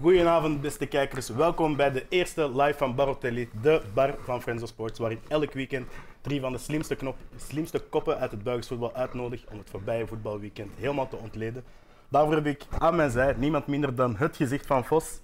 Goedenavond, 0.00 0.60
beste 0.60 0.86
kijkers. 0.86 1.28
Welkom 1.28 1.76
bij 1.76 1.92
de 1.92 2.04
eerste 2.08 2.50
live 2.62 2.78
van 2.78 2.94
Barotelli, 2.94 3.48
de 3.62 3.82
bar 3.94 4.14
van 4.24 4.42
Friends 4.42 4.62
of 4.62 4.68
Sports, 4.68 4.98
waarin 4.98 5.18
elk 5.28 5.52
weekend 5.52 5.86
drie 6.20 6.40
van 6.40 6.52
de 6.52 6.58
slimste, 6.58 6.94
knop, 6.94 7.16
slimste 7.36 7.78
koppen 7.78 8.18
uit 8.18 8.30
het 8.30 8.42
Belgisch 8.42 8.66
voetbal 8.66 8.94
uitnodig 8.94 9.44
om 9.50 9.58
het 9.58 9.70
voorbije 9.70 10.06
voetbalweekend 10.06 10.70
helemaal 10.78 11.08
te 11.08 11.16
ontleden. 11.16 11.64
Daarvoor 12.08 12.34
heb 12.34 12.46
ik 12.46 12.62
aan 12.78 12.96
mijn 12.96 13.10
zij 13.10 13.34
niemand 13.38 13.66
minder 13.66 13.94
dan 13.94 14.16
het 14.16 14.36
gezicht 14.36 14.66
van 14.66 14.84
Vos, 14.84 15.20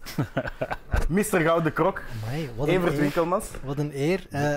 Mr. 1.09 1.41
Gouden 1.41 1.73
Krok, 1.73 2.03
Amai, 2.25 2.51
wat 2.57 2.69
een 2.69 2.75
Evert 2.75 2.93
eer. 2.93 3.01
Winkelmans. 3.01 3.47
Wat 3.65 3.79
een 3.79 3.93
eer. 3.95 4.27
Eh, 4.31 4.55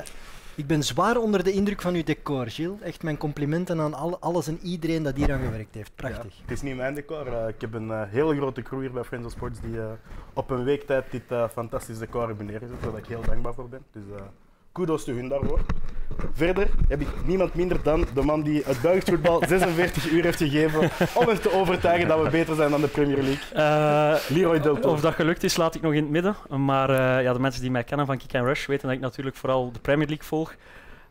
ik 0.56 0.68
ben 0.68 0.84
zwaar 0.84 1.18
onder 1.18 1.44
de 1.44 1.52
indruk 1.52 1.82
van 1.82 1.94
uw 1.94 2.04
decor, 2.04 2.48
Gilles. 2.50 2.82
Echt 2.82 3.04
mijn 3.04 3.18
complimenten 3.18 3.80
aan 3.80 3.94
al, 3.94 4.20
alles 4.20 4.48
en 4.48 4.60
iedereen 4.64 5.04
dat 5.04 5.16
hier 5.16 5.34
aan 5.34 5.40
gewerkt 5.44 5.76
heeft. 5.76 5.92
Prachtig. 5.96 6.38
Het 6.42 6.52
is 6.52 6.62
niet 6.62 6.76
mijn 6.76 6.94
decor. 6.94 7.28
eh, 7.28 7.48
ik 7.48 7.62
heb 7.62 7.74
een 7.74 7.92
eh, 7.92 8.02
hele 8.10 8.36
grote 8.36 8.62
crew 8.62 8.80
hier 8.80 8.92
bij 8.92 9.04
Friends 9.04 9.26
of 9.26 9.32
Sports 9.32 9.60
die 9.60 9.80
eh, 9.80 9.92
op 10.34 10.50
een 10.50 10.64
week 10.64 10.84
tijd 10.84 11.12
dit 11.12 11.24
fantastische 11.52 12.06
decor 12.06 12.28
hebben 12.28 12.46
neergezet, 12.46 12.84
waar 12.84 12.98
ik 12.98 13.06
heel 13.06 13.22
dankbaar 13.22 13.54
voor 13.54 13.70
ben. 13.70 13.84
Dus 13.92 14.04
kudos 14.76 15.04
te 15.04 15.12
hun 15.12 15.28
daarvoor. 15.28 15.60
Verder 16.34 16.68
heb 16.88 17.02
ik 17.02 17.08
niemand 17.26 17.54
minder 17.54 17.84
dan 17.84 18.06
de 18.14 18.22
man 18.22 18.42
die 18.42 18.62
het 18.66 18.82
Belgisch 18.82 19.04
voetbal 19.04 19.44
46 19.48 20.12
uur 20.12 20.24
heeft 20.24 20.38
gegeven 20.38 20.80
om 21.14 21.28
hem 21.28 21.40
te 21.40 21.52
overtuigen 21.54 22.08
dat 22.08 22.22
we 22.24 22.30
beter 22.30 22.56
zijn 22.56 22.72
dan 22.72 22.82
de 22.82 22.88
Premier 22.88 23.22
League. 23.24 23.54
Eh, 23.54 24.36
Leroy 24.38 24.60
Delto. 24.60 24.92
of 24.92 25.02
dat 25.02 25.14
gelukt 25.14 25.44
is, 25.44 25.58
laat 25.58 25.76
ik 25.76 25.82
nog 25.82 25.94
in 25.94 26.02
het 26.02 26.12
midden. 26.12 26.36
Maar 26.50 26.90
eh, 26.90 27.24
ja, 27.24 27.34
de 27.34 27.40
mensen 27.40 27.62
die 27.62 27.72
mij 27.72 27.84
kennen 27.84 28.06
van 28.06 28.18
Kick 28.18 28.36
and 28.36 28.46
Rush 28.46 28.66
weten 28.66 28.88
dat 28.88 28.96
ik 28.96 29.02
natuurlijk 29.02 29.36
vooral 29.36 29.72
de 29.72 29.80
Premier 29.80 30.08
League 30.08 30.26
volg. 30.26 30.56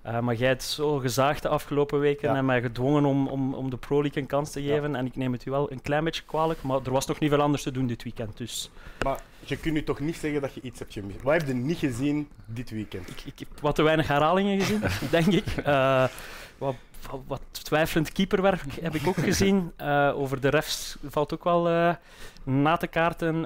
Eh, 0.05 0.19
maar 0.21 0.35
jij 0.35 0.49
hebt 0.49 0.63
zo 0.63 0.99
gezaagd 0.99 1.43
de 1.43 1.49
afgelopen 1.49 2.01
weken 2.01 2.31
Ja. 2.31 2.37
en 2.37 2.45
mij 2.45 2.61
gedwongen 2.61 3.05
om, 3.05 3.27
om, 3.29 3.55
om 3.55 3.71
de 3.71 3.77
Pro 3.77 4.01
League 4.03 4.23
een 4.23 4.29
kans 4.29 4.51
te 4.51 4.63
geven. 4.63 4.97
En 4.97 5.07
ik 5.07 5.17
neem 5.17 5.33
het 5.33 5.47
u 5.47 5.51
wel 5.51 5.73
een 5.73 5.83
klein 5.83 6.05
beetje 6.05 6.23
kwalijk, 6.27 6.63
maar 6.63 6.81
er 6.85 6.91
was 6.91 7.07
nog 7.07 7.19
niet 7.19 7.31
veel 7.31 7.41
anders 7.41 7.63
te 7.63 7.71
doen 7.71 7.87
dit 7.87 8.03
weekend. 8.03 8.37
Dus 8.37 8.71
Maar 9.05 9.21
je 9.41 9.57
kunt 9.57 9.75
nu 9.75 9.85
toch 9.85 10.01
niet 10.01 10.17
zeggen 10.17 10.41
dat 10.41 10.55
je 10.55 10.61
iets 10.61 10.79
hebt 10.79 10.93
gemist. 10.93 11.23
Wat 11.23 11.35
heb 11.35 11.47
je 11.47 11.55
niet 11.55 11.79
gezien 11.79 12.29
dit 12.47 12.71
weekend? 12.71 13.09
ik, 13.11 13.23
ik 13.25 13.39
heb 13.39 13.49
wat 13.61 13.75
te 13.75 13.83
weinig 13.83 14.09
herhalingen 14.09 14.61
gezien, 14.61 14.83
denk 15.11 15.27
ik. 15.27 15.47
Eh, 15.65 16.05
wat, 16.59 16.75
wat, 17.11 17.21
wat 17.27 17.41
twijfelend 17.51 18.13
keeperwerk 18.13 18.61
heb 18.81 18.95
ik 18.95 19.07
ook 19.07 19.17
gezien. 19.19 19.73
Eh, 19.77 20.13
over 20.15 20.41
de 20.41 20.49
refs 20.49 20.97
valt 21.09 21.35
ook 21.35 21.45
wel 21.45 21.63
na 22.45 22.77
te 22.77 22.87
kaarten. 22.87 23.41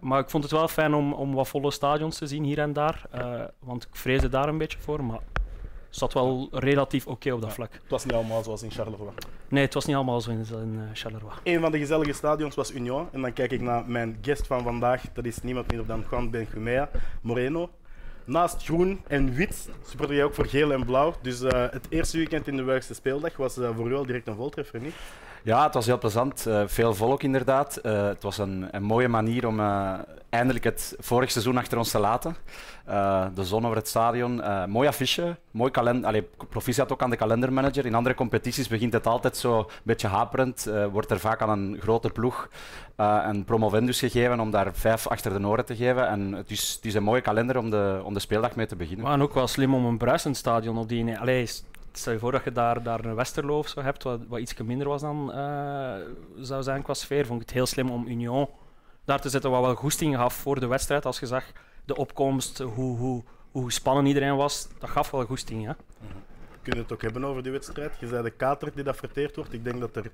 Maar 0.00 0.18
ik 0.18 0.30
vond 0.30 0.42
het 0.42 0.52
wel 0.52 0.68
fijn 0.68 0.94
om, 0.94 1.12
om 1.12 1.34
wat 1.34 1.48
volle 1.48 1.70
stadions 1.70 2.18
te 2.18 2.26
zien 2.26 2.44
hier 2.44 2.58
en 2.58 2.72
daar. 2.72 3.02
Want 3.58 3.82
ik 3.82 3.88
vreesde 3.96 4.28
daar 4.28 4.48
een 4.48 4.58
beetje 4.58 4.78
voor. 4.78 5.04
Maar 5.04 5.18
zat 5.94 6.12
wel 6.12 6.48
relatief 6.50 7.06
oké 7.06 7.32
op 7.32 7.40
dat 7.40 7.52
vlak. 7.52 7.72
Het 7.72 7.90
was 7.90 8.04
niet 8.04 8.14
allemaal 8.14 8.42
zoals 8.42 8.62
in 8.62 8.70
Charleroi. 8.70 9.10
Nee, 9.48 9.64
het 9.64 9.74
was 9.74 9.84
niet 9.84 9.96
allemaal 9.96 10.20
zo 10.20 10.30
in, 10.30 10.46
in 10.50 10.80
eh, 10.80 10.88
Charleroi. 10.92 11.34
Een 11.42 11.60
van 11.60 11.72
de 11.72 11.78
gezellige 11.78 12.12
stadions 12.12 12.54
was 12.54 12.72
Union. 12.72 13.08
En 13.12 13.20
dan 13.20 13.32
kijk 13.32 13.52
ik 13.52 13.60
naar 13.60 13.84
mijn 13.86 14.18
guest 14.22 14.46
van 14.46 14.62
vandaag. 14.62 15.02
Dat 15.12 15.24
is 15.24 15.42
niemand 15.42 15.66
minder 15.66 15.86
dan 15.86 16.04
Juan 16.10 16.30
Benjumea 16.30 16.90
Moreno. 17.20 17.70
Naast 18.24 18.64
groen 18.64 19.00
en 19.06 19.34
wit 19.34 19.68
supporter 19.86 20.16
jij 20.16 20.24
ook 20.24 20.34
voor 20.34 20.46
geel 20.46 20.72
en 20.72 20.84
blauw. 20.84 21.14
Dus 21.22 21.42
eh, 21.42 21.70
het 21.70 21.86
eerste 21.88 22.16
weekend 22.16 22.48
in 22.48 22.56
de 22.56 22.62
Belgische 22.62 22.94
speeldag 22.94 23.36
was 23.36 23.58
eh, 23.58 23.76
voor 23.76 23.90
u 23.90 23.94
al 23.94 24.06
direct 24.06 24.26
een 24.26 24.36
voltreffer, 24.36 24.80
niet? 24.80 24.94
Ja, 25.44 25.64
het 25.64 25.74
was 25.74 25.86
heel 25.86 25.98
plezant. 25.98 26.46
Eh, 26.46 26.62
veel 26.66 26.94
volk 26.94 27.22
inderdaad. 27.22 27.76
Eh, 27.76 28.06
het 28.06 28.22
was 28.22 28.38
een, 28.38 28.68
een 28.70 28.82
mooie 28.82 29.08
manier 29.08 29.46
om 29.46 29.60
eh, 29.60 29.92
eindelijk 30.28 30.64
het 30.64 30.96
vorig 30.98 31.30
seizoen 31.30 31.56
achter 31.56 31.78
ons 31.78 31.90
te 31.90 31.98
laten. 31.98 32.36
De 33.34 33.44
zon 33.44 33.64
over 33.64 33.76
het 33.76 33.88
stadion. 33.88 34.42
Mooi 34.68 34.88
affiche. 34.88 35.36
Mooi 35.50 35.70
kalender. 35.70 36.24
Proficiat 36.48 36.92
ook 36.92 37.02
aan 37.02 37.10
de 37.10 37.16
kalendermanager. 37.16 37.86
In 37.86 37.94
andere 37.94 38.14
competities 38.14 38.68
begint 38.68 38.92
het 38.92 39.06
altijd 39.06 39.36
zo 39.36 39.58
een 39.58 39.66
beetje 39.82 40.08
haperend. 40.08 40.70
Wordt 40.92 41.10
er 41.10 41.20
vaak 41.20 41.40
aan 41.42 41.48
een 41.48 41.78
grote 41.80 42.10
ploeg 42.10 42.48
een 42.96 43.44
promovendus 43.44 43.98
gegeven 43.98 44.40
om 44.40 44.50
daar 44.50 44.70
vijf 44.72 45.06
achter 45.06 45.40
de 45.40 45.46
oren 45.46 45.64
te 45.64 45.76
geven. 45.76 46.08
En 46.08 46.32
het 46.32 46.50
is, 46.50 46.72
het 46.76 46.84
is 46.84 46.94
een 46.94 47.02
mooie 47.02 47.20
kalender 47.20 47.58
om 47.58 47.70
de, 47.70 48.00
om 48.04 48.14
de 48.14 48.20
speeldag 48.20 48.56
mee 48.56 48.66
te 48.66 48.76
beginnen. 48.76 49.06
Maar 49.06 49.20
ook 49.20 49.34
wel 49.34 49.46
slim 49.46 49.74
om 49.74 49.84
een 49.84 49.98
bruisend 49.98 50.36
stadion 50.36 50.78
op 50.78 50.88
die... 50.88 51.18
Allee, 51.18 51.48
stel 51.98 52.12
je 52.12 52.18
voor 52.18 52.32
dat 52.32 52.44
je 52.44 52.52
daar, 52.52 52.82
daar 52.82 53.04
een 53.04 53.14
Westerlo 53.14 53.58
of 53.58 53.68
zo 53.68 53.80
hebt, 53.82 54.02
wat, 54.02 54.20
wat 54.28 54.40
iets 54.40 54.54
minder 54.54 54.88
was 54.88 55.00
dan 55.00 55.32
eh, 55.32 55.94
zou 56.36 56.62
zijn 56.62 56.82
qua 56.82 56.94
sfeer. 56.94 57.26
Vond 57.26 57.40
ik 57.40 57.46
het 57.46 57.56
heel 57.56 57.66
slim 57.66 57.90
om 57.90 58.06
Union 58.06 58.48
daar 59.04 59.20
te 59.20 59.28
zetten, 59.28 59.50
wat 59.50 59.60
wel 59.60 59.74
goesting 59.74 60.16
gaf 60.16 60.34
voor 60.34 60.60
de 60.60 60.66
wedstrijd. 60.66 61.06
Als 61.06 61.20
je 61.20 61.26
zag 61.26 61.44
de 61.84 61.96
opkomst, 61.96 62.58
hoe, 62.58 62.96
hoe, 62.96 63.22
hoe 63.50 63.72
spannend 63.72 64.08
iedereen 64.08 64.36
was, 64.36 64.68
dat 64.78 64.90
gaf 64.90 65.10
wel 65.10 65.24
goesting. 65.24 65.66
Hè? 65.66 65.72
We 66.50 66.58
kunnen 66.62 66.82
het 66.82 66.92
ook 66.92 67.02
hebben 67.02 67.24
over 67.24 67.42
die 67.42 67.52
wedstrijd. 67.52 67.92
Je 68.00 68.06
zei 68.06 68.22
de 68.22 68.30
kater 68.30 68.70
die 68.74 68.84
dat 68.84 68.96
verteerd 68.96 69.36
wordt. 69.36 69.52
Ik 69.52 69.64
denk 69.64 69.80
dat 69.80 69.96
er 69.96 70.10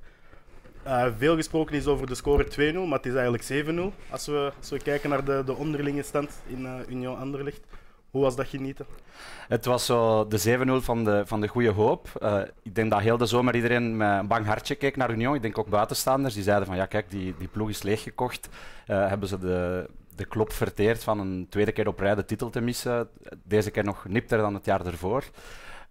eh, 0.82 1.06
veel 1.18 1.36
gesproken 1.36 1.76
is 1.76 1.86
over 1.86 2.06
de 2.06 2.14
score 2.14 2.72
2-0, 2.72 2.74
maar 2.74 2.98
het 2.98 3.06
is 3.06 3.14
eigenlijk 3.14 3.66
7-0. 3.66 4.10
Als 4.10 4.26
we, 4.26 4.52
als 4.58 4.70
we 4.70 4.78
kijken 4.78 5.10
naar 5.10 5.24
de, 5.24 5.42
de 5.46 5.54
onderlinge 5.54 6.02
stand 6.02 6.40
in 6.46 6.66
eh, 6.66 6.88
Union 6.88 7.18
Anderlecht. 7.18 7.60
Hoe 8.10 8.22
was 8.22 8.36
dat 8.36 8.46
genieten? 8.46 8.86
Het 9.48 9.64
was 9.64 9.86
zo 9.86 10.26
de 10.26 10.80
7-0 10.80 10.84
van 10.84 11.04
de, 11.04 11.22
van 11.26 11.40
de 11.40 11.48
goede 11.48 11.70
hoop. 11.70 12.08
Eh, 12.20 12.40
ik 12.62 12.74
denk 12.74 12.90
dat 12.90 13.00
heel 13.00 13.16
de 13.16 13.26
zomer 13.26 13.54
iedereen 13.54 13.96
met 13.96 14.18
een 14.18 14.26
bang 14.26 14.46
hartje 14.46 14.74
keek 14.74 14.96
naar 14.96 15.10
Union. 15.10 15.34
Ik 15.34 15.42
denk 15.42 15.58
ook 15.58 15.68
buitenstaanders. 15.68 16.34
Die 16.34 16.42
zeiden 16.42 16.66
van 16.66 16.76
ja, 16.76 16.86
kijk, 16.86 17.10
die, 17.10 17.34
die 17.38 17.48
ploeg 17.48 17.68
is 17.68 17.82
leeggekocht. 17.82 18.48
Eh 18.86 19.08
hebben 19.08 19.28
ze 19.28 19.38
de, 19.38 19.88
de 20.16 20.24
klop 20.24 20.52
verteerd 20.52 21.04
van 21.04 21.18
een 21.20 21.46
tweede 21.50 21.72
keer 21.72 21.88
op 21.88 21.98
rij 21.98 22.14
de 22.14 22.24
titel 22.24 22.50
te 22.50 22.60
missen. 22.60 23.08
Deze 23.42 23.70
keer 23.70 23.84
nog 23.84 24.04
nipter 24.08 24.38
dan 24.38 24.54
het 24.54 24.64
jaar 24.64 24.86
ervoor. 24.86 25.24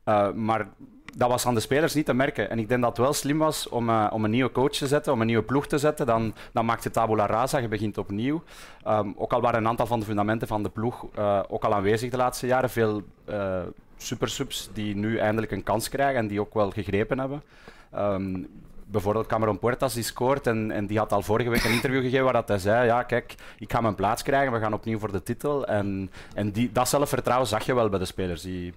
Eh, 0.03 0.31
maar 0.31 0.67
dat 1.15 1.29
was 1.29 1.45
aan 1.45 1.53
de 1.53 1.59
spelers 1.59 1.93
niet 1.93 2.05
te 2.05 2.13
merken. 2.13 2.49
En 2.49 2.59
ik 2.59 2.69
denk 2.69 2.81
dat 2.81 2.89
het 2.89 3.05
wel 3.05 3.13
slim 3.13 3.37
was 3.37 3.69
om, 3.69 3.89
eh, 3.89 4.07
om 4.11 4.23
een 4.23 4.31
nieuwe 4.31 4.51
coach 4.51 4.71
te 4.71 4.87
zetten, 4.87 5.13
om 5.13 5.21
een 5.21 5.27
nieuwe 5.27 5.43
ploeg 5.43 5.67
te 5.67 5.77
zetten. 5.77 6.05
Dan, 6.05 6.33
dan 6.51 6.65
maakt 6.65 6.83
je 6.83 6.91
tabula 6.91 7.25
rasa, 7.25 7.57
je 7.57 7.67
begint 7.67 7.97
opnieuw. 7.97 8.43
Ehm, 8.83 9.11
ook 9.15 9.33
al 9.33 9.41
waren 9.41 9.59
een 9.59 9.67
aantal 9.67 9.85
van 9.85 9.99
de 9.99 10.05
fundamenten 10.05 10.47
van 10.47 10.63
de 10.63 10.69
ploeg 10.69 11.05
eh, 11.15 11.39
ook 11.47 11.63
al 11.63 11.73
aanwezig 11.73 12.11
de 12.11 12.17
laatste 12.17 12.47
jaren. 12.47 12.69
Veel 12.69 13.03
eh 13.25 13.61
supersubs 14.01 14.69
die 14.73 14.95
nu 14.95 15.17
eindelijk 15.17 15.51
een 15.51 15.63
kans 15.63 15.89
krijgen 15.89 16.19
en 16.19 16.27
die 16.27 16.39
ook 16.39 16.53
wel 16.53 16.71
gegrepen 16.71 17.19
hebben. 17.19 17.43
Ehm, 17.91 18.43
bijvoorbeeld 18.85 19.27
Cameron 19.27 19.59
Puertas 19.59 19.93
die 19.93 20.03
scoort 20.03 20.47
en, 20.47 20.71
en 20.71 20.87
die 20.87 20.97
had 20.97 21.11
al 21.11 21.21
vorige 21.21 21.49
week 21.49 21.63
een 21.63 21.71
interview 21.71 22.01
gegeven 22.01 22.23
waar 22.23 22.33
dat 22.33 22.47
hij 22.47 22.57
zei, 22.57 22.85
ja 22.85 23.03
kijk, 23.03 23.35
ik 23.57 23.71
ga 23.71 23.81
mijn 23.81 23.95
plaats 23.95 24.23
krijgen, 24.23 24.53
we 24.53 24.59
gaan 24.59 24.73
opnieuw 24.73 24.99
voor 24.99 25.11
de 25.11 25.23
titel. 25.23 25.67
En, 25.67 26.11
en 26.33 26.51
die, 26.51 26.71
dat 26.71 26.89
zelfvertrouwen 26.89 27.47
zag 27.47 27.65
je 27.65 27.75
wel 27.75 27.89
bij 27.89 27.99
de 27.99 28.05
spelers. 28.05 28.41
Die, 28.41 28.73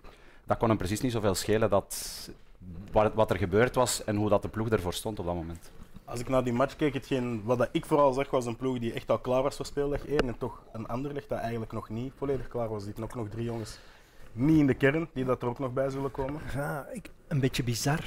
dat 0.52 0.60
kon 0.60 0.68
hem 0.68 0.78
precies 0.78 1.00
niet 1.00 1.12
zoveel 1.12 1.34
schelen 1.34 1.70
dat, 1.70 1.96
wat, 2.92 3.14
wat 3.14 3.30
er 3.30 3.36
gebeurd 3.36 3.74
was 3.74 4.04
en 4.04 4.16
hoe 4.16 4.28
dat 4.28 4.42
de 4.42 4.48
ploeg 4.48 4.68
ervoor 4.68 4.94
stond 4.94 5.18
op 5.18 5.26
dat 5.26 5.34
moment. 5.34 5.70
Als 6.04 6.20
ik 6.20 6.28
naar 6.28 6.44
die 6.44 6.52
match 6.52 6.76
keek, 6.76 6.94
hetgeen, 6.94 7.42
wat 7.44 7.58
dat 7.58 7.68
ik 7.72 7.86
vooral 7.86 8.12
zag, 8.12 8.30
was 8.30 8.46
een 8.46 8.56
ploeg 8.56 8.78
die 8.78 8.92
echt 8.92 9.10
al 9.10 9.18
klaar 9.18 9.42
was 9.42 9.56
voor 9.56 9.66
speeldag 9.66 10.06
1. 10.06 10.18
En 10.18 10.38
toch 10.38 10.62
een 10.72 10.86
Anderlecht 10.86 11.28
dat 11.28 11.38
eigenlijk 11.38 11.72
nog 11.72 11.88
niet 11.88 12.12
volledig 12.16 12.48
klaar 12.48 12.68
was. 12.68 12.78
Er 12.78 12.84
zitten 12.84 13.04
ook 13.04 13.14
nog 13.14 13.28
drie 13.28 13.44
jongens 13.44 13.78
niet 14.32 14.58
in 14.58 14.66
de 14.66 14.74
kern, 14.74 15.08
die 15.12 15.24
dat 15.24 15.42
er 15.42 15.48
ook 15.48 15.58
nog 15.58 15.72
bij 15.72 15.90
zullen 15.90 16.10
komen. 16.10 16.40
Ja, 16.54 16.86
ik, 16.92 17.10
een 17.28 17.40
beetje 17.40 17.62
bizar. 17.62 18.00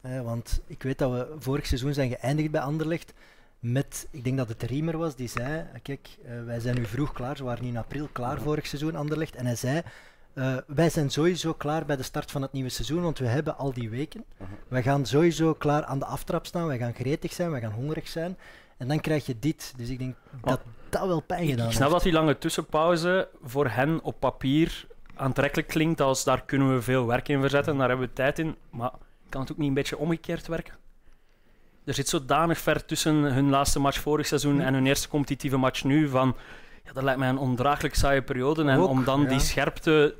Hè, 0.00 0.22
want 0.22 0.60
ik 0.66 0.82
weet 0.82 0.98
dat 0.98 1.10
we 1.12 1.34
vorig 1.38 1.66
seizoen 1.66 1.94
zijn 1.94 2.10
geëindigd 2.10 2.50
bij 2.50 2.60
Anderlecht 2.60 3.12
met, 3.58 4.08
ik 4.10 4.24
denk 4.24 4.36
dat 4.36 4.48
het 4.48 4.62
Riemer 4.62 4.98
was, 4.98 5.16
die 5.16 5.28
zei, 5.28 5.58
eh, 5.72 5.80
kijk, 5.82 6.08
eh, 6.24 6.44
wij 6.44 6.60
zijn 6.60 6.74
nu 6.74 6.84
vroeg 6.84 7.12
klaar, 7.12 7.36
ze 7.36 7.44
waren 7.44 7.64
in 7.64 7.76
april 7.76 8.08
klaar 8.12 8.40
vorig 8.40 8.66
seizoen 8.66 8.96
Anderlecht. 8.96 9.34
En 9.34 9.46
hij 9.46 9.56
zei, 9.56 9.82
eh, 10.34 10.56
wij 10.66 10.90
zijn 10.90 11.10
sowieso 11.10 11.54
klaar 11.54 11.84
bij 11.84 11.96
de 11.96 12.02
start 12.02 12.30
van 12.30 12.42
het 12.42 12.52
nieuwe 12.52 12.68
seizoen, 12.68 13.02
want 13.02 13.18
we 13.18 13.26
hebben 13.26 13.56
al 13.58 13.72
die 13.72 13.90
weken. 13.90 14.24
Mhm. 14.36 14.50
Wij 14.68 14.82
gaan 14.82 15.06
sowieso 15.06 15.54
klaar 15.54 15.84
aan 15.84 15.98
de 15.98 16.04
aftrap 16.04 16.46
staan, 16.46 16.66
wij 16.66 16.78
gaan 16.78 16.94
gretig 16.94 17.32
zijn, 17.32 17.50
wij 17.50 17.60
gaan 17.60 17.72
hongerig 17.72 18.08
zijn. 18.08 18.36
En 18.76 18.88
dan 18.88 19.00
krijg 19.00 19.26
je 19.26 19.38
dit. 19.38 19.74
Dus 19.76 19.88
ik 19.88 19.98
denk 19.98 20.14
dat 20.42 20.60
dat 20.88 21.06
wel 21.06 21.20
pijn 21.20 21.48
gedaan 21.48 21.66
ik 21.66 21.72
snap 21.72 21.82
heeft. 21.82 21.92
dat 21.92 22.02
die 22.02 22.12
lange 22.12 22.38
tussenpauze 22.38 23.28
voor 23.42 23.68
hen 23.68 24.02
op 24.02 24.20
papier 24.20 24.86
aantrekkelijk 25.20 25.68
klinkt 25.68 26.00
als 26.00 26.24
daar 26.24 26.42
kunnen 26.44 26.74
we 26.74 26.82
veel 26.82 27.06
werk 27.06 27.28
in 27.28 27.40
verzetten, 27.40 27.76
daar 27.76 27.88
hebben 27.88 28.06
we 28.06 28.12
tijd 28.12 28.38
in. 28.38 28.56
Maar 28.70 28.90
kan 29.28 29.40
het 29.40 29.52
ook 29.52 29.58
niet 29.58 29.68
een 29.68 29.74
beetje 29.74 29.98
omgekeerd 29.98 30.46
werken? 30.46 30.74
Er 31.84 31.94
zit 31.94 32.08
zodanig 32.08 32.58
ver 32.58 32.84
tussen 32.84 33.14
hun 33.14 33.50
laatste 33.50 33.78
match 33.78 34.00
vorig 34.00 34.26
seizoen 34.26 34.60
en 34.60 34.74
hun 34.74 34.86
eerste 34.86 35.08
competitieve 35.08 35.56
match 35.56 35.84
nu 35.84 36.08
van... 36.08 36.36
Ja, 36.84 36.92
dat 36.92 37.02
lijkt 37.02 37.18
mij 37.18 37.28
een 37.28 37.38
ondraaglijk 37.38 37.94
saaie 37.94 38.22
periode. 38.22 38.64
En 38.64 38.78
Ook, 38.78 38.88
om 38.88 39.04
dan 39.04 39.20
ja. 39.22 39.28
die 39.28 39.40
scherpte... 39.40 40.14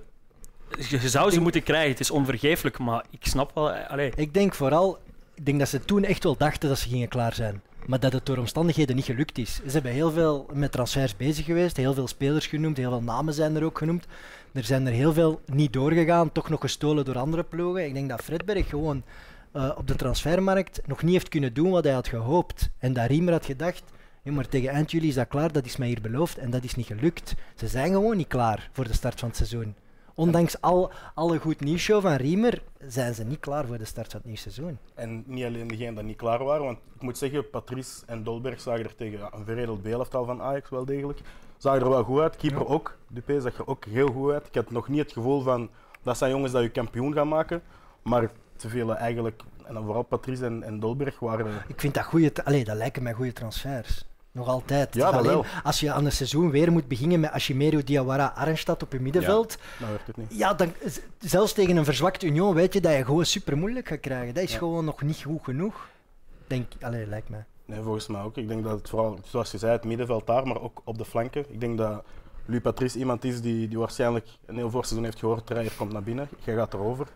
Je, 0.79 1.09
zou 1.09 1.31
ze 1.31 1.41
moeten 1.41 1.63
krijgen, 1.63 1.91
het 1.91 2.01
is 2.01 2.11
onvergeeflijk, 2.11 2.79
maar 2.79 3.05
ik 3.11 3.27
snap 3.27 3.51
wel... 3.55 3.73
eh, 3.73 4.11
Ik 4.17 4.35
denk 4.35 4.55
vooral, 4.55 4.99
ik 5.35 5.47
denk 5.47 5.59
dat 5.59 5.69
ze 5.69 5.85
toen 5.85 6.05
echt 6.05 6.25
wel 6.25 6.37
dachten 6.37 6.69
dat 6.69 6.79
ze 6.79 6.89
gingen 6.89 7.09
klaar 7.09 7.35
zijn. 7.35 7.63
Maar 7.87 8.01
dat 8.01 8.13
het 8.13 8.27
door 8.27 8.37
omstandigheden 8.39 8.97
niet 8.97 9.05
gelukt 9.05 9.39
is. 9.39 9.55
Ze 9.55 9.71
hebben 9.73 9.93
heel 9.93 10.11
veel 10.11 10.47
met 10.53 10.73
transfers 10.73 11.17
bezig 11.17 11.45
geweest, 11.45 11.77
heel 11.77 11.95
veel 11.95 12.09
spelers 12.09 12.47
genoemd, 12.47 12.77
heel 12.77 12.91
veel 12.91 13.03
namen 13.03 13.35
zijn 13.35 13.57
er 13.57 13.65
ook 13.65 13.79
genoemd. 13.79 14.07
Er 14.53 14.65
zijn 14.65 14.87
er 14.87 14.93
heel 14.93 15.13
veel 15.13 15.41
niet 15.47 15.73
doorgegaan, 15.73 16.33
toch 16.33 16.49
nog 16.49 16.61
gestolen 16.61 17.05
door 17.05 17.19
andere 17.19 17.43
ploegen. 17.45 17.85
Ik 17.85 17.95
denk 17.95 18.09
dat 18.09 18.21
Fredberg 18.23 18.69
gewoon 18.69 19.03
eh, 19.53 19.71
op 19.77 19.87
de 19.87 19.95
transfermarkt 19.95 20.81
nog 20.87 21.03
niet 21.03 21.13
heeft 21.13 21.29
kunnen 21.29 21.55
doen 21.55 21.71
wat 21.71 21.85
hij 21.85 21.93
had 21.93 22.09
gehoopt. 22.09 22.69
En 22.79 22.93
dat 22.93 23.07
Riemer 23.07 23.33
had 23.33 23.45
gedacht, 23.47 23.83
"Ja, 24.23 24.33
maar 24.33 24.49
tegen 24.49 24.69
eind 24.71 24.91
juli 24.91 25.09
is 25.09 25.15
dat 25.15 25.29
klaar, 25.29 25.53
dat 25.53 25.65
is 25.67 25.77
mij 25.77 25.89
hier 25.89 26.01
beloofd 26.01 26.39
en 26.39 26.51
dat 26.51 26.65
is 26.65 26.75
niet 26.75 26.87
gelukt. 26.87 27.35
Ze 27.57 27.69
zijn 27.69 27.93
gewoon 27.93 28.17
niet 28.17 28.29
klaar 28.29 28.71
voor 28.73 28.85
de 28.87 28.93
start 28.95 29.19
van 29.21 29.29
het 29.29 29.37
seizoen. 29.37 29.75
Ondanks 30.21 30.61
al, 30.61 30.91
alle 31.15 31.39
goed 31.39 31.61
nieuwsshow 31.61 32.03
van 32.03 32.15
Riemer 32.15 32.63
zijn 32.87 33.15
ze 33.15 33.25
niet 33.25 33.41
klaar 33.41 33.67
voor 33.67 33.79
de 33.79 33.85
start 33.85 34.07
van 34.07 34.17
het 34.17 34.25
nieuwe 34.25 34.41
seizoen. 34.41 34.79
En 34.95 35.25
niet 35.27 35.45
alleen 35.45 35.69
degenen 35.69 35.95
die 35.95 36.05
niet 36.05 36.17
klaar 36.17 36.45
waren, 36.45 36.65
want 36.65 36.79
ik 36.95 37.03
moet 37.03 37.19
zeggen, 37.19 37.51
Patrice 37.51 38.03
en 38.07 38.23
Dolberg 38.23 38.61
zagen 38.61 38.85
er 38.85 38.95
tegen 38.95 39.19
ja, 39.19 39.29
een 39.33 39.45
veredeld 39.45 39.83
B-elftal 39.83 40.25
van 40.25 40.43
Ajax 40.43 40.71
wel 40.71 40.85
degelijk. 40.85 41.21
Zagen 41.57 41.81
er 41.81 41.89
wel 41.89 42.05
goed 42.05 42.21
uit. 42.21 42.37
Keeper 42.37 42.67
ook. 42.67 42.97
Dupé 43.09 43.41
zag 43.41 43.59
er 43.59 43.67
ook 43.67 43.85
heel 43.85 44.09
goed 44.09 44.33
uit. 44.33 44.47
Ik 44.47 44.55
had 44.55 44.71
nog 44.71 44.89
niet 44.89 44.99
het 44.99 45.13
gevoel 45.13 45.41
van, 45.41 45.71
dat 46.03 46.17
zijn 46.17 46.31
jongens 46.31 46.53
dat 46.53 46.63
je 46.63 46.71
kampioen 46.71 47.13
gaan 47.13 47.29
maken. 47.29 47.63
Maar 48.03 48.31
te 48.57 48.69
veel 48.69 48.97
eigenlijk, 48.97 49.43
en 49.65 49.75
dan 49.75 49.85
vooral 49.85 50.03
Patrice 50.03 50.45
en, 50.45 50.63
en 50.63 50.81
Dolberg 50.81 51.19
waren... 51.19 51.65
Ik 51.69 51.81
vind 51.81 51.95
dat 51.95 52.05
goede, 52.05 52.45
allee, 52.45 52.65
dat 52.65 52.77
lijken 52.77 53.03
mij 53.03 53.13
goede 53.13 53.33
transfers. 53.33 54.10
Nog 54.33 54.49
altijd. 54.49 54.95
Ja, 54.95 55.09
Alleen 55.09 55.31
wel. 55.31 55.45
als 55.63 55.81
je 55.81 55.93
aan 55.93 56.05
het 56.05 56.15
seizoen 56.15 56.51
weer 56.51 56.73
moet 56.73 56.89
beginnen 56.89 57.21
met 57.21 57.31
Ashimeru 57.31 57.83
Diawara 57.85 58.33
Arnstad 58.37 58.83
op 58.83 58.93
je 58.93 59.01
middenveld, 59.01 59.57
Nou 59.79 59.91
werkt 59.91 60.07
het 60.07 60.17
niet. 60.17 60.39
ja. 60.39 60.55
dan, 60.55 60.73
zelfs 61.19 61.53
tegen 61.53 61.77
een 61.77 61.85
verzwakt 61.85 62.23
Union 62.23 62.55
weet 62.55 62.73
je 62.73 62.81
dat 62.81 62.93
je 62.97 63.05
gewoon 63.05 63.25
super 63.27 63.57
moeilijk 63.59 63.89
gaat 63.89 64.01
krijgen. 64.01 64.35
Dat 64.35 64.43
is 64.43 64.53
Ja. 64.53 64.59
gewoon 64.59 64.85
nog 64.85 65.03
niet 65.03 65.23
goed 65.23 65.45
genoeg. 65.45 65.89
Denk, 66.47 66.67
allee, 66.81 67.07
lijkt 67.07 67.29
mij. 67.29 67.45
Nee, 67.65 67.81
volgens 67.83 68.07
mij 68.07 68.23
ook. 68.23 68.37
Ik 68.37 68.49
denk 68.49 68.65
dat 68.65 68.79
het 68.79 68.89
vooral, 68.89 69.19
zoals 69.25 69.51
je 69.51 69.59
zei, 69.59 69.73
het 69.73 69.85
middenveld 69.85 70.27
daar, 70.27 70.47
maar 70.47 70.61
ook 70.61 70.81
op 70.85 70.99
de 70.99 71.05
flanken. 71.05 71.45
Ik 71.49 71.61
denk 71.61 71.79
dat 71.79 72.03
Louis 72.45 72.63
Patrice 72.63 72.99
iemand 72.99 73.25
is 73.25 73.41
die, 73.41 73.69
die 73.69 73.79
waarschijnlijk 73.79 74.27
een 74.47 74.57
heel 74.57 74.71
voorseizoen 74.71 75.05
heeft 75.05 75.19
gehoord. 75.19 75.47
Dreyer 75.47 75.73
komt 75.77 75.93
naar 75.93 76.03
binnen, 76.03 76.29
jij 76.45 76.55
gaat 76.55 76.75
erover. 76.75 77.07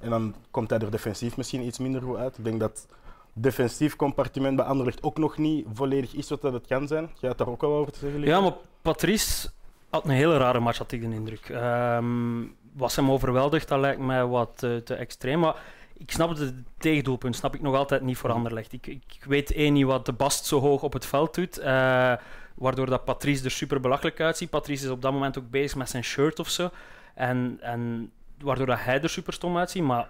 En 0.00 0.10
dan 0.10 0.34
komt 0.50 0.70
hij 0.70 0.78
er 0.78 0.90
defensief 0.90 1.36
misschien 1.36 1.62
iets 1.66 1.78
minder 1.78 2.02
goed 2.02 2.16
uit. 2.16 2.38
Ik 2.38 2.44
denk 2.44 2.60
dat 2.60 2.86
defensief 3.34 3.96
compartiment 3.96 4.56
bij 4.56 4.64
Anderlecht 4.64 5.02
ook 5.02 5.18
nog 5.18 5.38
niet 5.38 5.66
volledig 5.72 6.14
is 6.14 6.28
wat 6.28 6.40
dat 6.40 6.52
het 6.52 6.66
kan 6.66 6.88
zijn. 6.88 7.04
Jij 7.04 7.28
hebt 7.28 7.38
daar 7.38 7.48
ook 7.48 7.60
wel 7.60 7.72
over 7.72 7.92
te 7.92 7.98
zeggen? 7.98 8.20
Ja, 8.20 8.40
maar 8.40 8.54
Patrice 8.82 9.50
had 9.90 10.04
een 10.04 10.10
hele 10.10 10.36
rare 10.36 10.60
match, 10.60 10.78
had 10.78 10.92
ik 10.92 11.00
de 11.00 11.14
indruk. 11.14 11.48
Ehm, 11.48 12.42
was 12.72 12.96
hem 12.96 13.10
overweldigd, 13.10 13.68
dat 13.68 13.80
lijkt 13.80 14.00
mij 14.00 14.26
wat 14.26 14.62
eh, 14.62 14.76
te 14.76 14.94
extreem. 14.94 15.38
Maar 15.40 15.56
ik 15.96 16.10
snap 16.10 16.36
het, 16.36 16.54
tegendoelpunt, 16.78 17.36
snap 17.36 17.54
ik 17.54 17.62
nog 17.62 17.74
altijd 17.74 18.02
niet 18.02 18.16
voor 18.16 18.32
Anderlecht. 18.32 18.72
Ik, 18.72 18.86
ik 18.86 19.24
weet 19.26 19.52
één 19.52 19.72
niet 19.72 19.86
wat 19.86 20.06
de 20.06 20.12
Bast 20.12 20.46
zo 20.46 20.60
hoog 20.60 20.82
op 20.82 20.92
het 20.92 21.06
veld 21.06 21.34
doet, 21.34 21.58
eh, 21.58 22.12
waardoor 22.54 22.86
dat 22.86 23.04
Patrice 23.04 23.44
er 23.44 23.50
super 23.50 23.80
belachelijk 23.80 24.20
uitziet. 24.20 24.50
Patrice 24.50 24.84
is 24.84 24.90
op 24.90 25.02
dat 25.02 25.12
moment 25.12 25.38
ook 25.38 25.50
bezig 25.50 25.76
met 25.76 25.90
zijn 25.90 26.04
shirt 26.04 26.38
of 26.38 26.48
zo. 26.48 26.70
En, 27.14 27.58
en 27.60 28.12
waardoor 28.38 28.66
dat 28.66 28.78
hij 28.80 29.00
er 29.00 29.08
super 29.08 29.32
stom 29.32 29.56
uitziet. 29.56 29.82
Maar 29.82 30.08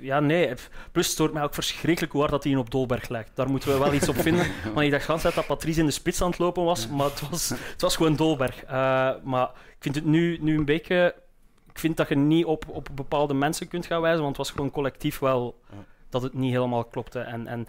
ja, 0.00 0.20
nee. 0.20 0.54
Plus 0.92 1.04
het 1.04 1.14
stoort 1.14 1.32
mij 1.32 1.42
ook 1.42 1.54
verschrikkelijk 1.54 2.12
hoe 2.12 2.20
hard 2.20 2.32
dat 2.32 2.44
hij 2.44 2.56
op 2.56 2.70
Dolberg 2.70 3.08
lijkt. 3.08 3.30
Daar 3.34 3.50
moeten 3.50 3.72
we 3.72 3.78
wel 3.78 3.94
iets 3.94 4.08
op 4.08 4.16
vinden. 4.16 4.46
Want 4.74 4.80
ik 4.80 4.90
dacht 4.90 5.06
de 5.06 5.12
hele 5.12 5.22
tijd 5.22 5.34
dat 5.34 5.46
Patrice 5.46 5.80
in 5.80 5.86
de 5.86 5.92
spits 5.92 6.22
aan 6.22 6.30
het 6.30 6.38
lopen 6.38 6.64
was, 6.64 6.88
maar 6.88 7.06
het 7.06 7.28
was, 7.30 7.48
het 7.48 7.80
was 7.80 7.96
gewoon 7.96 8.16
Dolberg. 8.16 8.64
Eh, 8.64 9.10
maar 9.22 9.50
ik 9.68 9.76
vind 9.78 9.94
het 9.94 10.04
nu, 10.04 10.38
nu 10.40 10.58
een 10.58 10.64
beetje... 10.64 11.14
Ik 11.72 11.78
vind 11.78 11.96
dat 11.96 12.08
je 12.08 12.16
niet 12.16 12.44
op, 12.44 12.64
op 12.68 12.88
bepaalde 12.94 13.34
mensen 13.34 13.68
kunt 13.68 13.86
gaan 13.86 14.00
wijzen, 14.00 14.22
want 14.22 14.36
het 14.36 14.46
was 14.46 14.56
gewoon 14.56 14.70
collectief 14.70 15.18
wel 15.18 15.60
dat 16.08 16.22
het 16.22 16.34
niet 16.34 16.52
helemaal 16.52 16.84
klopte. 16.84 17.18
En, 17.18 17.46
en 17.46 17.66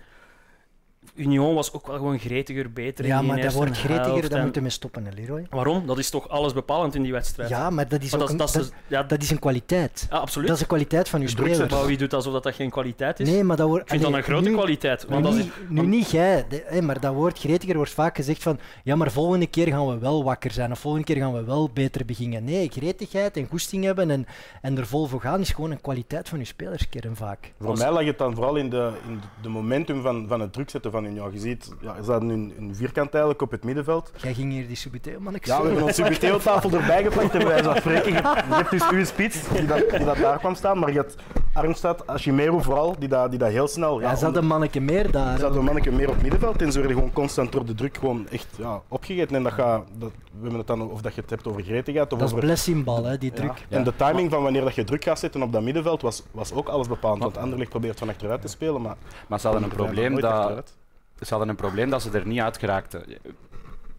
Union 1.15 1.55
was 1.55 1.73
ook 1.73 1.87
wel 1.87 1.95
gewoon 1.95 2.19
gretiger, 2.19 2.71
beter 2.71 3.05
Ja, 3.05 3.19
in 3.19 3.25
maar 3.25 3.41
dat 3.41 3.53
wordt 3.53 3.77
gretiger, 3.77 4.29
daar 4.29 4.37
En 4.37 4.43
moeten 4.43 4.63
we 4.63 4.69
stoppen, 4.69 5.05
hè, 5.05 5.11
Leroy. 5.15 5.45
Waarom? 5.49 5.85
Dat 5.87 5.97
is 5.97 6.09
toch 6.09 6.29
alles 6.29 6.53
bepalend 6.53 6.95
in 6.95 7.01
die 7.03 7.11
wedstrijd? 7.11 7.49
Ja, 7.49 7.69
maar 7.69 7.87
dat 7.87 8.01
is 8.01 8.11
Maar 8.11 8.21
ook 8.21 8.27
dat, 8.27 8.31
een, 8.31 8.37
dat, 8.37 8.53
dat, 8.53 8.63
is- 8.63 8.71
ja, 8.87 9.03
dat 9.03 9.21
is 9.21 9.29
een 9.29 9.39
kwaliteit. 9.39 10.07
ja, 10.09 10.17
absoluut. 10.17 10.47
Dat 10.47 10.55
is 10.55 10.61
een 10.61 10.67
kwaliteit 10.67 11.09
van 11.09 11.21
uw 11.21 11.27
spelers. 11.27 11.71
Maar 11.71 11.85
wie 11.85 11.97
doet 11.97 12.13
alsof 12.13 12.33
dat, 12.33 12.43
dat 12.43 12.55
geen 12.55 12.69
kwaliteit 12.69 13.19
is? 13.19 13.29
Nee, 13.29 13.43
maar 13.43 13.57
dat 13.57 13.67
wordt... 13.67 13.83
ik 13.83 13.89
vind 13.89 14.01
dat 14.01 14.09
allee, 14.11 14.23
een 14.23 14.29
grote 14.31 14.49
nu- 14.49 14.55
kwaliteit. 14.55 15.01
Nu 15.07 15.13
Want 15.13 15.23
dat 15.23 15.33
is, 15.33 15.43
niet, 15.43 15.69
nu 15.69 15.85
niet 15.85 16.11
jij, 16.11 16.45
maar 16.81 16.99
dat 16.99 17.13
woord 17.13 17.39
gretiger 17.39 17.75
wordt 17.75 17.91
vaak 17.91 18.15
gezegd 18.15 18.43
van 18.43 18.59
ja, 18.83 18.95
maar 18.95 19.11
volgende 19.11 19.47
keer 19.47 19.67
gaan 19.67 19.87
we 19.87 19.97
wel 19.97 20.23
wakker 20.23 20.51
zijn 20.51 20.71
of 20.71 20.79
volgende 20.79 21.05
keer 21.05 21.17
gaan 21.17 21.33
we 21.33 21.43
wel 21.43 21.69
beter 21.73 22.05
beginnen. 22.05 22.43
Nee, 22.43 22.69
gretigheid 22.69 23.37
en 23.37 23.47
goesting 23.49 23.83
hebben 23.83 24.11
en, 24.11 24.25
en 24.61 24.77
er 24.77 24.87
vol 24.87 25.05
voor 25.05 25.21
gaan 25.21 25.39
is 25.39 25.49
gewoon 25.49 25.71
een 25.71 25.81
kwaliteit 25.81 26.29
van 26.29 26.39
je 26.39 26.45
spelerskern 26.45 27.15
vaak. 27.15 27.51
Voor 27.59 27.69
Als- 27.69 27.79
mij 27.79 27.91
lag 27.91 28.03
het 28.05 28.17
dan 28.17 28.35
vooral 28.35 28.55
in 28.55 28.69
de, 28.69 28.91
in 29.07 29.21
de 29.41 29.49
momentum 29.49 30.01
van, 30.01 30.27
van 30.27 30.41
het 30.41 30.53
druk 30.53 30.69
zetten 30.69 30.91
Union. 31.11 31.31
Je 31.31 31.39
ziet, 31.39 31.71
ja, 31.81 31.95
er 31.95 32.03
staat 32.03 32.21
nu 32.21 32.33
een, 32.33 32.53
een 32.57 32.75
vierkant 32.75 33.09
eigenlijk 33.09 33.41
op 33.41 33.51
het 33.51 33.63
middenveld. 33.63 34.11
Jij 34.21 34.33
ging 34.33 34.51
hier 34.51 34.67
die 34.67 34.75
Subiteo 34.75 35.19
man 35.19 35.35
ik 35.35 35.45
Ja, 35.45 35.61
we 35.61 35.65
hebben 35.67 35.83
onze 35.83 36.03
Subiteo-tafel 36.03 36.71
erbij 36.79 37.03
gepakt 37.03 37.35
en 37.35 37.47
wij 37.47 37.75
spreken. 37.75 38.13
Je, 38.13 38.21
hebt 38.47 38.71
dus 38.71 38.89
uw 38.89 39.05
spits 39.05 39.49
die 39.49 39.65
dat, 39.65 39.89
die 39.89 40.05
dat 40.05 40.17
daar 40.17 40.37
kwam 40.37 40.55
staan, 40.55 40.79
maar 40.79 40.91
je 40.91 40.97
hebt 40.97 41.15
Arnstad, 41.53 42.07
Ashimeru 42.07 42.61
vooral, 42.61 42.95
die 42.99 43.09
dat, 43.09 43.29
die 43.29 43.39
dat 43.39 43.49
heel 43.49 43.67
snel... 43.67 44.01
Ja, 44.01 44.09
Ja, 44.09 44.15
zat 44.15 44.35
een 44.35 44.45
manneke 44.45 44.79
meer 44.79 45.11
daar. 45.11 45.33
er 45.33 45.39
zat 45.39 45.55
een 45.55 45.63
manneke 45.63 45.91
meer 45.91 46.09
op 46.09 46.21
middenveld 46.21 46.61
en 46.61 46.71
ze 46.71 46.79
werden 46.79 46.97
gewoon 46.97 47.13
constant 47.13 47.51
door 47.51 47.65
de 47.65 47.75
druk 47.75 47.97
gewoon 47.97 48.27
echt 48.29 48.47
ja, 48.57 48.81
opgegeten. 48.87 49.35
En 49.35 49.43
dat 49.43 49.53
gaat, 49.53 49.83
dat, 49.97 50.11
we 50.31 50.41
hebben 50.41 50.57
het 50.57 50.67
dan 50.67 50.89
of 50.89 51.01
dat 51.01 51.15
je 51.15 51.21
het 51.21 51.29
hebt 51.29 51.47
over 51.47 51.61
gretigheid 51.63 52.13
of 52.13 52.19
dat 52.19 52.27
is 52.27 52.33
over... 52.33 52.45
blessingbal, 52.45 53.03
hè, 53.03 53.17
die 53.17 53.29
Ja. 53.29 53.35
druk. 53.35 53.65
En 53.69 53.83
de 53.83 53.95
timing 53.95 54.31
van 54.31 54.43
wanneer 54.43 54.63
dat 54.63 54.75
je 54.75 54.83
druk 54.83 55.03
gaat 55.03 55.19
zetten 55.19 55.41
op 55.41 55.51
dat 55.51 55.61
middenveld 55.61 56.01
was, 56.01 56.23
was 56.31 56.53
ook 56.53 56.67
alles 56.67 56.87
bepalend. 56.87 57.23
Want 57.23 57.37
Anderlecht 57.37 57.69
probeert 57.69 57.99
van 57.99 58.09
achteruit 58.09 58.41
te 58.41 58.47
spelen, 58.47 58.81
maar... 58.81 58.95
Maar 59.27 59.39
ze 59.39 59.47
hadden 59.47 59.65
een 59.69 59.75
probleem 59.75 60.15
dat, 60.15 60.31
achteruit. 60.31 60.73
Ze 61.21 61.29
hadden 61.29 61.49
een 61.49 61.55
probleem 61.55 61.89
dat 61.89 62.01
ze 62.01 62.09
er 62.11 62.27
niet 62.27 62.39
uit 62.39 62.57
geraakten. 62.57 63.03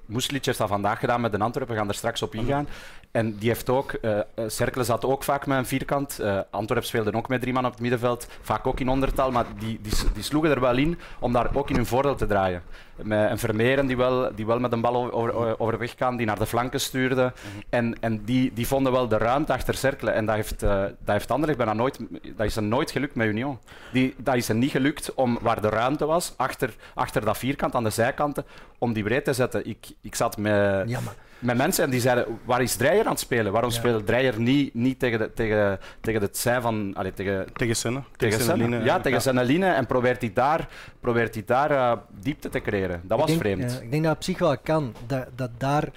Moeslic 0.06 0.44
heeft 0.44 0.58
dat 0.58 0.68
vandaag 0.68 0.98
gedaan 0.98 1.20
met 1.20 1.32
de 1.32 1.38
Antwerpen, 1.38 1.74
we 1.74 1.80
gaan 1.80 1.88
er 1.88 1.94
straks 1.94 2.22
op 2.22 2.34
ingaan. 2.34 2.68
En 3.10 3.36
die 3.36 3.48
heeft 3.48 3.68
ook, 3.68 3.98
Cercle 4.46 4.84
zat 4.84 5.04
ook 5.04 5.24
vaak 5.24 5.46
met 5.46 5.58
een 5.58 5.66
vierkant. 5.66 6.18
Eh 6.18 6.38
Antwerpen 6.50 6.88
speelde 6.88 7.12
ook 7.12 7.28
met 7.28 7.40
drie 7.40 7.52
man 7.52 7.64
op 7.64 7.70
het 7.70 7.80
middenveld, 7.80 8.26
vaak 8.40 8.66
ook 8.66 8.80
in 8.80 8.88
ondertal, 8.88 9.30
maar 9.30 9.44
die, 9.58 9.80
die, 9.82 9.92
die 10.14 10.22
sloegen 10.22 10.50
er 10.50 10.60
wel 10.60 10.76
in 10.76 10.98
om 11.18 11.32
daar 11.32 11.54
ook 11.54 11.70
in 11.70 11.76
hun 11.76 11.86
voordeel 11.86 12.14
te 12.14 12.26
draaien. 12.26 12.62
Met 13.04 13.30
een 13.30 13.38
Vermeeren 13.38 13.86
die 13.86 13.96
wel, 13.96 14.34
die 14.34 14.46
wel 14.46 14.58
met 14.58 14.72
een 14.72 14.80
bal 14.80 14.96
over, 14.96 15.34
over, 15.34 15.60
overweg 15.60 15.94
kan, 15.94 16.16
die 16.16 16.26
naar 16.26 16.38
de 16.38 16.46
flanken 16.46 16.80
stuurde. 16.80 17.32
En, 17.68 18.00
en 18.00 18.24
die, 18.24 18.52
die 18.52 18.66
vonden 18.66 18.92
wel 18.92 19.08
de 19.08 19.18
ruimte 19.18 19.52
achter 19.52 19.74
Cercle. 19.74 20.10
En 20.10 20.26
dat 20.26 20.34
heeft, 20.34 20.62
eh 20.62 20.82
dat 20.82 21.14
heeft 21.14 21.30
Anderlecht 21.30 21.58
bijna 21.58 21.72
nooit, 21.72 21.98
dat 22.36 22.46
is 22.46 22.56
er 22.56 22.62
nooit 22.62 22.90
gelukt 22.90 23.14
met 23.14 23.26
Union. 23.26 23.58
Die, 23.92 24.14
dat 24.18 24.34
is 24.34 24.48
er 24.48 24.54
niet 24.54 24.70
gelukt 24.70 25.14
om 25.14 25.38
waar 25.40 25.60
de 25.60 25.68
ruimte 25.68 26.06
was, 26.06 26.34
achter, 26.36 26.74
achter 26.94 27.24
dat 27.24 27.38
vierkant 27.38 27.74
aan 27.74 27.84
de 27.84 27.90
zijkanten, 27.90 28.44
om 28.78 28.92
die 28.92 29.02
breed 29.02 29.24
te 29.24 29.32
zetten. 29.32 29.66
Ik, 29.66 29.86
ik 30.00 30.14
zat 30.14 30.36
met, 30.36 30.88
Ja, 30.88 31.00
maar 31.00 31.14
met 31.42 31.56
mensen 31.56 31.84
en 31.84 31.90
die 31.90 32.00
zeiden, 32.00 32.38
waar 32.44 32.62
is 32.62 32.76
Dreyer 32.76 33.04
aan 33.04 33.10
het 33.10 33.20
spelen? 33.20 33.52
Waarom 33.52 33.70
Ja. 33.70 33.76
speelt 33.76 34.06
Dreyer 34.06 34.40
niet, 34.40 34.74
niet 34.74 34.98
tegen, 34.98 35.18
de, 35.18 35.32
tegen, 35.34 35.78
tegen 36.00 36.20
het 36.20 36.38
zij 36.38 36.60
van... 36.60 36.94
Allee, 36.94 37.14
tegen, 37.14 37.46
Tegen 37.52 37.76
Senne. 37.76 38.02
tegen 38.16 38.40
Senneline, 38.40 38.70
Senne. 38.70 38.84
Ja, 38.84 38.96
tegen 38.96 39.12
ja. 39.12 39.18
Senneline 39.18 39.66
en 39.66 39.86
probeert 39.86 40.20
hij 40.20 40.32
daar, 40.32 40.68
probeert 41.00 41.34
hij 41.34 41.44
daar 41.46 41.70
eh, 41.70 41.98
diepte 42.20 42.48
te 42.48 42.60
creëren. 42.60 43.00
Dat 43.04 43.18
was 43.18 43.30
ik 43.30 43.42
denk, 43.42 43.54
vreemd. 43.56 43.72
ja, 43.72 43.80
ik 43.80 43.90
denk 43.90 44.04
dat 44.04 44.14
op 44.16 44.22
zich 44.22 44.38
wel 44.38 44.58
kan, 44.58 44.94
dat, 45.06 45.26
dat 45.34 45.50
daar 45.58 45.88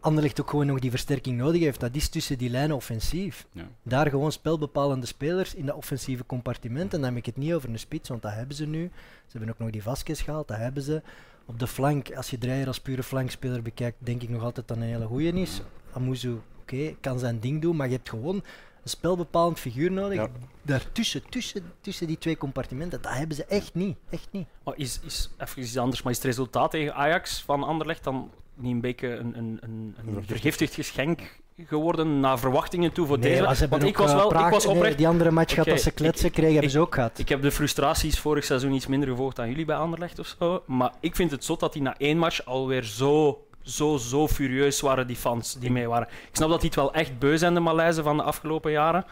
Anderlecht 0.00 0.40
ook 0.40 0.50
gewoon 0.50 0.66
nog 0.66 0.78
die 0.78 0.90
versterking 0.90 1.36
nodig 1.36 1.60
heeft. 1.62 1.80
Dat 1.80 1.94
is 1.94 2.08
tussen 2.08 2.38
die 2.38 2.50
lijnen 2.50 2.76
offensief. 2.76 3.46
Ja. 3.52 3.62
Daar 3.82 4.10
gewoon 4.10 4.32
spelbepalende 4.32 5.06
spelers 5.06 5.54
in 5.54 5.66
dat 5.66 5.76
offensieve 5.76 6.26
compartiment. 6.26 6.94
En 6.94 7.00
dan 7.00 7.08
heb 7.08 7.18
ik 7.18 7.26
het 7.26 7.36
niet 7.36 7.52
over 7.52 7.68
een 7.68 7.78
spits, 7.78 8.08
want 8.08 8.22
dat 8.22 8.32
hebben 8.32 8.56
ze 8.56 8.66
nu. 8.66 8.90
Ze 9.26 9.38
hebben 9.38 9.50
ook 9.50 9.58
nog 9.58 9.70
die 9.70 9.82
Vasquez 9.82 10.24
gehaald, 10.24 10.48
dat 10.48 10.56
hebben 10.56 10.82
ze. 10.82 11.02
Op 11.46 11.58
de 11.58 11.66
flank, 11.66 12.14
als 12.14 12.30
je 12.30 12.38
Dreyer 12.38 12.66
als 12.66 12.80
pure 12.80 13.02
flankspeler 13.02 13.62
bekijkt, 13.62 13.96
denk 13.98 14.22
ik 14.22 14.28
nog 14.28 14.42
altijd 14.42 14.68
dat 14.68 14.76
een 14.76 14.82
hele 14.82 15.06
goeie 15.06 15.32
is. 15.32 15.62
Amuzu, 15.92 16.36
oké, 16.60 16.94
kan 17.00 17.18
zijn 17.18 17.40
ding 17.40 17.62
doen, 17.62 17.76
maar 17.76 17.86
je 17.86 17.94
hebt 17.94 18.08
gewoon 18.08 18.34
een 18.34 18.42
spelbepalend 18.90 19.58
figuur 19.58 19.92
nodig. 19.92 20.18
Ja. 20.18 20.28
Daartussen, 20.62 21.28
tussen, 21.28 21.72
tussen 21.80 22.06
die 22.06 22.18
twee 22.18 22.36
compartimenten, 22.36 23.02
dat 23.02 23.12
hebben 23.12 23.36
ze 23.36 23.44
echt 23.44 23.74
niet. 23.74 23.96
Echt 24.10 24.28
niet. 24.30 24.46
Maar 24.64 24.76
is, 24.76 25.00
is 25.04 25.30
even 25.38 25.62
iets 25.62 25.76
anders, 25.76 26.02
maar 26.02 26.12
is 26.12 26.18
het 26.18 26.26
resultaat 26.26 26.70
tegen 26.70 26.94
Ajax 26.94 27.42
van 27.42 27.62
Anderlecht 27.62 28.04
dan 28.04 28.30
niet 28.54 28.72
een 28.72 28.80
beetje 28.80 29.08
een, 29.08 29.38
een, 29.38 29.58
een, 29.60 29.94
een 30.06 30.24
vergiftigd 30.24 30.74
geschenk 30.74 31.20
geworden 31.66 32.20
naar 32.20 32.38
verwachtingen 32.38 32.92
toe 32.92 33.06
voor 33.06 33.18
Nee, 33.18 33.42
deze? 33.42 33.68
Want 33.68 33.82
ik 33.82 33.96
was 33.96 34.10
eh, 34.10 34.16
wel, 34.16 34.30
ik 34.46 34.50
was 34.52 34.66
nee, 34.66 34.74
oprecht. 34.74 34.96
die 34.98 35.08
andere 35.08 35.30
match 35.30 35.58
Oké, 35.58 35.70
dat 35.70 35.80
ze 35.80 35.88
ik- 35.88 35.94
kletsen 35.94 36.30
kregen, 36.30 36.52
hebben 36.52 36.70
ze 36.70 36.80
ook 36.80 36.94
gehad. 36.94 37.18
Ik 37.18 37.28
heb 37.28 37.42
de 37.42 37.50
frustraties 37.50 38.18
vorig 38.20 38.44
seizoen 38.44 38.72
iets 38.72 38.86
minder 38.86 39.08
gevolgd 39.08 39.36
dan 39.36 39.48
jullie 39.48 39.64
bij 39.64 39.76
Anderlecht 39.76 40.18
of 40.18 40.34
zo. 40.38 40.62
Maar 40.66 40.92
ik 41.00 41.16
vind 41.16 41.30
het 41.30 41.44
zot 41.44 41.60
dat 41.60 41.72
die 41.72 41.82
na 41.82 41.94
één 41.98 42.18
match 42.18 42.44
alweer 42.44 42.82
zo, 42.84 43.44
zo, 43.62 43.96
zo 43.96 44.28
furieus 44.28 44.80
waren, 44.80 45.06
die 45.06 45.16
fans 45.16 45.54
die 45.58 45.70
mee 45.70 45.88
waren. 45.88 46.08
Ik 46.28 46.36
snap 46.36 46.48
dat 46.48 46.60
die 46.60 46.68
het 46.70 46.78
wel 46.78 46.92
echt 46.94 47.18
beu 47.18 47.38
zijn, 47.38 47.54
de 47.54 47.60
Maleizen 47.60 48.04
van 48.04 48.16
de 48.16 48.22
afgelopen 48.22 48.70
jaren. 48.70 49.04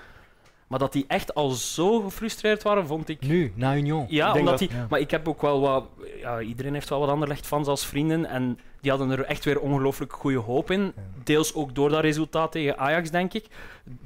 Maar 0.69 0.79
dat 0.79 0.93
die 0.93 1.05
echt 1.09 1.35
al 1.35 1.51
zo 1.51 2.01
gefrustreerd 2.01 2.63
waren, 2.63 2.87
vond 2.87 3.09
ik. 3.09 3.21
Nu, 3.27 3.53
na 3.57 3.77
Union. 3.77 4.07
Ja, 4.09 4.29
Ik 4.29 4.35
omdat 4.35 4.59
dat- 4.59 4.69
die, 4.69 4.79
ja. 4.79 4.87
maar 4.91 5.01
ik 5.01 5.11
heb 5.11 5.29
ook 5.29 5.43
wel 5.43 5.61
wat. 5.61 5.85
Ja, 6.21 6.41
iedereen 6.41 6.73
heeft 6.75 6.89
wel 6.89 7.01
wat 7.01 7.09
Anderlecht-fans 7.09 7.67
als 7.69 7.87
vrienden. 7.87 8.27
En 8.27 8.59
die 8.85 8.93
hadden 8.93 9.19
er 9.19 9.25
echt 9.25 9.45
weer 9.45 9.61
ongelooflijk 9.61 10.13
goede 10.13 10.39
hoop 10.39 10.71
in. 10.71 10.93
Deels 11.25 11.55
ook 11.55 11.75
door 11.75 11.89
dat 11.89 12.01
resultaat 12.01 12.53
tegen 12.53 12.79
Ajax, 12.79 13.11
denk 13.11 13.33
ik. 13.35 13.47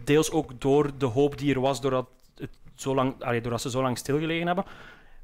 Deels 0.04 0.30
ook 0.30 0.60
door 0.60 0.90
de 0.98 1.06
hoop 1.06 1.38
die 1.38 1.54
er 1.54 1.60
was 1.60 1.80
doordat, 1.80 2.08
het 2.34 2.50
zo 2.74 2.94
lang, 2.94 3.22
allee, 3.22 3.40
doordat 3.40 3.60
ze 3.60 3.70
zo 3.70 3.82
lang 3.82 3.98
stilgelegen 3.98 4.46
hebben. 4.46 4.64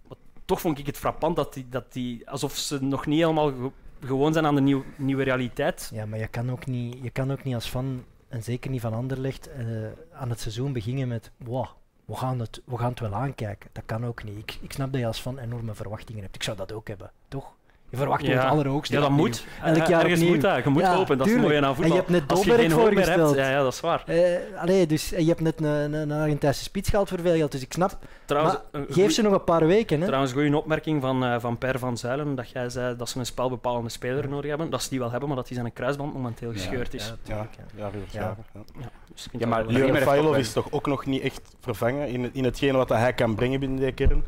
Maar 0.08 0.18
toch 0.44 0.60
vond 0.60 0.78
ik 0.78 0.86
het 0.86 0.96
frappant 0.96 1.36
dat 1.36 1.54
die, 1.54 1.66
dat 1.68 1.92
die 1.92 2.30
alsof 2.30 2.56
ze 2.56 2.82
nog 2.82 3.06
niet 3.06 3.20
helemaal 3.20 3.48
ge- 3.48 3.70
gewoon 4.06 4.32
zijn 4.32 4.46
aan 4.46 4.54
de 4.54 4.60
nieuw, 4.60 4.84
nieuwe 4.96 5.22
realiteit. 5.24 5.90
Ja, 5.92 6.06
maar 6.06 6.18
je 6.18 6.28
kan 6.28 6.50
ook 6.50 6.66
niet, 6.66 6.96
je 7.02 7.10
kan 7.10 7.32
ook 7.32 7.44
niet 7.44 7.54
als 7.54 7.66
fan, 7.68 8.04
en 8.28 8.42
zeker 8.42 8.70
niet 8.70 8.80
van 8.80 8.94
Anderlecht, 8.94 9.48
eh, 9.52 9.66
aan 10.12 10.30
het 10.30 10.40
seizoen 10.40 10.72
beginnen 10.72 11.08
met 11.08 11.30
wow, 11.36 11.66
we 12.04 12.14
gaan, 12.16 12.38
het, 12.40 12.62
we 12.64 12.76
gaan 12.78 12.90
het 12.90 13.00
wel 13.00 13.14
aankijken. 13.14 13.70
Dat 13.72 13.82
kan 13.86 14.06
ook 14.06 14.24
niet. 14.24 14.38
Ik, 14.38 14.58
ik 14.60 14.72
snap 14.72 14.92
dat 14.92 15.00
je 15.00 15.06
als 15.06 15.18
fan 15.20 15.38
enorme 15.38 15.74
verwachtingen 15.74 16.22
hebt. 16.22 16.34
Ik 16.34 16.42
zou 16.42 16.56
dat 16.56 16.72
ook 16.72 16.88
hebben, 16.88 17.10
toch? 17.28 17.52
Je 17.94 18.00
verwacht 18.00 18.26
Ja. 18.26 18.32
het 18.42 18.50
allerhoogste. 18.50 18.94
Ja, 18.94 19.00
dat 19.00 19.08
opnieuw. 19.08 19.24
moet. 19.26 19.44
Elk 19.64 19.76
Eh, 19.76 19.86
jaar 19.86 20.00
Ergens 20.00 20.12
opnieuw. 20.20 20.32
moet 20.34 20.42
dat. 20.42 20.64
Je 20.64 20.70
moet 20.70 20.82
Ja, 20.82 20.94
hopen. 20.96 21.18
Dat 21.18 21.26
is 21.26 21.36
mooie 21.36 21.56
aan 21.56 21.62
En 21.64 21.68
je 21.68 21.74
voetbal. 21.74 21.96
hebt 21.96 22.08
net 22.08 22.22
Als 22.26 22.40
je 22.40 22.46
Dolberg 22.46 22.66
geen 22.70 22.78
hoop 22.80 22.90
meer 22.90 22.94
hebt, 22.98 23.06
voorgesteld. 23.08 23.46
ja, 23.46 23.50
ja, 23.50 23.62
dat 23.62 23.72
is 23.72 23.80
waar. 23.80 24.02
Eh, 24.06 24.60
allee, 24.60 24.86
dus, 24.86 25.12
en 25.12 25.22
je 25.22 25.28
hebt 25.28 25.40
net 25.40 25.60
een, 25.60 25.66
een, 25.66 25.92
een 26.10 26.20
Argentijnse 26.20 26.62
spits 26.62 26.88
gehaald 26.88 27.08
voor 27.08 27.20
veel 27.20 27.36
geld, 27.36 27.52
dus 27.52 27.62
ik 27.62 27.72
snap. 27.72 27.98
Trouwens, 28.24 28.54
maar 28.72 28.82
geef 28.82 28.94
goeie- 28.94 29.10
ze 29.10 29.22
nog 29.22 29.32
een 29.32 29.44
paar 29.44 29.66
weken. 29.66 29.98
Hè? 30.00 30.06
Trouwens, 30.06 30.32
goede 30.32 30.56
opmerking 30.56 31.00
van, 31.02 31.24
eh, 31.24 31.34
van 31.38 31.58
Per 31.58 31.78
van 31.78 31.96
Zuilen, 31.96 32.34
dat 32.34 32.50
jij 32.50 32.68
zei 32.68 32.96
dat 32.96 33.08
ze 33.08 33.18
een 33.18 33.26
spelbepalende 33.26 33.88
speler 33.90 34.28
nodig 34.28 34.48
hebben. 34.50 34.70
Dat 34.70 34.82
ze 34.82 34.88
die 34.88 34.98
wel 34.98 35.10
hebben, 35.10 35.28
maar 35.28 35.36
dat 35.38 35.46
die 35.48 35.56
zijn 35.56 35.72
kruisband 35.72 36.12
momenteel 36.14 36.48
Ja. 36.50 36.54
gescheurd 36.58 36.94
is. 36.94 37.14
Ja, 37.24 37.34
Ja, 37.34 37.46
ja. 37.56 37.64
ja, 37.84 37.88
Rivers, 37.92 38.12
Ja. 38.12 38.20
ja. 38.20 38.36
ja. 38.54 38.60
Ja, 38.80 38.88
dus 39.14 39.24
ik 39.24 39.30
vind 39.30 39.42
Ja, 39.42 39.48
maar 39.48 39.64
Rafailov 39.66 40.30
wel- 40.30 40.34
is 40.40 40.52
toch 40.52 40.66
ook 40.70 40.86
nog 40.86 41.06
niet 41.06 41.22
echt 41.22 41.40
vervangen 41.60 42.08
in, 42.08 42.30
in 42.32 42.44
hetgene 42.44 42.76
wat 42.76 42.88
hij 42.88 43.12
kan 43.12 43.34
brengen 43.34 43.60
binnen 43.60 43.78
die 43.78 43.92
kern. 43.92 44.24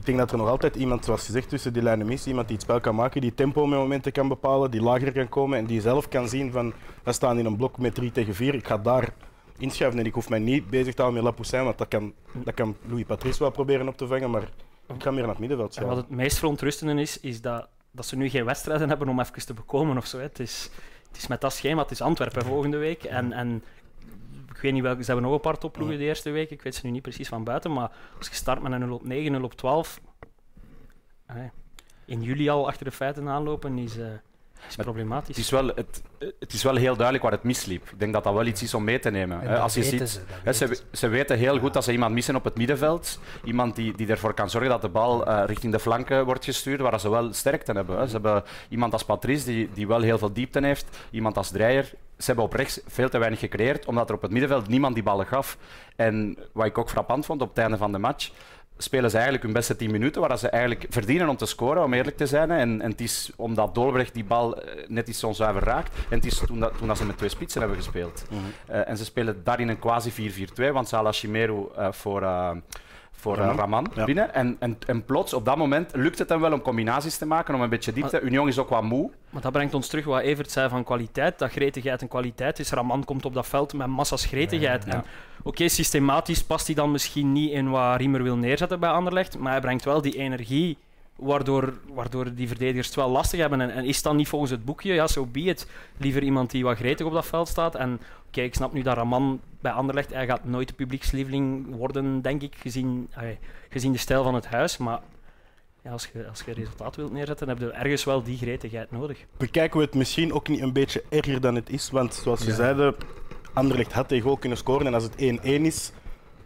Ik 0.00 0.06
denk 0.06 0.18
dat 0.18 0.30
er 0.30 0.38
nog 0.38 0.48
altijd 0.48 0.76
iemand, 0.76 1.04
zoals 1.04 1.24
gezegd, 1.24 1.48
tussen 1.48 1.72
die 1.72 1.82
lijnen 1.82 2.06
mist. 2.06 2.26
Iemand 2.26 2.46
die 2.46 2.56
het 2.56 2.64
spel 2.64 2.80
kan 2.80 2.94
maken, 2.94 3.20
die 3.20 3.34
tempo 3.34 3.66
met 3.66 3.78
momenten 3.78 4.12
kan 4.12 4.28
bepalen, 4.28 4.70
die 4.70 4.82
lager 4.82 5.12
kan 5.12 5.28
komen 5.28 5.58
en 5.58 5.66
die 5.66 5.80
zelf 5.80 6.08
kan 6.08 6.28
zien 6.28 6.52
van, 6.52 6.72
we 7.02 7.12
staan 7.12 7.38
in 7.38 7.44
een 7.44 7.56
blok 7.56 7.78
met 7.78 7.94
3 7.94 8.12
tegen 8.12 8.34
4, 8.34 8.54
ik 8.54 8.66
ga 8.66 8.78
daar 8.78 9.08
inschuiven 9.58 10.00
en 10.00 10.06
ik 10.06 10.14
hoef 10.14 10.28
mij 10.28 10.38
niet 10.38 10.70
bezig 10.70 10.94
te 10.94 11.02
houden 11.02 11.22
met 11.22 11.30
Lapoussin, 11.30 11.64
want 11.64 11.78
dat 11.78 11.88
kan, 11.88 12.12
dat 12.32 12.54
kan 12.54 12.76
Louis 12.88 13.04
Patrice 13.04 13.38
wel 13.38 13.50
proberen 13.50 13.88
op 13.88 13.96
te 13.96 14.06
vangen, 14.06 14.30
maar 14.30 14.42
ik 14.94 15.02
ga 15.02 15.10
meer 15.10 15.20
naar 15.20 15.30
het 15.30 15.38
middenveld 15.38 15.76
En 15.76 15.86
wat 15.86 15.96
het 15.96 16.10
meest 16.10 16.38
verontrustende 16.38 17.00
is, 17.02 17.20
is 17.20 17.40
dat, 17.40 17.68
dat 17.90 18.06
ze 18.06 18.16
nu 18.16 18.28
geen 18.28 18.44
wedstrijden 18.44 18.88
hebben 18.88 19.08
om 19.08 19.20
even 19.20 19.46
te 19.46 19.54
bekomen 19.54 19.96
of 19.96 20.06
zo. 20.06 20.16
hè. 20.16 20.22
Het 20.22 20.38
is, 20.38 20.70
het 21.08 21.16
is 21.16 21.26
met 21.26 21.40
dat 21.40 21.52
schema, 21.52 21.82
het 21.82 21.90
is 21.90 22.00
Antwerpen 22.00 22.44
volgende 22.44 22.76
week. 22.76 23.04
En, 23.04 23.32
en 23.32 23.62
ik 24.60 24.66
weet 24.66 24.74
niet 24.74 24.84
welke, 24.84 25.02
ze 25.02 25.10
hebben 25.10 25.24
nog 25.24 25.34
een 25.34 25.40
paar 25.40 25.58
topploegen 25.58 25.98
de 25.98 26.04
eerste 26.04 26.30
week. 26.30 26.50
Ik 26.50 26.62
weet 26.62 26.74
ze 26.74 26.86
nu 26.86 26.92
niet 26.92 27.02
precies 27.02 27.28
van 27.28 27.44
buiten. 27.44 27.72
Maar 27.72 27.90
als 28.18 28.28
je 28.28 28.34
start 28.34 28.62
met 28.62 28.72
een 28.72 28.78
0 28.78 28.94
op 28.94 29.06
9, 29.06 29.32
0 29.32 29.42
op 29.42 29.54
12. 29.54 30.00
eh, 31.26 31.36
in 32.04 32.22
juli 32.22 32.48
al 32.48 32.66
achter 32.66 32.84
de 32.84 32.90
feiten 32.90 33.28
aanlopen 33.28 33.78
is, 33.78 33.98
eh, 33.98 34.06
is 34.68 34.76
problematisch. 34.76 35.36
Het 35.36 35.44
is, 35.44 35.50
wel, 35.50 35.66
het, 35.66 36.02
het 36.38 36.52
is 36.52 36.62
wel 36.62 36.76
heel 36.76 36.94
duidelijk 36.94 37.22
waar 37.22 37.32
het 37.32 37.42
misliep. 37.42 37.90
Ik 37.90 37.98
denk 37.98 38.12
dat 38.12 38.24
dat 38.24 38.34
wel 38.34 38.46
iets 38.46 38.62
is 38.62 38.74
om 38.74 38.84
mee 38.84 38.98
te 38.98 39.10
nemen. 39.10 39.40
Hè. 39.40 39.58
Als 39.58 39.74
je 39.74 39.82
ziet, 39.82 40.08
ze, 40.08 40.20
hè, 40.42 40.52
ze, 40.52 40.66
weten 40.66 40.84
ze 40.92 41.08
weten 41.08 41.38
heel 41.38 41.58
goed 41.58 41.72
dat 41.72 41.84
ze 41.84 41.92
iemand 41.92 42.14
missen 42.14 42.36
op 42.36 42.44
het 42.44 42.56
middenveld. 42.56 43.20
Iemand 43.44 43.76
die, 43.76 43.96
die 43.96 44.08
ervoor 44.08 44.34
kan 44.34 44.50
zorgen 44.50 44.70
dat 44.70 44.82
de 44.82 44.88
bal 44.88 45.26
eh, 45.26 45.42
richting 45.46 45.72
de 45.72 45.78
flanken 45.78 46.24
wordt 46.24 46.44
gestuurd, 46.44 46.80
waar 46.80 47.00
ze 47.00 47.10
wel 47.10 47.32
sterkte 47.32 47.72
hebben. 47.72 47.98
Hè. 47.98 48.06
Ze 48.06 48.12
hebben 48.12 48.42
iemand 48.68 48.92
als 48.92 49.04
Patrice, 49.04 49.44
die, 49.44 49.70
die 49.74 49.86
wel 49.86 50.00
heel 50.00 50.18
veel 50.18 50.32
diepte 50.32 50.66
heeft. 50.66 50.98
Iemand 51.10 51.36
als 51.36 51.50
Dreyer. 51.50 51.92
Ze 52.20 52.26
hebben 52.26 52.44
op 52.44 52.52
rechts 52.52 52.80
veel 52.86 53.08
te 53.08 53.18
weinig 53.18 53.40
gecreëerd, 53.40 53.86
omdat 53.86 54.08
er 54.08 54.14
op 54.14 54.22
het 54.22 54.30
middenveld 54.30 54.68
niemand 54.68 54.94
die 54.94 55.02
ballen 55.02 55.26
gaf. 55.26 55.58
En 55.96 56.38
wat 56.52 56.66
ik 56.66 56.78
ook 56.78 56.90
frappant 56.90 57.26
vond 57.26 57.42
op 57.42 57.48
het 57.48 57.58
einde 57.58 57.76
van 57.76 57.92
de 57.92 57.98
match, 57.98 58.30
spelen 58.82 59.10
ze 59.10 59.14
eigenlijk 59.14 59.44
hun 59.44 59.52
beste 59.52 59.76
10 59.76 59.90
minuten, 59.90 60.20
waar 60.20 60.38
ze 60.38 60.48
eigenlijk 60.48 60.86
verdienen 60.90 61.28
om 61.28 61.36
te 61.36 61.46
scoren, 61.46 61.82
om 61.82 61.92
eerlijk 61.92 62.16
te 62.16 62.26
zijn. 62.26 62.50
En, 62.50 62.80
en 62.80 62.90
het 62.90 63.00
is 63.00 63.30
omdat 63.36 63.74
Dolberg 63.74 64.10
die 64.10 64.24
bal 64.24 64.60
eh, 64.60 64.88
net 64.88 65.08
iets 65.08 65.18
zo 65.18 65.32
zuiver 65.32 65.62
raakt. 65.62 65.96
En 66.08 66.16
het 66.16 66.26
is 66.26 66.42
toen, 66.46 66.60
dat, 66.60 66.78
toen 66.78 66.88
dat 66.88 66.98
ze 66.98 67.04
met 67.04 67.16
twee 67.16 67.28
spitsen 67.28 67.60
hebben 67.60 67.78
gespeeld. 67.78 68.24
Eh, 68.66 68.88
en 68.88 68.96
ze 68.96 69.04
spelen 69.04 69.44
daarin 69.44 69.68
een 69.68 69.78
quasi 69.78 70.32
4-4-2, 70.60 70.72
want 70.72 70.88
Salah 70.88 71.12
Chimero 71.12 71.72
eh, 71.76 71.92
voor, 71.92 72.22
voor 73.12 73.36
Raman. 73.36 73.56
Raman 73.56 73.86
Ja. 73.94 74.04
binnen. 74.04 74.34
En, 74.34 74.56
en, 74.58 74.78
en 74.86 75.04
plots, 75.04 75.32
op 75.34 75.44
dat 75.44 75.56
moment, 75.56 75.90
lukt 75.94 76.18
het 76.18 76.28
hem 76.28 76.40
wel 76.40 76.52
om 76.52 76.62
combinaties 76.62 77.16
te 77.16 77.26
maken, 77.26 77.54
om 77.54 77.60
een 77.60 77.68
beetje 77.68 77.92
diepte. 77.92 78.20
Union 78.20 78.48
is 78.48 78.58
ook 78.58 78.68
wat 78.68 78.82
moe. 78.82 79.10
Maar 79.30 79.42
dat 79.42 79.52
brengt 79.52 79.74
ons 79.74 79.88
terug 79.88 80.04
wat 80.04 80.20
Evert 80.20 80.50
zei 80.50 80.68
van 80.68 80.84
kwaliteit. 80.84 81.38
Dat 81.38 81.50
gretigheid 81.50 82.02
een 82.02 82.08
kwaliteit 82.08 82.58
is. 82.58 82.70
Raman 82.70 83.04
komt 83.04 83.24
op 83.24 83.34
dat 83.34 83.46
veld 83.46 83.72
met 83.72 83.86
massa's 83.86 84.24
gretigheid. 84.24 84.84
Ja. 84.84 84.92
En 84.92 85.04
Oké, 85.42 85.68
systematisch 85.68 86.44
past 86.44 86.66
hij 86.66 86.74
dan 86.74 86.90
misschien 86.90 87.32
niet 87.32 87.50
in 87.50 87.70
wat 87.70 87.96
Riemer 87.96 88.22
wil 88.22 88.36
neerzetten 88.36 88.80
bij 88.80 88.90
Anderlecht, 88.90 89.38
maar 89.38 89.52
hij 89.52 89.60
brengt 89.60 89.84
wel 89.84 90.00
die 90.00 90.16
energie 90.16 90.78
waardoor, 91.20 91.72
waardoor 91.92 92.34
die 92.34 92.48
verdedigers 92.48 92.86
het 92.86 92.96
wel 92.96 93.10
lastig 93.10 93.40
hebben. 93.40 93.60
En, 93.60 93.70
en 93.70 93.84
is 93.84 94.02
dan 94.02 94.16
niet 94.16 94.28
volgens 94.28 94.50
het 94.50 94.64
boekje, 94.64 94.92
ja, 94.94 95.06
zo 95.06 95.26
be 95.26 95.40
it. 95.40 95.66
Liever 95.96 96.22
iemand 96.22 96.50
die 96.50 96.64
wat 96.64 96.76
gretig 96.76 97.06
op 97.06 97.12
dat 97.12 97.26
veld 97.26 97.48
staat. 97.48 97.74
En 97.74 98.00
oké, 98.26 98.40
ik 98.40 98.54
snap 98.54 98.72
nu 98.72 98.82
dat 98.82 98.96
Raman 98.96 99.40
bij 99.60 99.72
Anderlecht, 99.72 100.12
hij 100.12 100.26
gaat 100.26 100.44
nooit 100.44 100.68
de 100.68 100.74
publiekslieveling 100.74 101.74
worden, 101.76 102.22
denk 102.22 102.42
ik, 102.42 102.54
gezien, 102.58 103.08
allee, 103.14 103.38
gezien 103.68 103.92
de 103.92 103.98
stijl 103.98 104.22
van 104.22 104.34
het 104.34 104.46
huis. 104.46 104.76
Maar 104.76 105.00
ja, 105.84 105.90
als, 105.90 106.10
je, 106.12 106.28
als 106.28 106.42
je 106.46 106.52
resultaat 106.52 106.96
wilt 106.96 107.12
neerzetten, 107.12 107.48
heb 107.48 107.58
je 107.58 107.70
ergens 107.70 108.04
wel 108.04 108.22
die 108.22 108.36
gretigheid 108.38 108.90
nodig. 108.90 109.18
Bekijken 109.36 109.78
we 109.78 109.84
het 109.84 109.94
misschien 109.94 110.32
ook 110.32 110.48
niet 110.48 110.60
een 110.60 110.72
beetje 110.72 111.02
erger 111.08 111.40
dan 111.40 111.54
het 111.54 111.70
is, 111.70 111.90
want 111.90 112.14
zoals 112.14 112.40
we 112.44 112.50
Ja. 112.50 112.54
zeiden, 112.56 112.94
Anderlecht 113.52 113.92
had 113.92 114.08
tegen 114.08 114.30
ook 114.30 114.40
kunnen 114.40 114.58
scoren 114.58 114.86
en 114.86 114.94
als 114.94 115.02
het 115.02 115.14
1-1 115.16 115.16
is, 115.42 115.92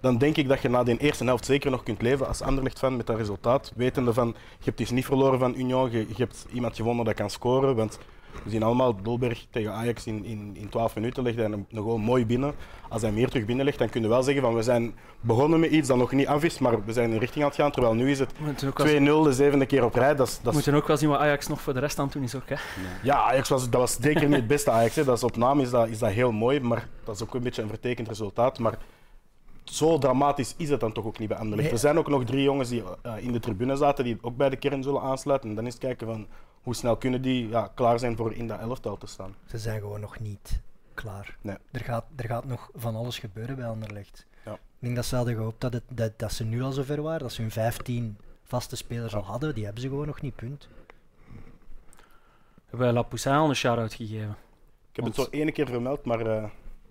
dan 0.04 0.18
denk 0.18 0.36
ik 0.36 0.48
dat 0.48 0.62
je 0.62 0.68
na 0.68 0.82
de 0.82 0.96
eerste 0.96 1.24
helft 1.24 1.44
zeker 1.44 1.70
nog 1.70 1.82
kunt 1.82 2.02
leven 2.02 2.28
als 2.28 2.42
Anderlecht-fan 2.42 2.96
met 2.96 3.06
dat 3.06 3.16
resultaat. 3.16 3.72
Wetende 3.76 4.12
van, 4.12 4.26
je 4.58 4.64
hebt 4.64 4.78
dus 4.78 4.90
niet 4.90 5.04
verloren 5.04 5.38
van 5.38 5.54
Union, 5.56 5.90
je, 5.90 5.98
je 5.98 6.14
hebt 6.16 6.46
iemand 6.52 6.76
gewonnen 6.76 7.04
dat 7.04 7.14
kan 7.14 7.30
scoren. 7.30 7.76
Want 7.76 7.98
we 8.42 8.50
zien 8.50 8.62
allemaal, 8.62 9.02
Dolberg 9.02 9.46
tegen 9.50 9.72
Ajax 9.72 10.06
in, 10.06 10.24
in, 10.24 10.56
in 10.60 10.68
12 10.68 10.94
minuten 10.94 11.22
legde 11.22 11.40
hij 11.40 11.50
hem 11.50 11.66
nog 11.68 11.84
gewoon 11.84 12.00
mooi 12.00 12.26
binnen. 12.26 12.54
Als 12.88 13.02
hij 13.02 13.12
meer 13.12 13.28
terug 13.28 13.44
binnenlegt, 13.44 13.78
dan 13.78 13.88
kun 13.88 14.02
je 14.02 14.08
wel 14.08 14.22
zeggen 14.22 14.42
van 14.42 14.54
we 14.54 14.62
zijn 14.62 14.94
begonnen 15.20 15.60
met 15.60 15.70
iets 15.70 15.88
dat 15.88 15.96
nog 15.96 16.12
niet 16.12 16.26
af 16.26 16.44
is, 16.44 16.58
maar 16.58 16.84
we 16.84 16.92
zijn 16.92 17.12
in 17.12 17.18
richting 17.18 17.44
aan 17.44 17.50
het 17.50 17.60
gaan. 17.60 17.70
Terwijl 17.70 17.94
nu 17.94 18.10
is 18.10 18.18
het 18.18 18.32
2-0 18.32 18.36
We 18.36 18.44
moeten 18.44 18.68
ook 18.68 18.78
wel, 18.78 19.22
de 19.22 19.32
zevende 19.32 19.66
keer 19.66 19.84
op 19.84 19.94
rij. 19.94 20.14
Dat 20.14 20.28
is, 20.28 20.36
we 20.36 20.40
dat 20.42 20.54
is, 20.54 20.54
moeten 20.54 20.74
ook 20.82 20.86
wel 20.88 20.96
zien 20.96 21.08
wat 21.08 21.18
Ajax 21.18 21.48
nog 21.48 21.60
voor 21.60 21.74
de 21.74 21.80
rest 21.80 21.98
aan 21.98 22.04
het 22.04 22.14
doen 22.14 22.22
is. 22.22 22.34
Ook, 22.34 22.48
hè. 22.48 22.56
ja, 23.02 23.16
Ajax 23.16 23.48
was, 23.48 23.70
dat 23.70 23.80
was 23.80 23.96
zeker 24.00 24.28
niet 24.28 24.36
het 24.36 24.46
beste 24.46 24.70
Ajax. 24.70 24.94
Hè. 24.94 25.04
Dat 25.04 25.16
is, 25.16 25.24
op 25.24 25.36
naam 25.36 25.60
is 25.60 25.70
dat, 25.70 25.88
is 25.88 25.98
dat 25.98 26.10
heel 26.10 26.32
mooi, 26.32 26.60
maar 26.60 26.88
dat 27.04 27.14
is 27.14 27.22
ook 27.22 27.34
een 27.34 27.42
beetje 27.42 27.62
een 27.62 27.68
vertekend 27.68 28.08
resultaat. 28.08 28.58
Maar 28.58 28.78
zo 29.64 29.98
dramatisch 29.98 30.54
is 30.56 30.70
het 30.70 30.80
dan 30.80 30.92
toch 30.92 31.04
ook 31.04 31.18
niet 31.18 31.28
bij 31.28 31.38
Anderlecht. 31.38 31.62
Nee. 31.62 31.72
Er 31.72 31.82
zijn 31.82 31.98
ook 31.98 32.08
nog 32.08 32.24
drie 32.24 32.42
jongens 32.42 32.68
die 32.68 32.82
eh, 33.02 33.18
in 33.18 33.32
de 33.32 33.40
tribune 33.40 33.76
zaten, 33.76 34.04
die 34.04 34.18
ook 34.20 34.36
bij 34.36 34.50
de 34.50 34.56
kern 34.56 34.82
zullen 34.82 35.00
aansluiten. 35.00 35.48
En 35.48 35.54
dan 35.54 35.66
is 35.66 35.72
het 35.72 35.82
kijken 35.82 36.06
van 36.06 36.26
hoe 36.62 36.74
snel 36.74 36.96
kunnen 36.96 37.22
die 37.22 37.48
ja, 37.48 37.70
klaar 37.74 37.98
zijn 37.98 38.16
voor 38.16 38.34
in 38.34 38.46
dat 38.46 38.60
elftal 38.60 38.98
te 38.98 39.06
staan. 39.06 39.34
Ze 39.46 39.58
zijn 39.58 39.80
gewoon 39.80 40.00
nog 40.00 40.20
niet 40.20 40.60
klaar. 40.94 41.36
Nee. 41.40 41.56
Er, 41.70 41.80
gaat, 41.80 42.04
er 42.16 42.24
gaat 42.24 42.44
nog 42.44 42.70
van 42.74 42.96
alles 42.96 43.18
gebeuren 43.18 43.56
bij 43.56 43.66
Anderlecht. 43.66 44.26
Ja. 44.44 44.52
Ik 44.52 44.58
denk 44.78 44.96
dat 44.96 45.04
ze 45.04 45.16
hadden 45.16 45.34
gehoopt 45.34 45.60
dat, 45.60 45.72
het, 45.72 45.82
dat, 45.88 46.18
dat 46.18 46.32
ze 46.32 46.44
nu 46.44 46.62
al 46.62 46.72
zover 46.72 47.02
waren, 47.02 47.20
dat 47.20 47.32
ze 47.32 47.40
hun 47.40 47.50
15 47.50 48.16
vaste 48.44 48.76
spelers 48.76 49.14
al 49.14 49.24
hadden. 49.24 49.54
Die 49.54 49.64
hebben 49.64 49.82
ze 49.82 49.88
gewoon 49.88 50.06
nog 50.06 50.20
niet, 50.20 50.36
punt. 50.36 50.68
Hebben 52.60 52.86
wij 52.86 52.92
La 52.92 53.02
Poussin 53.02 53.32
al 53.32 53.48
een 53.48 53.56
shout-out 53.56 53.94
gegeven. 53.94 54.36
Ik 54.90 54.96
heb 54.96 55.04
het 55.04 55.14
zo 55.14 55.26
ene 55.30 55.52
keer 55.52 55.66
vermeld, 55.66 56.04
maar 56.04 56.26
eh, 56.26 56.44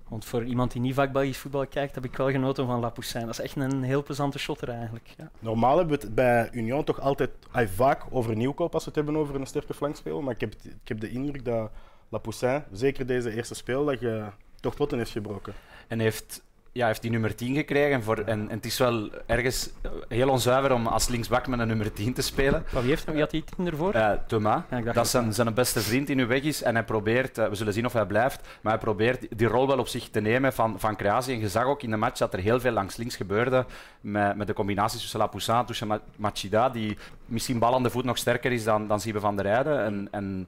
Want 0.07 0.25
voor 0.25 0.43
iemand 0.43 0.71
die 0.71 0.81
niet 0.81 0.93
vaak 0.93 1.11
Belgisch 1.11 1.37
voetbal 1.37 1.67
kijkt, 1.67 1.95
heb 1.95 2.05
ik 2.05 2.15
wel 2.15 2.31
genoten 2.31 2.65
van 2.65 2.79
La 2.79 2.89
Poussin. 2.89 3.21
Dat 3.21 3.29
is 3.29 3.39
echt 3.39 3.55
een 3.55 3.83
heel 3.83 4.03
plezante 4.03 4.39
shotter 4.39 4.69
eigenlijk. 4.69 5.13
Ja. 5.17 5.31
normaal 5.39 5.77
hebben 5.77 5.99
we 5.99 6.05
het 6.05 6.15
bij 6.15 6.49
Union 6.51 6.83
toch 6.83 6.99
altijd 7.01 7.29
ay, 7.51 7.67
vaak 7.67 8.03
over 8.09 8.35
nieuwkoop 8.35 8.73
als 8.73 8.83
we 8.83 8.89
het 8.89 8.99
hebben 8.99 9.17
over 9.21 9.35
een 9.35 9.45
sterke 9.45 9.73
flankspeler. 9.73 10.23
Maar 10.23 10.33
ik 10.33 10.41
heb, 10.41 10.53
ik 10.63 10.87
heb 10.87 10.99
de 10.99 11.09
indruk 11.09 11.45
dat 11.45 11.71
Lapoussin, 12.09 12.63
zeker 12.71 13.05
deze 13.05 13.35
eerste 13.35 13.55
speeldag, 13.55 14.01
eh, 14.01 14.27
toch 14.59 14.75
potten 14.75 14.97
heeft 14.97 15.11
gebroken. 15.11 15.53
En 15.87 15.99
heeft, 15.99 16.43
ja, 16.73 16.87
heeft 16.87 17.01
die 17.01 17.11
nummer 17.11 17.35
10 17.35 17.55
gekregen. 17.55 18.03
Voor, 18.03 18.17
en, 18.17 18.49
en 18.49 18.55
het 18.55 18.65
is 18.65 18.77
wel 18.77 19.09
ergens 19.25 19.69
heel 20.07 20.29
onzuiver 20.29 20.73
om 20.73 20.87
als 20.87 21.07
linksbak 21.07 21.47
met 21.47 21.59
een 21.59 21.67
nummer 21.67 21.93
10 21.93 22.13
te 22.13 22.21
spelen. 22.21 22.63
Maar 22.73 22.81
wie, 22.81 22.89
heeft, 22.91 23.05
wie 23.11 23.19
had 23.19 23.31
die 23.31 23.43
tien 23.55 23.67
ervoor? 23.67 23.93
Eh 23.93 24.11
Thomas, 24.27 24.61
Ja, 24.69 24.81
dat 24.81 25.05
is 25.05 25.11
zijn, 25.11 25.33
zijn 25.33 25.53
beste 25.53 25.79
vriend 25.79 26.07
die 26.07 26.15
nu 26.15 26.25
weg 26.25 26.41
is. 26.41 26.63
En 26.63 26.73
hij 26.75 26.83
probeert, 26.83 27.37
eh, 27.37 27.47
we 27.47 27.55
zullen 27.55 27.73
zien 27.73 27.85
of 27.85 27.93
hij 27.93 28.05
blijft, 28.05 28.47
maar 28.61 28.73
hij 28.73 28.81
probeert 28.81 29.37
die 29.37 29.47
rol 29.47 29.67
wel 29.67 29.77
op 29.79 29.87
zich 29.87 30.09
te 30.09 30.19
nemen 30.19 30.53
van, 30.53 30.79
van 30.79 30.95
creatie. 30.95 31.33
En 31.33 31.39
je 31.39 31.49
zag 31.49 31.65
ook 31.65 31.83
in 31.83 31.89
de 31.89 31.97
match 31.97 32.17
dat 32.17 32.33
er 32.33 32.39
heel 32.39 32.59
veel 32.59 32.71
langs 32.71 32.95
links 32.95 33.15
gebeurde. 33.15 33.65
Met, 34.01 34.35
met 34.35 34.47
de 34.47 34.53
combinaties 34.53 35.01
tussen 35.01 35.19
Lapoussin, 35.19 35.65
tussen 35.65 35.87
Ma- 35.87 36.01
Machida, 36.15 36.69
die 36.69 36.97
misschien 37.25 37.59
bal 37.59 37.73
aan 37.73 37.83
de 37.83 37.89
voet 37.89 38.03
nog 38.05 38.17
sterker 38.17 38.51
is 38.51 38.63
dan, 38.63 38.87
dan 38.87 38.99
Siebe 38.99 39.19
van 39.19 39.35
der 39.35 39.45
Rijden. 39.45 39.83
En, 39.85 40.07
en, 40.11 40.47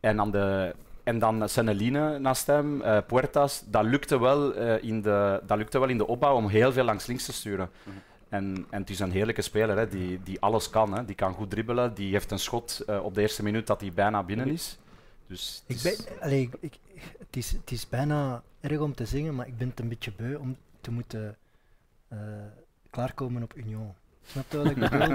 en, 0.00 0.20
aan 0.20 0.30
de, 0.30 0.74
en 1.08 1.18
dan 1.18 1.48
Seneline 1.48 2.18
naast 2.18 2.46
hem, 2.46 2.82
eh, 2.82 2.98
Puertas. 3.06 3.62
Dat 3.66 3.84
lukte, 3.84 4.18
wel, 4.20 4.54
eh, 4.54 4.82
in 4.82 5.02
de, 5.02 5.40
dat 5.46 5.58
lukte 5.58 5.78
wel 5.78 5.88
in 5.88 5.98
de 5.98 6.06
opbouw 6.06 6.34
om 6.36 6.48
heel 6.48 6.72
veel 6.72 6.84
langs 6.84 7.06
links 7.06 7.24
te 7.24 7.32
sturen. 7.32 7.70
En, 8.28 8.66
en 8.70 8.80
het 8.80 8.90
is 8.90 8.98
een 8.98 9.10
heerlijke 9.10 9.42
speler 9.42 9.76
hè, 9.76 9.88
die, 9.88 10.20
die 10.22 10.40
alles 10.40 10.70
kan. 10.70 10.92
Hè. 10.96 11.04
Die 11.04 11.14
kan 11.14 11.32
goed 11.34 11.50
dribbelen. 11.50 11.94
Die 11.94 12.12
heeft 12.12 12.30
een 12.30 12.38
schot 12.38 12.80
eh, 12.86 13.04
op 13.04 13.14
de 13.14 13.20
eerste 13.20 13.42
minuut 13.42 13.66
dat 13.66 13.80
hij 13.80 13.92
bijna 13.92 14.22
binnen 14.22 14.48
is. 14.48 14.78
Dus 15.26 15.62
het 15.66 15.76
Ik 15.76 15.84
is- 15.92 16.04
ben, 16.04 16.20
allee, 16.20 16.50
ik, 16.60 16.78
het, 17.18 17.36
is, 17.36 17.52
het 17.52 17.70
is 17.70 17.88
bijna 17.88 18.42
erg 18.60 18.78
om 18.78 18.94
te 18.94 19.06
zeggen, 19.06 19.34
maar 19.34 19.46
ik 19.46 19.58
ben 19.58 19.68
het 19.68 19.80
een 19.80 19.88
beetje 19.88 20.12
beu 20.16 20.34
om 20.36 20.56
te 20.80 20.90
moeten 20.90 21.36
eh, 22.08 22.18
klaarkomen 22.90 23.42
op 23.42 23.56
Union. 23.56 23.94
Snap 24.30 24.44
je 24.50 24.56
wat 24.56 24.66
ik 24.66 24.74
bedoel? 24.74 25.00
ik, 25.00 25.08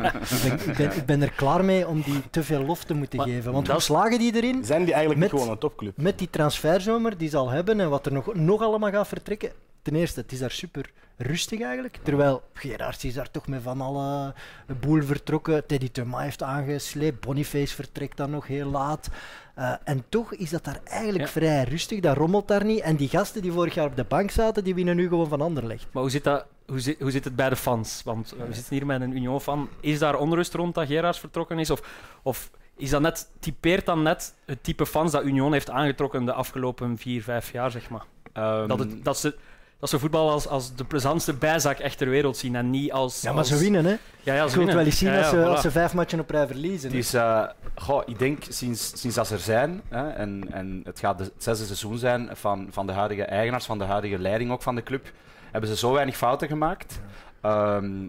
ben, 0.43 0.53
ik, 0.69 0.77
ben, 0.77 0.95
ik 0.95 1.05
ben 1.05 1.21
er 1.21 1.31
klaar 1.31 1.65
mee 1.65 1.87
om 1.87 2.01
die 2.01 2.29
te 2.29 2.43
veel 2.43 2.63
lof 2.65 2.83
te 2.83 2.93
moeten 2.93 3.17
Maar 3.17 3.27
geven. 3.27 3.51
Want 3.51 3.67
hoe 3.67 3.79
slagen 3.81 4.19
die 4.19 4.35
erin? 4.35 4.65
Zijn 4.65 4.83
die 4.83 4.93
eigenlijk 4.93 5.21
Met- 5.21 5.29
gewoon 5.39 5.49
een 5.53 5.57
topclub? 5.59 5.97
Met 5.97 6.17
die 6.19 6.29
transferzomer 6.29 7.17
die 7.17 7.29
ze 7.29 7.37
al 7.37 7.49
hebben 7.49 7.79
en 7.79 7.89
wat 7.89 8.05
er 8.05 8.11
nog, 8.11 8.33
nog 8.35 8.61
allemaal 8.61 8.91
gaat 8.91 9.07
vertrekken. 9.07 9.51
Ten 9.81 9.95
eerste, 9.95 10.19
het 10.19 10.31
is 10.31 10.39
daar 10.39 10.51
super 10.51 10.91
rustig 11.17 11.61
eigenlijk. 11.61 11.99
Terwijl 12.03 12.41
Gerards 12.53 13.03
is 13.05 13.13
daar 13.13 13.31
toch 13.31 13.47
met 13.47 13.61
van 13.61 13.81
alle 13.81 14.33
boel 14.79 15.01
vertrokken. 15.01 15.65
Teddy 15.65 15.89
Thomas 15.91 16.21
heeft 16.23 16.43
aangesleept. 16.43 17.19
Boniface 17.25 17.75
vertrekt 17.75 18.17
dan 18.17 18.29
nog 18.29 18.47
heel 18.47 18.69
laat. 18.69 19.09
Eh, 19.55 19.73
en 19.83 20.03
toch 20.09 20.33
is 20.33 20.49
dat 20.49 20.63
daar 20.63 20.79
eigenlijk 20.83 21.23
Ja. 21.23 21.29
vrij 21.31 21.63
rustig. 21.63 21.99
Dat 21.99 22.17
rommelt 22.17 22.47
daar 22.47 22.65
niet. 22.65 22.79
En 22.79 22.95
die 22.95 23.09
gasten 23.09 23.41
die 23.41 23.51
vorig 23.51 23.73
jaar 23.73 23.85
op 23.85 23.95
de 23.95 24.03
bank 24.03 24.31
zaten, 24.31 24.63
die 24.63 24.75
winnen 24.75 24.95
nu 24.95 25.07
gewoon 25.07 25.27
van 25.27 25.41
Anderlecht. 25.41 25.85
Maar 25.91 26.01
hoe 26.01 26.11
zit, 26.11 26.23
dat, 26.23 26.45
hoe, 26.67 26.79
zit, 26.79 26.99
hoe 26.99 27.11
zit 27.11 27.23
het 27.23 27.35
bij 27.35 27.49
de 27.49 27.55
fans? 27.55 28.01
Want 28.05 28.33
eh, 28.39 28.45
we 28.47 28.53
zitten 28.53 28.75
hier 28.75 28.85
met 28.85 29.01
een 29.01 29.15
Union-fan. 29.15 29.69
Is 29.79 29.99
daar 29.99 30.15
onrust 30.17 30.53
rond 30.53 30.75
dat 30.75 30.87
Gerards 30.87 31.19
vertrokken 31.19 31.59
is? 31.59 31.69
Of, 31.69 31.81
of 32.21 32.49
is 32.77 32.89
dat 32.89 33.01
net, 33.01 33.29
typeert 33.39 33.85
dan 33.85 34.01
net 34.03 34.33
het 34.45 34.63
type 34.63 34.85
fans 34.85 35.11
dat 35.11 35.23
Union 35.23 35.51
heeft 35.53 35.69
aangetrokken 35.69 36.25
de 36.25 36.33
afgelopen 36.33 36.97
vier, 36.97 37.23
vijf 37.23 37.51
jaar, 37.51 37.71
zeg 37.71 37.89
maar. 37.89 38.03
Ehm, 38.33 38.67
Dat, 38.67 38.79
het, 38.79 39.03
dat, 39.05 39.17
ze, 39.19 39.35
dat 39.79 39.89
ze 39.89 39.99
voetbal 39.99 40.29
als, 40.31 40.47
als 40.47 40.75
de 40.75 40.83
plezantste 40.83 41.33
bijzaak 41.33 41.79
echt 41.79 41.97
ter 41.97 42.09
wereld 42.09 42.37
zien 42.37 42.55
en 42.55 42.69
niet 42.69 42.91
als... 42.91 43.21
Ja, 43.21 43.29
maar 43.29 43.39
als- 43.39 43.47
ze 43.47 43.57
winnen, 43.57 43.85
hè. 43.85 43.95
Ja, 44.23 44.33
ja, 44.33 44.47
ze 44.47 44.57
winnen. 44.57 44.75
wel 44.75 44.85
eens 44.85 44.97
zien 44.97 45.11
Ja, 45.11 45.17
als, 45.17 45.29
ze, 45.29 45.35
voilà. 45.41 45.47
als 45.47 45.61
ze 45.61 45.71
vijf 45.71 45.93
matchen 45.93 46.19
op 46.19 46.29
rij 46.29 46.47
verliezen. 46.47 46.91
Eh, 47.13 47.43
goh, 47.75 48.01
ik 48.05 48.19
denk 48.19 48.43
sinds, 48.49 48.91
sinds 48.99 49.15
dat 49.15 49.27
ze 49.27 49.33
er 49.33 49.39
zijn, 49.39 49.81
hè, 49.89 50.09
en, 50.09 50.47
en 50.51 50.81
het 50.83 50.99
gaat 50.99 51.17
de- 51.17 51.23
het 51.23 51.43
zesde 51.43 51.65
seizoen 51.65 51.97
zijn 51.97 52.29
van, 52.33 52.67
van 52.71 52.87
de 52.87 52.93
huidige 52.93 53.23
eigenaars, 53.23 53.65
van 53.65 53.77
de 53.77 53.83
huidige 53.83 54.19
leiding 54.19 54.51
ook 54.51 54.61
van 54.61 54.75
de 54.75 54.83
club, 54.83 55.11
hebben 55.53 55.69
ze 55.69 55.77
zo 55.77 55.93
weinig 55.93 56.17
fouten 56.17 56.47
gemaakt. 56.47 57.01
Ehm, 57.41 58.07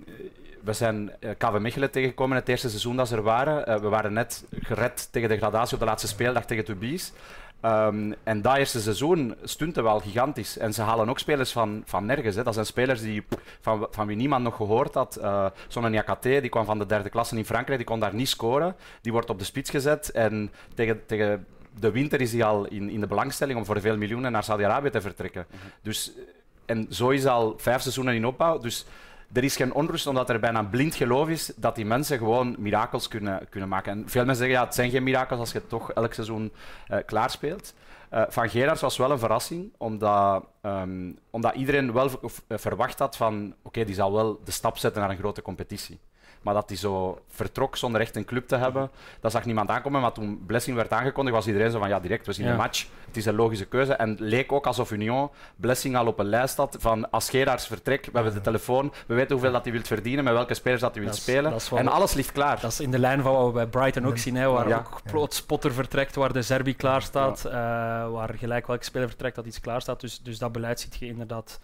we 0.64 0.72
zijn 0.72 1.10
eh, 1.20 1.30
KV 1.38 1.58
Mechelen 1.58 1.90
tegengekomen 1.90 2.36
het 2.36 2.48
eerste 2.48 2.68
seizoen 2.68 2.96
dat 2.96 3.08
ze 3.08 3.16
er 3.16 3.22
waren. 3.22 3.66
Eh, 3.66 3.76
we 3.76 3.88
waren 3.88 4.12
net 4.12 4.44
gered 4.60 5.08
tegen 5.12 5.28
de 5.28 5.36
gradatie 5.36 5.74
op 5.74 5.80
de 5.80 5.86
laatste 5.86 6.08
speeldag 6.08 6.44
tegen 6.44 6.64
Tubies. 6.64 7.12
Ehm, 7.60 8.12
en 8.22 8.42
dat 8.42 8.56
eerste 8.56 8.80
seizoen 8.80 9.34
stunte 9.42 9.82
wel 9.82 10.00
gigantisch. 10.00 10.58
En 10.58 10.72
ze 10.72 10.82
halen 10.82 11.08
ook 11.08 11.18
spelers 11.18 11.52
van, 11.52 11.82
van 11.86 12.06
nergens. 12.06 12.36
Hè. 12.36 12.42
Dat 12.42 12.54
zijn 12.54 12.66
spelers 12.66 13.00
die, 13.00 13.24
van, 13.60 13.86
van 13.90 14.06
wie 14.06 14.16
niemand 14.16 14.44
nog 14.44 14.56
gehoord 14.56 14.94
had. 14.94 15.18
Uh, 15.20 15.46
Zo'n 15.68 15.90
Niakate, 15.90 16.38
die 16.40 16.50
kwam 16.50 16.64
van 16.64 16.78
de 16.78 16.86
derde 16.86 17.08
klasse 17.08 17.36
in 17.36 17.44
Frankrijk, 17.44 17.78
die 17.78 17.88
kon 17.88 18.00
daar 18.00 18.14
niet 18.14 18.28
scoren. 18.28 18.76
Die 19.00 19.12
wordt 19.12 19.30
op 19.30 19.38
de 19.38 19.44
spits 19.44 19.70
gezet. 19.70 20.10
En 20.10 20.50
tegen, 20.74 21.06
tegen 21.06 21.46
de 21.78 21.90
winter 21.90 22.20
is 22.20 22.32
hij 22.32 22.44
al 22.44 22.66
in, 22.66 22.90
in 22.90 23.00
de 23.00 23.06
belangstelling 23.06 23.58
om 23.58 23.64
voor 23.64 23.80
veel 23.80 23.96
miljoenen 23.96 24.32
naar 24.32 24.44
Saudi-Arabië 24.44 24.90
te 24.90 25.00
vertrekken. 25.00 25.46
Dus, 25.82 26.12
en 26.66 26.86
zo 26.90 27.10
is 27.10 27.26
al 27.26 27.54
vijf 27.56 27.80
seizoenen 27.80 28.14
in 28.14 28.26
opbouw. 28.26 28.58
Dus 28.58 28.86
er 29.32 29.44
is 29.44 29.56
geen 29.56 29.74
onrust, 29.74 30.06
omdat 30.06 30.30
er 30.30 30.40
bijna 30.40 30.62
blind 30.62 30.94
geloof 30.94 31.28
is 31.28 31.52
dat 31.56 31.74
die 31.74 31.84
mensen 31.84 32.18
gewoon 32.18 32.56
mirakels 32.58 33.08
kunnen, 33.08 33.46
kunnen 33.48 33.68
maken. 33.68 33.92
En 33.92 34.08
veel 34.08 34.24
mensen 34.24 34.44
zeggen, 34.44 34.60
ja, 34.60 34.64
het 34.64 34.74
zijn 34.74 34.90
geen 34.90 35.02
mirakels 35.02 35.40
als 35.40 35.52
je 35.52 35.66
toch 35.66 35.92
elk 35.92 36.12
seizoen 36.12 36.52
uh, 36.88 36.98
klaarspeelt. 37.06 37.74
Uh, 38.12 38.22
van 38.28 38.48
Gerards 38.48 38.80
was 38.80 38.96
wel 38.96 39.10
een 39.10 39.18
verrassing, 39.18 39.72
omdat, 39.78 40.44
um, 40.62 41.18
omdat 41.30 41.54
iedereen 41.54 41.92
wel 41.92 42.10
verwacht 42.48 42.98
had 42.98 43.16
van, 43.16 43.54
oké, 43.62 43.84
die 43.84 43.94
zal 43.94 44.12
wel 44.12 44.40
de 44.44 44.50
stap 44.50 44.78
zetten 44.78 45.00
naar 45.00 45.10
een 45.10 45.16
grote 45.16 45.42
competitie. 45.42 46.00
Maar 46.44 46.54
dat 46.54 46.68
hij 46.68 46.76
zo 46.78 47.18
vertrok 47.28 47.76
zonder 47.76 48.00
echt 48.00 48.16
een 48.16 48.24
club 48.24 48.48
te 48.48 48.56
hebben, 48.56 48.90
dat 49.20 49.32
zag 49.32 49.44
niemand 49.44 49.70
aankomen. 49.70 50.00
Maar 50.00 50.12
toen 50.12 50.42
Blessing 50.46 50.76
werd 50.76 50.92
aangekondigd, 50.92 51.36
was 51.36 51.46
iedereen 51.46 51.70
zo 51.70 51.78
van 51.78 51.88
ja, 51.88 52.00
direct, 52.00 52.26
we 52.26 52.32
zien 52.32 52.44
ja. 52.46 52.50
de 52.50 52.56
match. 52.56 52.86
Het 53.06 53.16
is 53.16 53.26
een 53.26 53.34
logische 53.34 53.64
keuze. 53.66 53.92
En 53.94 54.10
het 54.10 54.20
leek 54.20 54.52
ook 54.52 54.66
alsof 54.66 54.90
Union 54.90 55.30
Blessing 55.56 55.96
al 55.96 56.06
op 56.06 56.18
een 56.18 56.26
lijst 56.26 56.56
had 56.56 56.76
van 56.80 57.10
als 57.10 57.30
Gerards 57.30 57.66
vertrekt, 57.66 58.06
we 58.06 58.10
hebben 58.14 58.34
de 58.34 58.40
telefoon, 58.40 58.92
we 59.06 59.14
weten 59.14 59.32
hoeveel 59.32 59.52
dat 59.52 59.62
hij 59.64 59.72
wilt 59.72 59.86
verdienen, 59.86 60.24
met 60.24 60.32
welke 60.32 60.54
spelers 60.54 60.80
dat 60.80 60.90
hij 60.94 61.00
wil 61.00 61.10
Dat 61.10 61.18
is- 61.18 61.24
spelen. 61.24 61.50
dat 61.50 61.70
en 61.74 61.88
alles 61.88 62.14
ligt 62.14 62.32
klaar. 62.32 62.60
Dat 62.60 62.70
is 62.70 62.80
in 62.80 62.90
de 62.90 62.98
lijn 62.98 63.22
van 63.22 63.32
wat 63.34 63.46
we 63.46 63.52
bij 63.52 63.66
Brighton 63.66 64.06
ook 64.06 64.18
zien, 64.18 64.36
hè, 64.36 64.48
waar 64.48 64.68
Ja. 64.68 64.76
ook 64.78 65.00
plots 65.10 65.42
Potter 65.42 65.72
vertrekt, 65.72 66.14
waar 66.14 66.32
de 66.32 66.42
Serbi 66.42 66.76
klaar 66.76 67.02
staat, 67.02 67.44
eh, 67.44 67.52
waar 68.10 68.34
gelijk 68.38 68.66
welke 68.66 68.84
speler 68.84 69.08
vertrekt 69.08 69.36
dat 69.36 69.46
iets 69.46 69.60
klaar 69.60 69.80
staat. 69.80 70.00
Dus, 70.00 70.20
dus 70.22 70.38
dat 70.38 70.52
beleid 70.52 70.80
ziet 70.80 70.96
je 70.96 71.06
inderdaad 71.06 71.58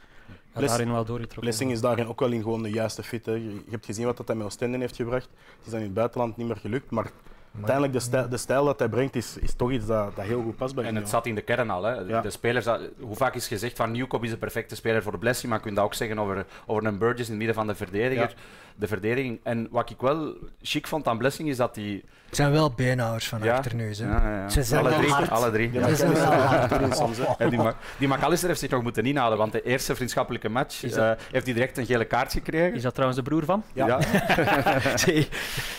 ja, 0.53 0.59
Bless- 0.59 0.71
daarin 0.77 0.93
wel 0.93 1.05
doorgetrokken. 1.05 1.41
Blessing 1.41 1.71
is 1.71 1.81
daarin 1.81 2.07
ook 2.09 2.21
wel 2.21 2.31
in 2.31 2.43
gewoon 2.43 2.63
de 2.63 2.71
juiste 2.71 3.03
fit. 3.03 3.27
Hè. 3.27 3.33
Je 3.33 3.63
hebt 3.71 3.85
gezien 3.85 4.05
wat 4.05 4.17
dat 4.17 4.37
met 4.37 4.47
Oostende 4.47 4.79
heeft 4.79 4.97
gebracht. 4.97 5.29
Het 5.57 5.65
is 5.67 5.71
dan 5.71 5.79
in 5.81 5.85
het 5.85 5.95
buitenland 5.95 6.37
niet 6.37 6.47
meer 6.47 6.57
gelukt, 6.57 6.91
maar 6.91 7.11
uiteindelijk 7.55 7.93
de 7.93 8.01
stijl, 8.01 8.29
de 8.29 8.37
stijl 8.37 8.65
dat 8.65 8.79
hij 8.79 8.89
brengt 8.89 9.17
is, 9.17 9.37
is 9.41 9.55
toch 9.55 9.71
iets 9.71 9.87
dat, 9.87 10.17
dat 10.17 10.25
heel 10.25 10.43
goed 10.43 10.57
past 10.57 10.75
bij 10.75 10.85
En 10.85 10.95
het 10.95 11.09
zat 11.09 11.27
in 11.27 11.35
de 11.35 11.41
kern 11.41 11.71
al. 11.71 11.83
Hè. 11.83 11.93
Ja. 11.93 12.21
De 12.21 12.31
spelers, 12.31 12.67
hoe 13.01 13.17
vaak 13.17 13.35
is 13.35 13.47
gezegd 13.49 13.77
van 13.77 13.91
Newcop 13.93 14.25
is 14.25 14.31
de 14.31 14.37
perfecte 14.37 14.77
speler 14.77 15.03
voor 15.03 15.19
Blessing, 15.19 15.49
maar 15.49 15.59
je 15.59 15.65
kunt 15.65 15.77
dat 15.77 15.85
ook 15.85 15.95
zeggen 15.95 16.19
over, 16.19 16.47
over 16.67 16.85
een 16.85 16.99
Burgess 16.99 17.23
in 17.25 17.29
het 17.29 17.37
midden 17.37 17.55
van 17.55 17.67
de 17.67 17.75
verdediger. 17.75 18.35
De 18.77 18.87
verdediging. 18.87 19.41
En 19.43 19.69
wat 19.71 19.91
ik 19.91 20.01
wel 20.01 20.35
chic 20.63 20.87
vond 20.87 21.07
aan 21.09 21.19
Blessing 21.19 21.49
is 21.49 21.57
dat 21.57 21.77
hij... 21.77 22.03
Het 22.27 22.37
zijn 22.39 22.53
wel 22.53 22.71
beenhouwers 22.71 23.29
van 23.29 23.43
Ja. 23.43 23.57
achter 23.57 23.75
nu. 23.75 23.95
Hè. 23.95 24.05
Ja, 24.05 24.31
ja, 24.31 24.37
ja. 24.37 24.49
Ze 24.49 24.63
zijn 24.63 24.81
alle 24.87 24.95
drie. 24.97 25.11
hard. 25.11 25.31
Alle 25.31 25.51
drie. 25.51 25.73
Ja, 25.73 25.81
Ja. 25.81 25.89
Ze 25.89 25.95
zijn 25.97 26.13
wel 26.13 26.25
hard. 26.25 26.71
erin 26.73 26.93
soms, 27.03 27.17
hè. 27.19 27.25
En 27.39 27.51
die, 27.51 27.61
die 27.99 28.09
McAllister 28.09 28.49
heeft 28.49 28.61
zich 28.61 28.71
nog 28.71 28.83
moeten 28.83 29.07
inhalen, 29.07 29.39
want 29.39 29.53
de 29.53 29.63
eerste 29.63 29.95
vriendschappelijke 29.95 30.49
match 30.49 30.83
Is 30.83 30.93
eh, 30.95 31.11
heeft 31.33 31.45
hij 31.45 31.55
direct 31.55 31.79
een 31.79 31.87
gele 31.87 32.05
kaart 32.05 32.33
gekregen. 32.33 32.75
Is 32.75 32.83
dat 32.83 32.95
trouwens 32.95 33.23
de 33.23 33.29
broer 33.29 33.45
van? 33.45 33.63
Ja. 33.73 33.87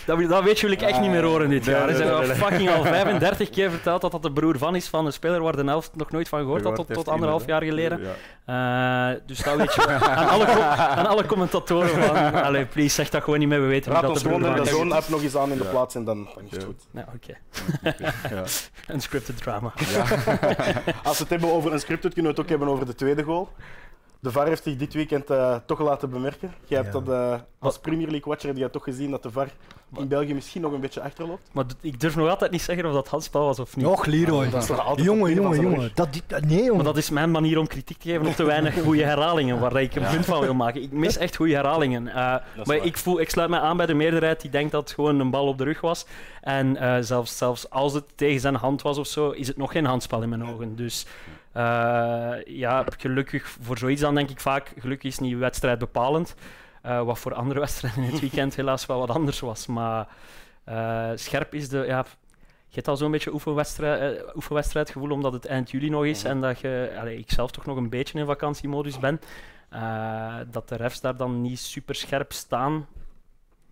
Dat, 0.05 0.29
dat 0.29 0.43
weet 0.43 0.59
je 0.59 0.65
wil 0.65 0.75
ik 0.75 0.81
echt 0.81 0.99
niet 0.99 1.09
meer 1.09 1.23
horen 1.23 1.49
dit 1.49 1.60
Nee, 1.65 1.75
jaar. 1.75 1.89
Ze 1.95 2.03
hebben 2.03 2.29
al 2.29 2.35
fucking 2.35 2.69
al 2.69 2.83
35 2.83 3.49
keer 3.49 3.69
verteld 3.69 4.01
dat 4.01 4.11
dat 4.11 4.21
de 4.21 4.31
broer 4.31 4.57
van 4.57 4.75
is 4.75 4.87
van 4.87 5.05
een 5.05 5.13
speler 5.13 5.41
waar 5.41 5.55
de 5.55 5.63
helft 5.63 5.95
nog 5.95 6.11
nooit 6.11 6.29
van 6.29 6.39
gehoord 6.39 6.63
had 6.63 6.75
tot, 6.75 6.93
tot 6.93 7.07
anderhalf 7.07 7.45
jaar 7.45 7.63
geleden. 7.63 7.99
Ja. 8.45 9.09
Eh, 9.11 9.19
dus 9.25 9.43
dat 9.43 9.55
weet 9.55 9.73
je 9.73 9.87
aan 9.87 10.27
alle, 10.27 10.45
com- 10.45 10.61
aan 10.63 11.05
alle 11.07 11.25
commentatoren 11.25 11.89
van, 11.89 12.33
allee, 12.43 12.65
please, 12.65 12.95
zeg 12.95 13.09
dat 13.09 13.23
gewoon 13.23 13.39
niet 13.39 13.47
meer, 13.47 13.61
we 13.61 13.67
weten 13.67 13.91
Raad 13.91 14.01
niet 14.01 14.11
ons 14.11 14.23
dat 14.23 14.31
de 14.31 14.37
gewoon 14.37 14.53
broer 14.53 14.63
de 14.65 14.69
van 14.71 14.79
is. 14.79 14.89
zoon-app 14.89 15.09
nog 15.09 15.23
eens 15.23 15.35
aan 15.37 15.51
in 15.51 15.57
de 15.57 15.63
Ja. 15.63 15.69
plaats 15.69 15.95
en 15.95 16.03
dan, 16.03 16.29
dan 16.35 16.43
is 16.43 16.51
het 16.51 16.61
Ja. 16.61 16.67
goed. 16.67 16.87
Ja, 16.91 17.05
oké. 17.15 17.37
Ja. 18.35 18.43
Unscripted 18.93 19.37
drama. 19.37 19.73
Als 21.03 21.17
we 21.17 21.23
het 21.23 21.29
hebben 21.29 21.51
over 21.51 21.73
een 21.73 21.79
scripted, 21.79 22.13
kunnen 22.13 22.31
we 22.31 22.37
het 22.37 22.45
ook 22.45 22.49
hebben 22.57 22.67
over 22.73 22.85
de 22.85 22.95
tweede 22.95 23.23
goal. 23.23 23.49
De 24.21 24.31
VAR 24.31 24.47
heeft 24.47 24.63
zich 24.63 24.75
dit 24.75 24.93
weekend 24.93 25.29
eh, 25.29 25.55
toch 25.65 25.79
laten 25.79 26.09
bemerken. 26.09 26.53
Jij 26.65 26.81
hebt 26.81 26.93
Ja. 26.93 26.99
dat 26.99 27.09
eh, 27.15 27.39
als 27.59 27.79
Premier 27.79 28.07
League 28.07 28.27
watcher 28.27 28.49
heb 28.49 28.57
jij 28.57 28.69
toch 28.69 28.83
gezien 28.83 29.11
dat 29.11 29.23
de 29.23 29.31
VAR 29.31 29.47
in 29.97 30.07
België 30.07 30.33
misschien 30.33 30.61
nog 30.61 30.71
een 30.71 30.79
beetje 30.79 31.01
achterloopt. 31.01 31.49
Maar 31.51 31.65
ik 31.81 31.99
durf 31.99 32.15
nog 32.15 32.29
altijd 32.29 32.51
niet 32.51 32.61
zeggen 32.61 32.85
of 32.85 32.93
dat 32.93 33.07
handspel 33.07 33.45
was 33.45 33.59
of 33.59 33.75
niet. 33.75 33.85
Och, 33.85 34.05
Leroy. 34.05 34.49
Dat 34.49 34.61
is 34.61 34.67
toch 34.67 34.79
altijd 34.79 34.99
op 34.99 35.05
jongen, 35.15 35.33
jongen, 35.33 35.61
jongen. 35.61 35.91
Dat, 35.93 36.09
nee, 36.45 36.57
jongen. 36.57 36.75
Maar 36.75 36.83
dat 36.83 36.97
is 36.97 37.09
mijn 37.09 37.31
manier 37.31 37.59
om 37.59 37.67
kritiek 37.67 37.97
te 37.97 38.09
geven 38.09 38.27
op 38.27 38.33
te 38.33 38.43
weinig 38.43 38.81
goede 38.83 39.03
herhalingen, 39.03 39.59
waar 39.59 39.81
ik 39.81 39.95
een 39.95 40.07
punt 40.11 40.25
van 40.25 40.39
wil 40.41 40.53
maken. 40.53 40.81
Ik 40.81 40.91
mis 40.91 41.17
echt 41.17 41.35
goede 41.35 41.53
herhalingen. 41.53 42.07
Eh, 42.07 42.15
maar 42.15 42.43
waar. 42.63 42.85
ik, 42.85 42.97
voel, 42.97 43.19
ik 43.19 43.29
sluit 43.29 43.49
mij 43.49 43.59
aan 43.59 43.77
bij 43.77 43.85
de 43.85 43.93
meerderheid 43.93 44.41
die 44.41 44.51
denkt 44.51 44.71
dat 44.71 44.81
het 44.81 44.91
gewoon 44.91 45.19
een 45.19 45.29
bal 45.31 45.47
op 45.47 45.57
de 45.57 45.63
rug 45.63 45.81
was. 45.81 46.05
En 46.41 46.77
eh, 46.77 46.97
zelfs, 47.01 47.37
zelfs 47.37 47.69
als 47.69 47.93
het 47.93 48.03
tegen 48.15 48.39
zijn 48.41 48.55
hand 48.55 48.81
was 48.81 48.97
of 48.97 49.07
zo, 49.07 49.29
is 49.29 49.47
het 49.47 49.57
nog 49.57 49.71
geen 49.71 49.85
handspel 49.85 50.21
in 50.21 50.29
mijn 50.29 50.45
ogen. 50.45 50.75
Dus 50.75 51.05
eh, 51.51 52.33
ja, 52.45 52.85
gelukkig 52.97 53.47
voor 53.61 53.77
zoiets 53.77 54.01
dan 54.01 54.15
denk 54.15 54.29
ik 54.29 54.39
vaak, 54.39 54.73
gelukkig 54.77 55.11
is 55.11 55.19
niet 55.19 55.37
wedstrijd 55.37 55.79
bepalend. 55.79 56.35
Eh, 56.81 57.03
wat 57.03 57.19
voor 57.19 57.33
andere 57.33 57.59
wedstrijden 57.65 58.03
in 58.03 58.09
het 58.11 58.19
weekend 58.19 58.55
helaas 58.55 58.85
wel 58.85 58.99
wat 58.99 59.09
anders 59.09 59.39
was. 59.39 59.67
Maar 59.67 60.07
eh, 60.63 61.09
scherp 61.15 61.53
is 61.53 61.69
de... 61.69 61.83
Ja, 61.87 62.05
je 62.67 62.77
hebt 62.77 62.87
al 62.87 62.97
zo'n 62.97 63.11
beetje 63.11 63.33
oefenwedstrijd, 63.33 64.35
oefenwedstrijdgevoel 64.35 65.11
omdat 65.11 65.33
het 65.33 65.45
eind 65.45 65.71
juli 65.71 65.89
nog 65.89 66.05
is 66.05 66.23
Mhm. 66.23 66.31
en 66.31 66.41
dat 66.41 66.59
je, 66.59 66.95
allee, 66.99 67.17
ik 67.17 67.31
zelf 67.31 67.51
toch 67.51 67.65
nog 67.65 67.77
een 67.77 67.89
beetje 67.89 68.19
in 68.19 68.25
vakantiemodus 68.25 68.99
ben. 68.99 69.19
Dat 70.51 70.69
de 70.69 70.75
refs 70.75 71.01
daar 71.01 71.17
dan 71.17 71.41
niet 71.41 71.59
super 71.59 71.95
scherp 71.95 72.31
staan, 72.31 72.87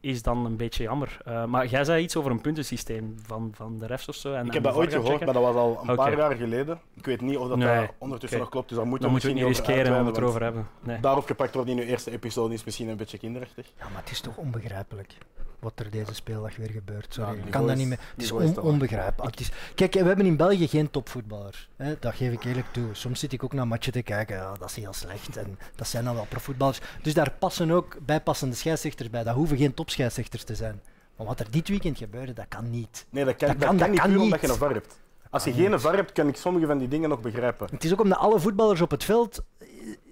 is 0.02 0.22
dan 0.22 0.46
een 0.46 0.56
beetje 0.58 0.84
jammer. 0.84 1.18
Eh, 1.26 1.46
maar 1.46 1.68
jij 1.68 1.84
zei 1.84 2.04
iets 2.04 2.16
over 2.16 2.32
een 2.32 2.42
puntensysteem 2.42 3.16
van, 3.26 3.52
van 3.56 3.78
de 3.78 3.86
refs 3.86 4.08
of 4.08 4.16
zo. 4.16 4.34
En, 4.34 4.46
Ik 4.46 4.54
heb 4.54 4.64
dat 4.64 4.76
ooit 4.76 4.90
gehoord, 4.92 5.10
checken. 5.10 5.26
maar 5.26 5.34
dat 5.34 5.44
was 5.44 5.56
al 5.56 5.80
een 5.90 5.96
paar 5.96 6.18
jaar 6.18 6.36
geleden. 6.36 6.80
Ik 6.96 7.06
weet 7.06 7.22
niet 7.22 7.38
of 7.38 7.48
dat, 7.48 7.58
Nee, 7.58 7.80
dat 7.80 7.94
ondertussen 7.98 8.40
nog 8.40 8.50
klopt, 8.50 8.70
dus 8.70 8.78
daar 8.78 8.88
moeten 8.88 9.10
Dan 9.10 9.18
we 9.20 9.24
misschien 9.26 9.48
niet 9.48 9.58
riskeren 9.58 10.00
om 10.00 10.06
het 10.06 10.18
erover 10.18 10.44
hebben. 10.44 10.68
Nee. 10.84 11.00
Daarop 11.00 11.26
gepakt 11.26 11.54
wordt 11.54 11.70
in 11.70 11.78
uw 11.78 11.84
eerste 11.84 12.12
episode 12.12 12.54
is 12.54 12.64
misschien 12.64 12.88
een 12.90 12.98
beetje 12.98 13.18
kinderachtig. 13.18 13.72
Ja, 13.78 13.90
maar 13.90 14.02
het 14.02 14.12
is 14.12 14.20
toch 14.22 14.38
onbegrijpelijk 14.38 15.14
wat 15.60 15.80
er 15.80 15.90
deze 15.90 16.14
speeldag 16.14 16.56
weer 16.56 16.70
gebeurt. 16.70 17.14
Sorry, 17.14 17.38
Ja, 17.38 17.46
ik 17.46 17.52
kan 17.52 17.68
dat 17.68 17.76
niet 17.76 17.88
meer. 17.88 18.00
Het 18.16 18.24
is 18.24 18.32
on- 18.32 18.60
onbegrijpelijk. 18.60 19.32
Het 19.32 19.40
is, 19.40 19.52
kijk, 19.76 19.94
we 19.94 20.04
hebben 20.04 20.26
in 20.26 20.36
België 20.38 20.68
geen 20.68 20.90
topvoetballers. 20.92 21.70
Hè? 21.76 21.96
Dat 22.00 22.16
geef 22.16 22.32
ik 22.32 22.44
eerlijk 22.44 22.68
toe. 22.72 22.86
Soms 22.92 23.20
zit 23.20 23.34
ik 23.34 23.44
ook 23.44 23.54
naar 23.54 23.68
matchen 23.68 23.92
te 23.94 24.02
kijken. 24.02 24.36
Ja, 24.36 24.54
dat 24.60 24.70
is 24.70 24.76
heel 24.76 24.94
slecht. 24.94 25.38
En 25.38 25.60
dat 25.76 25.88
zijn 25.88 26.04
dan 26.06 26.16
wel 26.16 26.26
profvoetballers. 26.30 26.80
Dus 27.02 27.14
daar 27.14 27.32
passen 27.40 27.72
ook 27.72 27.98
bijpassende 28.06 28.56
scheidsrechters 28.56 29.10
bij. 29.10 29.24
Dat 29.24 29.36
hoeven 29.36 29.58
geen 29.58 29.74
topscheidsrechters 29.90 30.44
te 30.44 30.56
zijn. 30.56 30.82
Maar 31.18 31.28
wat 31.28 31.40
er 31.40 31.46
dit 31.52 31.68
weekend 31.68 31.98
gebeurde, 31.98 32.34
dat 32.34 32.46
kan 32.48 32.70
niet. 32.70 33.06
Nee, 33.10 33.26
dat 33.26 33.36
kan, 33.36 33.48
Dat 33.48 33.60
dat 33.60 33.68
kan- 33.68 33.78
kan, 33.78 33.88
dat 33.96 34.08
niet 34.08 34.18
omdat 34.18 34.32
niet. 34.32 34.42
je 34.42 34.48
een 34.48 34.56
VAR 34.60 34.74
hebt. 34.74 35.00
Als 35.30 35.44
je 35.44 35.52
kan 35.52 35.60
geen 35.60 35.80
VAR 35.80 35.96
hebt, 35.96 36.12
kan 36.12 36.28
ik 36.28 36.36
sommige 36.36 36.66
van 36.66 36.78
die 36.78 36.88
dingen 36.88 37.10
nog 37.10 37.22
begrijpen. 37.22 37.68
Het 37.72 37.84
is 37.84 37.92
ook 37.94 38.02
omdat 38.02 38.18
alle 38.18 38.40
voetballers 38.40 38.82
op 38.82 38.92
het 38.92 39.04
veld 39.04 39.44
eh, 39.60 39.68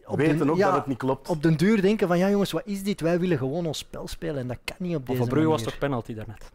op 0.05 0.17
Weten 0.17 0.37
den, 0.37 0.49
ook 0.49 0.57
ja, 0.57 0.67
dat 0.67 0.75
het 0.77 0.87
niet 0.87 0.97
klopt. 0.97 1.29
op 1.29 1.43
den 1.43 1.57
duur 1.57 1.81
denken 1.81 2.07
van 2.07 2.17
ja 2.17 2.29
jongens, 2.29 2.51
wat 2.51 2.61
is 2.65 2.83
dit? 2.83 3.01
Wij 3.01 3.19
willen 3.19 3.37
gewoon 3.37 3.65
ons 3.65 3.77
spel 3.77 4.07
spelen 4.07 4.37
en 4.37 4.47
dat 4.47 4.57
kan 4.63 4.75
niet 4.79 4.95
op 4.95 5.05
deze 5.05 5.17
voor 5.17 5.27
Brugge 5.27 5.49
was 5.49 5.63
toch 5.63 5.77
penalty 5.77 6.13
daarnet? 6.15 6.51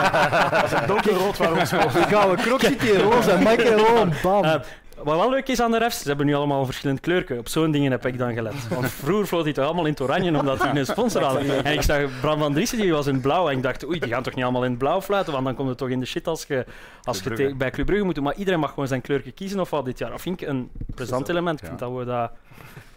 Donkerrood 0.88 1.36
waarom 1.36 1.58
De 1.58 2.04
gouden 2.14 2.44
krok 2.44 2.60
zit 2.60 2.80
hier 2.82 3.00
roze 3.02 3.30
en 3.30 3.42
maak 3.42 3.58
je 3.60 3.66
gewoon 3.84 4.12
bam. 4.22 4.44
Eh, 4.44 4.60
wat 5.04 5.16
wel 5.16 5.30
leuk 5.30 5.48
is 5.48 5.60
aan 5.60 5.70
de 5.70 5.78
refs, 5.78 6.02
ze 6.02 6.08
hebben 6.08 6.26
nu 6.26 6.34
allemaal 6.34 6.58
een 6.60 6.66
verschillend 6.66 7.00
kleurke. 7.00 7.38
Op 7.38 7.48
zo'n 7.48 7.70
dingen 7.70 7.90
heb 7.90 8.06
ik 8.06 8.18
dan 8.18 8.34
gelet. 8.34 8.68
Want 8.68 8.90
vroeger 8.90 9.26
vloot 9.26 9.44
hij 9.44 9.52
toch 9.52 9.64
allemaal 9.64 9.84
in 9.84 9.90
het 9.90 10.00
oranje 10.00 10.38
omdat 10.38 10.62
hij 10.62 10.76
een 10.76 10.86
sponsor 10.86 11.22
had. 11.22 11.36
En 11.38 11.72
ik 11.72 11.82
zag 11.82 12.20
Bram 12.20 12.38
van 12.38 12.52
Driessen, 12.52 12.78
die 12.78 12.92
was 12.92 13.06
in 13.06 13.12
het 13.12 13.22
blauw. 13.22 13.48
En 13.48 13.56
ik 13.56 13.62
dacht, 13.62 13.86
oei, 13.86 13.98
die 13.98 14.08
gaan 14.08 14.22
toch 14.22 14.34
niet 14.34 14.44
allemaal 14.44 14.64
in 14.64 14.70
het 14.70 14.78
blauw 14.78 15.00
fluiten, 15.02 15.32
want 15.32 15.44
dan 15.44 15.54
komt 15.54 15.68
het 15.68 15.78
toch 15.78 15.88
in 15.88 16.00
de 16.00 16.06
shit 16.06 16.26
als 16.26 16.44
je, 16.46 16.66
als 17.02 17.20
je 17.22 17.54
bij 17.56 17.70
Club 17.70 17.86
Brugge 17.86 18.04
moet 18.04 18.14
doen. 18.14 18.24
Maar 18.24 18.34
iedereen 18.36 18.60
mag 18.60 18.70
gewoon 18.70 18.88
zijn 18.88 19.00
kleurke 19.00 19.32
kiezen 19.32 19.60
of 19.60 19.70
wat 19.70 19.84
dit 19.84 19.98
jaar. 19.98 20.10
Dat 20.10 20.20
vind 20.20 20.40
ik 20.42 20.48
een 20.48 20.70
plezant 20.94 21.28
element. 21.28 21.60
Ik 21.60 21.66
vind 21.66 21.80
Ja. 21.80 21.86
dat 21.86 21.98
we 21.98 22.04
dat 22.04 22.30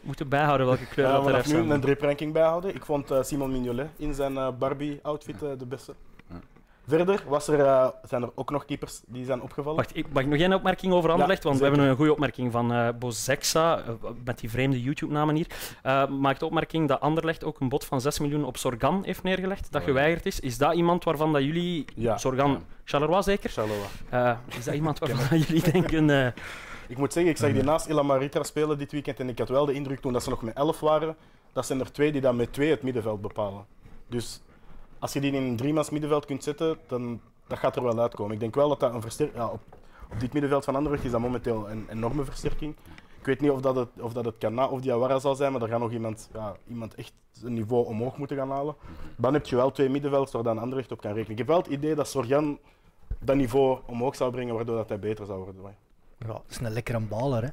moeten 0.02 0.30
bijhouden, 0.30 0.66
welke 0.68 0.86
kleur 0.86 1.08
Ja, 1.08 1.14
dat 1.14 1.26
de 1.26 1.32
refs 1.32 1.52
nu 1.52 1.58
een 1.72 1.82
drip-ranking 1.82 2.34
bijhouden. 2.34 2.76
Ik 2.76 2.86
vond 2.86 3.12
eh, 3.12 3.24
Simon 3.24 3.52
Mignolet 3.52 3.88
in 3.98 4.14
zijn 4.14 4.38
eh, 4.38 4.48
Barbie-outfit 4.60 5.44
eh, 5.44 5.50
de 5.58 5.66
beste. 5.66 5.94
Verder 6.92 7.24
was 7.28 7.48
er, 7.48 7.60
eh, 7.60 7.88
zijn 8.04 8.22
er 8.22 8.30
ook 8.36 8.50
nog 8.50 8.66
keepers 8.66 9.02
die 9.08 9.26
zijn 9.26 9.42
opgevallen. 9.42 9.78
Wacht, 9.78 9.96
ik, 9.98 10.06
mag 10.14 10.24
ik 10.24 10.30
nog 10.30 10.40
één 10.40 10.54
opmerking 10.54 10.94
over 10.94 11.12
Anderlecht? 11.12 11.44
want 11.44 11.58
we 11.58 11.66
hebben 11.66 11.84
een 11.84 11.96
goede 11.96 12.12
opmerking 12.12 12.52
van 12.52 12.74
eh 12.74 12.90
Bozexa, 13.00 13.78
eh, 13.78 13.94
met 14.24 14.40
die 14.40 14.50
vreemde 14.50 14.82
YouTube-namen 14.82 15.36
hier. 15.36 15.48
Maakt 16.10 16.40
de 16.40 16.46
opmerking 16.46 16.88
dat 16.88 17.00
Anderlecht 17.00 17.44
ook 17.44 17.60
een 17.60 17.70
bod 17.70 17.86
van 17.86 18.02
6 18.02 18.20
miljoen 18.20 18.46
op 18.46 18.58
Sorgan 18.58 19.04
heeft 19.06 19.24
neergelegd, 19.24 19.72
dat 19.72 19.82
Oh, 19.82 19.88
geweigerd 19.88 20.26
is. 20.26 20.40
Is 20.40 20.58
dat 20.58 20.74
iemand 20.74 21.04
waarvan 21.04 21.34
dat 21.34 21.44
jullie... 21.44 21.86
Ja. 21.96 22.18
Sorgan. 22.18 22.64
Charleroi 22.84 23.24
zeker? 23.24 23.50
Charleroi. 23.50 24.38
Is 24.58 24.66
dat 24.66 24.74
iemand 24.74 25.00
waarvan 25.02 25.26
dat 25.30 25.44
jullie 25.48 25.72
denken... 25.72 26.34
Ik 26.88 26.98
moet 26.98 27.14
zeggen, 27.14 27.32
ik 27.32 27.38
zag 27.38 27.54
die 27.54 27.64
naast 27.64 27.86
Ila 27.88 28.02
Maritra 28.02 28.44
spelen 28.44 28.78
dit 28.78 28.92
weekend 28.92 29.20
en 29.20 29.30
ik 29.30 29.38
had 29.38 29.50
wel 29.50 29.66
de 29.66 29.74
indruk 29.74 30.00
toen 30.00 30.14
dat 30.14 30.24
ze 30.24 30.30
nog 30.30 30.42
met 30.42 30.56
11 30.56 30.80
waren, 30.80 31.16
dat 31.54 31.66
zijn 31.66 31.80
er 31.80 31.92
twee 31.92 32.12
die 32.12 32.22
dan 32.22 32.36
met 32.36 32.54
twee 32.54 32.70
het 32.70 32.84
middenveld 32.84 33.22
bepalen. 33.22 33.66
Dus 34.08 34.42
als 35.02 35.14
je 35.14 35.22
die 35.22 35.32
in 35.32 35.44
een 35.44 35.56
driemans 35.56 35.90
middenveld 35.90 36.26
kunt 36.26 36.44
zetten, 36.44 36.78
dan 36.88 37.22
dat 37.48 37.58
gaat 37.58 37.76
er 37.76 37.84
wel 37.84 38.00
uitkomen. 38.00 38.34
Ik 38.34 38.40
denk 38.40 38.56
wel 38.56 38.70
dat 38.70 38.80
dat 38.80 38.94
een 38.94 39.02
versterking... 39.02 39.38
Ja, 39.38 39.48
op, 39.48 39.62
op 40.12 40.20
dit 40.20 40.34
middenveld 40.34 40.64
van 40.64 40.76
Anderlecht 40.76 41.04
is 41.04 41.12
dat 41.12 41.20
momenteel 41.20 41.70
een 41.70 41.86
enorme 41.90 42.26
versterking. 42.26 42.76
Ik 43.20 43.26
weet 43.26 43.42
niet 43.42 43.52
of 43.52 43.62
dat 43.62 43.76
het, 43.76 43.90
of 44.00 44.14
dat 44.14 44.26
het 44.26 44.38
Kana 44.38 44.68
of 44.68 44.82
Diawara 44.82 45.20
zal 45.20 45.36
zijn, 45.36 45.52
maar 45.52 45.62
er 45.62 45.68
gaat 45.68 45.80
nog 45.80 45.92
iemand, 45.92 46.30
ja, 46.34 46.56
iemand 46.68 46.96
echt 46.96 47.14
een 47.44 47.54
niveau 47.54 47.86
omhoog 47.86 48.18
moeten 48.18 48.38
gaan 48.38 48.52
halen. 48.52 48.76
Dan 49.16 49.34
heb 49.34 49.46
je 49.46 49.56
wel 49.56 49.72
twee 49.72 49.90
middenvelders 49.90 50.32
waar 50.32 50.44
dan 50.44 50.58
Anderlecht 50.58 50.92
op 50.92 51.02
kan 51.02 51.12
rekenen. 51.12 51.32
Ik 51.32 51.38
heb 51.38 51.48
wel 51.48 51.58
het 51.58 51.68
idee 51.68 51.96
dat 51.96 52.08
Sorgan 52.08 52.60
dat 53.20 53.36
niveau 53.36 53.80
omhoog 53.86 54.16
zou 54.16 54.32
brengen, 54.32 54.56
waardoor 54.56 54.76
dat 54.76 54.90
hij 54.90 55.00
beter 55.00 55.26
zou 55.26 55.44
worden. 55.44 55.76
Ja, 56.18 56.28
dat 56.28 56.44
is 56.50 56.60
een 56.60 56.72
lekkere 56.72 57.00
baller, 57.00 57.44
hè. 57.44 57.50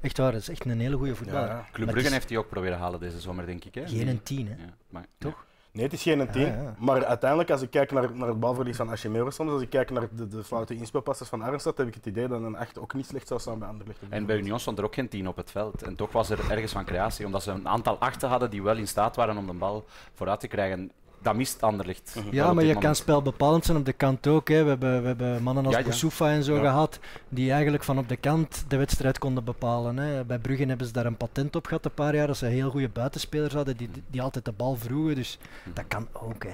Echt 0.00 0.18
waar, 0.18 0.32
dat 0.32 0.40
is 0.40 0.48
echt 0.48 0.64
een 0.64 0.80
hele 0.80 0.96
goede 0.96 1.16
voetballer. 1.16 1.42
Ja, 1.42 1.48
ja. 1.48 1.54
Maar 1.54 1.70
Club 1.72 1.88
Brugge 1.88 2.06
is 2.06 2.12
heeft 2.12 2.28
die 2.28 2.38
ook 2.38 2.48
proberen 2.48 2.78
halen 2.78 3.00
deze 3.00 3.20
zomer, 3.20 3.46
denk 3.46 3.64
ik. 3.64 3.74
Hè? 3.74 3.88
Geen 3.88 4.08
een 4.08 4.22
tien, 4.22 4.48
hè. 4.48 4.54
Ja, 4.54 4.74
maar, 4.88 5.06
Toch? 5.18 5.44
Nee, 5.72 5.84
het 5.84 5.92
is 5.92 6.02
geen 6.02 6.30
10. 6.30 6.40
Ja, 6.40 6.46
ja. 6.46 6.74
Maar 6.78 7.04
uiteindelijk, 7.04 7.50
als 7.50 7.62
ik 7.62 7.70
kijk 7.70 7.92
naar, 7.92 8.16
naar 8.16 8.28
het 8.28 8.40
balverlies 8.40 8.76
van 8.76 8.88
Ashimero 8.88 9.30
soms, 9.30 9.50
als 9.50 9.62
ik 9.62 9.70
kijk 9.70 9.90
naar 9.90 10.08
de, 10.16 10.28
de 10.28 10.44
foute 10.44 10.74
inspelpassers 10.74 11.28
van 11.28 11.42
Arnstad, 11.42 11.78
heb 11.78 11.86
ik 11.86 11.94
het 11.94 12.06
idee 12.06 12.28
dat 12.28 12.42
een 12.42 12.56
8 12.56 12.78
ook 12.78 12.94
niet 12.94 13.06
slecht 13.06 13.28
zou 13.28 13.40
staan 13.40 13.58
bij 13.58 13.68
Anderlecht. 13.68 13.98
En 14.08 14.26
bij 14.26 14.36
Union 14.36 14.60
stond 14.60 14.78
er 14.78 14.84
ook 14.84 14.94
geen 14.94 15.08
tien 15.08 15.28
op 15.28 15.36
het 15.36 15.50
veld. 15.50 15.82
En 15.82 15.96
toch 15.96 16.12
was 16.12 16.30
er 16.30 16.50
ergens 16.50 16.72
van 16.72 16.84
creatie, 16.84 17.26
omdat 17.26 17.42
ze 17.42 17.50
een 17.50 17.68
aantal 17.68 17.98
achten 17.98 18.28
hadden 18.28 18.50
die 18.50 18.62
wel 18.62 18.76
in 18.76 18.88
staat 18.88 19.16
waren 19.16 19.36
om 19.36 19.46
de 19.46 19.52
bal 19.52 19.84
vooruit 20.14 20.40
te 20.40 20.48
krijgen. 20.48 20.92
Dat 21.22 21.34
mist 21.34 21.62
Anderlecht. 21.62 22.14
Mhm. 22.18 22.34
Ja, 22.34 22.52
maar 22.52 22.64
je 22.64 22.78
kan 22.78 22.94
spelbepalend 22.94 23.64
zijn 23.64 23.76
op 23.78 23.84
de 23.84 23.92
kant 23.92 24.26
ook. 24.26 24.48
Hè. 24.48 24.62
We, 24.62 24.68
hebben, 24.68 25.00
we 25.00 25.06
hebben 25.06 25.42
mannen 25.42 25.64
als 25.64 25.72
Ja, 25.74 25.78
ja. 25.80 25.84
Boussoufa 25.86 26.30
en 26.30 26.42
zo 26.44 26.54
Ja. 26.54 26.60
gehad, 26.60 26.98
die 27.28 27.52
eigenlijk 27.52 27.84
van 27.84 27.98
op 27.98 28.08
de 28.08 28.16
kant 28.16 28.64
de 28.68 28.76
wedstrijd 28.76 29.18
konden 29.18 29.44
bepalen. 29.44 29.96
Hè. 29.96 30.24
Bij 30.24 30.38
Brugge 30.38 30.64
hebben 30.64 30.86
ze 30.86 30.92
daar 30.92 31.06
een 31.06 31.16
patent 31.16 31.56
op 31.56 31.66
gehad 31.66 31.84
een 31.84 31.94
paar 31.94 32.14
jaar, 32.14 32.26
dat 32.26 32.36
ze 32.36 32.46
heel 32.46 32.70
goede 32.70 32.88
buitenspelers 32.88 33.54
hadden 33.54 33.76
die, 33.76 33.90
die 34.06 34.22
altijd 34.22 34.44
de 34.44 34.52
bal 34.52 34.76
vroegen. 34.76 35.14
Dus 35.14 35.38
dat 35.74 35.84
kan 35.88 36.08
ook. 36.12 36.44
Hè. 36.44 36.52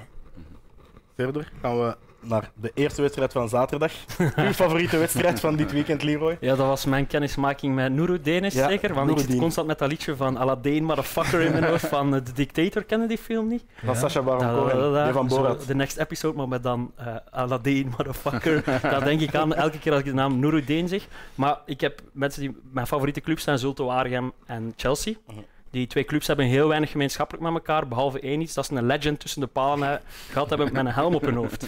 Verder 1.15 1.53
gaan 1.63 1.79
we 1.81 1.97
naar 2.21 2.51
de 2.55 2.71
eerste 2.75 3.03
wedstrijd 3.03 3.33
van 3.33 3.49
zaterdag. 3.49 3.93
Uw 4.37 4.53
favoriete 4.53 4.99
wedstrijd 4.99 5.41
van 5.41 5.57
dit 5.57 5.73
weekend, 5.73 6.03
Leroy? 6.03 6.37
Ja, 6.41 6.55
dat 6.57 6.67
was 6.67 6.85
mijn 6.85 7.07
kennismaking 7.07 7.75
met 7.75 8.25
Denis, 8.25 8.55
Ja, 8.55 8.69
zeker. 8.69 8.95
Want 8.95 9.11
ik 9.11 9.19
zit 9.19 9.39
constant 9.39 9.67
met 9.67 9.79
dat 9.79 9.89
liedje 9.91 10.17
van 10.17 10.37
Aladdin, 10.37 10.85
motherfucker 10.85 11.41
in 11.41 11.53
mijn 11.53 11.65
hoofd 11.65 11.87
van 11.97 12.15
eh, 12.15 12.21
The 12.21 12.33
Dictator. 12.33 12.85
Kennen 12.85 13.09
die 13.09 13.19
film 13.19 13.49
niet? 13.49 13.65
Van 13.85 13.97
Sacha 13.97 14.23
Baron 14.23 14.41
Da, 14.41 14.55
da, 14.55 14.61
Cohen, 14.61 14.77
da, 14.77 14.91
da. 14.93 15.05
die 15.05 15.13
van 15.13 15.27
Borat. 15.27 15.67
De 15.67 15.75
next 15.75 15.97
episode, 15.97 16.37
maar 16.37 16.49
met 16.49 16.63
dan 16.63 16.93
eh 16.97 17.07
Aladdin, 17.31 17.89
motherfucker. 17.97 18.63
Daar 18.83 19.05
denk 19.05 19.21
ik 19.21 19.35
aan 19.35 19.55
elke 19.55 19.79
keer 19.79 19.93
als 19.93 20.01
ik 20.01 20.07
de 20.07 20.15
naam 20.15 20.39
Nuruddin 20.39 20.89
zeg. 20.89 21.07
Maar 21.35 21.59
ik 21.67 21.81
heb 21.81 22.01
mensen 22.13 22.41
die... 22.41 22.57
Mijn 22.73 22.87
favoriete 22.87 23.21
clubs 23.21 23.43
zijn 23.43 23.59
Zulte 23.59 23.83
Waregem 23.83 24.33
en 24.47 24.73
Chelsea. 24.77 25.15
Mhm. 25.27 25.39
Die 25.71 25.87
twee 25.87 26.05
clubs 26.05 26.27
hebben 26.27 26.47
heel 26.47 26.69
weinig 26.69 26.91
gemeenschappelijk 26.91 27.45
met 27.45 27.55
elkaar, 27.55 27.89
behalve 27.89 28.21
één 28.21 28.41
iets, 28.41 28.55
dat 28.55 28.67
ze 28.67 28.75
een 28.75 28.87
legend 28.87 29.21
tussen 29.21 29.41
de 29.41 29.47
palen 29.47 29.93
eh, 29.93 29.99
gehad 30.31 30.49
hebben 30.49 30.73
met 30.73 30.87
een 30.87 30.93
helm 30.93 31.15
op 31.15 31.23
hun 31.25 31.35
hoofd. 31.35 31.67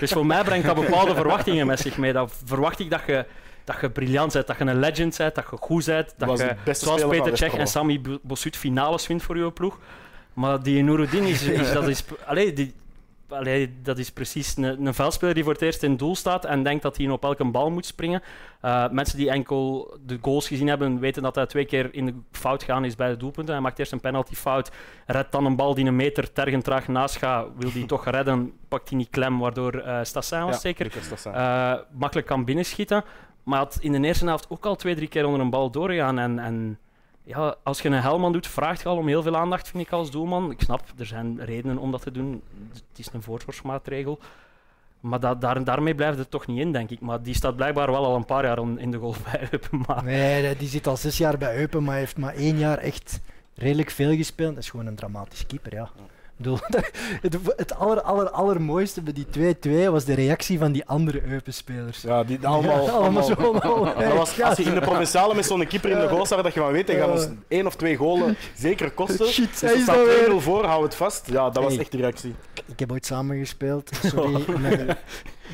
Dus 0.00 0.12
voor 0.12 0.26
mij 0.26 0.42
brengt 0.44 0.66
dat 0.66 0.74
bepaalde 0.74 1.14
verwachtingen 1.14 1.66
met 1.66 1.80
zich 1.80 1.96
mee. 1.96 2.12
Dan 2.12 2.28
verwacht 2.44 2.78
ik 2.78 2.90
dat 2.90 3.00
je, 3.06 3.24
dat 3.64 3.76
je 3.80 3.90
briljant 3.90 4.32
bent, 4.32 4.46
dat 4.46 4.58
je 4.58 4.64
een 4.64 4.78
legend 4.78 5.16
bent, 5.16 5.34
dat 5.34 5.44
je 5.50 5.56
goed 5.60 5.84
bent, 5.84 6.14
dat 6.16 6.28
je, 6.38 6.44
zoals 6.84 7.00
Peter 7.10 7.36
Cech 7.36 7.50
en 7.54 8.02
Bo- 8.02 8.18
Bossut 8.22 8.56
finales 8.56 9.06
wint 9.06 9.22
voor 9.22 9.34
uw 9.36 9.52
ploeg. 9.52 9.78
Maar 10.32 10.62
die 10.62 10.82
Nuruddin 10.82 11.22
is, 11.22 11.42
is, 11.42 11.72
dat, 11.72 11.88
is, 11.88 12.04
allee, 12.26 12.52
die, 12.52 12.74
allee, 13.32 13.74
dat 13.82 13.98
is 13.98 14.10
precies 14.10 14.56
een, 14.56 14.86
een 14.86 14.94
veldspeler 14.94 15.34
die 15.34 15.44
voor 15.44 15.52
het 15.52 15.62
eerst 15.62 15.82
in 15.82 15.96
doel 15.96 16.16
staat 16.16 16.44
en 16.44 16.62
denkt 16.62 16.82
dat 16.82 16.96
hij 16.96 17.08
op 17.08 17.24
elke 17.24 17.44
bal 17.44 17.70
moet 17.70 17.86
springen. 17.86 18.22
Uh, 18.64 18.90
mensen 18.90 19.18
die 19.18 19.30
enkel 19.30 19.94
de 20.06 20.18
goals 20.22 20.48
gezien 20.48 20.66
hebben, 20.68 20.98
weten 21.00 21.22
dat 21.22 21.34
hij 21.34 21.46
twee 21.46 21.64
keer 21.64 21.94
in 21.94 22.06
de 22.06 22.14
fout 22.30 22.62
gaan 22.62 22.84
is 22.84 22.94
bij 22.94 23.08
de 23.08 23.16
doelpunten. 23.16 23.54
Hij 23.54 23.62
maakt 23.62 23.78
eerst 23.78 23.92
een 23.92 24.00
penaltyfout, 24.00 24.70
redt 25.06 25.32
dan 25.32 25.44
een 25.44 25.56
bal 25.56 25.74
die 25.74 25.86
een 25.86 25.96
meter 25.96 26.32
tergend 26.32 26.64
traag 26.64 26.88
naast 26.88 27.16
gaat, 27.16 27.46
wil 27.56 27.70
hij 27.72 27.86
toch 27.86 28.04
redden, 28.10 28.52
pakt 28.68 28.88
hij 28.88 28.98
niet 28.98 29.10
klem, 29.10 29.38
waardoor 29.38 29.74
uh, 29.74 29.98
Stassin 30.02 30.44
was 30.44 30.54
Ja, 30.54 30.60
zeker 30.60 30.92
uh, 31.26 31.74
makkelijk 31.92 32.26
kan 32.26 32.44
binnenschieten. 32.44 33.04
Maar 33.42 33.58
had 33.58 33.78
in 33.80 33.92
de 33.92 34.06
eerste 34.06 34.24
helft 34.24 34.46
ook 34.48 34.66
al 34.66 34.76
twee, 34.76 34.94
drie 34.94 35.08
keer 35.08 35.24
onder 35.24 35.40
een 35.40 35.50
bal 35.50 35.70
doorgegaan. 35.70 36.18
En, 36.18 36.38
en 36.38 36.78
ja, 37.24 37.54
als 37.62 37.80
je 37.80 37.88
een 37.88 37.94
helman 37.94 38.32
doet, 38.32 38.46
vraagt 38.46 38.82
je 38.82 38.88
al 38.88 38.96
om 38.96 39.06
heel 39.06 39.22
veel 39.22 39.36
aandacht, 39.36 39.68
vind 39.68 39.82
ik 39.86 39.92
als 39.92 40.10
doelman. 40.10 40.50
Ik 40.50 40.60
snap, 40.60 40.82
er 40.98 41.06
zijn 41.06 41.44
redenen 41.44 41.78
om 41.78 41.90
dat 41.90 42.02
te 42.02 42.10
doen. 42.10 42.42
Het 42.68 42.98
is 42.98 43.08
een 43.12 43.22
voorzorgsmaatregel. 43.22 44.18
Maar 45.00 45.20
dat, 45.20 45.40
daar, 45.40 45.64
daarmee 45.64 45.94
blijft 45.94 46.18
het 46.18 46.30
toch 46.30 46.46
niet 46.46 46.58
in, 46.58 46.72
denk 46.72 46.90
ik. 46.90 47.00
Maar 47.00 47.22
die 47.22 47.34
staat 47.34 47.56
blijkbaar 47.56 47.90
wel 47.90 48.04
al 48.04 48.16
een 48.16 48.24
paar 48.24 48.44
jaar 48.44 48.58
in 48.58 48.90
de 48.90 48.98
golf 48.98 49.22
bij 49.30 49.48
Eupen. 49.50 49.82
Maar 49.86 50.04
Nee, 50.04 50.56
die 50.56 50.68
zit 50.68 50.86
al 50.86 50.96
zes 50.96 51.18
jaar 51.18 51.38
bij 51.38 51.56
Eupen, 51.58 51.82
maar 51.82 51.96
heeft 51.96 52.16
maar 52.16 52.34
één 52.34 52.58
jaar 52.58 52.78
echt 52.78 53.20
redelijk 53.54 53.90
veel 53.90 54.16
gespeeld. 54.16 54.54
Dat 54.54 54.62
is 54.62 54.70
gewoon 54.70 54.86
een 54.86 54.94
dramatische 54.94 55.46
keeper, 55.46 55.74
ja. 55.74 55.90
Bedoel, 56.42 56.58
het 57.22 57.38
het 57.56 57.74
aller, 57.74 58.00
aller, 58.00 58.30
allermooiste 58.30 59.02
bij 59.02 59.12
die 59.12 59.56
2-2 59.86 59.90
was 59.90 60.04
de 60.04 60.14
reactie 60.14 60.58
van 60.58 60.72
die 60.72 60.86
andere 60.86 61.22
Eupen-spelers. 61.26 62.02
Ja, 62.02 62.24
die 62.24 62.46
allemaal... 62.46 62.84
Ja, 62.84 62.90
allemaal 63.00 63.28
Dat 63.98 64.12
was, 64.12 64.42
als 64.42 64.56
je 64.56 64.64
in 64.64 64.74
de 64.74 64.80
provinciale 64.80 65.34
met 65.34 65.46
zo'n 65.46 65.66
keeper 65.66 65.90
in 65.90 65.98
de 65.98 66.08
goal 66.08 66.26
zag, 66.26 66.42
dat 66.42 66.54
je 66.54 66.60
van 66.60 66.72
weet, 66.72 66.88
hij 66.88 66.96
gaat 66.96 67.10
ons 67.10 67.28
één 67.48 67.66
of 67.66 67.76
twee 67.76 67.96
golen 67.96 68.36
zeker 68.56 68.90
kosten. 68.90 69.26
Shit, 69.26 69.50
Dus 69.50 69.60
hij 69.60 69.72
er 69.74 69.80
staat 69.80 69.96
dat 69.96 70.06
2-0 70.06 70.08
weer. 70.28 70.40
voor, 70.40 70.64
hou 70.64 70.82
het 70.82 70.94
vast. 70.94 71.30
Ja, 71.30 71.50
dat 71.50 71.62
was 71.62 71.76
echt 71.76 71.90
die 71.90 72.00
reactie. 72.00 72.34
Ik 72.66 72.78
heb 72.78 72.92
ooit 72.92 73.06
samengespeeld, 73.06 73.90
sorry, 74.02 74.44
met 74.60 74.96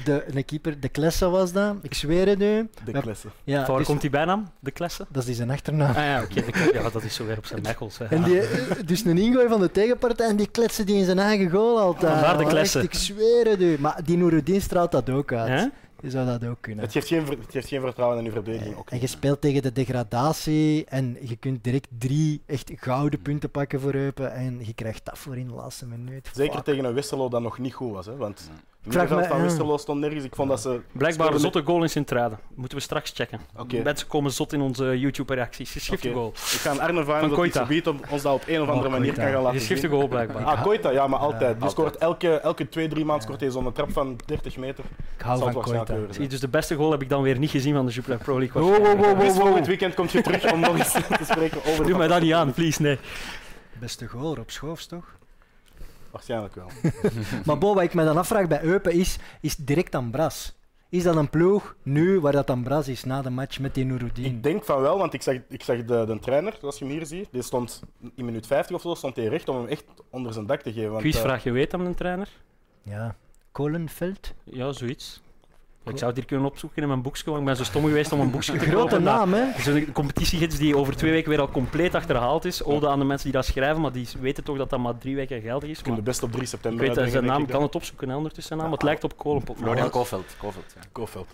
de, 0.05 0.25
een 0.35 0.45
keeper, 0.45 0.81
de 0.81 0.89
Klesse 0.89 1.29
was 1.29 1.53
dat, 1.53 1.75
ik 1.83 1.95
zweer 1.95 2.27
het 2.29 2.39
nu. 2.39 2.69
De 2.85 2.93
Ja. 2.93 3.01
klasse. 3.01 3.29
Ja, 3.45 3.67
waar 3.67 3.77
dus- 3.79 3.87
komt 3.87 4.01
die 4.01 4.11
bijnaam? 4.11 4.51
De 4.61 4.71
Klesse? 4.71 5.07
dat 5.09 5.27
is 5.27 5.37
zijn 5.37 5.51
achternaam. 5.51 5.89
Ah 5.91 5.97
ja, 5.97 6.23
oké. 6.23 6.45
ja, 6.79 6.91
dat 6.91 7.03
is 7.03 7.15
zo 7.15 7.27
weer 7.27 7.39
op 7.39 7.47
zijn 7.47 7.63
mekkels. 7.63 7.99
hè. 7.99 8.05
En 8.05 8.23
die, 8.23 8.41
eh, 8.41 8.77
dus 8.87 9.05
een 9.05 9.19
ingooi 9.19 9.49
van 9.49 9.61
de 9.61 9.71
tegenpartij 9.71 10.29
en 10.29 10.37
die 10.37 10.49
kletsen 10.51 10.87
die 10.87 10.97
in 10.97 11.05
zijn 11.05 11.19
eigen 11.19 11.51
goal 11.51 11.79
altijd. 11.79 12.13
Vandaar 12.13 12.37
de 12.37 12.43
Echt, 12.43 12.53
klessen. 12.53 12.83
Ik 12.83 12.95
zweer 12.95 13.47
het 13.47 13.61
u. 13.61 13.77
Maar 13.81 14.01
die 14.05 14.17
Noorudin 14.17 14.61
straalt 14.61 14.93
dat 14.93 15.11
ook 15.11 15.33
uit. 15.33 15.49
Hè? 15.49 15.67
Je 16.01 16.11
zou 16.11 16.27
dat 16.27 16.45
ook 16.45 16.57
kunnen. 16.61 16.85
Het 16.85 16.93
geeft, 16.93 17.09
geen, 17.09 17.27
ver- 17.27 17.39
het 17.39 17.51
geeft 17.51 17.69
geen 17.69 17.81
vertrouwen 17.81 18.19
in 18.19 18.25
uw 18.25 18.33
verdediging. 18.33 18.77
Ook 18.77 18.91
En 18.91 19.01
je 19.01 19.07
speelt 19.07 19.41
tegen 19.41 19.63
de 19.63 19.73
degradatie 19.73 20.85
en 20.85 21.17
je 21.21 21.37
kunt 21.37 21.65
direct 21.65 21.89
drie 21.99 22.43
echt 22.47 22.71
gouden 22.77 23.23
punten 23.23 23.51
pakken 23.51 23.81
voor 23.81 23.95
Eupen 23.95 24.33
en 24.33 24.61
je 24.67 24.75
krijgt 24.75 25.05
dat 25.05 25.19
voor 25.19 25.37
in 25.37 25.47
de 25.49 25.55
laatste 25.55 25.87
minuut. 25.87 26.29
Zeker 26.35 26.55
Fuck. 26.55 26.65
tegen 26.65 26.85
een 26.85 26.95
Westerlo 26.95 27.29
dat 27.29 27.43
nog 27.43 27.59
niet 27.59 27.75
goed 27.75 27.93
was. 27.93 28.07
Hè? 28.07 28.17
Want 28.17 28.41
vraag 28.41 28.57
middenveld 28.89 29.21
me- 29.21 29.29
van. 29.29 29.43
Westerlo 29.43 29.77
stond 29.77 30.01
nergens. 30.01 30.25
Ik 30.25 30.35
vond 30.35 30.49
dat 30.49 30.61
ze... 30.61 30.81
Blijkbaar 30.93 31.33
een 31.33 31.39
zotte 31.39 31.63
goal 31.65 31.83
in 31.83 31.91
Sint-Truiden. 31.91 32.39
Moeten 32.55 32.79
we 32.79 32.85
straks 32.85 33.11
checken. 33.15 33.41
Oké. 33.57 33.83
Mensen 33.83 34.07
komen 34.09 34.31
zot 34.33 34.53
in 34.53 34.61
onze 34.61 34.99
YouTube-reacties. 34.99 35.71
Geschifte 35.73 36.13
goal. 36.13 36.29
Ik 36.29 36.43
ga 36.43 36.71
aan 36.71 36.81
Arne 36.81 37.05
vragen 37.05 37.29
Van 37.31 37.45
dat 37.45 37.55
subiet 37.55 37.89
om 37.89 38.01
ons 38.11 38.23
dat 38.23 38.35
op 38.35 38.43
een 38.47 38.61
of 38.61 38.69
andere 38.69 38.87
Oh, 38.87 38.93
manier 38.93 39.07
Koita. 39.07 39.23
kan 39.23 39.33
gaan 39.33 39.43
laten 39.43 39.59
Geschifte 39.61 39.87
zien. 39.87 39.97
goal, 39.97 40.09
blijkbaar. 40.09 40.45
Ah, 40.45 40.63
Koita, 40.63 40.91
ja, 40.91 41.07
maar 41.07 41.19
altijd. 41.19 41.41
Die 41.41 41.49
altijd. 41.49 41.71
scoort 41.71 41.97
elke, 41.97 42.31
elke 42.41 42.69
twee, 42.69 42.89
drie 42.89 43.05
maanden 43.05 43.25
scoort 43.25 43.41
hij 43.41 43.51
zo'n 43.51 43.73
trap 43.73 43.93
van 43.93 44.17
30 44.25 44.57
meter. 44.57 44.85
Ik 45.17 45.23
hou 45.23 45.45
het 45.45 45.53
van 45.53 45.63
Koita. 45.63 45.95
dus 46.29 46.41
de 46.41 46.49
beste 46.49 46.75
goal 46.75 46.91
heb 46.91 47.03
ik 47.03 47.09
dan 47.09 47.23
weer 47.23 47.39
niet 47.39 47.51
gezien 47.51 47.75
van 47.75 47.87
de 47.87 47.93
Jupiler 47.93 48.19
Pro 48.19 48.39
League. 48.39 48.63
Wow, 48.63 48.77
wow, 48.77 48.87
wow, 48.87 49.05
wow, 49.05 49.21
Dus 49.21 49.37
wow. 49.37 49.65
weekend 49.65 49.95
komt 49.95 50.11
je 50.13 50.21
terug 50.21 50.53
om 50.53 50.61
nog 50.61 50.79
eens 50.79 50.93
te 50.93 51.03
spreken 51.31 51.61
over 51.65 51.87
Doe 51.87 51.97
mij 51.99 52.09
dat 52.09 52.21
niet 52.21 52.33
aan, 52.33 52.53
please, 52.53 52.83
nee. 52.83 52.99
Beste 53.81 54.07
goal 54.07 54.37
op 54.41 54.51
Schoofs, 54.51 54.87
toch? 54.87 55.05
Waarschijnlijk 56.19 56.55
wel. 56.55 56.93
maar 57.47 57.59
Bo, 57.59 57.75
wat 57.75 57.83
ik 57.83 57.95
me 57.95 58.05
dan 58.05 58.17
afvraag 58.17 58.49
bij 58.49 58.63
Eupen 58.63 58.93
is, 58.93 59.19
is 59.41 59.57
direct 59.57 59.95
Ambras. 59.95 60.57
Is 60.89 61.03
dat 61.03 61.17
een 61.17 61.31
ploeg 61.31 61.77
nu 61.83 62.21
waar 62.21 62.33
dat 62.33 62.51
Ambras 62.51 62.89
is 62.89 63.05
na 63.05 63.23
de 63.23 63.31
match 63.31 63.59
met 63.59 63.75
die 63.75 63.85
Nouroudin? 63.85 64.25
Ik 64.25 64.43
denk 64.43 64.65
van 64.65 64.81
wel, 64.81 64.99
want 64.99 65.15
ik 65.15 65.23
zag, 65.23 65.35
ik 65.49 65.63
zag 65.63 65.85
de, 65.85 66.05
de 66.07 66.19
trainer, 66.19 66.57
zoals 66.61 66.79
je 66.79 66.85
hem 66.85 66.95
hier 66.95 67.07
ziet, 67.07 67.29
die 67.31 67.43
stond 67.43 67.83
in 68.15 68.25
minuut 68.25 68.47
50 68.47 68.77
of 68.77 68.83
zo, 68.83 68.95
stond 68.95 69.17
hij 69.17 69.27
recht 69.27 69.49
om 69.49 69.57
hem 69.57 69.67
echt 69.67 69.85
onder 70.11 70.33
zijn 70.33 70.47
dak 70.47 70.61
te 70.63 70.73
geven. 70.73 70.91
Want, 70.91 71.05
eh, 71.05 71.11
Quizvraag, 71.11 71.43
je 71.43 71.51
weet 71.51 71.73
hem, 71.73 71.87
een 71.87 71.95
trainer? 71.95 72.29
Ja. 72.83 73.17
Kolenveld? 73.53 74.35
Ja, 74.45 74.73
zoiets. 74.73 75.23
Ik 75.89 75.97
zou 75.99 76.07
het 76.11 76.17
hier 76.17 76.27
kunnen 76.29 76.47
opzoeken 76.47 76.83
in 76.83 76.89
mijn 76.89 77.03
boekje, 77.03 77.23
want 77.25 77.39
ik 77.39 77.45
ben 77.45 77.57
zo 77.57 77.65
stom 77.65 77.83
geweest 77.85 78.13
om 78.13 78.21
een 78.21 78.31
boekje 78.31 78.53
te 78.53 78.59
Grote 78.69 78.75
kopen. 78.77 79.05
dat- 79.05 79.15
naam, 79.15 79.33
hè? 79.33 79.45
Zo'n 79.63 79.93
competitiegids 79.93 80.57
die 80.59 80.77
over 80.77 80.97
twee 80.97 81.11
weken 81.11 81.31
weer 81.31 81.41
al 81.41 81.51
compleet 81.51 81.95
achterhaald 81.95 82.45
is. 82.45 82.65
Ode 82.65 82.89
aan 82.89 82.99
de 82.99 83.05
mensen 83.05 83.25
die 83.31 83.41
dat 83.41 83.45
schrijven, 83.47 83.81
maar 83.81 83.93
die 83.93 84.07
weten 84.21 84.45
toch 84.45 84.57
dat 84.57 84.71
dat 84.71 84.79
maar 84.79 84.99
drie 84.99 85.15
weken 85.17 85.41
geldig 85.41 85.69
is. 85.69 85.81
Je 85.85 85.95
de 85.95 86.03
best 86.03 86.23
op 86.23 86.31
3 86.31 86.43
ik 86.43 86.49
september 86.49 86.95
weet 86.95 87.11
zijn 87.11 87.25
naam, 87.25 87.47
kan 87.47 87.63
het 87.63 87.75
opzoeken 87.75 88.09
hè, 88.09 88.17
ondertussen 88.17 88.49
zijn 88.57 88.59
naam. 88.59 88.73
Het 88.73 88.83
lijkt 88.83 89.05
op 89.05 89.17
Kolenpot. 89.17 89.57
Florian 89.57 89.79
Alles- 89.79 89.91
Kofeld. 89.91 90.37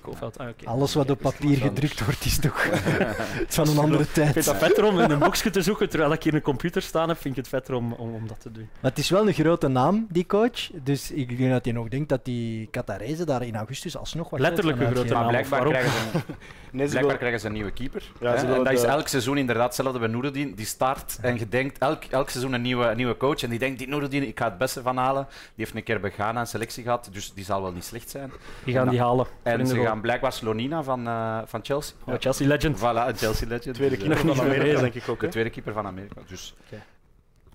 Kofeld 0.00 0.38
ah, 0.38 0.48
oké. 0.48 0.66
Alles 0.66 0.94
wat 0.94 1.10
op 1.10 1.18
papier 1.20 1.56
gedrukt 1.56 2.04
wordt, 2.04 2.24
is 2.24 2.38
toch 2.38 2.64
het 2.70 3.48
is 3.48 3.54
van 3.64 3.68
een 3.68 3.78
andere 3.78 4.02
Ik 4.02 4.08
vind 4.08 4.32
tijd. 4.32 4.44
dat 4.44 4.56
vetter 4.56 4.84
om 4.84 5.00
in 5.00 5.10
een 5.10 5.18
boekje 5.18 5.50
te 5.50 5.62
zoeken 5.62 5.88
terwijl 5.88 6.12
ik 6.12 6.22
hier 6.22 6.34
een 6.34 6.42
computer 6.42 6.82
staan 6.82 7.08
heb. 7.08 7.18
Vind 7.20 7.36
ik 7.36 7.40
het 7.44 7.48
vetter 7.48 7.74
om, 7.74 7.92
om, 7.92 8.14
om 8.14 8.26
dat 8.28 8.40
te 8.40 8.52
doen. 8.52 8.68
Maar 8.80 8.90
het 8.90 9.00
is 9.00 9.10
wel 9.10 9.26
een 9.28 9.32
grote 9.34 9.68
naam, 9.68 10.06
die 10.10 10.26
coach. 10.26 10.70
Dus 10.82 11.10
ik 11.10 11.38
denk 11.38 11.50
dat 11.50 11.64
hij 11.64 11.74
nog 11.74 11.88
denkt 11.88 12.08
dat 12.08 12.24
die 12.24 12.66
Qatarese 12.70 13.24
daar 13.24 13.42
in 13.42 13.56
augustus 13.56 13.96
alsnog 13.96 14.30
wat 14.30 14.40
Letterlijk 14.48 14.80
een 14.80 14.94
grote 14.94 15.12
naam, 15.12 15.28
blijkbaar 15.28 15.64
krijgen, 15.64 15.90
ze 15.90 15.98
een, 16.14 16.22
Nee, 16.72 16.86
ze 16.86 16.92
blijkbaar 16.92 17.16
krijgen 17.16 17.40
ze 17.40 17.46
een 17.46 17.52
nieuwe 17.52 17.70
keeper. 17.70 18.12
Ja, 18.20 18.30
hè. 18.30 18.38
ze 18.38 18.46
en 18.46 18.64
dat 18.64 18.72
is 18.72 18.82
elk 18.82 19.08
seizoen 19.08 19.38
inderdaad 19.38 19.64
hetzelfde 19.64 19.98
bij 19.98 20.08
Noorudin. 20.08 20.54
Die 20.54 20.66
start 20.66 21.18
en 21.20 21.38
je 21.38 21.48
denkt 21.48 21.78
elk, 21.78 22.04
elk 22.04 22.30
seizoen 22.30 22.52
een 22.52 22.62
nieuwe, 22.62 22.86
een 22.86 22.96
nieuwe 22.96 23.16
coach. 23.16 23.42
En 23.42 23.50
die 23.50 23.58
denkt, 23.58 23.78
die 23.78 24.26
ik 24.26 24.38
ga 24.38 24.44
het 24.44 24.58
beste 24.58 24.82
van 24.82 24.96
halen. 24.96 25.26
Die 25.28 25.64
heeft 25.64 25.74
een 25.74 25.82
keer 25.82 26.00
bij 26.00 26.10
Ghana 26.10 26.40
een 26.40 26.46
selectie 26.46 26.82
gehad, 26.82 27.08
dus 27.12 27.32
die 27.32 27.44
zal 27.44 27.62
wel 27.62 27.72
niet 27.72 27.84
slecht 27.84 28.10
zijn. 28.10 28.32
Die 28.64 28.74
gaan 28.74 28.84
En 28.84 28.90
die 28.90 29.00
halen. 29.00 29.26
En 29.42 29.66
ze 29.66 29.82
gaan 29.82 30.00
blijkbaar 30.00 30.32
Slonina 30.32 30.82
van, 30.82 31.06
eh, 31.06 31.38
van 31.44 31.60
Chelsea. 31.64 31.94
Oh, 32.04 32.14
Chelsea 32.18 32.46
legend. 32.46 32.78
Voilà, 32.78 33.08
een 33.08 33.16
Chelsea 33.16 33.48
legend. 33.48 33.74
tweede 33.74 33.96
Dus, 33.96 34.04
keeper 34.04 34.20
eh, 34.20 34.24
nog 34.24 34.36
van 34.36 34.46
niet 34.46 34.54
Amerika, 34.54 34.80
denk 34.90 34.94
ik 34.94 35.08
ook. 35.08 35.20
De 35.20 35.28
tweede 35.28 35.50
keeper 35.50 35.72
van 35.72 35.86
Amerika. 35.86 36.20
Dus 36.26 36.54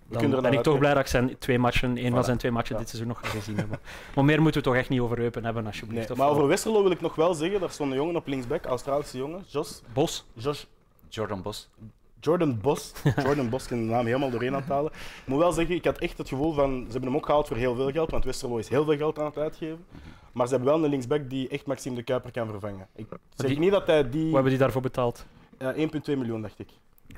Dan 0.10 0.34
er 0.34 0.42
ben 0.42 0.54
ik 0.54 0.62
toch 0.64 0.78
blij 0.78 0.94
dat 0.94 1.02
ik 1.02 1.08
zijn 1.08 1.38
twee 1.38 1.60
matchen, 1.60 1.98
één 1.98 2.12
van 2.12 2.24
zijn 2.24 2.38
twee 2.38 2.52
matchen 2.52 2.76
Ja. 2.76 2.82
dit 2.82 2.90
seizoen 2.90 3.08
nog 3.12 3.20
gezien 3.32 3.58
heb. 3.58 3.68
Maar 4.16 4.26
meer 4.26 4.42
moeten 4.42 4.62
we 4.62 4.68
toch 4.68 4.76
echt 4.78 4.90
niet 4.90 5.00
over 5.00 5.20
Eupen 5.20 5.46
hebben, 5.46 5.66
alsjeblieft. 5.66 6.08
Nee, 6.08 6.18
maar 6.18 6.30
over 6.30 6.48
Westerlo 6.48 6.82
wil 6.82 6.92
ik 6.92 7.02
nog 7.02 7.16
wel 7.16 7.34
zeggen, 7.34 7.60
daar 7.60 7.70
stond 7.70 7.92
een 7.92 7.98
jongen 7.98 8.16
op 8.16 8.28
linksback, 8.28 8.66
Australische 8.66 9.18
jongen, 9.18 9.44
Jos, 9.48 9.82
Bos. 9.94 10.26
Josh, 10.34 10.64
Jordan 11.10 11.42
Bos. 11.42 11.70
Jordan 12.20 12.60
Bos. 12.62 12.92
Jordan 13.24 13.50
Bos, 13.50 13.64
ik 13.64 13.70
kan 13.70 13.78
de 13.78 13.84
naam 13.92 14.06
helemaal 14.06 14.30
doorheen 14.30 14.54
aan 14.54 14.60
het 14.62 14.70
halen. 14.70 14.92
Ik 14.94 15.24
moet 15.26 15.40
wel 15.40 15.52
zeggen, 15.52 15.76
ik 15.76 15.86
had 15.86 15.98
echt 15.98 16.18
het 16.18 16.28
gevoel 16.30 16.54
van, 16.54 16.70
ze 16.86 16.92
hebben 16.92 17.10
hem 17.10 17.16
ook 17.16 17.26
gehaald 17.26 17.48
voor 17.48 17.58
heel 17.58 17.76
veel 17.76 17.92
geld, 17.92 18.12
want 18.12 18.24
Westerlo 18.24 18.58
is 18.58 18.70
heel 18.70 18.84
veel 18.86 18.98
geld 18.98 19.20
aan 19.20 19.26
het 19.26 19.38
uitgeven. 19.38 19.86
Maar 20.32 20.48
ze 20.48 20.54
hebben 20.56 20.74
wel 20.74 20.84
een 20.84 20.90
linksback 20.90 21.30
die 21.30 21.48
echt 21.50 21.66
Maxime 21.66 21.96
de 21.96 22.04
Kuiper 22.04 22.32
kan 22.32 22.48
vervangen. 22.48 22.88
Ik 22.96 23.06
zeg 23.36 23.48
die- 23.50 23.60
niet 23.60 23.72
dat 23.72 23.88
hij 23.88 24.10
die... 24.10 24.24
Wat 24.24 24.34
hebben 24.34 24.50
die 24.52 24.60
daarvoor 24.60 24.82
betaald? 24.82 25.26
Ja, 25.60 25.74
1,2 25.74 25.80
miljoen, 26.06 26.42
dacht 26.42 26.60
ik. 26.60 26.70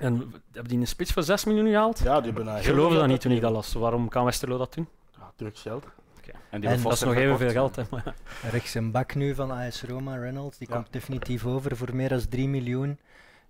En 0.01 0.33
hebben 0.51 0.67
die 0.71 0.79
een 0.79 0.87
spits 0.87 1.11
voor 1.13 1.23
6 1.23 1.45
miljoen 1.45 1.67
gehaald? 1.67 1.99
Ja, 1.99 2.21
die 2.21 2.31
hebben, 2.33 2.55
Ik 2.57 2.63
geloofde 2.63 2.97
dat 2.97 3.07
niet 3.07 3.21
toen 3.21 3.31
ik 3.31 3.41
dat 3.41 3.51
las. 3.51 3.73
Waarom 3.73 4.09
kan 4.09 4.25
Westerlo 4.25 4.57
dat 4.57 4.73
doen? 4.73 4.87
Ja, 5.19 5.31
Drugsgeld. 5.35 5.85
En 6.49 6.61
die 6.61 6.69
En 6.69 6.81
Dat 6.81 6.93
is 6.93 6.99
nog 7.01 7.13
evenveel 7.15 7.49
verkocht. 7.49 7.53
geld. 7.53 7.75
Hè. 7.75 7.83
maar 7.95 8.01
ja. 8.43 8.49
Rechts 8.49 8.73
een 8.73 8.91
bak 8.91 9.15
nu 9.15 9.35
van 9.35 9.51
AS 9.51 9.83
Roma, 9.83 10.15
Reynolds, 10.15 10.57
die 10.57 10.67
Ja. 10.69 10.75
komt 10.75 10.87
definitief 10.93 11.45
over 11.45 11.75
voor 11.77 11.95
meer 11.95 12.09
dan 12.09 12.27
3 12.29 12.47
miljoen. 12.47 12.99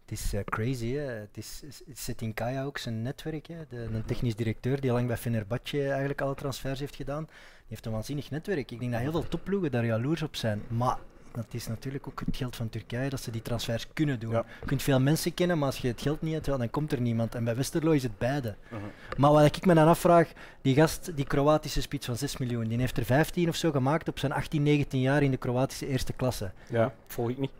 Het 0.01 0.11
is 0.19 0.33
eh, 0.33 0.43
crazy, 0.43 0.93
hè. 0.93 1.01
Het 1.01 1.37
is, 1.37 1.61
het 1.87 1.99
zit 1.99 2.21
in 2.21 2.33
Kaya 2.33 2.63
ook 2.63 2.77
zijn 2.77 3.01
netwerk. 3.01 3.47
Hè. 3.47 3.55
De, 3.69 3.77
een 3.93 4.05
technisch 4.05 4.35
directeur 4.35 4.81
die 4.81 4.91
lang 4.91 5.07
bij 5.07 5.17
Fenerbahce 5.17 5.87
eigenlijk 5.89 6.21
alle 6.21 6.35
transfers 6.35 6.79
heeft 6.79 6.95
gedaan. 6.95 7.23
Die 7.25 7.33
heeft 7.67 7.85
een 7.85 7.91
waanzinnig 7.91 8.29
netwerk. 8.29 8.71
Ik 8.71 8.79
denk 8.79 8.91
dat 8.91 9.01
heel 9.01 9.11
veel 9.11 9.27
topploegen 9.27 9.71
daar 9.71 9.85
jaloers 9.85 10.21
op 10.21 10.35
zijn. 10.35 10.61
Maar 10.67 10.97
dat 11.33 11.45
is 11.51 11.67
natuurlijk 11.67 12.07
ook 12.07 12.21
het 12.25 12.37
geld 12.37 12.55
van 12.55 12.69
Turkije 12.69 13.09
dat 13.09 13.21
ze 13.21 13.31
die 13.31 13.41
transfers 13.41 13.87
kunnen 13.93 14.19
doen. 14.19 14.31
Ja. 14.31 14.45
Je 14.59 14.65
kunt 14.65 14.81
veel 14.81 14.99
mensen 14.99 15.33
kennen, 15.33 15.57
maar 15.57 15.67
als 15.67 15.77
je 15.77 15.87
het 15.87 16.01
geld 16.01 16.21
niet 16.21 16.33
hebt, 16.33 16.45
dan 16.45 16.69
komt 16.69 16.91
er 16.91 17.01
niemand. 17.01 17.35
En 17.35 17.43
bij 17.43 17.55
Westerlo 17.55 17.91
is 17.91 18.03
het 18.03 18.17
beide. 18.17 18.55
Mhm. 18.69 18.81
Maar 19.17 19.31
wat 19.31 19.55
ik 19.55 19.65
me 19.65 19.73
dan 19.73 19.87
afvraag, 19.87 20.31
die 20.61 20.75
gast, 20.75 21.11
die 21.15 21.25
Kroatische 21.25 21.81
spits 21.81 22.05
van 22.05 22.17
6 22.17 22.37
miljoen, 22.37 22.67
die 22.67 22.79
heeft 22.79 22.97
er 22.97 23.05
15 23.05 23.49
of 23.49 23.55
zo 23.55 23.71
gemaakt 23.71 24.09
op 24.09 24.19
zijn 24.19 24.31
18, 24.31 24.63
19 24.63 24.99
jaar 25.01 25.23
in 25.23 25.31
de 25.31 25.37
Kroatische 25.37 25.87
eerste 25.87 26.13
klasse. 26.13 26.51
Ja. 26.69 26.93
Volg 27.07 27.29
ik 27.29 27.37
niet. 27.37 27.51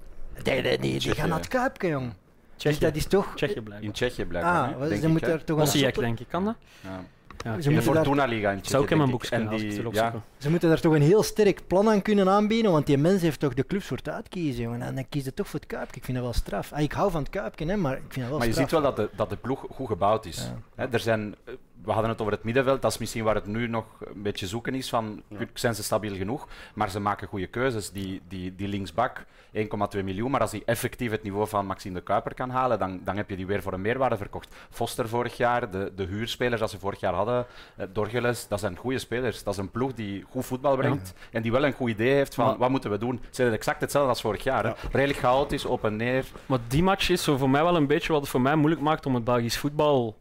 Die, 0.43 0.61
die, 0.77 0.99
die, 0.99 1.15
gaan 1.15 1.29
naar 1.29 1.37
het 1.37 1.47
Kuipke, 1.47 1.87
jong. 1.87 2.05
Dus 2.07 2.15
Tsjechië. 2.55 2.79
dat 2.79 2.95
is 2.95 3.05
toch... 3.05 3.35
Tsjechië 3.35 3.53
blijkbaar. 3.61 3.81
In 3.81 3.91
Tsjechië 3.91 4.25
blijkbaar. 4.25 4.69
Ah, 4.69 4.77
wat- 4.77 4.89
denk 4.89 5.01
ze 5.01 5.07
moeten 5.07 5.31
er 5.31 5.43
toch 5.43 5.57
een 5.57 5.63
Osijek, 5.63 5.95
denk 5.95 6.19
ik. 6.19 6.27
Kan 6.27 6.45
dat? 6.45 6.55
Ja. 6.81 7.03
Ja, 7.43 7.61
Ze 7.61 7.69
moeten 7.71 7.91
De 7.93 7.97
Fortuna 7.99 8.25
Liga 8.25 8.51
in 8.51 8.57
Ik 8.57 8.65
zou 8.65 8.83
ook 8.83 8.89
in 8.89 8.97
mijn 8.97 9.09
ik. 9.09 9.15
boekje 9.15 9.35
En 9.35 9.47
als 9.47 9.61
ik 9.61 9.71
het 9.71 9.83
die- 9.83 9.93
ja. 9.93 10.13
Ze 10.37 10.49
moeten 10.49 10.69
daar 10.69 10.79
toch 10.79 10.93
een 10.93 11.01
heel 11.01 11.23
sterk 11.23 11.61
plan 11.67 11.89
aan 11.89 12.01
kunnen 12.01 12.29
aanbieden, 12.29 12.71
want 12.71 12.85
die 12.85 12.97
mens 12.97 13.21
heeft 13.21 13.39
toch 13.39 13.53
de 13.53 13.65
clubs 13.65 13.85
voor 13.85 13.97
het 13.97 14.09
uitkiezen, 14.09 14.63
jongen. 14.63 14.81
En 14.81 14.95
dan 14.95 15.05
kiest 15.09 15.25
hij 15.25 15.33
toch 15.33 15.47
voor 15.47 15.59
het 15.59 15.69
Kuipke. 15.69 15.97
Ik 15.97 16.03
vind 16.03 16.17
dat 16.17 16.25
wel 16.25 16.35
straf. 16.35 16.73
Ah, 16.73 16.79
ik 16.81 16.91
hou 16.91 17.11
van 17.11 17.21
het 17.21 17.29
Kuipke, 17.29 17.65
hè, 17.65 17.75
maar 17.75 17.93
ik 17.93 18.01
vind 18.07 18.15
dat 18.15 18.27
wel 18.29 18.37
Maar 18.37 18.47
je 18.47 18.53
straf. 18.53 18.69
ziet 18.69 18.79
wel 18.79 18.93
dat 18.93 18.95
de, 18.95 19.09
dat 19.15 19.29
de 19.29 19.35
ploeg 19.35 19.65
goed 19.71 19.87
gebouwd 19.87 20.25
is. 20.25 20.37
Ja. 20.37 20.57
Hè, 20.75 20.87
er 20.91 20.99
zijn, 20.99 21.35
eh, 21.45 21.53
we 21.83 21.91
hadden 21.91 22.09
het 22.09 22.21
over 22.21 22.33
het 22.33 22.43
middenveld, 22.43 22.81
dat 22.81 22.91
is 22.91 22.97
misschien 22.97 23.23
waar 23.23 23.35
het 23.35 23.45
nu 23.45 23.67
nog 23.67 23.85
een 23.99 24.21
beetje 24.21 24.47
zoeken 24.47 24.73
is. 24.75 24.89
Van, 24.89 25.21
Ja. 25.27 25.37
Zijn 25.53 25.75
ze 25.75 25.83
stabiel 25.83 26.15
genoeg? 26.15 26.47
Maar 26.73 26.89
ze 26.89 26.99
maken 26.99 27.27
goede 27.27 27.47
keuzes. 27.47 27.91
Die, 27.91 28.21
die, 28.27 28.55
die 28.55 28.67
linksbak, 28.67 29.25
1,2 29.55 30.03
miljoen. 30.03 30.31
Maar 30.31 30.41
als 30.41 30.51
hij 30.51 30.61
effectief 30.65 31.11
het 31.11 31.23
niveau 31.23 31.47
van 31.47 31.65
Maxime 31.65 31.95
de 31.95 32.01
Kuiper 32.01 32.33
kan 32.33 32.49
halen, 32.49 32.79
dan, 32.79 33.01
dan 33.03 33.15
heb 33.17 33.29
je 33.29 33.35
die 33.35 33.45
weer 33.45 33.61
voor 33.61 33.73
een 33.73 33.81
meerwaarde 33.81 34.17
verkocht. 34.17 34.55
Foster 34.69 35.09
vorig 35.09 35.37
jaar, 35.37 35.71
de, 35.71 35.91
de 35.95 36.03
huurspelers 36.05 36.59
dat 36.59 36.69
ze 36.69 36.79
vorig 36.79 36.99
jaar 36.99 37.13
hadden, 37.13 37.45
eh, 37.75 37.85
Dorgeles, 37.93 38.47
dat 38.47 38.59
zijn 38.59 38.75
goede 38.75 38.99
spelers. 38.99 39.43
Dat 39.43 39.53
is 39.53 39.59
een 39.59 39.71
ploeg 39.71 39.93
die 39.93 40.25
goed 40.29 40.45
voetbal 40.45 40.75
brengt 40.75 41.13
en 41.31 41.41
die 41.41 41.51
wel 41.51 41.65
een 41.65 41.73
goed 41.73 41.89
idee 41.89 42.13
heeft 42.13 42.33
van 42.35 42.45
Maar- 42.45 42.57
wat 42.57 42.69
moeten 42.69 42.91
we 42.91 42.97
doen. 42.97 43.19
Ze 43.23 43.29
zijn 43.41 43.53
exact 43.53 43.81
hetzelfde 43.81 44.09
als 44.09 44.21
vorig 44.21 44.43
jaar. 44.43 44.63
Hè. 44.65 44.71
Redelijk 44.91 45.19
chaotisch, 45.19 45.65
op 45.65 45.85
en 45.85 45.95
neer. 45.95 46.25
Maar 46.45 46.59
die 46.67 46.83
match 46.83 47.09
is 47.09 47.23
zo 47.23 47.37
voor 47.37 47.49
mij 47.49 47.63
wel 47.63 47.75
een 47.75 47.87
beetje 47.87 48.11
wat 48.11 48.21
het 48.21 48.29
voor 48.29 48.41
mij 48.41 48.55
moeilijk 48.55 48.81
maakt 48.81 49.05
om 49.05 49.15
het 49.15 49.23
Belgisch 49.23 49.57
voetbal 49.57 50.19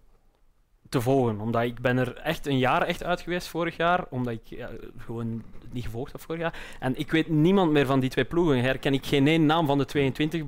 te 0.90 1.00
volgen. 1.00 1.40
Omdat 1.40 1.62
ik 1.62 1.80
ben 1.80 1.98
er 1.98 2.16
echt 2.16 2.46
een 2.46 2.58
jaar 2.58 2.82
echt 2.82 3.04
uit 3.04 3.20
geweest 3.20 3.48
vorig 3.48 3.76
jaar, 3.76 4.04
omdat 4.08 4.32
ik 4.32 4.40
ja, 4.44 4.68
gewoon 4.98 5.42
niet 5.72 5.84
gevolgd 5.84 6.12
heb 6.12 6.20
vorig 6.20 6.40
jaar. 6.40 6.54
En 6.80 6.98
ik 6.98 7.10
weet 7.10 7.28
niemand 7.28 7.72
meer 7.72 7.86
van 7.86 8.00
die 8.00 8.10
twee 8.10 8.24
ploegen. 8.24 8.62
Herken 8.62 8.94
ik 8.94 9.06
geen 9.06 9.26
één 9.26 9.46
naam 9.46 9.66
van 9.66 9.78
de 9.78 9.84
22, 9.84 10.42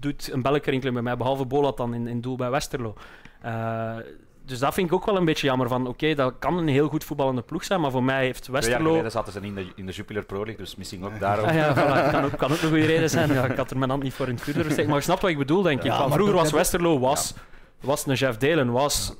doet 0.00 0.32
een 0.32 0.42
belletje 0.42 0.70
rinkelen 0.70 0.94
bij 0.94 1.02
mij, 1.02 1.16
behalve 1.16 1.44
Bolat 1.44 1.76
dan 1.76 1.94
in, 1.94 2.06
in 2.06 2.20
doel 2.20 2.36
bij 2.36 2.50
Westerlo. 2.50 2.94
Eh, 3.40 3.96
dus 4.44 4.58
dat 4.58 4.74
vind 4.74 4.86
ik 4.86 4.94
ook 4.94 5.06
wel 5.06 5.16
een 5.16 5.24
beetje 5.24 5.46
jammer. 5.46 5.68
Van 5.68 5.86
oké, 5.86 6.14
dat 6.14 6.34
kan 6.38 6.58
een 6.58 6.68
heel 6.68 6.88
goed 6.88 7.04
voetballende 7.04 7.42
ploeg 7.42 7.64
zijn, 7.64 7.80
maar 7.80 7.90
voor 7.90 8.04
mij 8.04 8.24
heeft 8.24 8.42
Twee 8.42 8.52
jaar 8.52 8.64
Westerlo. 8.64 8.90
geleden 8.90 9.10
zaten 9.10 9.32
ze 9.32 9.40
in 9.40 9.54
de, 9.54 9.66
in 9.76 9.86
de 9.86 9.92
Jupiler 9.92 10.24
Pro 10.24 10.36
League, 10.36 10.56
dus 10.56 10.76
misschien 10.76 11.04
ook 11.04 11.20
daarom. 11.20 11.48
Ah 11.48 11.54
ja, 11.54 11.74
voilà. 11.74 12.10
kan, 12.12 12.24
ook, 12.24 12.38
kan 12.38 12.52
ook 12.52 12.62
een 12.62 12.68
goede 12.68 12.86
reden 12.86 13.10
zijn. 13.10 13.32
Ja, 13.32 13.44
ik 13.44 13.56
had 13.56 13.70
er 13.70 13.78
mijn 13.78 13.90
hand 13.90 14.02
niet 14.02 14.14
voor 14.14 14.28
in 14.28 14.34
het 14.34 14.42
vuur. 14.42 14.86
Maar 14.86 14.96
je 14.96 15.00
snapt 15.00 15.22
wat 15.22 15.30
ik 15.30 15.38
bedoel, 15.38 15.62
denk 15.62 15.78
ik. 15.78 15.84
Ja, 15.84 16.10
vroeger 16.10 16.34
was 16.34 16.50
Westerlo 16.50 16.98
was, 16.98 17.34
was 17.80 18.06
een 18.06 18.14
Jeff 18.14 18.38
Delen. 18.38 18.70
Was. 18.70 19.14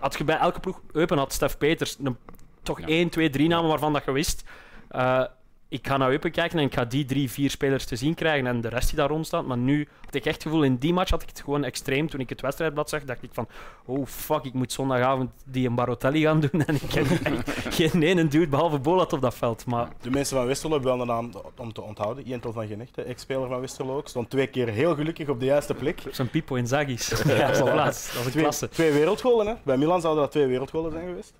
Had 0.00 0.18
je 0.18 0.24
bij 0.24 0.38
elke 0.38 0.60
ploeg 0.60 0.80
Eupen 0.92 1.18
had 1.18 1.32
Stef 1.32 1.58
Peters 1.58 1.96
een, 2.02 2.16
toch 2.62 2.80
Ja. 2.80 2.86
één, 2.86 3.08
twee, 3.08 3.30
drie 3.30 3.48
namen 3.48 3.68
waarvan 3.68 3.92
dat 3.92 4.04
je 4.04 4.12
wist. 4.12 4.44
eh, 4.88 5.24
ik 5.72 5.86
ga 5.86 5.96
naar 5.96 6.10
Eupen 6.10 6.30
kijken 6.30 6.58
en 6.58 6.64
ik 6.64 6.74
ga 6.74 6.84
die 6.84 7.04
drie, 7.04 7.30
vier 7.30 7.50
spelers 7.50 7.84
te 7.84 7.96
zien 7.96 8.14
krijgen 8.14 8.46
en 8.46 8.60
de 8.60 8.68
rest 8.68 8.88
die 8.88 8.96
daar 8.96 9.08
rond 9.08 9.26
staat. 9.26 9.46
Maar 9.46 9.56
nu 9.56 9.88
had 10.04 10.14
ik 10.14 10.24
echt 10.24 10.34
het 10.34 10.42
gevoel, 10.42 10.62
in 10.62 10.76
die 10.76 10.92
match 10.92 11.10
had 11.10 11.22
ik 11.22 11.28
het 11.28 11.40
gewoon 11.40 11.64
extreem. 11.64 12.08
Toen 12.08 12.20
ik 12.20 12.28
het 12.28 12.40
wedstrijdblad 12.40 12.88
zag, 12.88 13.04
dacht 13.04 13.22
ik 13.22 13.30
van, 13.32 13.48
oh 13.86 14.06
fuck, 14.06 14.44
ik 14.44 14.52
moet 14.52 14.72
zondagavond 14.72 15.30
die 15.44 15.68
een 15.68 15.74
Barotelli 15.74 16.22
gaan 16.22 16.40
doen. 16.40 16.64
En 16.66 16.74
ik 16.74 16.92
heb 16.92 17.06
echt 17.10 17.74
geen 17.74 18.02
ene 18.02 18.28
dude 18.28 18.48
behalve 18.48 18.78
Bolat 18.78 19.12
op 19.12 19.20
dat 19.20 19.34
veld. 19.34 19.66
Maar 19.66 19.88
De 20.00 20.10
mensen 20.10 20.36
van 20.36 20.46
Westerlo 20.46 20.74
hebben 20.74 20.92
wel 20.92 21.00
een 21.00 21.06
naam 21.06 21.30
om 21.56 21.72
te 21.72 21.82
onthouden. 21.82 22.24
Jentel 22.24 22.52
van 22.52 22.66
Genecht, 22.66 22.94
de 22.94 23.02
ex-speler 23.02 23.48
van 23.48 23.60
Westerlo 23.60 23.96
ook. 23.96 24.08
Stond 24.08 24.30
twee 24.30 24.46
keer 24.46 24.68
heel 24.68 24.94
gelukkig 24.94 25.28
op 25.28 25.40
de 25.40 25.46
juiste 25.46 25.74
plek. 25.74 26.02
Zo'n 26.10 26.30
Pipo 26.30 26.54
in 26.54 26.66
Zagis. 26.66 27.12
Ja. 27.32 27.46
Dat 27.46 27.56
is 27.94 28.34
een 28.34 28.50
Twee, 28.50 28.68
twee 28.68 28.92
wereldgolen, 28.92 29.46
hè. 29.46 29.54
Bij 29.62 29.76
Milan 29.76 30.00
zouden 30.00 30.22
dat 30.22 30.32
twee 30.32 30.46
wereldgolen 30.46 30.92
zijn 30.92 31.06
geweest. 31.06 31.34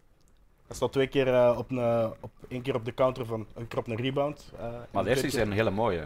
Hij 0.72 0.80
staat 0.80 0.92
twee 0.92 1.06
keer 1.06 1.28
eh, 1.34 1.54
op, 1.58 1.70
een, 1.70 2.12
op 2.20 2.30
één 2.48 2.62
keer 2.62 2.74
op 2.74 2.84
de 2.84 2.94
counter 2.94 3.26
van 3.26 3.46
een 3.54 3.68
keer 3.68 3.78
op 3.78 3.86
een 3.88 3.96
rebound. 3.96 4.52
eh, 4.58 4.68
Maar 4.90 5.04
de 5.04 5.10
eerste 5.10 5.26
is 5.26 5.34
een 5.34 5.52
hele 5.52 5.70
mooie. 5.70 6.04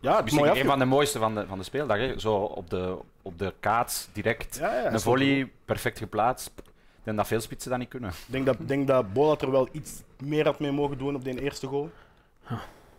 Ja, 0.00 0.10
het 0.10 0.16
is 0.18 0.22
Misschien 0.22 0.46
mooi 0.46 0.60
een 0.60 0.66
van 0.66 0.78
de 0.78 0.84
mooiste 0.84 1.18
van 1.18 1.34
de, 1.34 1.46
van 1.46 1.58
de 1.58 1.64
speeldag. 1.64 1.96
Hè. 1.96 2.18
Zo 2.18 2.34
op 2.34 2.70
de, 2.70 2.96
op 3.22 3.38
de 3.38 3.54
kaats, 3.60 4.08
direct. 4.12 4.56
Ja, 4.56 4.74
ja, 4.82 4.92
een 4.92 5.00
volley, 5.00 5.50
perfect 5.64 5.98
geplaatst. 5.98 6.52
Ik 6.56 7.08
denk 7.08 7.16
dat 7.16 7.26
veel 7.26 7.40
spitsen 7.40 7.70
dat 7.70 7.78
niet 7.78 7.88
kunnen. 7.88 8.10
Ik 8.10 8.16
denk 8.26 8.46
dat, 8.46 8.56
denk 8.58 8.86
dat 8.86 9.12
Bolat 9.12 9.42
er 9.42 9.50
wel 9.50 9.68
iets 9.72 10.02
meer 10.18 10.44
had 10.44 10.58
mee 10.60 10.72
mogen 10.72 10.98
doen 10.98 11.14
op 11.14 11.24
die 11.24 11.40
eerste 11.40 11.66
goal. 11.66 11.90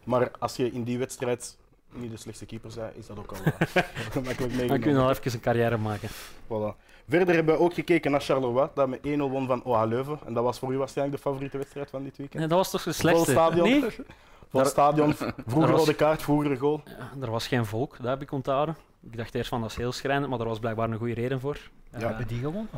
Maar 0.03 0.31
als 0.39 0.55
je 0.55 0.71
in 0.71 0.83
die 0.83 0.97
wedstrijd 0.97 1.57
niet 1.91 2.11
de 2.11 2.17
slechtste 2.17 2.45
keeper 2.45 2.71
bent, 2.75 2.97
is 2.97 3.07
dat 3.07 3.17
ook 3.19 3.31
al 3.31 3.37
eh, 3.43 3.53
gemakkelijk 4.11 4.37
Dan 4.37 4.45
kun 4.47 4.49
je 4.49 4.69
meegenomen. 4.69 5.03
al 5.03 5.09
even 5.09 5.33
een 5.33 5.39
carrière 5.39 5.77
maken. 5.77 6.09
Voilà. 6.47 6.77
Verder 7.17 7.35
hebben 7.35 7.55
we 7.55 7.59
ook 7.61 7.73
gekeken 7.73 8.11
naar 8.11 8.21
Charleroi, 8.21 8.69
dat 8.73 8.87
met 8.87 8.99
1-0 8.99 9.01
won 9.17 9.47
van 9.47 9.63
OH 9.63 9.83
Leuven. 9.87 10.19
En 10.25 10.33
dat 10.33 10.43
was 10.43 10.59
voor 10.59 10.73
u 10.73 10.77
waarschijnlijk 10.77 11.17
de 11.17 11.23
favoriete 11.29 11.57
wedstrijd 11.57 11.89
van 11.89 12.03
dit 12.03 12.17
weekend. 12.17 12.39
Nee, 12.39 12.47
dat 12.47 12.57
was 12.57 12.71
toch 12.71 12.83
de 12.83 12.93
Vol 12.93 12.99
slechtste? 13.01 13.31
stadion. 13.31 13.69
Nee? 13.69 13.81
Vol 13.81 14.61
Daar- 14.61 14.65
stadion, 14.65 15.13
vroeger 15.47 15.71
was- 15.71 15.79
rode 15.79 15.93
kaart, 15.93 16.21
vroegere 16.21 16.57
goal. 16.57 16.81
Ja, 16.85 17.21
er 17.21 17.31
was 17.31 17.47
geen 17.47 17.65
volk, 17.65 17.95
dat 17.97 18.07
heb 18.07 18.21
ik 18.21 18.31
onthouden. 18.31 18.75
Ik 19.11 19.17
dacht 19.17 19.35
eerst 19.35 19.49
van 19.49 19.61
dat 19.61 19.69
is 19.69 19.75
heel 19.75 19.91
schrijnend, 19.91 20.29
maar 20.29 20.39
er 20.39 20.47
was 20.47 20.59
blijkbaar 20.59 20.89
een 20.89 20.97
goede 20.97 21.13
reden 21.13 21.39
voor. 21.39 21.57
Ja. 21.91 21.97
Eh, 21.99 22.05
Hebben 22.07 22.27
die 22.27 22.39
gewonnen? 22.39 22.69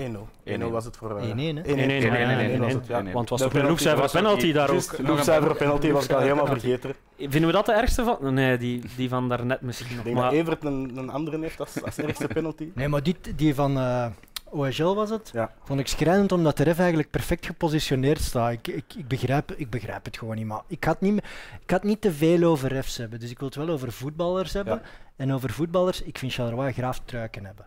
1-0. 0.00 0.04
1-0 0.44 0.60
1-0 0.60 0.70
was 0.70 0.84
het 0.84 0.96
voor... 0.96 1.16
eh, 1.18 1.24
1-1, 1.24 1.34
hè? 1.34 1.34
1-1 1.34 1.34
Nee, 1.36 1.62
nee, 1.62 1.86
nee, 1.86 2.00
was 2.00 2.10
nee, 2.10 2.58
nee, 2.58 2.74
het, 2.74 2.86
ja. 2.86 3.00
nee. 3.00 3.12
want 3.12 3.28
was 3.28 3.40
De 3.40 3.44
toch 3.44 3.54
een 3.54 3.60
penalty 3.60 3.84
loopcijfer 3.84 4.00
was 4.00 4.14
ook 4.16 4.22
penalty 4.22 4.52
daar 4.52 4.68
ook. 4.68 4.70
Juist, 4.70 4.98
loopcijfer 4.98 5.56
penalty 5.56 5.90
was 5.90 6.04
ik 6.04 6.10
al 6.10 6.20
helemaal 6.20 6.46
vergeten. 6.46 6.94
Vinden 7.18 7.46
we 7.46 7.52
dat 7.52 7.66
de 7.66 7.72
ergste 7.72 8.04
van? 8.04 8.34
Nee, 8.34 8.58
die, 8.58 8.82
die 8.96 9.08
van 9.08 9.28
daarnet 9.28 9.60
misschien 9.60 9.90
Ik 9.90 9.94
nog. 9.94 10.04
denk 10.04 10.16
Maar 10.16 10.30
dat 10.30 10.32
Evert 10.40 10.64
een, 10.64 10.92
een 10.96 11.10
andere 11.10 11.38
heeft 11.38 11.60
als, 11.60 11.82
als 11.82 11.98
ergste 11.98 12.26
penalty. 12.26 12.70
Nee, 12.74 12.88
maar 12.88 13.02
die, 13.02 13.16
die 13.36 13.54
van, 13.54 13.76
eh 13.78 14.06
OHL 14.50 14.94
was 14.94 15.10
het. 15.10 15.30
Ja. 15.32 15.52
Vond 15.64 15.80
ik 15.80 15.86
schrijnend 15.86 16.32
omdat 16.32 16.56
de 16.56 16.62
ref 16.62 16.78
eigenlijk 16.78 17.10
perfect 17.10 17.46
gepositioneerd 17.46 18.20
staat. 18.20 18.52
Ik, 18.52 18.68
ik, 18.68 18.84
ik, 18.96 19.08
begrijp, 19.08 19.52
ik 19.52 19.70
begrijp 19.70 20.04
het 20.04 20.18
gewoon 20.18 20.36
niet. 20.36 20.46
Maar 20.46 20.62
ik 20.66 20.84
het 20.84 21.00
niet, 21.00 21.24
ik 21.60 21.70
het 21.70 21.82
niet 21.82 22.00
te 22.00 22.12
veel 22.12 22.42
over 22.42 22.68
refs 22.68 22.96
hebben. 22.96 23.20
Dus 23.20 23.30
ik 23.30 23.38
wil 23.38 23.48
het 23.48 23.56
wel 23.56 23.68
over 23.68 23.92
voetballers 23.92 24.52
hebben. 24.52 24.74
Ja. 24.74 24.88
En 25.16 25.32
over 25.32 25.50
voetballers, 25.50 26.02
ik 26.02 26.18
vind 26.18 26.32
Charleroi 26.32 26.72
graaf 26.72 27.00
truiken 27.04 27.44
hebben. 27.44 27.66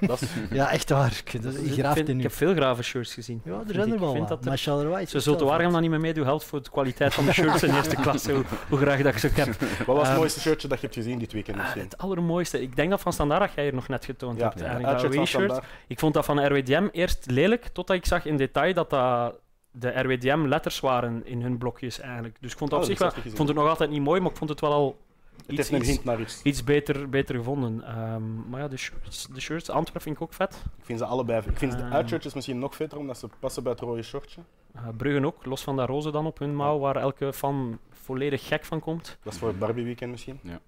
Dat 0.00 0.20
is, 0.20 0.28
Ja, 0.50 0.70
echt 0.70 0.90
waar. 0.90 1.06
Ik, 1.24 1.30
vind 1.30 1.42
dat, 1.42 1.54
Ik, 1.54 1.72
graaf 1.72 1.92
vind- 1.94 2.06
ten 2.06 2.08
ik 2.08 2.14
nu. 2.14 2.22
heb 2.22 2.32
veel 2.32 2.54
grave 2.54 2.82
shirts 2.82 3.14
gezien. 3.14 3.40
Ja, 3.44 3.52
er 3.52 3.74
zijn 3.74 3.86
ik. 3.88 3.94
er 3.94 4.00
wel 4.00 4.18
wat. 4.18 4.44
Maar 4.44 4.58
Charleroi 4.58 5.06
wel 5.12 5.22
Waregem 5.38 5.62
vet. 5.62 5.72
dan 5.72 5.80
niet 5.80 5.90
meer 5.90 6.00
meedoet, 6.00 6.24
helpt 6.24 6.44
voor 6.44 6.62
de 6.62 6.70
kwaliteit 6.70 7.14
van 7.14 7.24
de 7.24 7.32
shirts 7.42 7.62
in 7.62 7.74
eerste 7.74 7.96
klasse. 7.96 8.32
Hoe, 8.32 8.44
hoe 8.68 8.78
graag 8.78 9.02
dat 9.02 9.12
ik 9.12 9.18
ze 9.18 9.28
heb. 9.34 9.46
wat 9.58 9.86
was 9.86 9.96
het 9.98 10.06
Ehm, 10.06 10.16
mooiste 10.16 10.40
shirtje 10.40 10.68
dat 10.68 10.80
je 10.80 10.84
hebt 10.86 10.98
gezien 10.98 11.18
dit 11.18 11.32
weekend 11.32 11.56
Ah, 11.56 11.62
misschien? 11.62 11.82
het 11.82 11.98
allermooiste. 11.98 12.62
Ik 12.62 12.76
denk 12.76 12.90
dat 12.90 13.00
van 13.00 13.12
Standaard 13.12 13.40
dat 13.40 13.52
jij 13.54 13.64
hier 13.64 13.74
nog 13.74 13.88
net 13.88 14.04
getoond 14.04 14.38
Ja, 14.38 14.44
hebt. 14.44 14.62
Eigenlijk, 14.62 15.26
shirt. 15.26 15.60
Ik 15.86 15.98
vond 15.98 16.14
dat 16.14 16.24
van 16.24 16.46
RWDM 16.46 16.88
eerst 16.92 17.30
lelijk, 17.30 17.66
totdat 17.72 17.96
ik 17.96 18.06
zag 18.06 18.24
in 18.24 18.36
detail 18.36 18.74
dat 18.74 18.90
dat 18.90 19.34
de 19.70 19.88
RWDM-letters 20.00 20.80
waren 20.80 21.22
in 21.26 21.42
hun 21.42 21.58
blokjes 21.58 22.00
eigenlijk. 22.00 22.36
Dus 22.40 22.52
ik 22.52 22.58
vond 22.58 22.70
dat 22.70 22.78
Oh, 22.78 22.84
op 22.84 22.90
zich 22.90 23.00
dat 23.00 23.14
wel... 23.14 23.24
ik 23.24 23.36
vond 23.36 23.48
het 23.48 23.56
nog 23.56 23.68
altijd 23.68 23.90
niet 23.90 24.02
mooi, 24.02 24.20
maar 24.20 24.30
ik 24.30 24.36
vond 24.36 24.50
het 24.50 24.60
wel 24.60 24.72
al 24.72 24.86
Het 24.86 25.07
iets, 25.48 25.68
heeft 25.68 25.82
iets, 25.82 25.92
hint 25.92 26.04
naar 26.04 26.20
iets. 26.20 26.42
iets 26.42 26.64
beter, 26.64 27.08
beter 27.08 27.34
gevonden. 27.34 27.84
Ehm, 27.84 28.48
maar 28.50 28.60
ja, 28.60 28.68
de 28.68 28.76
shirts, 28.76 29.26
de 29.34 29.40
shirts 29.40 29.70
Antwerp 29.70 30.02
vind 30.02 30.16
ik 30.16 30.22
ook 30.22 30.32
vet. 30.32 30.62
Ik 30.78 30.84
vind 30.84 30.98
ze 30.98 31.04
allebei. 31.04 31.42
Ik 31.46 31.58
vind 31.58 31.72
de 31.72 31.78
Ehm. 31.78 31.92
uitshirtjes 31.92 32.34
misschien 32.34 32.58
nog 32.58 32.74
vetter, 32.76 32.98
omdat 32.98 33.18
ze 33.18 33.28
passen 33.38 33.62
bij 33.62 33.72
het 33.72 33.80
rode 33.80 34.02
shortje. 34.02 34.40
Uh, 34.76 34.88
Bruggen 34.96 35.24
ook, 35.24 35.44
los 35.44 35.62
van 35.62 35.76
dat 35.76 35.88
roze 35.88 36.10
dan 36.10 36.26
op 36.26 36.38
hun 36.38 36.54
mouw, 36.56 36.78
waar 36.78 36.96
elke 36.96 37.32
fan 37.32 37.78
volledig 37.90 38.46
gek 38.46 38.64
van 38.64 38.80
komt. 38.80 39.18
Dat 39.22 39.32
is 39.32 39.38
voor 39.38 39.48
het 39.48 39.58
Barbie 39.58 39.84
weekend 39.84 40.10
misschien. 40.10 40.38
Ja. 40.42 40.60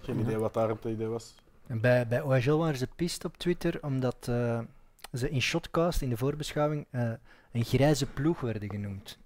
Geen 0.00 0.16
Ja. 0.18 0.22
idee 0.22 0.36
wat 0.38 0.54
daar 0.54 0.68
het 0.68 0.84
idee 0.84 1.06
was. 1.06 1.34
En 1.66 1.80
bij, 1.80 2.06
bij 2.06 2.22
OHL 2.22 2.56
waren 2.58 2.76
ze 2.76 2.88
pist 2.96 3.24
op 3.24 3.36
Twitter 3.36 3.78
omdat 3.82 4.16
eh, 4.28 4.58
ze 5.12 5.30
in 5.30 5.42
Shotcast, 5.42 6.02
in 6.02 6.08
de 6.08 6.16
voorbeschouwing, 6.16 6.86
eh, 6.90 7.10
een 7.52 7.64
grijze 7.64 8.06
ploeg 8.06 8.40
werden 8.40 8.70
genoemd. 8.70 9.18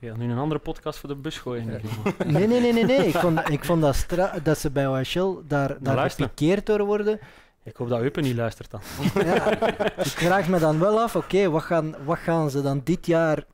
Ja, 0.00 0.16
nu 0.16 0.30
een 0.30 0.38
andere 0.38 0.60
podcast 0.60 0.98
voor 0.98 1.08
de 1.08 1.14
bus 1.14 1.38
gooien. 1.38 1.66
Ja. 1.70 1.78
Nee, 2.26 2.46
nee, 2.46 2.60
nee, 2.60 2.72
nee. 2.72 2.84
nee. 2.84 3.06
Ik, 3.06 3.14
vond, 3.16 3.48
ik 3.48 3.64
vond 3.64 3.82
dat, 3.82 4.06
dat 4.42 4.58
ze 4.58 4.70
bij 4.70 4.86
OHL 4.86 5.42
daar, 5.46 5.76
daar 5.80 6.10
gepikeerd 6.10 6.66
door 6.66 6.84
worden. 6.84 7.18
Ik 7.62 7.76
hoop 7.76 7.88
dat 7.88 8.00
Eupen 8.00 8.22
niet 8.22 8.36
luistert 8.36 8.70
dan. 8.70 8.80
Ja, 9.24 9.60
ik 9.96 10.06
vraag 10.06 10.48
me 10.48 10.58
dan 10.58 10.78
wel 10.78 11.00
af, 11.00 11.16
oké, 11.16 11.50
wat, 11.50 11.62
gaan, 11.62 11.94
wat 12.04 12.18
gaan 12.18 12.50
ze 12.50 12.62
dan 12.62 12.80
dit 12.84 13.06
jaar 13.06 13.44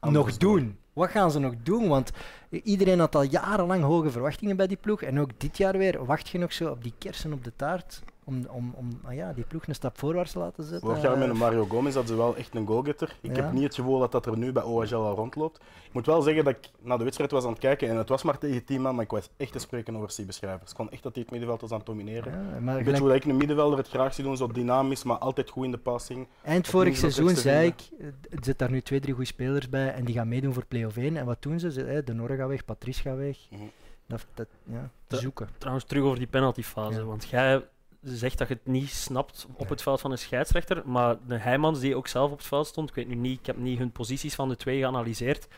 Anders 0.00 0.26
nog 0.26 0.36
doen? 0.36 0.78
Wat 0.92 1.10
gaan 1.10 1.30
ze 1.30 1.38
nog 1.38 1.54
doen? 1.62 1.88
Want 1.88 2.10
iedereen 2.50 2.98
had 2.98 3.14
al 3.14 3.22
jarenlang 3.22 3.82
hoge 3.82 4.10
verwachtingen 4.10 4.56
bij 4.56 4.66
die 4.66 4.76
ploeg. 4.76 5.02
En 5.02 5.20
ook 5.20 5.30
dit 5.38 5.56
jaar 5.56 5.78
weer 5.78 6.04
wacht 6.04 6.28
je 6.28 6.38
nog 6.38 6.52
zo 6.52 6.70
op 6.70 6.82
die 6.82 6.94
kersen 6.98 7.32
op 7.32 7.44
de 7.44 7.52
taart. 7.56 8.02
Om, 8.28 8.46
om, 8.50 8.72
om 8.76 9.00
ah 9.04 9.14
ja, 9.14 9.32
die 9.32 9.44
ploeg 9.44 9.66
een 9.66 9.74
stap 9.74 9.98
voorwaarts 9.98 10.32
te 10.32 10.38
laten 10.38 10.64
zetten. 10.64 10.88
Vorig 10.88 11.02
jaar 11.02 11.18
met 11.18 11.28
een 11.28 11.36
Mario 11.36 11.64
Gomez 11.66 11.94
hadden 11.94 12.12
ze 12.12 12.16
wel 12.22 12.36
echt 12.36 12.54
een 12.54 12.66
goalgetter. 12.66 13.16
Ik 13.20 13.36
Ja. 13.36 13.42
heb 13.42 13.52
niet 13.52 13.62
het 13.62 13.74
gevoel 13.74 13.98
dat 13.98 14.12
dat 14.12 14.26
er 14.26 14.38
nu 14.38 14.52
bij 14.52 14.62
OHL 14.62 14.94
al 14.94 15.14
rondloopt. 15.14 15.56
Ik 15.86 15.92
moet 15.92 16.06
wel 16.06 16.22
zeggen 16.22 16.44
dat 16.44 16.54
ik 16.56 16.68
naar 16.80 16.98
de 16.98 17.04
wedstrijd 17.04 17.30
was 17.30 17.44
aan 17.44 17.50
het 17.50 17.58
kijken 17.58 17.88
en 17.88 17.96
het 17.96 18.08
was 18.08 18.22
maar 18.22 18.38
tegen 18.38 18.64
10 18.64 18.82
man, 18.82 18.94
maar 18.94 19.04
ik 19.04 19.10
was 19.10 19.28
echt 19.36 19.52
te 19.52 19.58
spreken 19.58 19.96
over 19.96 20.10
Siebe 20.10 20.32
Schrijvers. 20.32 20.70
Ik 20.70 20.76
vond 20.76 20.90
echt 20.90 21.02
dat 21.02 21.12
hij 21.14 21.22
het 21.22 21.30
middenveld 21.30 21.60
was 21.60 21.70
aan 21.70 21.76
het 21.76 21.86
domineren. 21.86 22.32
Ja, 22.32 22.38
maar 22.38 22.56
Een 22.56 22.64
beetje 22.64 22.84
gelijk- 22.84 22.98
hoe 22.98 23.14
ik 23.14 23.24
een 23.24 23.36
middenvelder 23.36 23.78
het 23.78 23.88
graag 23.88 24.14
zie 24.14 24.24
doen, 24.24 24.36
zo 24.36 24.46
dynamisch, 24.46 25.02
maar 25.04 25.18
altijd 25.18 25.50
goed 25.50 25.64
in 25.64 25.70
de 25.70 25.78
passing. 25.78 26.26
eind 26.44 26.66
vorig 26.68 26.96
seizoen 26.96 27.36
zei 27.36 27.66
ik, 27.66 27.80
eh, 27.98 28.06
er 28.06 28.12
zitten 28.30 28.56
daar 28.56 28.70
nu 28.70 28.80
twee, 28.80 29.00
drie 29.00 29.14
goede 29.14 29.28
spelers 29.28 29.68
bij 29.68 29.92
en 29.92 30.04
die 30.04 30.14
gaan 30.14 30.28
meedoen 30.28 30.52
voor 30.52 30.66
play-off 30.66 30.96
1. 30.96 31.16
En 31.16 31.26
wat 31.26 31.42
doen 31.42 31.58
ze? 31.60 31.72
ze 31.72 31.84
eh, 31.84 32.04
de 32.04 32.14
Norre 32.14 32.36
gaat 32.36 32.48
weg, 32.48 32.64
Patrice 32.64 33.02
gaat 33.02 33.16
weg. 33.16 33.36
Mhm. 33.50 33.60
Dat, 34.06 34.26
dat, 34.34 34.46
ja, 34.64 34.90
te 35.06 35.16
zoeken. 35.16 35.48
Trouwens, 35.58 35.84
terug 35.86 36.02
over 36.04 36.18
die 36.18 36.26
penaltyfase. 36.26 36.98
Ja. 36.98 37.04
Want 37.04 37.24
jij 37.28 37.64
zegt 38.14 38.38
dat 38.38 38.48
je 38.48 38.54
het 38.54 38.66
niet 38.66 38.90
snapt 38.90 39.46
op 39.52 39.68
het 39.68 39.82
veld 39.82 40.00
van 40.00 40.10
een 40.10 40.18
scheidsrechter. 40.18 40.82
Maar 40.84 41.16
de 41.26 41.38
Heijmans, 41.38 41.80
die 41.80 41.96
ook 41.96 42.08
zelf 42.08 42.30
op 42.30 42.38
het 42.38 42.46
veld 42.46 42.66
stond, 42.66 42.88
ik 42.88 42.94
weet 42.94 43.08
nu 43.08 43.14
niet, 43.14 43.38
ik 43.38 43.46
heb 43.46 43.56
niet 43.56 43.78
hun 43.78 43.90
posities 43.90 44.34
van 44.34 44.48
de 44.48 44.56
twee 44.56 44.78
geanalyseerd. 44.78 45.48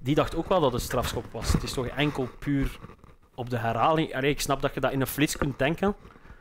Die 0.00 0.14
dacht 0.14 0.34
ook 0.34 0.48
wel 0.48 0.60
dat 0.60 0.72
het 0.72 0.82
strafschop 0.82 1.24
was. 1.30 1.52
Het 1.52 1.62
is 1.62 1.72
toch 1.72 1.86
enkel 1.86 2.28
puur 2.38 2.78
op 3.34 3.50
de 3.50 3.56
herhaling. 3.56 4.14
Allee, 4.14 4.30
ik 4.30 4.40
snap 4.40 4.62
dat 4.62 4.74
je 4.74 4.80
dat 4.80 4.92
in 4.92 5.00
een 5.00 5.06
flits 5.06 5.36
kunt 5.36 5.58
denken. 5.58 5.94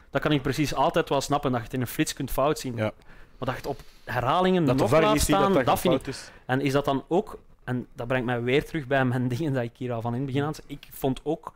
Dat 0.09 0.21
kan 0.21 0.31
ik 0.31 0.41
precies 0.41 0.73
altijd 0.73 1.09
wel 1.09 1.21
snappen, 1.21 1.51
dat 1.51 1.59
je 1.59 1.65
het 1.65 1.75
in 1.75 1.81
een 1.81 1.87
flits 1.87 2.13
kunt 2.13 2.31
fout 2.31 2.59
zien. 2.59 2.75
Ja. 2.75 2.91
Maar 3.37 3.47
dat 3.47 3.49
je 3.49 3.55
het 3.55 3.65
op 3.65 3.79
herhalingen 4.03 4.65
Dat 4.65 4.75
nog 4.75 4.91
laat 4.91 5.19
staan, 5.19 5.53
dat 5.53 5.65
dat, 5.65 5.79
vind 5.79 6.07
ik 6.07 6.15
en 6.45 6.61
is 6.61 6.71
dat 6.71 6.85
dan 6.85 7.03
ook, 7.07 7.39
en 7.63 7.87
dat 7.93 8.07
brengt 8.07 8.25
mij 8.25 8.41
weer 8.41 8.65
terug 8.65 8.87
bij 8.87 9.05
mijn 9.05 9.27
dingen 9.37 9.53
dat 9.53 9.63
ik 9.63 9.71
hier 9.77 9.93
al 9.93 10.01
van 10.01 10.13
in 10.13 10.17
het 10.17 10.25
begin 10.25 10.43
aan 10.43 10.53
ik 10.67 10.87
vond 10.91 11.19
ook 11.23 11.53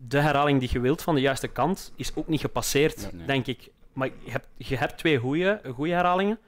de 0.00 0.18
herhaling 0.20 0.60
die 0.60 0.68
je 0.72 0.80
wilt 0.80 1.02
van 1.02 1.14
de 1.14 1.20
juiste 1.20 1.48
kant 1.48 1.92
is 1.96 2.12
ook 2.14 2.28
niet 2.28 2.40
gepasseerd, 2.40 2.96
Nee, 2.96 3.10
nee. 3.12 3.26
denk 3.26 3.46
ik. 3.46 3.68
Maar 3.92 4.08
je 4.24 4.30
hebt, 4.30 4.46
je 4.56 4.76
hebt 4.76 4.98
twee 4.98 5.18
goede 5.18 5.60
herhalingen, 5.76 6.38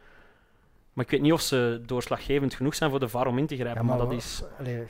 maar 0.93 1.05
ik 1.05 1.11
weet 1.11 1.21
niet 1.21 1.33
of 1.33 1.41
ze 1.41 1.83
doorslaggevend 1.87 2.55
genoeg 2.55 2.75
zijn 2.75 2.91
voor 2.91 3.01
de 3.01 3.09
VAR 3.09 3.27
om 3.27 3.39
in 3.39 3.47
te 3.47 3.57
grijpen. 3.57 3.87
maar, 3.87 3.99
dat 3.99 4.13
is... 4.13 4.43
allee, 4.59 4.87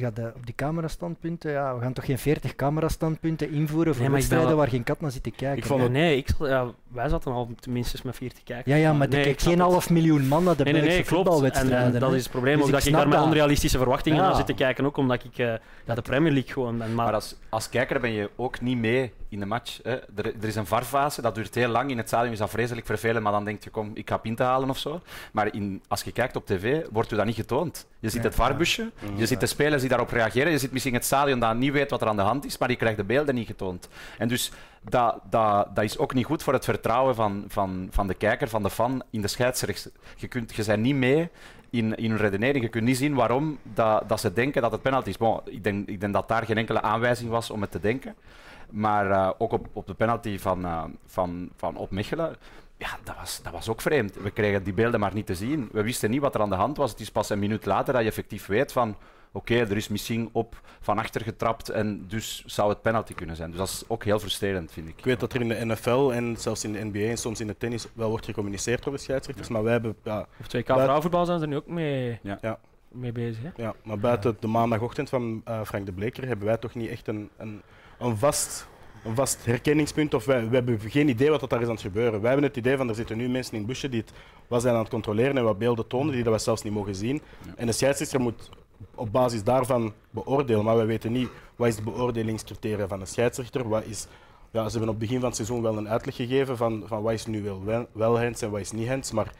gaat 0.00 0.18
op 0.36 0.46
die 0.46 0.54
camerastandpunten, 0.54 1.50
ja, 1.52 1.74
we 1.76 1.80
gaan 1.82 1.92
toch 1.92 2.04
geen 2.04 2.18
40 2.18 2.54
camerastandpunten 2.54 3.50
invoeren 3.50 3.94
voor 3.94 4.04
Nee, 4.04 4.12
wedstrijden 4.14 4.48
wel- 4.48 4.56
waar 4.56 4.68
geen 4.68 4.82
kat 4.84 5.00
naar 5.00 5.10
zit 5.10 5.22
te 5.22 5.30
kijken. 5.30 5.58
Ik 5.58 5.64
vond 5.64 5.82
Ja, 5.82 5.88
nee, 5.88 6.16
ik, 6.16 6.28
ja, 6.38 6.66
wij 6.88 7.08
zaten 7.08 7.32
al 7.32 7.50
tenminste 7.60 7.98
met 8.04 8.16
vier 8.16 8.32
te 8.32 8.42
kijken. 8.44 8.72
Ja, 8.72 8.78
ja, 8.78 8.92
maar 8.92 9.06
er 9.08 9.14
nee, 9.14 9.22
kijkt 9.24 9.42
geen 9.42 9.52
het. 9.52 9.60
half 9.60 9.90
miljoen 9.90 10.28
man 10.28 10.44
naar 10.44 10.56
de 10.56 10.64
Nee, 10.64 10.72
nee, 10.72 11.04
voetbalwedstrijden. 11.04 11.94
en 11.94 12.00
dat 12.00 12.14
is 12.14 12.22
het 12.22 12.30
probleem, 12.30 12.52
Dus 12.54 12.62
ook 12.62 12.68
ik 12.68 12.74
dat 12.74 12.86
ik 12.86 12.92
daar 12.92 13.08
met 13.08 13.20
onrealistische 13.20 13.78
verwachtingen 13.78 14.18
Ja. 14.18 14.26
naar 14.26 14.36
zit 14.36 14.46
te 14.46 14.54
kijken, 14.54 14.84
ook 14.84 14.96
omdat 14.96 15.24
ik 15.24 15.38
eh 15.38 15.54
ja, 15.86 15.94
de 15.94 16.02
Premier 16.02 16.32
League 16.32 16.52
gewoon 16.52 16.78
ben. 16.78 16.94
Maar, 16.94 17.04
Maar 17.04 17.14
als, 17.14 17.36
als 17.48 17.68
kijker 17.68 18.00
ben 18.00 18.12
je 18.12 18.30
ook 18.36 18.60
niet 18.60 18.78
mee 18.78 19.12
in 19.32 19.40
de 19.40 19.46
match. 19.46 19.78
Hè. 19.82 19.94
Er, 19.94 20.26
er 20.40 20.44
is 20.44 20.56
een 20.56 20.66
VAR-fase, 20.66 21.22
dat 21.22 21.34
duurt 21.34 21.54
heel 21.54 21.68
lang. 21.68 21.90
In 21.90 21.96
het 21.96 22.08
stadion 22.08 22.32
is 22.32 22.38
dat 22.38 22.50
vreselijk 22.50 22.86
vervelend, 22.86 23.22
maar 23.22 23.32
dan 23.32 23.44
denk 23.44 23.64
je, 23.64 23.70
kom, 23.70 23.90
ik 23.94 24.08
ga 24.08 24.16
pinten 24.16 24.46
halen 24.46 24.70
of 24.70 24.78
zo. 24.78 25.00
Maar 25.32 25.54
in, 25.54 25.82
als 25.88 26.02
je 26.02 26.12
kijkt 26.12 26.36
op 26.36 26.46
tv, 26.46 26.86
wordt 26.90 27.12
u 27.12 27.16
dat 27.16 27.26
niet 27.26 27.34
getoond. 27.34 27.86
Je 27.98 28.08
ziet 28.08 28.22
het 28.22 28.34
VAR-busje, 28.34 28.90
je 29.16 29.26
ziet 29.26 29.40
de 29.40 29.46
spelers 29.46 29.80
die 29.80 29.90
daarop 29.90 30.10
reageren, 30.10 30.52
je 30.52 30.58
ziet 30.58 30.72
misschien 30.72 30.94
het 30.94 31.04
stadion 31.04 31.40
dat 31.40 31.56
niet 31.56 31.72
weet 31.72 31.90
wat 31.90 32.02
er 32.02 32.08
aan 32.08 32.16
de 32.16 32.22
hand 32.22 32.44
is, 32.44 32.58
maar 32.58 32.68
die 32.68 32.76
krijgt 32.76 32.96
de 32.96 33.04
beelden 33.04 33.34
niet 33.34 33.46
getoond. 33.46 33.88
En 34.18 34.28
dus 34.28 34.52
dat, 34.82 35.20
dat, 35.30 35.74
dat 35.74 35.84
is 35.84 35.98
ook 35.98 36.14
niet 36.14 36.24
goed 36.24 36.42
voor 36.42 36.52
het 36.52 36.64
vertrouwen 36.64 37.14
van, 37.14 37.44
van, 37.48 37.88
van 37.90 38.06
de 38.06 38.14
kijker, 38.14 38.48
van 38.48 38.62
de 38.62 38.70
fan 38.70 39.02
in 39.10 39.20
de 39.20 39.28
scheidsrechter. 39.28 39.90
Je, 40.16 40.28
kunt, 40.28 40.54
je 40.54 40.64
bent 40.64 40.82
niet 40.82 40.96
mee 40.96 41.30
in, 41.70 41.94
in 41.94 42.10
hun 42.10 42.18
redenering. 42.18 42.64
Je 42.64 42.70
kunt 42.70 42.84
niet 42.84 42.96
zien 42.96 43.14
waarom 43.14 43.58
dat, 43.62 44.08
dat 44.08 44.20
ze 44.20 44.32
denken 44.32 44.62
dat 44.62 44.72
het 44.72 44.82
penalty 44.82 45.08
is. 45.08 45.16
Bon, 45.16 45.40
ik, 45.44 45.64
denk, 45.64 45.88
ik 45.88 46.00
denk 46.00 46.12
dat 46.12 46.28
daar 46.28 46.44
geen 46.44 46.58
enkele 46.58 46.82
aanwijzing 46.82 47.30
was 47.30 47.50
om 47.50 47.60
het 47.60 47.70
te 47.70 47.80
denken. 47.80 48.14
Maar 48.72 49.10
eh, 49.10 49.30
ook 49.38 49.52
op, 49.52 49.66
op 49.72 49.86
de 49.86 49.94
penalty 49.94 50.38
van, 50.38 50.64
eh, 50.64 50.84
van, 51.06 51.50
van 51.56 51.76
op 51.76 51.90
Mechelen, 51.90 52.36
ja, 52.76 52.88
dat 53.04 53.16
was, 53.16 53.40
dat 53.42 53.52
was 53.52 53.68
ook 53.68 53.80
vreemd. 53.80 54.14
We 54.22 54.30
kregen 54.30 54.62
die 54.62 54.72
beelden 54.72 55.00
maar 55.00 55.14
niet 55.14 55.26
te 55.26 55.34
zien. 55.34 55.68
We 55.72 55.82
wisten 55.82 56.10
niet 56.10 56.20
wat 56.20 56.34
er 56.34 56.40
aan 56.40 56.48
de 56.50 56.54
hand 56.54 56.76
was. 56.76 56.90
Het 56.90 57.00
is 57.00 57.10
pas 57.10 57.30
een 57.30 57.38
minuut 57.38 57.64
later 57.66 57.92
dat 57.92 58.02
je 58.02 58.08
effectief 58.08 58.46
weet 58.46 58.72
van 58.72 58.96
oké, 59.34 59.54
er 59.54 59.76
is 59.76 59.88
misschien 59.88 60.28
op 60.32 60.60
van 60.80 60.98
achter 60.98 61.20
getrapt 61.20 61.68
en 61.68 62.04
dus 62.08 62.42
zou 62.46 62.68
het 62.68 62.82
penalty 62.82 63.14
kunnen 63.14 63.36
zijn. 63.36 63.48
Dus 63.50 63.58
dat 63.58 63.68
is 63.68 63.84
ook 63.88 64.04
heel 64.04 64.18
frustrerend, 64.18 64.72
vind 64.72 64.88
ik. 64.88 64.98
Ik 64.98 65.04
weet 65.04 65.20
dat 65.20 65.32
er 65.32 65.40
in 65.40 65.48
de 65.48 65.64
NFL 65.64 66.10
en 66.12 66.36
zelfs 66.36 66.64
in 66.64 66.72
de 66.72 66.84
NBA 66.84 66.98
en 67.10 67.16
soms 67.18 67.40
in 67.40 67.46
de 67.46 67.56
tennis 67.56 67.86
wel 67.92 68.08
wordt 68.08 68.24
gecommuniceerd 68.24 68.82
door 68.84 68.92
de 68.92 68.98
scheidsrechters, 68.98 69.48
maar 69.48 69.62
wij 69.62 69.72
hebben, 69.72 69.96
ja, 70.02 70.20
op 70.20 70.26
2K 70.44 70.50
Buiten- 70.50 70.74
vrouwenvoetbal 70.74 71.24
zijn 71.24 71.38
ze 71.38 71.44
er 71.44 71.50
nu 71.50 71.56
ook 71.56 71.66
mee, 71.66 72.18
Ja. 72.22 72.38
Ja. 72.42 72.58
mee 72.88 73.12
bezig. 73.12 73.42
Hè? 73.42 73.62
ja, 73.62 73.74
maar 73.84 73.98
buiten 73.98 74.36
de 74.40 74.46
maandagochtend 74.46 75.08
van 75.08 75.40
eh, 75.44 75.60
Frank 75.64 75.86
de 75.86 75.92
Bleker 75.92 76.26
hebben 76.26 76.46
wij 76.46 76.56
toch 76.56 76.74
niet 76.74 76.90
echt 76.90 77.08
een, 77.08 77.30
een, 77.36 77.62
een, 78.02 78.16
vast, 78.16 78.66
een 79.04 79.14
vast 79.14 79.44
herkenningspunt 79.44 80.14
of 80.14 80.24
wij, 80.24 80.48
we 80.48 80.54
hebben 80.54 80.80
geen 80.80 81.08
idee 81.08 81.30
wat 81.30 81.40
dat 81.40 81.50
daar 81.50 81.60
is 81.60 81.66
aan 81.66 81.72
het 81.72 81.82
gebeuren. 81.82 82.20
Wij 82.20 82.30
hebben 82.30 82.48
het 82.48 82.56
idee 82.56 82.76
van 82.76 82.88
er 82.88 82.94
zitten 82.94 83.16
nu 83.16 83.28
mensen 83.28 83.52
in 83.52 83.58
het 83.58 83.68
busje 83.68 83.88
die 83.88 84.00
het 84.00 84.12
wat 84.48 84.62
zijn 84.62 84.74
aan 84.74 84.80
het 84.80 84.90
controleren 84.90 85.36
en 85.36 85.44
wat 85.44 85.58
beelden 85.58 85.86
tonen 85.86 86.12
die 86.12 86.22
dat 86.22 86.32
wij 86.32 86.42
zelfs 86.42 86.62
niet 86.62 86.72
mogen 86.72 86.94
zien. 86.94 87.20
Ja. 87.46 87.52
En 87.56 87.66
de 87.66 87.72
scheidsrechter 87.72 88.20
moet 88.20 88.50
op 88.94 89.12
basis 89.12 89.42
daarvan 89.42 89.92
beoordelen, 90.10 90.64
maar 90.64 90.76
wij 90.76 90.86
weten 90.86 91.12
niet 91.12 91.28
wat 91.56 91.68
is 91.68 91.76
de 91.76 91.82
beoordelingscriteria 91.82 92.88
van 92.88 92.98
de 92.98 93.06
scheidsrechter, 93.06 93.68
wat 93.68 93.84
is 93.84 94.06
ja, 94.52 94.64
ze 94.68 94.70
hebben 94.70 94.94
op 94.94 95.00
het 95.00 95.08
begin 95.08 95.18
van 95.18 95.26
het 95.26 95.36
seizoen 95.36 95.62
wel 95.62 95.76
een 95.76 95.88
uitleg 95.88 96.16
gegeven 96.16 96.56
van, 96.56 96.82
van 96.86 97.02
wat 97.02 97.12
is 97.12 97.26
nu 97.26 97.42
wel, 97.42 97.64
wel, 97.64 97.86
wel 97.92 98.20
hands 98.20 98.42
en 98.42 98.50
wat 98.50 98.60
is 98.60 98.70
niet 98.70 98.88
hands. 98.88 99.12
Maar 99.12 99.32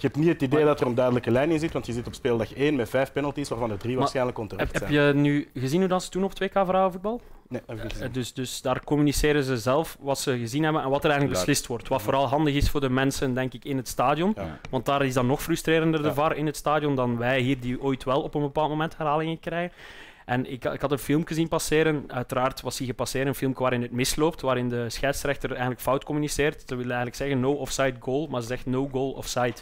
je 0.00 0.06
hebt 0.06 0.18
niet 0.18 0.28
het 0.28 0.42
idee 0.42 0.64
dat 0.64 0.80
er 0.80 0.86
een 0.86 0.94
duidelijke 0.94 1.30
lijn 1.30 1.50
in 1.50 1.58
zit, 1.58 1.72
want 1.72 1.86
je 1.86 1.92
zit 1.92 2.06
op 2.06 2.14
speeldag 2.14 2.54
1 2.54 2.76
met 2.76 2.88
vijf 2.88 3.12
penalties, 3.12 3.48
waarvan 3.48 3.70
er 3.70 3.78
drie 3.78 3.90
Maar 3.90 4.00
waarschijnlijk 4.00 4.36
Heb, 4.36 4.50
onterecht 4.50 4.72
heb 4.72 4.88
zijn. 4.88 5.06
je 5.06 5.14
nu 5.14 5.48
gezien 5.54 5.80
hoe 5.80 5.88
dat 5.88 6.02
ze 6.02 6.10
doen 6.10 6.24
op 6.24 6.32
2K 6.42 6.52
vrouwenvoetbal? 6.52 7.20
Nee, 7.48 7.60
heb 7.66 7.76
ik 7.76 7.82
niet 7.82 7.92
gezien. 7.92 8.06
Eh, 8.08 8.12
Dus, 8.14 8.32
dus 8.32 8.62
daar 8.62 8.84
communiceren 8.84 9.44
ze 9.44 9.56
zelf 9.56 9.96
wat 10.00 10.18
ze 10.18 10.38
gezien 10.38 10.62
hebben 10.64 10.82
en 10.82 10.90
wat 10.90 11.04
er 11.04 11.10
eigenlijk 11.10 11.38
beslist 11.38 11.66
wordt. 11.66 11.88
Wat 11.88 12.02
vooral 12.02 12.26
handig 12.26 12.54
is 12.54 12.70
voor 12.70 12.80
de 12.80 12.90
mensen, 12.90 13.34
denk 13.34 13.52
ik, 13.54 13.64
in 13.64 13.76
het 13.76 13.88
stadion. 13.88 14.32
Ja. 14.36 14.58
Want 14.70 14.84
daar 14.86 15.04
is 15.04 15.14
dan 15.14 15.26
nog 15.26 15.42
frustrerender 15.42 16.02
de 16.02 16.08
Ja. 16.08 16.14
VAR 16.14 16.36
in 16.36 16.46
het 16.46 16.56
stadion 16.56 16.94
dan 16.94 17.18
wij 17.18 17.40
hier, 17.40 17.60
die 17.60 17.82
ooit 17.82 18.04
wel 18.04 18.22
op 18.22 18.34
een 18.34 18.40
bepaald 18.42 18.68
moment 18.68 18.96
herhalingen 18.96 19.40
krijgen. 19.40 19.76
En 20.24 20.52
ik, 20.52 20.64
ik 20.64 20.80
had 20.80 20.92
een 20.92 20.98
filmpje 20.98 21.34
zien 21.34 21.48
passeren. 21.48 22.04
Uiteraard 22.06 22.60
was 22.60 22.78
hij 22.78 22.86
gepasseerd, 22.86 23.26
een 23.26 23.34
filmpje 23.34 23.60
waarin 23.62 23.82
het 23.82 23.90
misloopt, 23.90 24.40
waarin 24.40 24.68
de 24.68 24.90
scheidsrechter 24.90 25.50
eigenlijk 25.50 25.80
fout 25.80 26.04
communiceert. 26.04 26.58
Ze 26.60 26.66
willen 26.74 26.84
eigenlijk 26.96 27.16
zeggen 27.16 27.40
no 27.40 27.52
offside 27.52 27.94
goal, 28.00 28.26
maar 28.26 28.40
ze 28.40 28.46
zegt 28.46 28.66
no 28.66 28.88
goal 28.92 29.10
offside. 29.10 29.54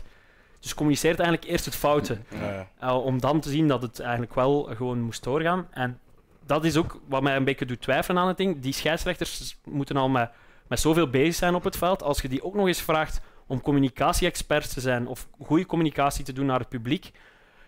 Dus 0.61 0.75
communiceert 0.75 1.19
eigenlijk 1.19 1.51
eerst 1.51 1.65
het 1.65 1.77
foute. 1.77 2.19
Ja. 2.41 2.69
Uh, 2.83 3.05
om 3.05 3.21
dan 3.21 3.41
te 3.41 3.51
zien 3.51 3.69
dat 3.69 3.83
het 3.83 4.01
eigenlijk 4.01 4.35
wel 4.35 4.69
gewoon 4.77 5.01
moest 5.01 5.25
doorgaan. 5.25 5.67
En 5.71 6.01
dat 6.47 6.65
is 6.65 6.77
ook 6.77 7.01
wat 7.09 7.23
mij 7.23 7.37
een 7.37 7.45
beetje 7.45 7.67
doet 7.67 7.81
twijfelen 7.81 8.23
aan 8.23 8.29
het 8.29 8.37
ding. 8.37 8.61
Die 8.61 8.73
scheidsrechters 8.73 9.59
moeten 9.65 9.97
al 9.97 10.09
met, 10.09 10.31
met 10.67 10.81
zoveel 10.81 11.11
bezig 11.11 11.35
zijn 11.35 11.55
op 11.55 11.65
het 11.65 11.77
veld. 11.77 12.03
Als 12.03 12.21
je 12.21 12.29
die 12.29 12.45
ook 12.45 12.55
nog 12.55 12.67
eens 12.67 12.83
vraagt 12.83 13.21
om 13.47 13.61
communicatie-experts 13.61 14.73
te 14.73 14.81
zijn 14.81 15.07
of 15.07 15.29
goede 15.41 15.67
communicatie 15.67 16.25
te 16.25 16.33
doen 16.33 16.47
naar 16.47 16.59
het 16.59 16.69
publiek. 16.69 17.11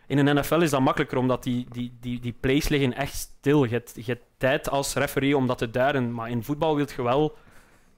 In 0.07 0.19
een 0.19 0.37
NFL 0.37 0.61
is 0.61 0.71
dat 0.71 0.81
makkelijker, 0.81 1.19
omdat 1.19 1.43
die, 1.43 1.67
die, 1.71 1.97
die, 2.01 2.21
die 2.21 2.35
plays 2.41 2.69
liggen 2.69 2.95
echt 2.95 3.15
stil. 3.15 3.65
Je 3.65 3.71
hebt, 3.71 3.93
je 3.95 4.03
hebt 4.13 4.25
tijd 4.37 4.71
als 4.71 4.95
referee 4.95 5.37
om 5.37 5.47
dat 5.47 5.59
te 5.59 5.71
duiden, 5.71 6.13
maar 6.13 6.31
in 6.31 6.45
voetbal 6.45 6.77
wil 6.77 6.87
je 6.97 7.03
wel 7.03 7.37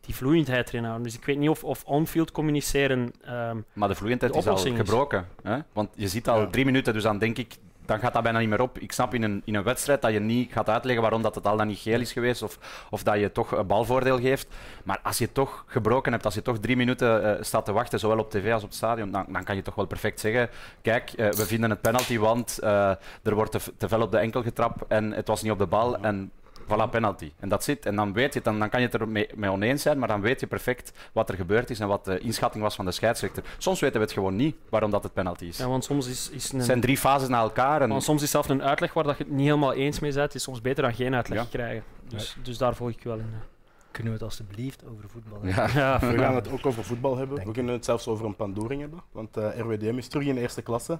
die 0.06 0.14
vloeiendheid 0.14 0.68
erin 0.68 0.84
houden. 0.84 1.02
Dus 1.04 1.14
ik 1.16 1.24
weet 1.24 1.38
niet 1.38 1.48
of, 1.48 1.64
of 1.64 1.82
on-field 1.84 2.32
communiceren... 2.32 3.12
ehm, 3.24 3.56
Maar 3.72 3.88
de 3.88 3.94
vloeiendheid 3.94 4.32
De 4.32 4.38
is 4.38 4.46
al 4.46 4.56
gebroken. 4.56 5.26
Hè? 5.42 5.58
Want 5.72 5.88
je 5.94 6.08
ziet 6.08 6.28
al 6.28 6.40
Ja. 6.40 6.46
drie 6.46 6.64
minuten, 6.64 6.92
dus 6.92 7.02
dan 7.02 7.18
denk 7.18 7.38
ik, 7.38 7.56
dan 7.86 7.98
gaat 7.98 8.12
dat 8.12 8.22
bijna 8.22 8.38
niet 8.38 8.48
meer 8.48 8.60
op. 8.60 8.78
Ik 8.78 8.92
snap 8.92 9.14
in 9.14 9.22
een, 9.22 9.42
in 9.44 9.54
een 9.54 9.62
wedstrijd 9.62 10.02
dat 10.02 10.12
je 10.12 10.20
niet 10.20 10.52
gaat 10.52 10.68
uitleggen 10.68 11.02
waarom 11.02 11.22
dat 11.22 11.34
het 11.34 11.46
al 11.46 11.56
dan 11.56 11.66
niet 11.66 11.78
geel 11.78 12.00
is 12.00 12.12
geweest 12.12 12.42
of, 12.42 12.58
of 12.90 13.02
dat 13.02 13.18
je 13.18 13.32
toch 13.32 13.52
een 13.52 13.66
balvoordeel 13.66 14.18
geeft. 14.20 14.46
Maar 14.84 15.00
als 15.02 15.18
je 15.18 15.32
toch 15.32 15.64
gebroken 15.66 16.12
hebt, 16.12 16.24
als 16.24 16.34
je 16.34 16.42
toch 16.42 16.58
drie 16.58 16.76
minuten 16.76 17.36
eh, 17.38 17.42
staat 17.42 17.64
te 17.64 17.72
wachten, 17.72 17.98
zowel 17.98 18.18
op 18.18 18.30
tv 18.30 18.52
als 18.52 18.62
op 18.62 18.68
het 18.68 18.78
stadion, 18.78 19.10
dan, 19.10 19.24
dan 19.28 19.44
kan 19.44 19.56
je 19.56 19.62
toch 19.62 19.74
wel 19.74 19.86
perfect 19.86 20.20
zeggen, 20.20 20.50
kijk, 20.82 21.12
eh, 21.12 21.30
we 21.30 21.46
vinden 21.46 21.70
het 21.70 21.80
penalty, 21.80 22.18
want 22.18 22.58
eh, 22.58 22.90
er 23.22 23.34
wordt 23.34 23.52
te, 23.52 23.60
te 23.78 23.88
veel 23.88 24.02
op 24.02 24.10
de 24.10 24.18
enkel 24.18 24.42
getrapt 24.42 24.82
en 24.88 25.12
het 25.12 25.28
was 25.28 25.42
niet 25.42 25.52
op 25.52 25.58
de 25.58 25.66
bal. 25.66 25.98
En 25.98 26.30
Voilà, 26.64 26.90
penalty. 26.90 27.32
En 27.38 27.48
dat 27.48 27.64
zit. 27.64 27.86
En 27.86 27.96
dan 27.96 28.12
weet 28.12 28.28
je 28.32 28.34
het, 28.34 28.44
dan, 28.44 28.58
dan 28.58 28.68
kan 28.68 28.80
je 28.80 28.86
het 28.86 29.00
er 29.00 29.08
mee, 29.08 29.28
mee 29.34 29.50
oneens 29.50 29.82
zijn, 29.82 29.98
maar 29.98 30.08
dan 30.08 30.20
weet 30.20 30.40
je 30.40 30.46
perfect 30.46 30.92
wat 31.12 31.28
er 31.28 31.34
gebeurd 31.34 31.70
is 31.70 31.80
en 31.80 31.88
wat 31.88 32.04
de 32.04 32.18
inschatting 32.18 32.62
was 32.62 32.74
van 32.74 32.84
de 32.84 32.90
scheidsrechter. 32.92 33.42
Soms 33.58 33.80
weten 33.80 33.96
we 33.96 34.04
het 34.04 34.12
gewoon 34.14 34.36
niet 34.36 34.56
waarom 34.68 34.90
dat 34.90 35.02
het 35.02 35.12
penalty 35.12 35.44
is. 35.44 35.58
ja, 35.58 35.68
want 35.68 35.84
soms 35.84 36.06
is, 36.08 36.30
is 36.30 36.52
een, 36.52 36.56
Het 36.56 36.66
zijn 36.66 36.80
drie 36.80 36.96
fases 36.98 37.28
na 37.28 37.40
elkaar. 37.40 37.82
En, 37.82 37.88
want 37.88 38.02
soms 38.02 38.22
is 38.22 38.30
zelfs 38.30 38.48
een 38.48 38.62
uitleg 38.62 38.92
waar 38.92 39.04
dat 39.04 39.16
je 39.18 39.24
het 39.24 39.32
niet 39.32 39.46
helemaal 39.46 39.72
eens 39.72 39.98
mee 40.00 40.12
bent, 40.12 40.34
is 40.34 40.42
soms 40.42 40.60
beter 40.60 40.82
dan 40.82 40.94
geen 40.94 41.14
uitleg 41.14 41.38
Ja. 41.38 41.46
krijgen. 41.50 41.82
Dus, 42.08 42.36
dus 42.42 42.58
daar 42.58 42.74
volg 42.74 42.90
ik 42.90 43.02
wel 43.02 43.16
in. 43.18 43.26
Kunnen 43.90 44.12
we 44.12 44.18
het 44.18 44.28
alstublieft 44.28 44.84
over 44.90 45.04
voetbal 45.08 45.40
hebben? 45.42 45.80
ja. 45.80 45.98
Ja, 46.00 46.12
We 46.12 46.18
gaan 46.18 46.34
het 46.34 46.50
ook 46.50 46.66
over 46.66 46.84
voetbal 46.84 47.16
hebben. 47.16 47.34
Denk 47.36 47.48
We 47.48 47.54
kunnen 47.54 47.72
het 47.74 47.84
zelfs 47.84 48.06
over 48.06 48.26
een 48.26 48.36
pandoering 48.36 48.80
hebben. 48.80 49.02
Want 49.12 49.36
eh, 49.36 49.58
RWDM 49.58 49.98
is 49.98 50.08
terug 50.08 50.26
in 50.26 50.34
de 50.34 50.40
eerste 50.40 50.62
klasse. 50.62 50.98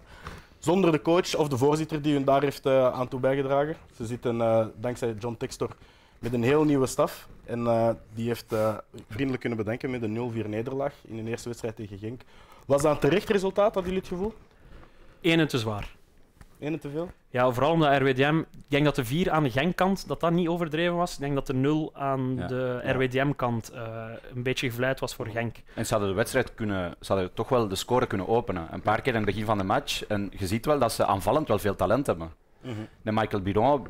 Zonder 0.63 0.93
de 0.93 1.03
coach 1.03 1.35
of 1.35 1.49
de 1.49 1.59
voorzitter 1.59 2.03
die 2.03 2.13
hun 2.13 2.25
daar 2.25 2.43
heeft 2.43 2.67
eh, 2.67 2.93
aan 2.93 3.09
toe 3.09 3.21
bijgedragen. 3.21 3.77
Ze 3.97 4.07
zitten 4.07 4.41
eh, 4.41 4.67
dankzij 4.77 5.15
John 5.19 5.37
Textor 5.39 5.71
met 6.19 6.33
een 6.33 6.43
heel 6.43 6.65
nieuwe 6.65 6.87
staf. 6.87 7.29
En 7.45 7.67
eh, 7.67 7.91
die 8.15 8.27
heeft 8.27 8.55
vriendelijk 9.09 9.41
kunnen 9.41 9.59
bedenken 9.59 9.91
met 9.91 10.03
een 10.03 10.45
0-4 10.45 10.49
nederlaag 10.49 10.95
in 11.05 11.25
de 11.25 11.31
eerste 11.31 11.49
wedstrijd 11.49 11.77
tegen 11.77 11.99
Genk. 11.99 12.21
Was 12.67 12.83
dat 12.83 12.93
een 12.93 12.99
terecht 12.99 13.29
resultaat, 13.29 13.75
hadden 13.75 13.93
jullie 13.93 13.99
het 13.99 14.09
gevoel? 14.09 14.35
Eén 15.21 15.41
en 15.41 15.49
te 15.49 15.59
zwaar. 15.59 15.97
Eén 16.63 16.79
te 16.79 16.91
veel? 16.91 17.11
Ja, 17.31 17.51
vooral 17.51 17.73
omdat 17.73 18.01
RWDM... 18.01 18.39
Ik 18.39 18.79
denk 18.79 18.85
dat 18.85 18.95
de 18.97 19.05
4 19.05 19.31
aan 19.31 19.43
de 19.43 19.51
Genk-kant 19.51 20.09
dat 20.09 20.21
dat 20.21 20.33
niet 20.33 20.49
overdreven 20.49 20.97
was. 20.97 21.13
Ik 21.15 21.19
denk 21.21 21.35
dat 21.35 21.47
de 21.47 21.55
0 21.55 21.91
aan 21.95 22.35
Ja. 22.37 22.47
de. 22.47 22.81
RWDM-kant 22.93 23.71
eh, 23.71 24.05
een 24.35 24.43
beetje 24.43 24.69
gevleid 24.71 25.01
was 25.01 25.15
voor 25.15 25.27
Genk. 25.27 25.57
En 25.75 25.87
ze 25.87 25.93
hadden 25.93 26.11
de 26.11 26.17
wedstrijd 26.17 26.55
kunnen, 26.55 26.95
ze 27.01 27.13
hadden 27.13 27.35
toch 27.35 27.49
wel 27.49 27.69
de 27.69 27.75
score 27.75 28.07
kunnen 28.07 28.29
openen. 28.29 28.67
Een 28.71 28.81
paar 28.83 29.01
keer 29.01 29.13
in 29.15 29.21
het 29.21 29.27
begin 29.27 29.45
van 29.45 29.59
de 29.59 29.65
match. 29.65 30.05
En 30.07 30.31
je 30.39 30.47
ziet 30.47 30.67
wel 30.67 30.79
dat 30.79 30.93
ze 30.93 31.05
aanvallend 31.07 31.49
wel 31.49 31.59
veel 31.59 31.77
talent 31.77 32.07
hebben. 32.07 32.31
De 33.03 33.13
Michael 33.13 33.43
Biron, 33.43 33.87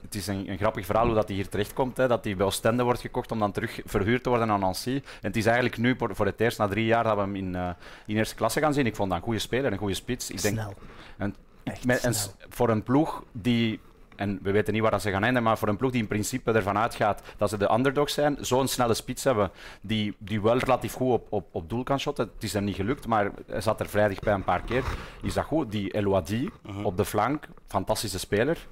het- 0.00 0.14
is 0.14 0.26
een, 0.26 0.50
een 0.50 0.58
grappig 0.58 0.86
verhaal 0.86 1.06
hoe 1.06 1.14
dat 1.14 1.26
hij 1.28 1.36
hier 1.36 1.48
terechtkomt. 1.48 1.96
Hè, 1.96 2.08
dat 2.08 2.24
hij 2.24 2.36
bij 2.36 2.46
Oostende 2.46 2.82
wordt 2.82 3.00
gekocht 3.00 3.32
om 3.32 3.38
dan 3.38 3.52
terug 3.52 3.80
verhuurd 3.84 4.22
te 4.22 4.28
worden 4.28 4.50
aan 4.50 4.60
Nancy. 4.60 4.94
En 4.94 5.02
het 5.20 5.36
is 5.36 5.46
eigenlijk 5.46 5.78
nu 5.78 5.94
voor, 5.98 6.14
voor 6.16 6.26
het 6.26 6.40
eerst 6.40 6.58
na 6.58 6.68
drie 6.68 6.84
jaar 6.86 7.04
dat 7.04 7.14
we 7.14 7.20
hem 7.20 7.36
in, 7.36 7.54
eh, 7.54 7.68
in 8.06 8.16
eerste 8.16 8.34
klasse 8.34 8.60
gaan 8.60 8.74
zien. 8.74 8.86
Ik 8.86 8.96
vond 8.96 9.08
dat 9.10 9.18
een 9.18 9.24
goede 9.24 9.38
speler, 9.38 9.72
een 9.72 9.78
goede 9.78 9.94
spits. 9.94 10.30
Ik 10.30 10.42
denk, 10.42 10.54
Snel. 10.54 10.74
En, 11.16 11.34
Echt 11.66 11.84
met- 11.84 12.04
en 12.04 12.14
voor 12.48 12.68
een 12.68 12.82
ploeg 12.82 13.24
die, 13.32 13.80
en 14.16 14.38
we 14.42 14.50
weten 14.50 14.72
niet 14.72 14.82
waar 14.82 14.90
dat 14.90 15.02
ze 15.02 15.10
gaan 15.10 15.22
eindigen, 15.22 15.42
maar 15.48 15.58
voor 15.58 15.68
een 15.68 15.76
ploeg 15.76 15.90
die 15.90 16.00
in 16.00 16.06
principe 16.08 16.52
ervan 16.52 16.78
uitgaat 16.78 17.22
dat 17.36 17.48
ze 17.50 17.56
de 17.56 17.72
underdog 17.72 18.10
zijn, 18.10 18.36
zo'n 18.40 18.68
snelle 18.68 18.94
spits 18.94 19.24
hebben, 19.24 19.50
die, 19.80 20.14
die 20.18 20.40
wel 20.42 20.58
relatief 20.58 20.92
goed 20.92 21.12
op, 21.12 21.26
op, 21.30 21.46
op 21.50 21.68
doel 21.68 21.82
kan 21.82 22.00
shotten. 22.00 22.30
Het 22.34 22.44
is 22.44 22.52
hem 22.52 22.64
niet 22.64 22.76
gelukt, 22.76 23.06
maar 23.06 23.30
hij 23.46 23.60
zat 23.60 23.80
er 23.80 23.88
vrij 23.88 24.08
dichtbij 24.08 24.34
een 24.34 24.44
paar 24.44 24.62
keer. 24.62 24.84
Is 25.22 25.34
dat 25.34 25.44
goed? 25.44 25.70
Die 25.70 25.90
Eloadi 25.94 26.50
op 26.82 26.96
de 26.96 27.04
flank, 27.04 27.48
fantastische 27.66 28.18
speler. 28.18 28.66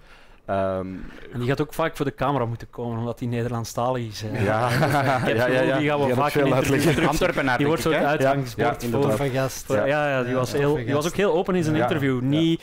Ehm, 0.46 0.86
En 1.32 1.38
die 1.38 1.48
gaat 1.48 1.60
ook 1.60 1.74
vaak 1.74 1.96
voor 1.96 2.04
de 2.04 2.14
camera 2.14 2.44
moeten 2.44 2.70
komen, 2.70 2.98
omdat 2.98 3.18
hij 3.18 3.28
Nederlandstalig 3.28 4.02
is. 4.06 4.22
hè. 4.26 4.42
ja, 4.44 4.68
ja, 5.28 5.46
ja, 5.46 5.62
ja. 5.62 5.78
Die 5.78 5.88
gaan 5.88 6.00
we 6.00 6.06
Die 6.06 6.14
vaak 6.14 6.30
veel 6.30 6.52
uitleggen. 6.54 7.08
Antwerpenaar, 7.08 7.58
Die 7.58 7.66
wordt 7.66 7.82
zo'n 7.82 7.94
uitgangsbord 7.94 8.82
Ja, 8.82 8.88
voor. 8.88 9.12
Van 9.16 9.30
gast. 9.30 9.64
voor- 9.66 9.76
ja, 9.76 10.08
ja, 10.08 10.20
die, 10.22 10.30
Ja, 10.32 10.36
was 10.38 10.52
heel, 10.52 10.74
die 10.74 10.94
was 10.94 11.06
ook 11.06 11.14
heel 11.16 11.32
open 11.32 11.54
in 11.54 11.62
zijn 11.64 11.76
Ja. 11.76 11.82
interview. 11.82 12.20
Ja. 12.20 12.26
Niet, 12.26 12.62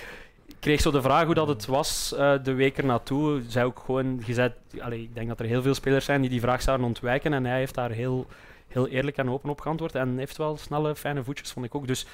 kreeg 0.59 0.81
zo 0.81 0.91
de 0.91 1.01
vraag 1.01 1.25
hoe 1.25 1.33
dat 1.33 1.47
het 1.47 1.65
was 1.65 2.13
eh, 2.17 2.33
de 2.43 2.53
week 2.53 2.77
ernaartoe. 2.77 3.41
Zei 3.47 3.65
ook 3.65 3.81
gewoon, 3.85 4.21
je 4.25 4.33
zei, 4.33 4.51
allee, 4.79 5.01
ik 5.01 5.15
denk 5.15 5.27
dat 5.27 5.39
er 5.39 5.45
heel 5.45 5.61
veel 5.61 5.73
spelers 5.73 6.05
zijn 6.05 6.21
die 6.21 6.29
die 6.29 6.41
vraag 6.41 6.61
zouden 6.61 6.85
ontwijken. 6.87 7.33
En 7.33 7.45
hij 7.45 7.57
heeft 7.57 7.75
daar 7.75 7.91
heel, 7.91 8.25
heel 8.67 8.87
eerlijk 8.87 9.17
en 9.17 9.29
open 9.29 9.49
op 9.49 9.61
geantwoord. 9.61 9.95
En 9.95 10.17
heeft 10.17 10.37
wel 10.37 10.57
snelle, 10.57 10.95
fijne 10.95 11.23
voetjes, 11.23 11.51
vond 11.51 11.65
ik 11.65 11.75
ook. 11.75 11.87
Dus 11.87 12.05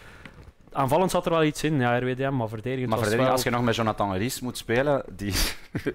aanvallend 0.72 1.12
zat 1.12 1.26
er 1.26 1.32
wel 1.32 1.44
iets 1.44 1.64
in, 1.64 1.80
ja, 1.80 2.00
RWDM, 2.00 2.36
maar 2.36 2.50
verdedigend 2.50 2.90
Maar 2.90 3.00
was 3.00 3.08
verdediging, 3.08 3.24
wel... 3.24 3.32
als 3.32 3.44
je 3.44 3.50
nog 3.50 3.62
met 3.62 3.76
Jonathan 3.76 4.14
Ries 4.14 4.40
moet 4.40 4.58
spelen, 4.58 5.04
die, 5.12 5.34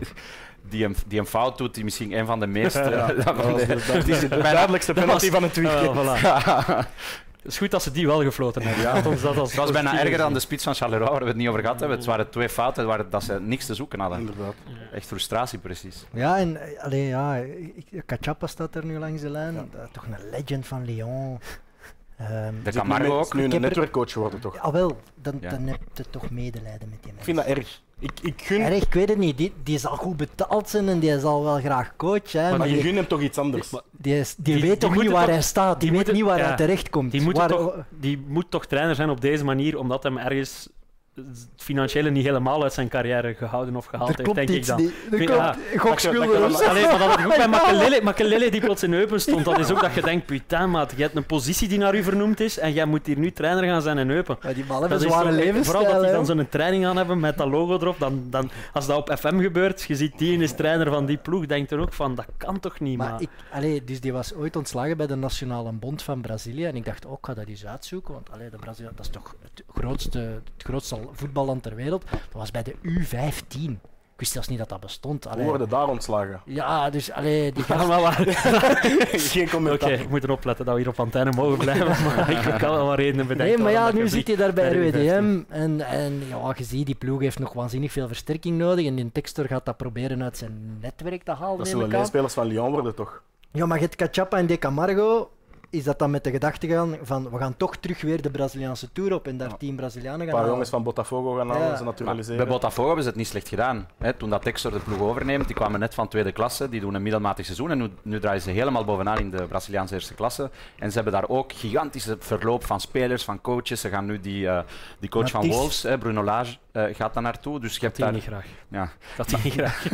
die, 0.71 0.85
een, 0.85 0.97
die 1.07 1.19
een 1.19 1.27
fout 1.27 1.59
doet, 1.59 1.75
die 1.75 1.85
misschien 1.85 2.13
een 2.13 2.27
van 2.27 2.41
de 2.41 2.47
meest... 2.47 2.75
Ja, 2.83 3.11
eh, 3.11 3.25
dat 3.25 3.37
de, 3.37 3.85
dat 3.87 4.09
is 4.09 4.21
de 4.21 4.29
duidelijkste 4.29 4.93
penalty 4.93 5.31
van 5.31 5.43
het 5.43 5.57
weekend. 5.57 5.97
Ah, 5.97 6.19
voilà. 6.19 6.87
Het 7.43 7.53
is 7.53 7.59
goed 7.59 7.71
dat 7.71 7.83
ze 7.83 7.91
die 7.91 8.07
wel 8.07 8.23
gefloten 8.23 8.63
hebben. 8.63 8.83
Ja. 8.83 9.11
Ons 9.11 9.23
dat 9.23 9.37
als 9.37 9.55
was 9.55 9.71
bijna 9.71 10.01
erger 10.01 10.19
dan 10.19 10.33
de 10.33 10.41
spits 10.41 10.65
van 10.65 10.75
Charleroi, 10.75 11.11
waar 11.11 11.21
we 11.21 11.27
het 11.27 11.37
niet 11.37 11.49
over 11.49 11.61
gehad 11.61 11.81
hebben. 11.81 11.97
Het 11.97 12.07
waren 12.07 12.31
twee 12.31 12.49
fouten 12.49 12.87
waar 12.87 13.11
dat 13.11 13.23
ze 13.23 13.41
niks 13.41 13.67
te 13.67 13.75
zoeken 13.75 14.01
hadden. 14.01 14.19
Inderdaad. 14.19 14.55
Echt 14.93 15.07
frustratie, 15.07 15.59
precies. 15.59 16.05
Ja, 16.13 16.39
en 16.39 16.57
eh, 16.57 16.85
allee, 16.85 17.07
ja, 17.07 17.43
Cachapa 18.07 18.47
staat 18.47 18.75
er 18.75 18.85
nu 18.85 18.99
langs 18.99 19.23
de 19.23 19.31
lijn. 19.31 19.71
Toch 19.93 20.05
een 20.05 20.31
legend 20.31 20.67
van 20.67 20.85
Lyon. 20.85 21.41
Ehm, 22.31 22.55
De 22.65 22.73
Zit 22.73 22.75
Camargo 22.83 23.05
nu, 23.05 23.11
ook. 23.11 23.35
nu 23.35 23.41
Ik 23.41 23.47
een 23.47 23.53
er- 23.55 23.61
netwerkcoach 23.61 24.13
geworden, 24.13 24.41
toch? 24.41 24.59
ah, 24.59 24.73
wel, 24.73 24.97
dan, 25.15 25.39
Ja. 25.41 25.51
dan 25.51 25.67
heb 25.67 25.79
je 25.95 26.05
toch 26.11 26.31
medelijden 26.31 26.89
met 26.89 26.99
die 27.03 27.11
Ik 27.11 27.17
mensen. 27.17 27.25
vind 27.25 27.37
dat 27.37 27.47
erg. 27.47 27.81
Ik, 27.99 28.13
ik 28.23 28.43
gun, 28.43 28.61
Erg, 28.61 28.83
ik 28.83 28.93
weet 28.95 29.09
het 29.09 29.19
niet. 29.19 29.37
Die, 29.39 29.53
die 29.63 29.79
zal 29.79 29.97
goed 29.97 30.17
betaald 30.17 30.69
zijn 30.69 30.89
en 30.89 30.99
die 30.99 31.19
zal 31.21 31.43
wel 31.45 31.59
graag 31.61 31.97
coach. 31.97 32.33
Hè, 32.33 32.57
Maar 32.57 32.69
je 32.69 32.75
die, 32.75 32.83
gun 32.83 32.97
hem 32.97 33.07
toch 33.07 33.21
iets 33.21 33.39
anders. 33.39 33.71
die, 33.91 34.19
is- 34.19 34.35
die 34.35 34.45
die- 34.55 34.63
weet 34.63 34.81
die 34.81 34.91
toch 34.91 35.03
niet 35.03 35.11
waar 35.11 35.25
toch- 35.25 35.33
hij 35.33 35.43
staat. 35.43 35.81
Die, 35.81 35.91
die 35.91 35.99
weet 35.99 36.13
niet 36.13 36.23
waar 36.25 36.39
ja. 36.39 36.47
hij 36.47 36.57
terechtkomt. 36.57 37.11
Die 37.13 37.21
moet, 37.23 37.37
Waar- 37.37 37.49
toch, 37.49 37.77
die 37.89 38.25
moet 38.27 38.51
toch 38.51 38.67
trainer 38.67 38.95
zijn 38.95 39.11
op 39.11 39.21
deze 39.21 39.45
manier, 39.45 39.79
omdat 39.79 40.03
hem 40.03 40.19
ergens 40.19 40.69
het 41.15 41.49
financiële 41.57 42.11
niet 42.11 42.25
helemaal 42.25 42.63
uit 42.63 42.73
zijn 42.73 42.89
carrière 42.89 43.35
gehouden 43.35 43.77
of 43.77 43.85
gehaald 43.87 44.19
er 44.19 44.25
heeft, 44.25 44.35
denk 44.35 44.49
ik 44.49 44.67
dan. 44.67 44.77
niet. 44.77 44.91
Er 45.11 45.17
vind- 45.17 45.31
komt 45.31 45.41
ja, 45.43 45.57
gokschulden 45.77 46.45
of. 46.45 46.61
Allee, 46.69 46.83
maar 46.83 46.99
dat 46.99 47.09
had 47.09 47.19
ik 47.19 47.25
ook 47.27 47.29
bij 47.37 47.39
Ja. 47.39 47.47
Makelele, 47.47 48.01
Makelele 48.03 48.51
die 48.51 48.61
plots 48.61 48.83
in 48.83 48.93
Eupen 48.93 49.21
stond. 49.21 49.45
Dat 49.45 49.59
is 49.59 49.71
ook 49.71 49.81
dat 49.81 49.95
je 49.95 50.03
denkt, 50.11 50.27
putain 50.27 50.71
maat, 50.71 50.93
je 50.97 51.03
hebt 51.03 51.17
een 51.17 51.27
positie 51.27 51.69
die 51.69 51.79
naar 51.79 51.95
u 51.95 52.03
vernoemd 52.03 52.41
is 52.41 52.59
en 52.59 52.73
jij 52.73 52.85
moet 52.85 53.07
hier 53.07 53.19
nu 53.19 53.31
trainer 53.33 53.65
gaan 53.65 53.83
zijn 53.83 53.99
in 53.99 54.11
Eupen. 54.11 54.37
Maar 54.43 54.55
die 54.55 54.65
mannen 54.65 54.91
hebben 54.91 55.09
zware 55.09 55.31
levensstijl. 55.33 55.81
Vooral 55.83 55.93
dat 55.93 56.03
die 56.03 56.13
dan 56.13 56.27
zo'n 56.27 56.49
training 56.49 56.87
aan 56.87 56.97
hebben 56.97 57.21
met 57.21 57.39
dat 57.39 57.49
logo 57.49 57.75
erop. 57.75 57.99
Dan, 57.99 58.27
dan, 58.31 58.51
als 58.73 58.87
dat 58.87 58.97
op 58.97 59.17
FM 59.19 59.41
gebeurt, 59.41 59.83
je 59.83 59.97
ziet 59.97 60.19
die 60.19 60.39
is 60.39 60.53
trainer 60.53 60.91
van 60.91 61.07
die 61.07 61.17
ploeg, 61.17 61.47
denkt 61.47 61.71
er 61.71 61.79
ook 61.79 61.93
van, 61.93 62.15
dat 62.15 62.27
kan 62.37 62.61
toch 62.61 62.81
niet, 62.81 62.97
Maar 62.99 63.11
maar... 63.11 63.21
ik, 63.21 63.29
allee, 63.53 63.85
dus 63.85 64.01
die 64.01 64.13
was 64.13 64.35
ooit 64.35 64.57
ontslagen 64.57 64.97
bij 64.97 65.07
de 65.07 65.15
Nationale 65.17 65.73
Bond 65.73 66.03
van 66.03 66.21
Brazilië. 66.21 66.65
En 66.65 66.77
ik 66.77 66.85
dacht, 66.85 67.07
ook, 67.07 67.19
ik 67.19 67.27
ga 67.27 67.35
dat 67.35 67.47
eens 67.47 67.67
uitzoeken. 67.67 68.15
Want 68.15 68.31
allee, 68.31 68.51
de 68.51 68.57
Brazilië, 68.57 68.89
dat 68.97 69.05
is 69.07 69.11
toch 69.13 69.35
het 69.43 69.63
grootste, 69.75 70.19
het 70.19 70.63
grootste 70.65 70.95
voetballand 71.13 71.63
ter 71.63 71.75
wereld. 71.75 72.05
Dat 72.11 72.21
was 72.33 72.51
bij 72.51 72.63
de 72.63 72.75
U15. 72.83 73.71
Ik 74.13 74.29
wist 74.29 74.33
zelfs 74.33 74.49
niet 74.49 74.59
dat 74.59 74.69
dat 74.69 74.81
bestond. 74.81 75.27
Allee. 75.27 75.45
worden 75.45 75.69
daar 75.69 75.89
ontslagen? 75.89 76.41
Ja, 76.45 76.91
dus 76.91 77.11
allee, 77.13 77.53
die 77.53 77.63
gast, 77.73 77.87
maar 77.89 78.01
waar- 78.11 78.15
Geen 78.17 79.43
Oké, 79.43 79.51
commentaar. 79.51 79.91
ik 79.93 80.09
moet 80.09 80.25
erop 80.25 80.45
letten 80.45 80.65
dat 80.65 80.75
we 80.75 80.81
hier 80.81 80.91
op 80.91 81.01
antenne 81.01 81.31
mogen 81.33 81.59
blijven, 81.59 81.87
maar 82.05 82.31
ik 82.31 82.59
kan 82.59 82.71
wel 82.71 82.87
wat 82.87 82.97
redenen 82.99 83.27
bedenken. 83.27 83.55
Nee, 83.55 83.65
maar 83.65 83.73
ja, 83.73 83.93
nu 83.93 84.01
je 84.03 84.09
zit 84.09 84.27
hij 84.27 84.37
daar 84.37 84.53
bij 84.53 84.73
RWDM. 84.73 85.41
En, 85.49 85.81
en 85.81 86.23
ja, 86.29 86.55
je 86.57 86.65
ziet, 86.65 86.87
die 86.87 86.95
ploeg 86.95 87.21
heeft 87.21 87.39
nog 87.39 87.53
waanzinnig 87.53 87.93
veel 87.93 88.07
versterking 88.07 88.59
nodig. 88.59 88.87
En 88.87 88.95
die 88.95 89.13
Textor 89.13 89.47
gaat 89.47 89.65
dat 89.67 89.77
proberen 89.77 90.23
uit 90.23 90.37
zijn 90.37 90.79
netwerk 90.81 91.23
te 91.23 91.33
halen. 91.33 91.59
Dat 91.59 91.69
zullen 91.69 91.89
leenspelers 91.89 92.35
van 92.35 92.47
Lyon 92.47 92.71
worden, 92.71 92.95
toch? 92.95 93.23
Ja, 93.53 93.67
maar 93.67 93.77
je 93.79 93.83
hebt 93.85 93.97
Cachapa 93.97 94.37
en 94.37 94.47
De 94.47 94.59
Camargo. 94.59 95.31
Is 95.73 95.85
dat 95.85 95.99
dan 95.99 96.11
met 96.11 96.25
de 96.25 96.31
gedachte 96.31 96.67
gaan 96.69 96.97
van 97.03 97.31
we 97.31 97.39
gaan 97.39 97.57
toch 97.57 97.77
terug 97.77 98.01
weer 98.01 98.23
de 98.23 98.31
Braziliaanse 98.31 98.93
Tour 98.93 99.15
op 99.15 99.27
en 99.27 99.37
daar 99.37 99.57
tien 99.57 99.77
Brazilianen 99.77 100.21
Een 100.21 100.27
gaan 100.27 100.31
paar 100.31 100.37
halen? 100.41 100.53
jongens 100.53 100.71
van 100.71 100.83
Botafogo 100.83 101.35
gaan 101.35 101.49
halen, 101.51 101.63
Ja. 101.63 101.77
ze 101.77 101.85
Maar 101.85 101.93
naturaliseren. 101.93 102.37
bij 102.37 102.47
Botafogo 102.47 102.87
hebben 102.87 103.03
ze 103.05 103.09
het 103.09 103.19
niet 103.19 103.27
slecht 103.29 103.49
gedaan. 103.49 103.89
Hè, 103.99 104.13
toen 104.13 104.31
dat 104.31 104.43
Textor 104.43 104.73
de 104.73 104.79
ploeg 104.79 105.01
overneemt, 105.01 105.47
die 105.47 105.55
kwamen 105.57 105.81
net 105.81 105.95
van 105.95 106.09
tweede 106.09 106.33
klasse, 106.33 106.69
die 106.69 106.81
doen 106.81 106.95
een 106.95 107.03
middelmatig 107.03 107.45
seizoen 107.45 107.71
en 107.71 107.79
nu, 107.79 107.89
nu 108.03 108.21
draaien 108.21 108.41
ze 108.43 108.51
helemaal 108.51 108.85
bovenaan 108.85 109.19
in 109.19 109.31
de 109.31 109.43
Braziliaanse 109.47 109.95
eerste 109.95 110.15
klasse. 110.15 110.51
En 110.79 110.89
ze 110.89 110.95
hebben 110.95 111.13
daar 111.13 111.29
ook 111.29 111.53
gigantische 111.53 112.17
verloop 112.19 112.65
van 112.65 112.81
spelers, 112.81 113.25
van 113.25 113.41
coaches. 113.41 113.81
Ze 113.81 113.89
gaan 113.89 114.05
nu 114.05 114.21
die, 114.21 114.49
eh, 114.49 114.61
die 114.99 115.09
coach 115.11 115.31
van. 115.31 115.47
Wolves, 115.49 115.83
hè, 115.83 115.99
Bruno 115.99 116.23
Lage, 116.25 116.57
eh, 116.73 116.85
gaat 116.93 117.15
daar 117.15 117.23
naartoe. 117.23 117.61
Dus 117.61 117.75
je 117.77 117.81
hebt 117.81 117.97
Dat 117.97 118.05
daar, 118.07 118.15
niet 118.15 118.25
graag. 118.25 118.47
ja. 118.69 118.89
Dat 119.17 119.43
niet 119.45 119.53
graag. 119.59 119.91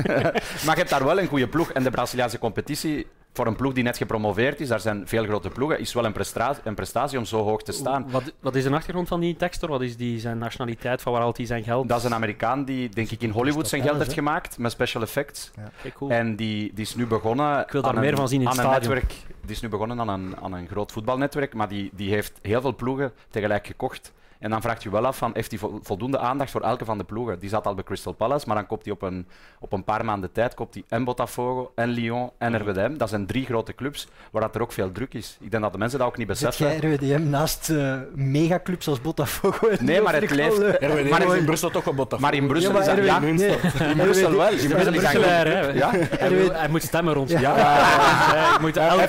maar 0.65 0.75
je 0.75 0.81
hebt 0.81 0.91
daar 0.91 1.05
wel 1.05 1.21
een 1.21 1.27
goede 1.29 1.49
ploeg. 1.49 1.71
En 1.73 1.83
de 1.83 1.91
Braziliaanse 1.91 2.39
competitie, 2.39 3.07
voor 3.39 3.47
een 3.47 3.57
ploeg 3.57 3.73
die 3.73 3.83
net 3.85 3.97
gepromoveerd 3.97 4.61
is, 4.61 4.69
daar 4.69 4.81
zijn 4.81 5.09
veel 5.09 5.25
grote 5.25 5.49
ploegen, 5.49 5.79
is 5.81 5.93
wel 5.93 6.05
een, 6.05 6.13
prestra- 6.13 6.57
een 6.65 6.75
prestatie 6.75 7.19
om 7.19 7.25
zo 7.25 7.43
hoog 7.43 7.63
te 7.63 7.73
staan. 7.73 8.11
Wat, 8.11 8.33
wat 8.41 8.55
is 8.55 8.65
de 8.65 8.71
achtergrond 8.71 9.09
van 9.09 9.21
die 9.21 9.37
Textor? 9.37 9.69
Wat 9.69 9.81
is 9.81 9.97
die, 9.97 10.19
zijn 10.19 10.39
nationaliteit? 10.39 11.03
Van 11.03 11.13
waar 11.13 11.21
haalt 11.21 11.37
hij 11.37 11.47
zijn 11.47 11.65
geld? 11.65 11.89
Dat 11.89 11.99
is 11.99 12.05
een 12.05 12.15
Amerikaan 12.15 12.65
die, 12.65 12.89
denk 12.89 13.11
ik, 13.11 13.23
in 13.23 13.31
Hollywood 13.31 13.69
zijn 13.69 13.83
geld 13.83 13.99
heeft 13.99 14.13
gemaakt 14.13 14.59
met 14.59 14.73
special 14.73 15.03
effects. 15.03 15.51
Oké, 15.79 15.93
cool. 15.93 16.11
En 16.11 16.37
die, 16.37 16.73
die 16.75 16.85
is 16.85 16.95
nu 16.95 17.07
begonnen 17.07 17.61
Ik 17.61 17.71
wil 17.71 17.83
daar 17.83 17.95
aan 17.95 18.01
meer 18.01 18.11
een, 18.11 18.17
van 18.17 18.29
zien 18.29 18.41
in 18.41 18.47
aan 18.49 18.57
het 18.57 18.65
een 18.65 18.71
stadion. 18.71 18.95
netwerk 18.95 19.27
die 19.41 19.57
is 19.57 19.63
nu 19.63 19.69
begonnen 19.69 20.01
aan 20.01 20.09
een, 20.09 20.37
aan 20.43 20.53
een 20.53 20.69
groot 20.69 20.93
voetbalnetwerk, 20.93 21.55
maar 21.55 21.69
die, 21.69 21.91
die 21.93 22.11
heeft 22.11 22.39
heel 22.43 22.61
veel 22.61 22.75
ploegen 22.75 23.13
tegelijk 23.31 23.67
gekocht. 23.67 24.13
En 24.39 24.51
dan 24.51 24.61
vraagt 24.63 24.83
je 24.83 24.91
wel 24.91 25.07
af 25.07 25.17
van, 25.17 25.31
heeft 25.35 25.51
hij 25.51 25.59
vo- 25.61 25.79
voldoende 25.83 26.19
aandacht 26.19 26.51
voor 26.51 26.61
elke 26.61 26.85
van 26.85 26.99
de 26.99 27.05
ploegen? 27.05 27.39
Die 27.39 27.49
zat 27.49 27.67
al 27.67 27.75
bij 27.75 27.85
Crystal 27.85 28.13
Palace, 28.13 28.45
maar 28.47 28.57
dan 28.57 28.67
koopt 28.67 28.85
hij 28.85 28.93
op 28.95 29.03
een, 29.03 29.27
op 29.61 29.73
een 29.73 29.85
paar 29.85 30.05
maanden 30.05 30.33
tijd 30.33 30.55
koopt 30.55 30.75
hij 30.75 30.85
en 30.89 31.05
Botafogo, 31.05 31.73
en 31.75 31.89
Lyon, 31.89 32.31
en 32.39 32.59
RWDM. 32.61 32.97
Dat 32.97 33.09
zijn 33.09 33.27
drie 33.27 33.45
grote 33.45 33.75
clubs 33.75 34.09
waar 34.31 34.43
dat 34.43 34.55
er 34.55 34.61
ook 34.63 34.73
veel 34.73 34.93
druk 34.93 35.15
is. 35.15 35.37
Ik 35.41 35.51
denk 35.51 35.63
dat 35.63 35.73
de 35.73 35.79
mensen 35.79 35.99
dat 35.99 36.09
ook 36.09 36.17
niet 36.17 36.27
Zet 36.39 36.49
beseffen. 36.57 36.89
jij 36.89 36.95
RWDM 36.97 37.29
naast 37.31 37.71
eh, 37.71 37.95
megaclubs 38.15 38.89
als 38.89 39.01
Botafogo? 39.01 39.69
Nee, 39.81 40.01
maar 40.03 40.15
het 40.15 40.31
leeft. 40.31 40.59
leuk. 40.59 40.75
RWDM 40.81 41.09
Maar 41.09 41.23
is 41.23 41.33
in- 41.33 41.39
in 41.39 41.45
Brussel 41.45 41.71
toch 41.71 41.87
een 41.87 41.95
Botafogo. 41.95 42.23
Maar 42.23 42.35
in 42.35 42.47
Brussel 42.47 42.73
Ja, 42.73 42.79
is 42.81 42.87
dat... 42.87 43.05
Ja, 43.05 43.19
nee. 43.19 43.31
in 43.31 43.97
Brussel 44.05 44.31
wel. 44.37 44.49
In 44.49 44.69
Brussel 44.69 44.93
Brusselaar? 44.93 45.75
Ja? 45.77 45.91
Hij, 46.59 46.69
moet 46.69 46.83
stemmen 46.83 47.15
rond. 47.15 47.31
Ja. 47.31 47.41
Ja. 47.41 47.55
Hij 47.57 48.61
moet 48.61 48.77
elke, 48.77 49.07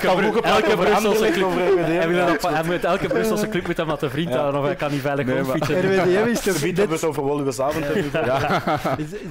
Brusselse 0.76 1.30
club... 1.30 1.54
Hij, 1.54 2.60
op- 2.60 2.66
moet 2.66 2.84
elke 2.84 3.06
Brusselse 3.06 3.48
club 3.48 3.66
moet 3.66 3.76
hem 3.76 3.88
laten 3.88 4.10
vriend 4.10 4.34
houden 4.34 4.60
of 4.60 4.66
hij 4.66 4.74
kan 4.76 4.90
niet 4.90 5.00
veilig 5.00 5.19
Nee, 5.26 5.42
maar-. 5.42 5.56
RWDM 5.56 6.28
is 6.30 6.40
toch 6.40 6.60
hebben 6.60 6.96
het 6.96 7.04
over 7.04 7.22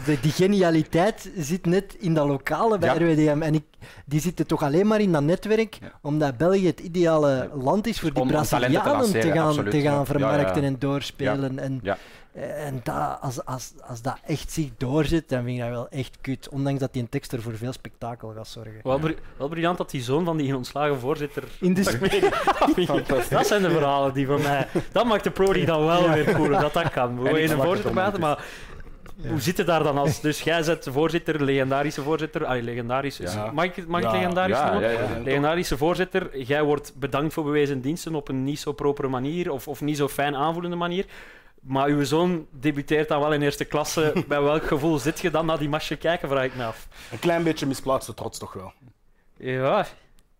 de- 0.05 0.17
Die 0.21 0.31
genialiteit 0.31 1.31
zit 1.37 1.65
net 1.65 1.95
in 1.99 2.13
dat 2.13 2.27
lokale 2.27 2.77
bij 2.77 2.89
Ja. 2.99 3.05
RWDM. 3.11 3.41
En 3.41 3.53
ik, 3.53 3.63
die 4.05 4.19
zitten 4.21 4.47
toch 4.47 4.63
alleen 4.63 4.87
maar 4.87 4.99
in 5.01 5.11
dat 5.11 5.23
netwerk, 5.23 5.77
Ja. 5.81 5.91
omdat 6.01 6.37
België 6.37 6.65
het 6.67 6.79
ideale 6.79 7.49
land 7.53 7.87
is 7.87 7.99
voor 7.99 8.13
die 8.13 8.21
Om- 8.21 8.27
te 8.27 8.33
Brazilianen 8.33 8.81
te, 8.91 8.97
lanceren, 8.97 9.37
gaan, 9.55 9.69
te 9.69 9.81
gaan 9.81 9.93
ja. 9.93 10.05
vermarkten 10.05 10.55
Ja, 10.55 10.61
ja. 10.61 10.67
en 10.67 10.75
doorspelen. 10.79 11.59
En, 11.59 11.79
Ja. 11.83 11.97
En 12.33 12.79
dat, 12.83 13.17
als, 13.21 13.45
als, 13.45 13.73
als 13.87 14.01
dat 14.01 14.17
echt 14.25 14.51
zich 14.51 14.69
doorzet, 14.77 15.29
dan 15.29 15.43
vind 15.43 15.55
ik 15.57 15.61
dat 15.63 15.69
wel 15.69 15.89
echt 15.89 16.17
kut. 16.21 16.49
Ondanks 16.49 16.79
dat 16.79 16.93
die 16.93 17.01
een 17.01 17.09
tekst 17.09 17.31
er 17.33 17.41
voor 17.41 17.57
veel 17.57 17.73
spektakel 17.73 18.33
gaat 18.35 18.47
zorgen. 18.47 18.79
Wel, 18.83 18.99
bri- 18.99 19.17
wel 19.37 19.47
briljant 19.47 19.77
dat 19.77 19.89
die 19.89 20.01
zoon 20.01 20.25
van 20.25 20.37
die 20.37 20.55
ontslagen 20.55 20.99
voorzitter... 20.99 21.43
In 21.59 21.73
de 21.73 21.83
Dat 23.29 23.47
zijn 23.47 23.61
de 23.61 23.69
verhalen 23.69 24.13
die 24.13 24.25
voor 24.25 24.41
mij... 24.41 24.67
Dat 24.91 25.05
maakt 25.05 25.23
de 25.23 25.31
Pro 25.31 25.45
League 25.45 25.65
dan 25.65 25.85
wel 25.85 26.09
weer 26.09 26.31
cooler, 26.33 26.61
dat 26.61 26.73
dat 26.73 26.89
kan. 26.91 27.37
Iets 27.37 27.51
een 27.51 27.57
voorzitter 27.61 27.91
praten, 27.91 28.19
maar... 28.19 28.45
Hoe 29.27 29.41
zit 29.41 29.57
het 29.57 29.67
daar 29.67 29.83
dan 29.83 29.97
als... 29.97 30.21
Dus 30.21 30.41
jij 30.41 30.63
zet 30.63 30.87
voorzitter, 30.91 31.43
legendarische 31.43 32.01
voorzitter... 32.01 32.45
Allee, 32.45 32.61
legendarisch... 32.61 33.17
Ja. 33.17 33.51
Mag 33.51 33.65
ik, 33.65 33.87
mag 33.87 33.99
ik 34.01 34.05
Ja, 34.05 34.11
legendarisch 34.11 34.57
ja, 34.57 34.71
noemen? 34.71 34.91
ja, 34.91 34.99
ja. 34.99 35.19
Legendarische 35.23 35.77
voorzitter, 35.77 36.39
jij 36.39 36.63
wordt 36.63 36.93
bedankt 36.95 37.33
voor 37.33 37.43
bewezen 37.43 37.81
diensten 37.81 38.15
op 38.15 38.27
een 38.29 38.43
niet 38.43 38.59
zo 38.59 38.71
propere 38.71 39.07
manier 39.07 39.51
of, 39.51 39.67
of 39.67 39.81
niet 39.81 39.97
zo 39.97 40.07
fijn 40.07 40.35
aanvoelende 40.35 40.75
manier. 40.75 41.05
Maar 41.61 41.87
uw 41.87 42.03
zoon 42.03 42.47
debuteert 42.51 43.07
dan 43.07 43.19
wel 43.19 43.33
in 43.33 43.41
eerste 43.41 43.65
klasse. 43.65 44.13
Bij 44.27 44.41
welk 44.41 44.67
gevoel 44.67 44.97
zit 44.99 45.19
je 45.19 45.31
dan 45.31 45.45
naar 45.45 45.57
die 45.59 45.69
match 45.69 45.97
kijken, 45.97 46.29
vraag 46.29 46.43
ik 46.43 46.55
me 46.55 46.63
af. 46.65 46.87
Een 47.11 47.19
klein 47.19 47.43
beetje 47.43 47.65
misplaatste 47.65 48.13
trots 48.13 48.39
toch 48.39 48.53
wel. 48.53 48.73
Ja, 49.37 49.85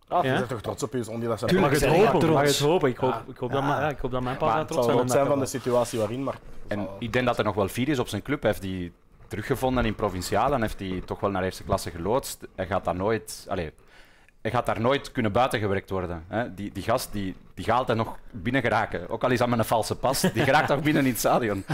Ah, 0.08 0.24
Ja. 0.24 0.32
je 0.32 0.36
bent 0.38 0.48
toch 0.48 0.60
trots 0.60 0.82
op 0.82 0.92
je 0.92 1.02
zoon 1.04 1.20
die 1.20 1.28
dat 1.28 1.38
zijn 1.38 1.60
mag 1.60 1.70
het 1.70 1.84
hopen. 1.86 2.18
trots. 2.18 2.32
Mag 2.34 2.42
het 2.42 2.58
hopen. 2.58 2.88
Ik 2.88 2.96
hoop, 2.96 3.10
Ja. 3.10 3.24
ik 3.28 3.36
hoop, 3.36 3.52
dat, 3.52 3.62
mijn- 3.62 3.80
ja, 3.80 3.88
ik 3.88 3.98
hoop 3.98 4.10
dat 4.10 4.22
mijn 4.22 4.36
pa 4.36 4.58
Het 4.58 4.68
trots 4.68 4.74
zal 4.74 4.82
zijn. 4.84 4.96
rot 4.98 5.10
zijn 5.10 5.26
van 5.26 5.38
de 5.38 5.46
situatie 5.46 5.98
waarin, 5.98 6.24
maar... 6.24 6.38
En 6.68 6.88
ik 6.98 7.12
denk 7.12 7.26
dat 7.26 7.36
hij 7.36 7.44
nog 7.44 7.54
wel 7.54 7.68
fier 7.68 7.88
is 7.88 7.98
op 7.98 8.08
zijn 8.08 8.22
club. 8.22 8.42
Hij 8.42 8.50
heeft 8.50 8.62
die 8.62 8.92
teruggevonden 9.28 9.84
in 9.84 9.94
Provinciaal 9.94 10.52
en 10.52 10.60
heeft 10.60 10.78
die 10.78 11.04
toch 11.04 11.20
wel 11.20 11.30
naar 11.30 11.42
eerste 11.44 11.62
klasse 11.64 11.90
geloodst. 11.90 12.46
Hij 12.56 12.66
gaat 12.66 12.84
daar 12.84 12.94
nooit, 12.94 13.46
allez, 13.48 13.70
hij 14.40 14.50
gaat 14.50 14.66
daar 14.66 14.80
nooit 14.80 15.12
kunnen 15.12 15.32
buitengewerkt 15.32 15.90
worden. 15.90 16.24
Hè. 16.28 16.54
Die, 16.54 16.72
die 16.72 16.82
gast 16.82 17.12
die, 17.12 17.36
die 17.54 17.64
gaat 17.64 17.78
altijd 17.78 17.98
nog 17.98 18.18
binnen 18.30 18.62
geraken. 18.62 19.08
Ook 19.08 19.24
al 19.24 19.30
is 19.30 19.38
dat 19.38 19.48
met 19.48 19.58
een 19.58 19.64
valse 19.64 19.96
pas, 19.96 20.20
die 20.20 20.44
geraakt 20.44 20.68
toch 20.68 20.82
binnen 20.82 21.04
in 21.04 21.10
het 21.10 21.18
stadion. 21.18 21.64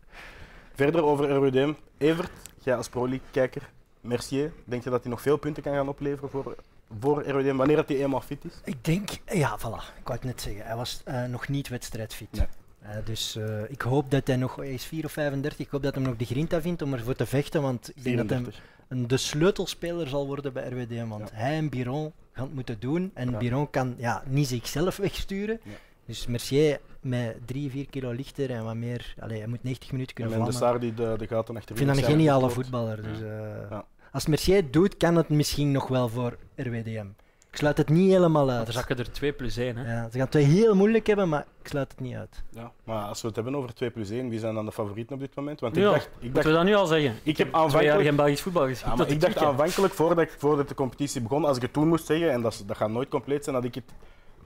Verder 0.74 1.04
over 1.04 1.30
RWDM. 1.30 1.72
Evert, 1.98 2.30
jij 2.58 2.76
als 2.76 2.88
Pro 2.88 3.08
League-kijker, 3.08 3.62
Mercier, 4.00 4.52
denk 4.64 4.84
je 4.84 4.90
dat 4.90 5.02
hij 5.02 5.10
nog 5.10 5.22
veel 5.22 5.36
punten 5.36 5.62
kan 5.62 5.74
gaan 5.74 5.88
opleveren 5.88 6.30
voor, 6.30 6.56
voor 7.00 7.28
RWDM, 7.28 7.56
wanneer 7.56 7.76
dat 7.76 7.88
hij 7.88 7.98
eenmaal 7.98 8.20
fit 8.20 8.44
is? 8.44 8.60
Ik 8.64 8.84
denk, 8.84 9.10
ja, 9.26 9.58
voilà, 9.58 9.98
ik 9.98 10.06
wou 10.06 10.18
het 10.18 10.24
net 10.24 10.40
zeggen. 10.40 10.66
Hij 10.66 10.76
was 10.76 11.00
eh, 11.04 11.24
nog 11.24 11.48
niet 11.48 11.68
wedstrijdfit. 11.68 12.28
Nee. 12.32 12.46
Eh, 12.80 12.96
dus 13.04 13.36
eh, 13.36 13.70
ik 13.70 13.82
hoop 13.82 14.10
dat 14.10 14.26
hij 14.26 14.36
nog, 14.36 14.56
hij 14.56 14.72
is 14.72 14.84
4 14.84 15.04
of 15.04 15.12
35, 15.12 15.58
ik 15.58 15.68
hoop 15.70 15.82
dat 15.82 15.94
hij 15.94 16.04
nog 16.04 16.16
de 16.16 16.24
grinta 16.24 16.60
vindt 16.60 16.82
om 16.82 16.92
ervoor 16.92 17.14
te 17.14 17.26
vechten. 17.26 17.62
Want 17.62 17.88
ik 17.94 18.04
denk 18.04 18.16
dat 18.16 18.28
hij 18.28 18.38
34. 18.38 18.62
Een, 18.92 19.06
de 19.06 19.16
sleutelspeler 19.16 20.08
zal 20.08 20.26
worden 20.26 20.52
bij 20.52 20.68
RWDM. 20.68 21.08
Want 21.08 21.28
Ja. 21.28 21.36
hij 21.36 21.56
en 21.56 21.68
Biron 21.68 22.12
gaan 22.32 22.44
het 22.44 22.54
moeten 22.54 22.76
doen. 22.80 23.10
En 23.14 23.30
Ja. 23.30 23.38
Biron 23.38 23.70
kan 23.70 23.94
ja, 23.98 24.22
niet 24.26 24.46
zichzelf 24.46 24.96
wegsturen. 24.96 25.60
Ja. 25.64 25.70
Dus 26.06 26.26
Mercier 26.26 26.80
met 27.00 27.36
3, 27.46 27.70
4 27.70 27.86
kilo 27.86 28.10
lichter 28.10 28.50
en 28.50 28.64
wat 28.64 28.74
meer. 28.74 29.14
Allee, 29.20 29.38
hij 29.38 29.46
moet 29.48 29.62
90 29.62 29.92
minuten 29.92 30.16
En 30.16 30.30
kunnen. 30.30 30.52
Saar 30.52 30.80
die 30.80 30.94
de, 30.94 31.14
de 31.18 31.26
gaten 31.26 31.56
achterin 31.56 31.82
Ik 31.82 31.84
vind 31.86 31.88
dat 31.88 31.96
een 32.10 32.16
geniale 32.18 32.50
voetballer. 32.50 33.02
Dus, 33.02 33.20
eh, 33.20 33.70
Ja. 33.70 33.84
Als 34.12 34.26
Mercier 34.26 34.56
het 34.56 34.72
doet, 34.72 34.96
kan 34.96 35.16
het 35.16 35.28
misschien 35.28 35.72
nog 35.72 35.88
wel 35.88 36.08
voor 36.08 36.36
RWDM. 36.56 37.06
Ik 37.52 37.58
sluit 37.58 37.76
het 37.78 37.88
niet 37.88 38.10
helemaal 38.10 38.50
uit. 38.50 38.66
Er 38.66 38.72
zakken 38.72 38.98
er 38.98 39.12
2 39.12 39.32
plus 39.32 39.56
1. 39.56 39.76
Hè. 39.76 39.94
Ja, 39.94 40.04
ze 40.04 40.10
gaan 40.16 40.20
het 40.20 40.34
wel 40.34 40.44
heel 40.44 40.74
moeilijk 40.74 41.06
hebben, 41.06 41.28
maar 41.28 41.46
ik 41.62 41.68
sluit 41.68 41.90
het 41.90 42.00
niet 42.00 42.14
uit. 42.14 42.42
Ja, 42.50 42.72
maar 42.84 43.04
als 43.04 43.20
we 43.20 43.26
het 43.26 43.36
hebben 43.36 43.54
over 43.56 43.74
2 43.74 43.90
plus 43.90 44.10
1, 44.10 44.28
wie 44.28 44.38
zijn 44.38 44.54
dan 44.54 44.64
de 44.64 44.72
favorieten 44.72 45.14
op 45.14 45.20
dit 45.20 45.34
moment? 45.34 45.60
Want 45.60 45.76
ik 45.76 45.82
Ja, 45.82 45.90
dacht, 45.90 46.04
ik 46.06 46.12
Moeten 46.12 46.32
dacht, 46.32 46.46
we 46.46 46.52
dat 46.52 46.64
nu 46.64 46.74
al 46.74 46.86
zeggen? 46.86 47.10
ik 47.22 47.24
heb 47.24 47.34
Twee 47.34 47.50
jaar 47.50 47.60
aanvankelijk, 47.62 48.02
geen 48.02 48.16
Belgisch 48.16 48.40
voetbal 48.40 48.66
gezien. 48.66 48.88
ja, 48.88 48.94
maar 48.94 49.08
ik 49.08 49.20
dacht 49.20 49.36
aanvankelijk, 49.36 49.94
voordat, 49.94 50.18
ik, 50.18 50.30
voordat 50.38 50.68
de 50.68 50.74
competitie 50.74 51.20
begon, 51.20 51.44
als 51.44 51.56
ik 51.56 51.62
het 51.62 51.72
toen 51.72 51.88
moest 51.88 52.06
zeggen, 52.06 52.30
en 52.30 52.42
dat, 52.42 52.62
dat 52.66 52.76
gaat 52.76 52.90
nooit 52.90 53.08
compleet 53.08 53.44
zijn, 53.44 53.56
dat 53.56 53.64
ik 53.64 53.74
het 53.74 53.84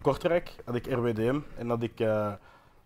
Kortrijk, 0.02 0.54
dat 0.64 0.74
ik 0.74 0.86
RWDM 0.86 1.38
en 1.58 1.68
dat 1.68 1.82
ik 1.82 2.00
eh 2.00 2.32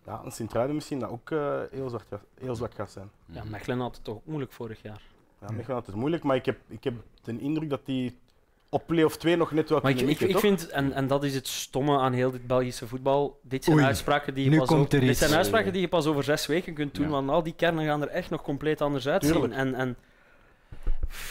ja, 0.05 0.21
een 0.25 0.31
Sint-Truiden 0.31 0.75
misschien, 0.75 0.99
dat 0.99 1.09
ook 1.09 1.31
eh, 1.31 1.59
heel, 1.71 1.89
zwak, 1.89 2.03
gaat- 2.09 2.23
heel 2.39 2.55
zwak 2.55 2.73
gaat 2.73 2.91
zijn. 2.91 3.09
Ja, 3.25 3.43
Mechelen 3.43 3.79
had 3.79 3.95
het 3.95 4.03
toch 4.03 4.15
ook 4.15 4.25
moeilijk 4.25 4.51
vorig 4.51 4.81
jaar. 4.81 5.01
Ja, 5.41 5.47
Mechelen 5.51 5.75
had 5.77 5.85
het 5.85 5.95
moeilijk, 5.95 6.23
maar 6.23 6.35
ik 6.35 6.45
heb, 6.45 6.57
ik 6.67 6.83
heb 6.83 6.93
de 7.23 7.39
indruk 7.39 7.69
dat 7.69 7.85
die 7.85 8.17
op 8.73 8.83
play-off 8.87 9.17
2 9.17 9.37
nog 9.37 9.51
net 9.51 9.69
wel 9.69 9.79
Maar 9.81 9.91
ik, 9.91 9.97
kunnen 9.97 10.13
ik, 10.13 10.19
mikken, 10.21 10.37
ik 10.37 10.43
vind, 10.45 10.69
en, 10.69 10.93
en 10.93 11.07
dat 11.07 11.23
is 11.23 11.33
het 11.35 11.47
stomme 11.47 11.97
aan 11.97 12.13
heel 12.13 12.31
dit 12.31 12.47
Belgische 12.47 12.87
voetbal, 12.87 13.39
dit 13.43 13.63
zijn 13.63 13.75
Oei, 13.75 13.85
uitspraken 13.85 14.33
die 14.33 14.49
je 14.49 14.57
pas 14.57 14.69
over- 14.69 14.93
er 14.95 14.99
dit 14.99 15.17
zijn 15.17 15.33
uitspraken 15.33 15.71
die 15.73 15.81
je 15.81 15.87
pas 15.87 16.05
over 16.05 16.23
zes 16.23 16.45
weken 16.45 16.73
kunt 16.73 16.95
doen, 16.95 17.05
Ja. 17.05 17.11
want 17.11 17.29
al 17.29 17.43
die 17.43 17.53
kernen 17.57 17.85
gaan 17.85 18.01
er 18.01 18.07
echt 18.07 18.29
nog 18.29 18.41
compleet 18.41 18.81
anders 18.81 19.07
uitzien. 19.07 19.53
En, 19.53 19.73
en, 19.75 19.95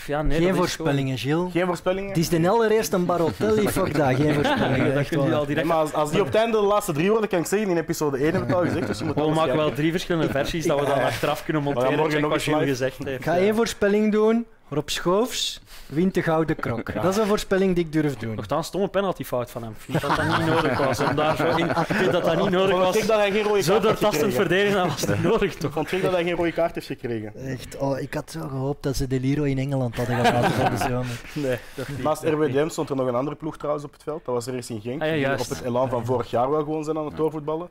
ja, 0.07 0.23
nee, 0.23 0.41
Geen 0.43 0.55
voorspellingen, 0.55 1.19
Gilles. 1.19 1.53
Geen 1.53 1.67
voorspellingen? 1.67 2.09
Het 2.09 2.19
is 2.19 2.29
de 2.29 2.49
allereerste 2.49 2.99
Barotelli, 2.99 3.69
fuck 3.79 3.95
dat. 3.97 4.15
Geen 4.15 4.35
voorspellingen. 4.35 4.95
echt 4.99 5.17
al 5.17 5.47
direct... 5.47 5.67
maar 5.67 5.77
als, 5.77 5.93
als 5.93 6.11
die 6.11 6.21
op 6.21 6.27
het 6.27 6.35
einde 6.35 6.57
de 6.61 6.63
laatste 6.63 6.93
drie 6.93 7.11
worden, 7.11 7.29
kan 7.29 7.39
ik 7.39 7.47
zeggen, 7.47 7.71
in 7.71 7.77
episode 7.77 8.17
1 8.17 8.25
hebben 8.25 8.43
we 8.49 8.55
het 8.55 8.63
al 8.65 8.69
gezegd, 8.69 8.87
dus 8.87 8.99
je 8.99 9.05
moet 9.05 9.15
We 9.15 9.29
maken 9.29 9.57
wel 9.57 9.73
drie 9.73 9.91
verschillende 9.91 10.31
versies 10.33 10.67
dat 10.67 10.81
we 10.81 10.87
dan 10.87 11.01
achteraf 11.03 11.45
kunnen 11.45 11.63
monteren. 11.63 11.91
morgen 11.91 12.11
Check 12.13 12.21
nog 12.21 12.31
wat 12.31 12.47
eens 12.47 12.69
gezegd 12.69 13.05
heeft. 13.05 13.19
Ik 13.19 13.25
ga 13.25 13.37
één 13.37 13.55
voorspelling 13.55 14.13
doen. 14.13 14.47
Rob 14.69 14.89
Schoofs 14.89 15.61
wint 15.91 16.15
de 16.15 16.23
gouden 16.23 16.57
krok. 16.57 16.95
Dat 16.95 17.05
is 17.05 17.17
een 17.17 17.27
voorspelling 17.27 17.75
die 17.75 17.85
ik 17.85 17.93
durf 17.93 18.17
doen. 18.17 18.35
Nochtans, 18.35 18.67
stomme 18.67 18.89
penaltyfout 18.89 19.51
van 19.51 19.63
hem. 19.63 19.75
Ik 19.87 19.99
vind 19.99 20.01
dat 20.01 20.17
dat 20.17 20.39
niet 20.39 20.47
nodig 20.47 20.79
was. 20.79 21.01
Om 21.01 21.15
daar 21.17 21.37
zo 21.37 21.57
in, 21.57 21.69
ik 21.69 21.77
vind 21.87 22.13
dat 22.13 22.25
dat 22.25 22.37
niet 22.37 22.51
nodig 22.51 22.77
was. 22.77 22.97
ik 22.97 23.07
dat 23.07 23.19
hij 23.19 23.31
geen 23.31 23.43
rode 23.43 23.63
Zo 23.63 23.73
kaart 23.73 23.87
heeft 23.87 24.01
doortastend 24.01 24.35
gekregen. 24.35 24.49
verdedigen, 24.49 24.89
dat 24.89 25.01
was 25.01 25.07
niet 25.07 25.23
nodig 25.23 25.55
toch? 25.55 25.73
Vond 25.73 25.93
ik 25.93 26.03
dat 26.03 26.13
hij 26.13 26.25
geen 26.25 26.35
rode 26.35 26.53
kaart 26.53 26.75
heeft 26.75 26.87
gekregen. 26.87 27.35
Echt, 27.35 27.77
oh, 27.79 27.99
ik 27.99 28.15
had 28.15 28.31
zo 28.31 28.49
gehoopt 28.49 28.83
dat 28.83 28.97
ze 28.97 29.07
de 29.07 29.21
Liro 29.21 29.43
in 29.43 29.59
Engeland 29.59 29.97
hadden 29.97 30.25
gehad 30.25 30.53
van 30.53 30.71
de 30.71 30.77
zomer. 30.77 31.21
Nee, 31.33 31.59
dat 31.75 31.89
niet. 31.89 32.03
Naast 32.03 32.23
Dat. 32.23 32.33
RWDM 32.33 32.69
stond 32.69 32.91
er 32.91 32.97
nog 32.97 33.07
een 33.07 33.15
andere 33.15 33.37
ploeg 33.37 33.57
trouwens 33.57 33.85
op 33.85 33.93
het 33.93 34.03
veld. 34.03 34.25
Dat 34.25 34.35
was 34.35 34.47
Racing 34.47 34.83
Genk. 34.83 35.01
Ah, 35.03 35.07
ja, 35.07 35.13
die 35.13 35.23
juist. 35.23 35.51
op 35.51 35.57
het 35.57 35.67
elan 35.67 35.89
van 35.89 36.05
vorig 36.07 36.31
jaar 36.31 36.51
wel 36.51 36.63
gewoon 36.63 36.85
zijn 36.85 36.99
aan 36.99 37.05
het 37.05 37.17
doorvoetballen. 37.17 37.69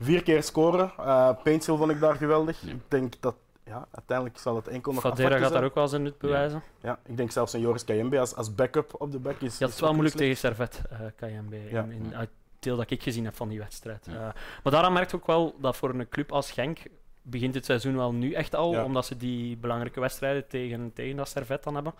Vier 0.00 0.22
keer 0.22 0.42
scoren. 0.42 0.92
Uh, 1.00 1.28
Paintsil 1.42 1.76
vond 1.76 1.90
ik 1.90 2.00
daar 2.00 2.14
geweldig. 2.14 2.62
Ik 2.62 2.80
denk 2.88 3.14
dat 3.20 3.34
ja, 3.64 3.88
uiteindelijk 3.90 4.38
zal 4.38 4.56
het 4.56 4.68
enkel 4.68 4.92
nog 4.92 5.00
Fadera 5.02 5.38
gaat 5.38 5.52
daar 5.52 5.64
ook 5.64 5.74
wel 5.74 5.88
zijn 5.88 6.02
nut 6.02 6.18
bewijzen. 6.18 6.62
Ja, 6.80 6.98
ik 7.06 7.16
denk 7.16 7.30
zelfs 7.30 7.52
een 7.52 7.60
Joris 7.60 7.84
Kayembe 7.84 8.18
als, 8.18 8.34
als 8.34 8.54
backup 8.54 8.94
op 8.98 9.12
de 9.12 9.18
back 9.18 9.40
is. 9.40 9.58
Ja, 9.58 9.64
het 9.64 9.74
is 9.74 9.80
wel 9.80 9.92
moeilijk 9.92 10.16
tegen 10.16 10.36
Servet, 10.36 10.82
eh 10.90 10.98
KMB, 11.16 11.54
Ja. 11.70 11.82
in, 11.82 11.90
in, 11.92 12.16
uit 12.16 12.28
het 12.28 12.62
deel 12.62 12.76
dat 12.76 12.90
ik 12.90 13.02
gezien 13.02 13.24
heb 13.24 13.36
van 13.36 13.48
die 13.48 13.58
wedstrijd. 13.58 14.06
Ja. 14.10 14.12
Eh, 14.14 14.34
maar 14.62 14.72
daaraan 14.72 14.92
merkt 14.92 15.14
ook 15.14 15.26
wel 15.26 15.54
dat 15.60 15.76
voor 15.76 15.90
een 15.94 16.08
club 16.08 16.32
als 16.32 16.50
Genk 16.50 16.78
begint 17.22 17.54
het 17.54 17.64
seizoen 17.64 17.96
wel 17.96 18.12
nu 18.12 18.32
echt 18.32 18.54
al, 18.54 18.72
Ja. 18.72 18.84
omdat 18.84 19.06
ze 19.06 19.16
die 19.16 19.56
belangrijke 19.56 20.00
wedstrijden 20.00 20.48
tegen, 20.48 20.92
tegen 20.92 21.16
dat 21.16 21.28
Servet 21.28 21.62
dan 21.62 21.74
hebben. 21.74 21.94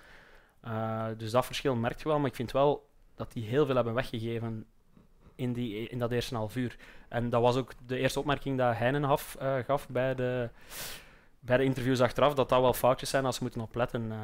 Eh, 0.61 1.07
dus 1.17 1.31
dat 1.31 1.47
verschil 1.47 1.75
merk 1.75 1.99
je 2.03 2.09
wel, 2.09 2.19
maar 2.19 2.29
ik 2.29 2.35
vind 2.35 2.53
wel 2.53 2.89
dat 3.15 3.33
die 3.33 3.45
heel 3.45 3.67
veel 3.67 3.75
hebben 3.75 3.95
weggegeven 3.95 4.67
in, 5.35 5.53
die, 5.53 5.89
in 5.89 5.99
dat 5.99 6.11
eerste 6.11 6.35
half 6.35 6.57
uur. 6.57 6.77
En 7.09 7.31
dat 7.31 7.43
was 7.43 7.57
ook 7.57 7.73
de 7.87 7.99
eerste 7.99 8.19
opmerking 8.19 8.59
dat 8.59 8.77
Heinen 8.77 9.05
eh, 9.05 9.55
gaf 9.67 9.89
bij 9.89 10.15
de, 10.15 10.49
bij 11.45 11.57
de 11.57 11.65
interviews 11.65 12.01
achteraf, 12.01 12.35
dat 12.35 12.49
dat 12.49 12.61
wel 12.61 12.73
foutjes 12.73 13.11
zijn 13.11 13.25
als 13.25 13.37
ze 13.37 13.43
moeten 13.43 13.61
opletten. 13.61 14.07
eh 14.11 14.17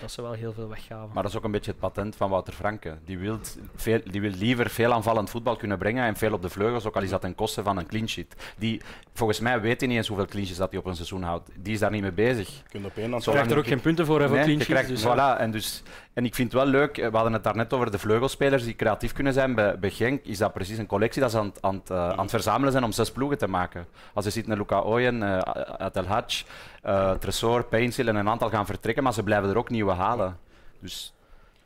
dat 0.00 0.10
ze 0.10 0.22
wel 0.22 0.32
heel 0.32 0.52
veel 0.52 0.68
weggaven. 0.68 1.10
Maar 1.14 1.22
dat 1.22 1.32
is 1.32 1.38
ook 1.38 1.44
een 1.44 1.50
beetje 1.50 1.70
het 1.70 1.80
patent 1.80 2.16
van 2.16 2.30
Wouter 2.30 2.52
Franke. 2.52 2.98
Die 3.04 3.18
wil, 3.18 3.38
veel, 3.76 4.00
die 4.04 4.20
wil 4.20 4.30
liever 4.30 4.70
veel 4.70 4.92
aanvallend 4.92 5.30
voetbal 5.30 5.56
kunnen 5.56 5.78
brengen 5.78 6.04
en 6.06 6.16
veel 6.16 6.32
op 6.32 6.42
de 6.42 6.48
vleugels, 6.48 6.86
ook 6.86 6.96
al 6.96 7.02
is 7.02 7.10
dat 7.10 7.20
ten 7.20 7.34
koste 7.34 7.62
van 7.62 7.76
een 7.76 7.86
clean 7.86 8.08
sheet. 8.08 8.34
Die, 8.58 8.80
volgens 9.14 9.40
mij 9.40 9.60
weet 9.60 9.80
hij 9.80 9.88
niet 9.88 9.98
eens 9.98 10.08
hoeveel 10.08 10.26
clean 10.26 10.44
sheets 10.46 10.58
dat 10.58 10.70
hij 10.70 10.78
op 10.78 10.86
een 10.86 10.94
seizoen 10.96 11.22
houdt. 11.22 11.48
Die 11.56 11.72
is 11.72 11.78
daar 11.78 11.90
niet 11.90 12.02
mee 12.02 12.12
bezig. 12.12 12.48
Je 12.48 12.62
kunt 12.68 12.84
op 12.86 12.96
één 12.96 13.10
Je 13.10 13.20
krijgt 13.20 13.50
er 13.50 13.58
ook 13.58 13.66
geen 13.66 13.80
punten 13.80 14.06
voor, 14.06 14.20
hè, 14.20 14.26
voor 14.26 14.36
Nee, 14.36 14.44
clean 14.44 14.60
sheets, 14.60 14.70
krijgt- 14.72 14.88
dus, 14.88 15.02
ja. 15.02 15.36
voilà, 15.36 15.40
en, 15.40 15.50
dus, 15.50 15.82
en 16.12 16.24
ik 16.24 16.34
vind 16.34 16.52
het 16.52 16.62
wel 16.62 16.70
leuk, 16.70 16.98
eh, 16.98 17.08
we 17.10 17.14
hadden 17.14 17.32
het 17.32 17.44
daarnet 17.44 17.72
over 17.72 17.90
de 17.90 17.98
vleugelspelers 17.98 18.64
die 18.64 18.76
creatief 18.76 19.12
kunnen 19.12 19.32
zijn. 19.32 19.54
Bij, 19.54 19.78
bij 19.78 19.90
Genk 19.90 20.24
is 20.24 20.38
dat 20.38 20.52
precies 20.52 20.78
een 20.78 20.86
collectie 20.86 21.20
dat 21.22 21.30
ze 21.30 21.38
aan, 21.38 21.46
het- 21.46 21.62
aan, 21.62 21.74
het, 21.74 21.90
eh, 21.90 22.08
aan 22.08 22.18
het 22.20 22.30
verzamelen 22.30 22.72
zijn 22.72 22.84
om 22.84 22.92
zes 22.92 23.12
ploegen 23.12 23.38
te 23.38 23.46
maken. 23.48 23.86
Als 24.14 24.24
je 24.24 24.30
ziet 24.30 24.46
naar 24.46 24.56
Luca 24.56 24.80
Oyen, 24.80 25.22
uh, 25.22 25.38
Atel 25.78 26.04
Hadj, 26.04 26.44
eh, 26.82 27.12
Tresor, 27.12 27.64
Painsil 27.64 28.06
en 28.06 28.16
een 28.16 28.28
aantal 28.28 28.48
gaan 28.50 28.66
vertrekken, 28.66 29.02
maar 29.02 29.12
ze 29.12 29.22
blijven 29.22 29.50
er 29.50 29.56
ook 29.58 29.70
nieuwe 29.70 29.92
halen. 29.92 30.38
Dus 30.80 31.14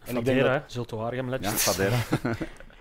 En 0.05 0.16
ik 0.16 0.24
denk 0.24 0.40
dat- 0.40 0.62
Zulte 0.66 0.97
Waregem 0.97 1.30
ja. 1.30 1.38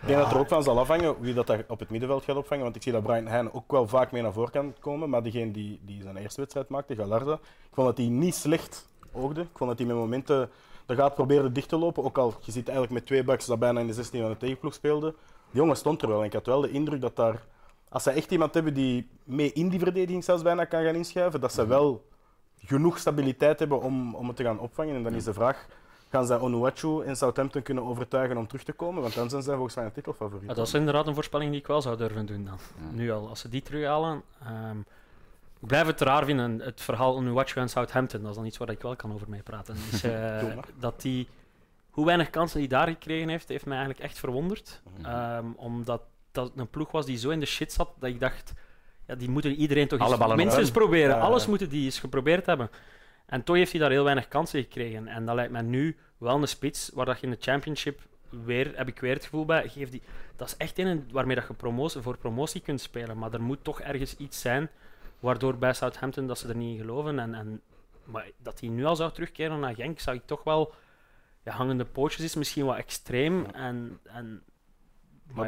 Ik 0.02 0.10
denk 0.10 0.22
dat 0.22 0.32
er 0.32 0.38
ook 0.40 0.48
van 0.48 0.64
zal 0.64 0.80
afhangen 0.80 1.16
wie 1.20 1.34
dat 1.34 1.48
daar 1.48 1.64
op 1.68 1.80
het 1.80 1.90
middenveld 1.90 2.24
gaat 2.24 2.36
opvangen. 2.36 2.64
Want 2.64 2.76
ik 2.76 2.84
zie 2.84 2.92
dat 2.92 3.04
Brian 3.04 3.28
Heijn 3.28 3.54
ook 3.54 3.72
wel 3.72 3.88
vaak 3.88 4.12
mee 4.12 4.22
naar 4.22 4.34
voren 4.34 4.52
kan 4.52 4.74
komen. 4.80 5.10
Maar 5.10 5.24
degene 5.24 5.52
die, 5.52 5.80
die 5.86 6.02
zijn 6.02 6.18
eerste 6.18 6.40
wedstrijd 6.40 6.70
maakte, 6.70 6.96
Galarza, 6.96 7.34
ik 7.34 7.70
vond 7.74 7.88
dat 7.88 7.98
hij 7.98 8.06
niet 8.08 8.36
slecht 8.36 8.88
oogde. 9.12 9.42
Ik 9.42 9.48
vond 9.58 9.70
dat 9.70 9.80
hij 9.80 9.88
met 9.88 9.98
momenten 9.98 10.50
de 10.86 10.96
gaat 10.96 11.16
proberen 11.16 11.54
dicht 11.54 11.70
te 11.70 11.78
lopen. 11.78 12.04
Ook 12.04 12.18
al 12.18 12.34
je 12.42 12.52
ziet 12.52 12.68
eigenlijk 12.68 12.92
met 12.98 13.06
twee 13.06 13.24
backs 13.24 13.46
dat 13.46 13.60
bijna 13.60 13.80
in 13.80 13.88
de 13.88 13.94
16 13.94 14.22
van 14.22 14.30
de 14.30 14.38
tegenploeg 14.38 14.74
speelde. 14.74 15.14
Die 15.52 15.62
jongen 15.62 15.76
stond 15.78 16.02
er 16.02 16.08
wel. 16.08 16.20
En 16.20 16.26
ik 16.26 16.34
had 16.34 16.46
wel 16.46 16.62
de 16.62 16.72
indruk 16.72 17.02
dat 17.02 17.16
daar, 17.16 17.42
als 17.94 18.04
ze 18.04 18.12
echt 18.12 18.32
iemand 18.32 18.54
hebben 18.54 18.74
die 18.74 19.08
mee 19.24 19.54
in 19.54 19.70
die 19.70 19.80
verdediging 19.80 20.24
zelfs 20.24 20.42
bijna 20.42 20.66
kan 20.66 20.84
gaan 20.84 20.96
inschuiven, 20.96 21.42
dat 21.42 21.54
ze 21.54 21.68
wel 21.68 22.08
genoeg 22.60 22.98
stabiliteit 22.98 23.60
hebben 23.60 23.82
om, 23.82 24.16
om 24.16 24.28
het 24.28 24.36
te 24.36 24.44
gaan 24.44 24.60
opvangen. 24.60 24.96
En 24.96 25.04
dan 25.04 25.14
is 25.14 25.24
de 25.24 25.34
vraag, 25.34 25.68
gaan 26.10 26.26
zij 26.26 26.40
Onuachu 26.40 27.04
en 27.04 27.16
Southampton 27.16 27.62
kunnen 27.62 27.84
overtuigen 27.84 28.38
om 28.38 28.48
terug 28.48 28.64
te 28.64 28.72
komen? 28.72 29.02
Want 29.02 29.14
dan 29.16 29.30
zijn 29.30 29.44
zij 29.44 29.54
volgens 29.54 29.76
mij 29.76 29.86
een 29.86 29.92
titelfavoriet. 29.92 30.50
Ja, 30.50 30.54
dat 30.54 30.68
is 30.68 30.74
inderdaad 30.74 31.08
een 31.08 31.14
voorspelling 31.14 31.52
die 31.52 31.60
ik 31.60 31.68
wel 31.68 31.82
zou 31.82 31.98
durven 31.98 32.26
doen 32.26 32.46
dan. 32.46 32.58
Nu 32.92 33.12
al, 33.12 33.30
als 33.30 33.40
ze 33.40 33.50
die 33.50 33.62
terughalen. 33.62 34.22
Ehm, 34.44 34.80
ik 35.60 35.68
blijf 35.68 35.88
het 35.88 36.02
raar 36.02 36.26
vinden, 36.26 36.60
het 36.60 36.82
verhaal 36.82 37.16
Onuachu 37.16 37.60
en 37.60 37.70
Southampton. 37.70 38.22
Dat 38.22 38.30
is 38.30 38.36
dan 38.36 38.46
iets 38.46 38.58
waar 38.58 38.70
ik 38.70 38.82
wel 38.82 38.96
kan 38.96 39.14
over 39.14 39.30
mee 39.30 39.44
praten. 39.44 39.76
Dus, 39.92 40.04
eh, 40.14 40.58
dat 40.80 41.02
die, 41.02 41.28
hoe 41.90 42.06
weinig 42.06 42.30
kansen 42.30 42.60
hij 42.60 42.68
daar 42.68 42.88
gekregen 42.88 43.30
heeft, 43.30 43.48
heeft 43.48 43.66
mij 43.66 43.78
eigenlijk 43.78 44.06
echt 44.06 44.20
verwonderd. 44.20 44.82
Mhm. 44.98 45.06
Ehm, 45.06 45.46
omdat 45.56 46.02
dat 46.34 46.52
een 46.56 46.70
ploeg 46.70 46.92
was 46.92 47.06
die 47.06 47.18
zo 47.18 47.30
in 47.30 47.40
de 47.40 47.46
shit 47.46 47.72
zat, 47.72 47.90
dat 48.00 48.10
ik 48.10 48.20
dacht, 48.20 48.54
ja, 49.08 49.16
die 49.16 49.30
moeten 49.30 49.56
iedereen 49.56 49.88
toch 49.88 50.00
eens 50.00 50.36
minstens 50.36 50.72
proberen. 50.72 51.16
Ja. 51.16 51.22
Alles 51.22 51.48
moeten 51.48 51.70
die 51.70 51.86
eens 51.86 52.00
geprobeerd 52.00 52.46
hebben. 52.46 52.70
En 53.26 53.44
toch 53.44 53.56
heeft 53.56 53.72
hij 53.72 53.80
daar 53.80 53.92
heel 53.92 54.04
weinig 54.04 54.28
kansen 54.28 54.62
gekregen. 54.62 55.08
En 55.08 55.26
dat 55.26 55.36
lijkt 55.36 55.52
mij 55.52 55.62
nu 55.62 55.98
wel 56.18 56.36
een 56.36 56.48
spits, 56.48 56.92
waar 56.94 57.06
dat 57.06 57.20
je 57.20 57.26
in 57.26 57.32
de 57.32 57.38
championship 57.40 58.02
weer, 58.30 58.72
heb 58.76 58.88
ik 58.88 59.00
weer 59.00 59.14
het 59.14 59.24
gevoel 59.24 59.46
bij, 59.46 59.70
geef 59.70 59.90
die, 59.90 60.02
dat 60.36 60.48
is 60.48 60.58
echt 60.58 60.80
een 60.80 61.10
waarmee 61.12 61.36
dat 61.36 61.48
je 61.48 61.54
promotie, 61.54 62.02
voor 62.02 62.18
promotie 62.18 62.62
kunt 62.62 62.82
spelen. 62.82 63.18
Maar 63.18 63.34
er 63.34 63.42
moet 63.42 63.64
toch 63.64 63.82
ergens 63.82 64.18
iets 64.18 64.42
zijn 64.42 64.70
waardoor 65.20 65.58
bij 65.58 65.74
Southampton 65.74 66.28
dat 66.28 66.40
ze 66.40 66.48
er 66.48 66.56
niet 66.56 66.74
in 66.74 66.86
geloven. 66.86 67.20
En, 67.20 67.34
en, 67.34 67.62
maar 68.04 68.30
dat 68.38 68.60
hij 68.60 68.70
nu 68.70 68.86
al 68.86 68.96
zou 68.96 69.12
terugkeren 69.12 69.60
naar 69.60 69.76
Genk, 69.76 70.00
zou 70.00 70.16
ik 70.16 70.26
toch 70.26 70.44
wel... 70.44 70.74
Ja, 71.44 71.52
hangende 71.52 71.86
pootjes 71.86 72.24
is 72.24 72.36
misschien 72.36 72.66
wat 72.66 72.78
extreem. 72.78 73.46
En, 73.46 74.00
en, 74.04 74.44
maar, 75.34 75.48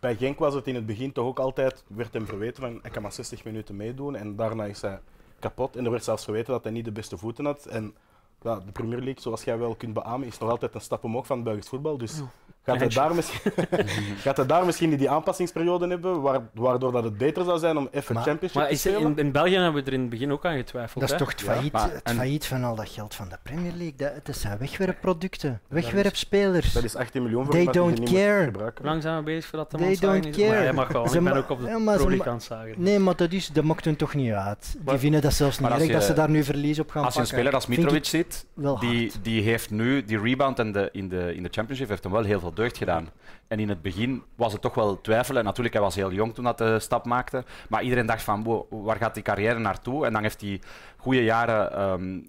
bij- 0.00 0.16
Genk 0.16 0.38
was 0.38 0.54
het 0.54 0.66
in 0.66 0.74
het 0.74 0.86
begin 0.86 1.12
toch 1.12 1.26
ook 1.26 1.38
altijd, 1.38 1.84
werd 1.86 2.12
hem 2.14 2.26
verweten 2.26 2.62
van 2.62 2.78
hij 2.82 2.90
kan 2.90 3.02
maar 3.02 3.12
60 3.12 3.44
minuten 3.44 3.76
meedoen 3.76 4.16
en 4.16 4.36
daarna 4.36 4.64
is 4.64 4.80
hij 4.80 5.00
kapot. 5.38 5.76
En 5.76 5.84
er 5.84 5.90
werd 5.90 6.04
zelfs 6.04 6.24
verweten 6.24 6.52
dat 6.52 6.62
hij 6.62 6.72
niet 6.72 6.84
de 6.84 6.92
beste 6.92 7.18
voeten 7.18 7.44
had. 7.44 7.66
En 7.66 7.94
ja, 8.42 8.54
de 8.60 8.72
Premier 8.72 8.98
League, 8.98 9.20
zoals 9.20 9.44
jij 9.44 9.58
wel 9.58 9.74
kunt 9.74 9.94
beamen, 9.94 10.26
is 10.26 10.38
nog 10.38 10.50
altijd 10.50 10.74
een 10.74 10.80
stap 10.80 11.04
omhoog 11.04 11.26
van 11.26 11.36
het 11.36 11.44
Belgisch 11.44 11.68
voetbal. 11.68 11.98
Dus 11.98 12.20
gaat, 12.64 12.78
hij 12.78 12.88
daar 12.88 13.14
misschien, 13.14 13.52
gaat 14.24 14.36
hij 14.36 14.46
daar 14.46 14.66
misschien 14.66 14.88
niet 14.90 14.98
die 14.98 15.10
aanpassingsperiode 15.10 15.88
hebben, 15.88 16.20
waar- 16.20 16.40
waardoor 16.54 16.92
dat 16.92 17.04
het 17.04 17.18
beter 17.18 17.44
zou 17.44 17.58
zijn 17.58 17.76
om 17.76 17.88
even 17.90 18.14
Maar- 18.14 18.22
Championship 18.24 18.58
maar 18.60 18.66
te 18.68 18.74
is, 18.74 18.80
spelen? 18.80 19.00
in, 19.02 19.16
in 19.18 19.32
België 19.32 19.54
hebben 19.54 19.74
we 19.84 19.86
er 19.88 19.92
in 19.96 20.00
het 20.00 20.10
begin 20.10 20.32
ook 20.32 20.44
aan 20.46 20.56
getwijfeld. 20.56 21.00
Dat 21.00 21.02
is 21.04 21.10
hè? 21.10 21.18
toch 21.18 21.30
het 21.30 21.40
Ja, 21.40 21.46
failliet, 21.52 21.72
maar- 21.72 21.90
het 21.92 22.02
en- 22.02 22.14
failliet 22.16 22.46
van 22.46 22.64
al 22.64 22.74
dat 22.74 22.88
geld 22.88 23.14
van 23.14 23.28
de 23.28 23.36
Premier 23.42 23.72
League. 23.72 23.94
Dat, 23.96 24.10
het 24.22 24.36
zijn 24.36 24.58
wegwerpproducten, 24.58 25.60
wegwerpspelers. 25.68 26.72
Dat 26.72 26.84
is 26.84 26.96
18 26.96 27.22
miljoen 27.22 27.44
voor 27.44 27.54
They 27.54 27.64
don't 27.64 28.00
care. 28.12 28.72
lang 28.82 29.02
zijn 29.02 29.16
we 29.16 29.22
bezig 29.22 29.44
voordat 29.50 29.70
de 29.70 29.76
They 29.76 29.86
man 29.86 29.96
zagen 29.96 30.22
don't 30.22 30.36
is? 30.36 30.40
Maar 30.42 30.48
care. 30.50 30.62
jij 30.62 30.72
mag 30.72 30.88
wel, 30.88 31.08
Ze 31.08 31.18
ik 31.18 31.24
ben 31.24 31.36
ook 31.36 31.50
op 31.50 31.60
de 31.60 31.66
Ja, 31.66 31.78
maar 31.78 31.98
het 31.98 32.42
zagen. 32.42 32.74
Nee, 32.76 32.98
maar 32.98 33.16
dat, 33.16 33.32
is, 33.32 33.48
dat 33.48 33.64
maakt 33.64 33.84
hun 33.84 33.96
toch 33.96 34.14
niet 34.14 34.32
uit. 34.32 34.68
Die 34.72 34.80
Maar- 34.84 34.98
vinden 34.98 35.20
dat 35.20 35.32
zelfs 35.32 35.58
niet 35.58 35.70
erg 35.70 35.90
dat 35.92 36.04
ze 36.04 36.12
daar 36.12 36.30
nu 36.30 36.44
verlies 36.44 36.78
op 36.78 36.90
gaan 36.90 37.04
Als 37.04 37.14
je 37.14 37.20
een 37.20 37.26
speler 37.26 37.52
als 37.54 37.66
Mitrovic 37.66 38.04
ziet, 38.04 38.46
die, 38.80 39.12
die 39.22 39.42
heeft 39.42 39.70
nu 39.70 40.04
die 40.04 40.20
rebound 40.20 40.58
in 40.58 40.72
de, 40.72 40.88
in, 40.92 41.08
de, 41.08 41.34
in 41.34 41.42
de 41.42 41.48
Championship 41.50 41.88
heeft 41.88 42.02
hem 42.02 42.12
wel 42.12 42.22
heel 42.24 42.40
veel 42.40 42.52
deugd 42.54 42.76
gedaan. 42.76 43.08
En 43.48 43.60
in 43.60 43.68
het 43.68 43.82
begin 43.82 44.22
was 44.34 44.52
het 44.52 44.62
toch 44.62 44.74
wel 44.74 45.00
twijfelen. 45.00 45.44
Natuurlijk, 45.44 45.74
hij 45.74 45.82
was 45.82 45.94
heel 45.94 46.12
jong 46.12 46.34
toen 46.34 46.44
dat 46.44 46.58
de 46.58 46.78
stap 46.78 47.04
maakte. 47.04 47.44
Maar 47.68 47.82
iedereen 47.82 48.06
dacht 48.06 48.22
van, 48.22 48.66
waar 48.70 48.96
gaat 48.96 49.14
die 49.14 49.22
carrière 49.22 49.58
naartoe? 49.58 50.06
En 50.06 50.12
dan 50.12 50.22
heeft 50.22 50.40
hij 50.40 50.60
goede 50.96 51.24
jaren, 51.24 51.72
ehm, 51.72 52.20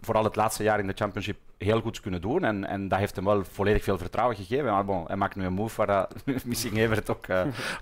vooral 0.00 0.24
het 0.24 0.36
laatste 0.36 0.62
jaar 0.62 0.78
in 0.78 0.86
de 0.86 0.92
Championship, 0.96 1.38
heel 1.58 1.80
goed 1.80 2.00
kunnen 2.00 2.20
doen. 2.20 2.44
En, 2.44 2.64
en 2.64 2.88
dat 2.88 2.98
heeft 2.98 3.16
hem 3.16 3.24
wel 3.24 3.44
volledig 3.52 3.84
veel 3.84 3.98
vertrouwen 3.98 4.36
gegeven. 4.36 4.64
Maar 4.64 4.84
bon, 4.84 5.04
hij 5.06 5.16
maakt 5.16 5.36
nu 5.36 5.44
een 5.44 5.52
move 5.52 5.76
waar 5.76 5.86
dat 5.86 6.14
misschien 6.44 6.76
Evert 6.76 7.10
ook 7.10 7.26
eh, 7.26 7.40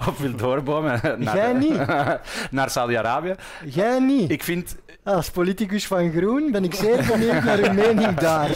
op 0.08 0.16
wil 0.16 0.36
doorbomen. 0.36 1.00
naar, 1.18 1.36
Jij 1.36 1.52
niet. 1.52 1.86
naar 2.50 2.70
Saudi-Arabië. 2.70 3.34
Jij 3.64 3.98
niet. 3.98 4.30
Ik 4.30 4.42
vind, 4.42 4.76
Als 5.02 5.30
politicus 5.30 5.86
van 5.86 6.12
Groen 6.12 6.50
ben 6.50 6.64
ik 6.64 6.74
zeer 6.74 7.06
benieuwd 7.06 7.44
naar 7.44 7.58
uw 7.58 7.72
mening 7.72 8.14
daar. 8.14 8.48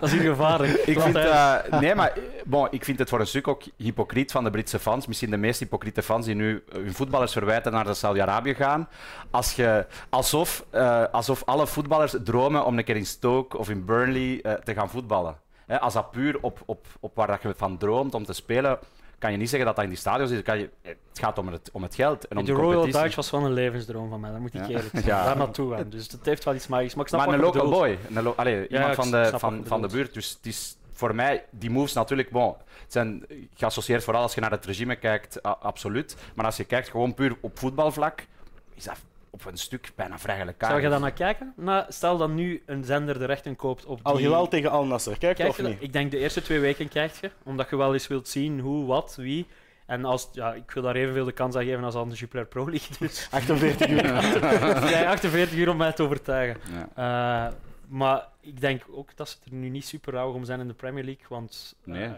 Dat 0.00 0.08
is 0.08 0.12
hier 0.12 0.30
gevaarlijk. 0.30 0.72
Ik 0.72 1.00
vind, 1.00 1.16
eh, 1.16 1.54
nee, 1.80 1.94
maar 1.94 2.12
bon, 2.44 2.68
ik 2.70 2.84
vind 2.84 2.98
het 2.98 3.08
voor 3.08 3.20
een 3.20 3.26
stuk 3.26 3.48
ook 3.48 3.62
hypocriet 3.76 4.32
van 4.32 4.44
de 4.44 4.50
Britse 4.50 4.78
fans. 4.78 5.06
Misschien 5.06 5.30
de 5.30 5.36
meest 5.36 5.60
hypocriete 5.60 6.02
fans 6.02 6.26
die 6.26 6.34
nu 6.34 6.62
hun 6.72 6.94
voetballers 6.94 7.32
verwijten 7.32 7.72
naar 7.72 7.84
de 7.84 7.94
Saudi-Arabië 7.94 8.54
gaan. 8.54 8.88
Als 9.30 9.52
je, 9.52 9.86
alsof, 10.08 10.64
eh, 10.70 11.04
alsof 11.12 11.42
alle 11.44 11.66
voetballers 11.66 12.14
dromen 12.24 12.64
om 12.64 12.78
een 12.78 12.84
keer 12.84 12.96
in 12.96 13.06
Stoke 13.06 13.58
of 13.58 13.70
in 13.70 13.84
Burnley 13.84 14.31
eh, 14.40 14.52
te 14.52 14.74
gaan 14.74 14.90
voetballen. 14.90 15.36
Hè, 15.66 15.80
als 15.80 15.94
dat 15.94 16.10
puur 16.10 16.38
op, 16.40 16.62
op, 16.66 16.86
op 17.00 17.14
waar 17.14 17.26
dat 17.26 17.42
je 17.42 17.54
van 17.56 17.76
droomt 17.78 18.14
om 18.14 18.24
te 18.24 18.32
spelen, 18.32 18.78
kan 19.18 19.32
je 19.32 19.36
niet 19.36 19.48
zeggen 19.48 19.66
dat 19.66 19.76
dat 19.76 19.84
in 19.84 19.90
die 19.90 20.00
stadions 20.00 20.30
is. 20.30 20.42
Kan 20.42 20.58
je, 20.58 20.70
het 20.82 20.96
gaat 21.12 21.38
om 21.38 21.48
het, 21.48 21.70
om 21.72 21.82
het 21.82 21.94
geld 21.94 22.28
en 22.28 22.36
om 22.36 22.44
de 22.44 22.50
de 22.52 22.56
Royal 22.58 22.72
competitie. 22.72 23.02
Dutch 23.02 23.16
was 23.16 23.30
wel 23.30 23.44
een 23.44 23.52
levensdroom 23.52 24.08
van 24.08 24.20
mij, 24.20 24.30
daar 24.30 24.40
moet 24.40 24.54
ik 24.54 24.68
eerlijk 24.68 24.88
zijn. 24.92 25.04
Ja. 25.12 25.24
Daar 25.24 25.36
naartoe 25.36 25.74
gaan. 25.74 25.88
Dus 25.88 26.10
het 26.10 26.26
heeft 26.26 26.44
wel 26.44 26.54
iets 26.54 26.66
magisch. 26.66 26.94
Maar 26.94 27.02
ik 27.04 27.08
snap 27.10 27.24
Maar 27.26 27.34
een 27.34 27.40
local 27.40 27.62
bedoelt. 27.62 27.80
boy. 27.80 27.98
Een 28.16 28.22
lo- 28.22 28.34
allee, 28.36 28.68
iemand 28.68 28.94
van, 28.94 29.10
de, 29.10 29.30
van, 29.38 29.62
van 29.66 29.82
de 29.82 29.88
buurt. 29.88 30.14
Dus 30.14 30.30
het 30.30 30.46
is 30.46 30.76
voor 30.92 31.14
mij, 31.14 31.44
die 31.50 31.70
moves 31.70 31.92
natuurlijk, 31.92 32.30
bon, 32.30 32.54
het 32.82 32.92
zijn 32.92 33.24
geassocieerd 33.54 34.04
vooral 34.04 34.22
als 34.22 34.34
je 34.34 34.40
naar 34.40 34.50
het 34.50 34.66
regime 34.66 34.96
kijkt, 34.96 35.42
absoluut. 35.42 36.16
Maar 36.34 36.44
als 36.44 36.56
je 36.56 36.64
kijkt 36.64 36.88
gewoon 36.88 37.14
puur 37.14 37.36
op 37.40 37.58
voetbalvlak, 37.58 38.26
is 38.74 38.84
dat 38.84 38.96
op 39.34 39.44
een 39.44 39.56
stuk 39.56 39.92
bijna 39.96 40.18
vrij 40.18 40.38
gelijkaardig. 40.38 40.68
Zou 40.68 40.82
je 40.82 40.88
daar 40.88 41.00
naar 41.00 41.12
kijken? 41.12 41.52
Nou, 41.56 41.84
stel 41.88 42.16
dat 42.16 42.30
nu 42.30 42.62
een 42.66 42.84
zender 42.84 43.18
de 43.18 43.24
rechten 43.24 43.56
koopt 43.56 43.84
op 43.84 43.96
die... 43.96 44.06
Al 44.06 44.16
Hilal 44.16 44.48
tegen 44.48 44.70
Al 44.70 44.84
Nasser, 44.86 45.18
kijk 45.18 45.36
Kijk 45.36 45.48
of 45.48 45.56
je 45.56 45.62
dat? 45.62 45.70
niet? 45.72 45.82
Ik 45.82 45.92
denk 45.92 46.10
de 46.10 46.18
eerste 46.18 46.42
twee 46.42 46.58
weken 46.60 46.88
krijg 46.88 47.20
je, 47.20 47.30
omdat 47.42 47.70
je 47.70 47.76
wel 47.76 47.92
eens 47.92 48.06
wilt 48.06 48.28
zien 48.28 48.60
hoe, 48.60 48.86
wat, 48.86 49.14
wie. 49.16 49.46
En 49.86 50.04
als, 50.04 50.28
ja, 50.32 50.52
ik 50.54 50.70
wil 50.70 50.82
daar 50.82 50.94
evenveel 50.94 51.24
de 51.24 51.32
kans 51.32 51.56
aan 51.56 51.64
geven 51.64 51.84
als 51.84 51.94
aan 51.94 52.08
de 52.08 52.14
Jupiler 52.14 52.46
Pro 52.46 52.70
League. 52.70 52.96
Dus 52.98 53.28
48 53.30 53.88
uur. 53.88 54.02
jij 54.90 55.06
48 55.08 55.56
uur 55.58 55.68
om 55.70 55.76
mij 55.76 55.92
te 55.92 56.02
overtuigen. 56.02 56.60
Ja. 56.94 57.46
Eh, 57.48 57.52
maar 57.88 58.28
ik 58.40 58.60
denk 58.60 58.82
ook 58.90 59.16
dat 59.16 59.28
ze 59.28 59.36
er 59.44 59.54
nu 59.54 59.68
niet 59.68 59.86
super 59.86 60.12
rauw 60.12 60.32
om 60.32 60.44
zijn 60.44 60.60
in 60.60 60.68
de 60.68 60.74
Premier 60.74 61.04
League, 61.04 61.24
want 61.28 61.76
eh, 61.86 61.92
Nee. 61.92 62.08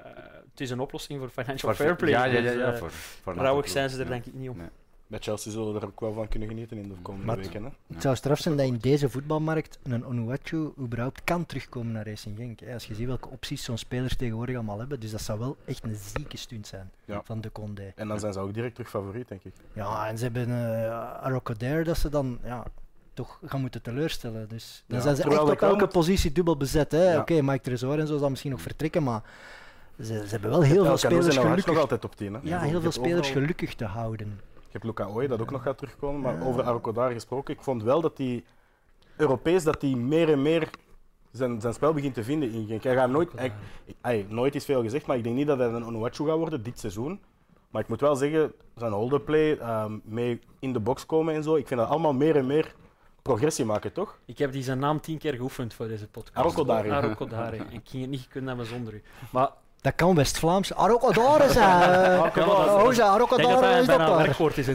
het 0.51 0.61
is 0.61 0.71
een 0.71 0.81
oplossing 0.81 1.19
voor 1.21 1.29
financial 1.29 1.75
Voor- 1.75 1.85
fair 1.85 1.97
play. 1.97 2.11
Ja, 2.11 2.25
ja, 2.25 2.33
ja. 2.33 2.41
dus, 2.43 2.55
ja, 2.55 2.73
eh, 2.73 2.79
voor, 3.23 3.35
rauwig 3.35 3.69
zijn 3.69 3.91
ze 3.91 4.01
er 4.01 4.07
denk 4.09 4.25
ik 4.27 4.35
niet 4.35 4.49
om. 4.51 4.57
Nee. 4.57 4.69
Bij 5.15 5.23
Chelsea 5.23 5.53
zullen 5.53 5.73
we 5.75 5.81
er 5.81 5.87
ook 5.87 6.01
wel 6.01 6.13
van 6.13 6.29
kunnen 6.29 6.49
genieten 6.49 6.77
in 6.77 6.89
de 6.89 6.95
komende 7.03 7.27
Maar- 7.27 7.37
weken. 7.37 7.65
Hè? 7.65 7.71
Het 7.93 8.03
zou 8.03 8.17
straf 8.17 8.39
zijn 8.39 8.57
dat 8.57 8.67
in 8.67 8.77
deze 8.79 9.09
voetbalmarkt 9.09 9.79
een 9.83 10.07
Onuachu 10.07 10.73
überhaupt 10.79 11.25
kan 11.25 11.47
terugkomen 11.47 11.93
naar 11.93 12.07
Racing 12.07 12.37
Genk. 12.37 12.61
hè. 12.61 12.73
Als 12.75 12.85
je 12.87 12.95
ziet 12.95 13.07
welke 13.07 13.29
opties 13.29 13.65
zo'n 13.65 13.79
spelers 13.79 14.17
tegenwoordig 14.17 14.55
allemaal 14.55 14.79
hebben. 14.79 15.01
Dus 15.01 15.11
dat 15.11 15.21
zou 15.21 15.39
wel 15.39 15.57
echt 15.65 15.85
een 15.85 15.95
zieke 16.15 16.37
stunt 16.37 16.67
zijn 16.67 16.91
Ja. 17.05 17.21
van 17.25 17.41
de 17.41 17.53
Condé. 17.53 17.93
En 17.97 18.09
dan 18.09 18.21
zijn 18.21 18.33
ze 18.33 18.39
ook 18.39 18.55
direct 18.55 18.75
terug 18.75 18.91
favoriet, 18.91 19.29
denk 19.29 19.45
ik. 19.45 19.53
Ja, 19.73 20.09
en 20.09 20.19
ze 20.19 20.25
hebben 20.25 20.49
uh, 20.49 21.13
Arrocodair 21.23 21.85
dat 21.85 21.99
ze 21.99 22.09
dan 22.09 22.39
ja, 22.45 22.65
toch 23.13 23.39
gaan 23.45 23.61
moeten 23.61 23.83
teleurstellen. 23.83 24.49
Dus 24.49 24.85
dan 24.87 24.97
Ja, 24.99 25.03
zijn 25.05 25.17
ze 25.17 25.23
echt 25.23 25.39
op 25.41 25.49
elke 25.61 25.77
moet- 25.85 25.93
positie 25.93 26.33
dubbel 26.33 26.57
bezet. 26.57 26.93
hè. 26.93 27.19
Oké, 27.19 27.43
Mike 27.43 27.61
Tresor 27.61 27.99
en 27.99 28.07
zo 28.07 28.19
zal 28.19 28.31
misschien 28.31 28.51
nog 28.51 28.61
vertrekken, 28.63 29.03
maar 29.03 29.23
ze, 29.99 30.05
ze 30.05 30.13
hebben 30.29 30.51
wel 30.51 30.63
heel 30.63 30.85
veel 30.85 30.97
spelers 30.97 31.37
gelukkig, 31.37 31.79
altijd 31.79 32.05
op 32.05 32.17
10. 32.17 32.35
Hè? 32.35 32.41
ja, 32.43 32.61
heel 32.61 32.81
veel 32.81 32.93
spelers 32.93 33.31
gelukkig 33.31 33.75
te 33.75 33.85
houden. 33.85 34.41
Je 34.75 34.81
hebt 34.81 34.99
Luca 34.99 35.13
Ooi, 35.13 35.27
dat 35.27 35.41
ook 35.41 35.51
nog 35.51 35.63
gaat 35.63 35.79
terugkomen. 35.79 36.21
Maar 36.21 36.35
Ja. 36.39 36.45
over 36.45 36.63
Arrokodar 36.63 37.13
gesproken, 37.13 37.55
ik 37.55 37.63
vond 37.63 37.83
wel 37.83 38.01
dat 38.01 38.19
hij 38.19 38.45
Europees 39.17 39.65
dat 39.65 39.83
hij 39.83 39.91
meer 39.95 40.29
en 40.33 40.43
meer 40.43 40.71
zijn, 41.31 41.61
zijn 41.61 41.75
spel 41.75 41.93
begint 41.93 42.15
te 42.15 42.25
vinden 42.25 42.51
in 42.53 42.67
Genk. 42.67 42.83
Hij 42.83 42.95
gaat 42.95 43.11
nooit, 43.11 43.33
hij- 43.37 43.53
hij- 44.01 44.27
nooit 44.29 44.55
is 44.55 44.65
veel 44.65 44.83
gezegd, 44.83 45.07
maar 45.07 45.17
ik 45.17 45.23
denk 45.23 45.37
niet 45.37 45.47
dat 45.47 45.59
hij 45.59 45.69
een 45.69 45.85
Onuachu 45.87 46.27
gaat 46.27 46.37
worden 46.39 46.63
dit 46.63 46.79
seizoen. 46.79 47.21
Maar 47.71 47.83
ik 47.83 47.89
moet 47.89 48.01
wel 48.01 48.17
zeggen, 48.17 48.53
zijn 48.77 48.93
holderplay, 48.93 49.57
ehm 49.59 49.99
mee 50.05 50.41
in 50.59 50.73
de 50.73 50.81
box 50.81 51.07
komen 51.07 51.35
en 51.35 51.43
zo, 51.43 51.55
ik 51.57 51.67
vind 51.67 51.81
dat 51.81 51.89
allemaal 51.89 52.15
meer 52.15 52.37
en 52.37 52.47
meer 52.47 52.75
progressie 53.23 53.65
maken, 53.65 53.93
toch? 53.93 54.19
Ik 54.25 54.39
heb 54.39 54.53
die 54.53 54.63
zijn 54.63 54.79
naam 54.79 55.01
tien 55.01 55.19
keer 55.19 55.35
geoefend 55.35 55.75
voor 55.75 55.89
deze 55.89 56.09
podcast. 56.09 56.37
Arrokodari. 56.37 56.91
Arrokodari. 56.91 57.57
Ik 57.71 57.81
ging 57.85 58.03
het 58.03 58.11
niet 58.11 58.29
kunnen 58.29 58.49
hebben 58.49 58.67
zonder 58.67 58.95
u. 58.95 59.03
Maar 59.31 59.51
Dat 59.85 59.95
kan 59.95 60.15
West-Vlaams. 60.15 60.75
Arrocodair 60.75 61.51
zijn. 61.51 61.91
Arrocodair. 62.21 62.87
Oh, 62.87 62.93
ja, 62.93 62.93
ik 62.93 62.95
denk 62.95 62.97
dat 62.97 63.09
Arrocodair 63.09 63.61
hij 63.61 63.81
is 63.81 63.87
dat 63.87 63.97
bijna 63.97 64.05
een 64.05 64.17
daar. 64.17 64.25
werkwoord 64.25 64.59
is 64.59 64.69
in 64.69 64.75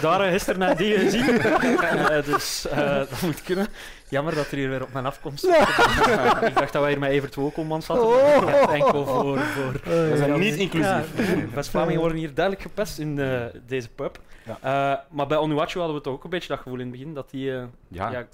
daar 0.00 0.30
gisteren 0.30 0.60
naar 0.60 0.76
die 0.76 0.98
gezien. 0.98 1.40
Eh, 1.40 2.24
dus 2.24 2.68
eh, 2.68 2.96
dat 2.96 3.20
moet 3.22 3.42
kunnen. 3.42 3.66
Jammer 4.08 4.34
dat 4.34 4.50
er 4.50 4.56
hier 4.56 4.68
weer 4.68 4.82
op 4.82 4.92
mijn 4.92 5.06
afkomst 5.06 5.44
Ik 5.44 6.54
dacht 6.54 6.72
dat 6.72 6.82
wij 6.82 6.90
hier 6.90 6.98
met 6.98 7.10
Evert 7.10 7.34
Wokelman 7.34 7.82
zaten. 7.82 8.06
Oh. 8.06 8.72
Enkel 8.72 9.06
voor... 9.06 9.38
voor 9.38 9.72
We 9.84 10.14
zijn 10.16 10.38
niet 10.38 10.54
inclusief. 10.56 11.16
Ja, 11.16 11.34
West-Vlamingen 11.54 12.00
worden 12.00 12.18
hier 12.18 12.34
duidelijk 12.34 12.64
gepest 12.64 12.98
in 12.98 13.18
eh, 13.18 13.40
deze 13.66 13.88
pub. 13.88 14.20
Ja. 14.44 14.58
Eh, 14.60 14.98
maar 15.10 15.26
bij 15.26 15.36
Onuachu 15.38 15.78
hadden 15.78 15.96
we 15.96 16.02
toch 16.02 16.14
ook 16.14 16.24
een 16.24 16.30
beetje 16.30 16.48
dat 16.48 16.58
gevoel 16.58 16.78
in 16.78 16.80
het 16.80 16.90
begin, 16.90 17.14
dat 17.14 17.30
hij 17.30 17.60
eh 17.60 17.64
Ja, 17.88 18.10
ja, 18.10 18.26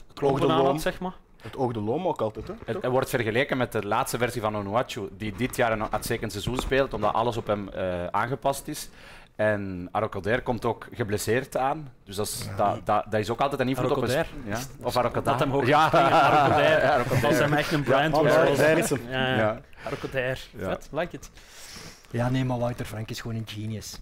had, 0.49 0.81
zeg 0.81 1.01
maar. 1.01 1.15
Het 1.43 1.57
oog 1.57 1.73
de 1.73 1.81
loom 1.81 2.07
ook 2.07 2.21
altijd, 2.21 2.49
hè? 2.49 2.55
Het, 2.65 2.87
wordt 2.87 3.11
vergeleken 3.11 3.57
met 3.57 3.73
de 3.73 3.87
laatste 3.87 4.19
versie 4.19 4.41
van 4.41 4.57
Onuachu, 4.57 5.09
die 5.17 5.33
dit 5.37 5.57
jaar 5.57 5.73
een 5.73 5.93
uitstekend 5.93 6.33
seizoen 6.33 6.59
speelt, 6.59 6.95
omdat 6.95 7.13
alles 7.13 7.37
op 7.37 7.47
hem 7.47 7.69
eh, 7.69 8.07
aangepast 8.07 8.69
is. 8.69 8.89
En 9.37 9.89
Arrocoder 9.91 10.43
komt 10.43 10.65
ook 10.65 10.87
geblesseerd 10.93 11.57
aan. 11.57 11.93
Dus 12.05 12.17
dat 12.17 12.27
is, 12.27 12.49
dat, 12.57 12.87
dat, 12.87 13.05
dat 13.11 13.21
is 13.21 13.31
ook 13.31 13.41
altijd 13.41 13.61
een 13.61 13.69
invloed 13.69 13.91
op 13.91 14.03
een... 14.03 14.25
Ja? 14.45 14.59
Of 14.83 14.97
Arrocoder. 14.97 15.23
Dat 15.23 15.41
hem 15.41 15.51
hoog 15.51 15.67
ja. 15.67 15.89
Ja. 15.93 17.03
Dat 17.23 17.31
is 17.31 17.39
hem 17.39 17.53
echt 17.53 17.73
een 17.73 17.83
brand. 17.83 18.17
Ja. 19.09 19.61
Ja. 20.59 20.69
Vet, 20.69 20.89
like 20.93 21.17
it. 21.17 21.31
Ja, 22.11 22.29
nee, 22.31 22.45
maar 22.45 22.59
Wouter 22.59 22.87
Frank 22.87 23.11
is 23.11 23.21
gewoon 23.21 23.37
een 23.37 23.49
genius. 23.49 23.99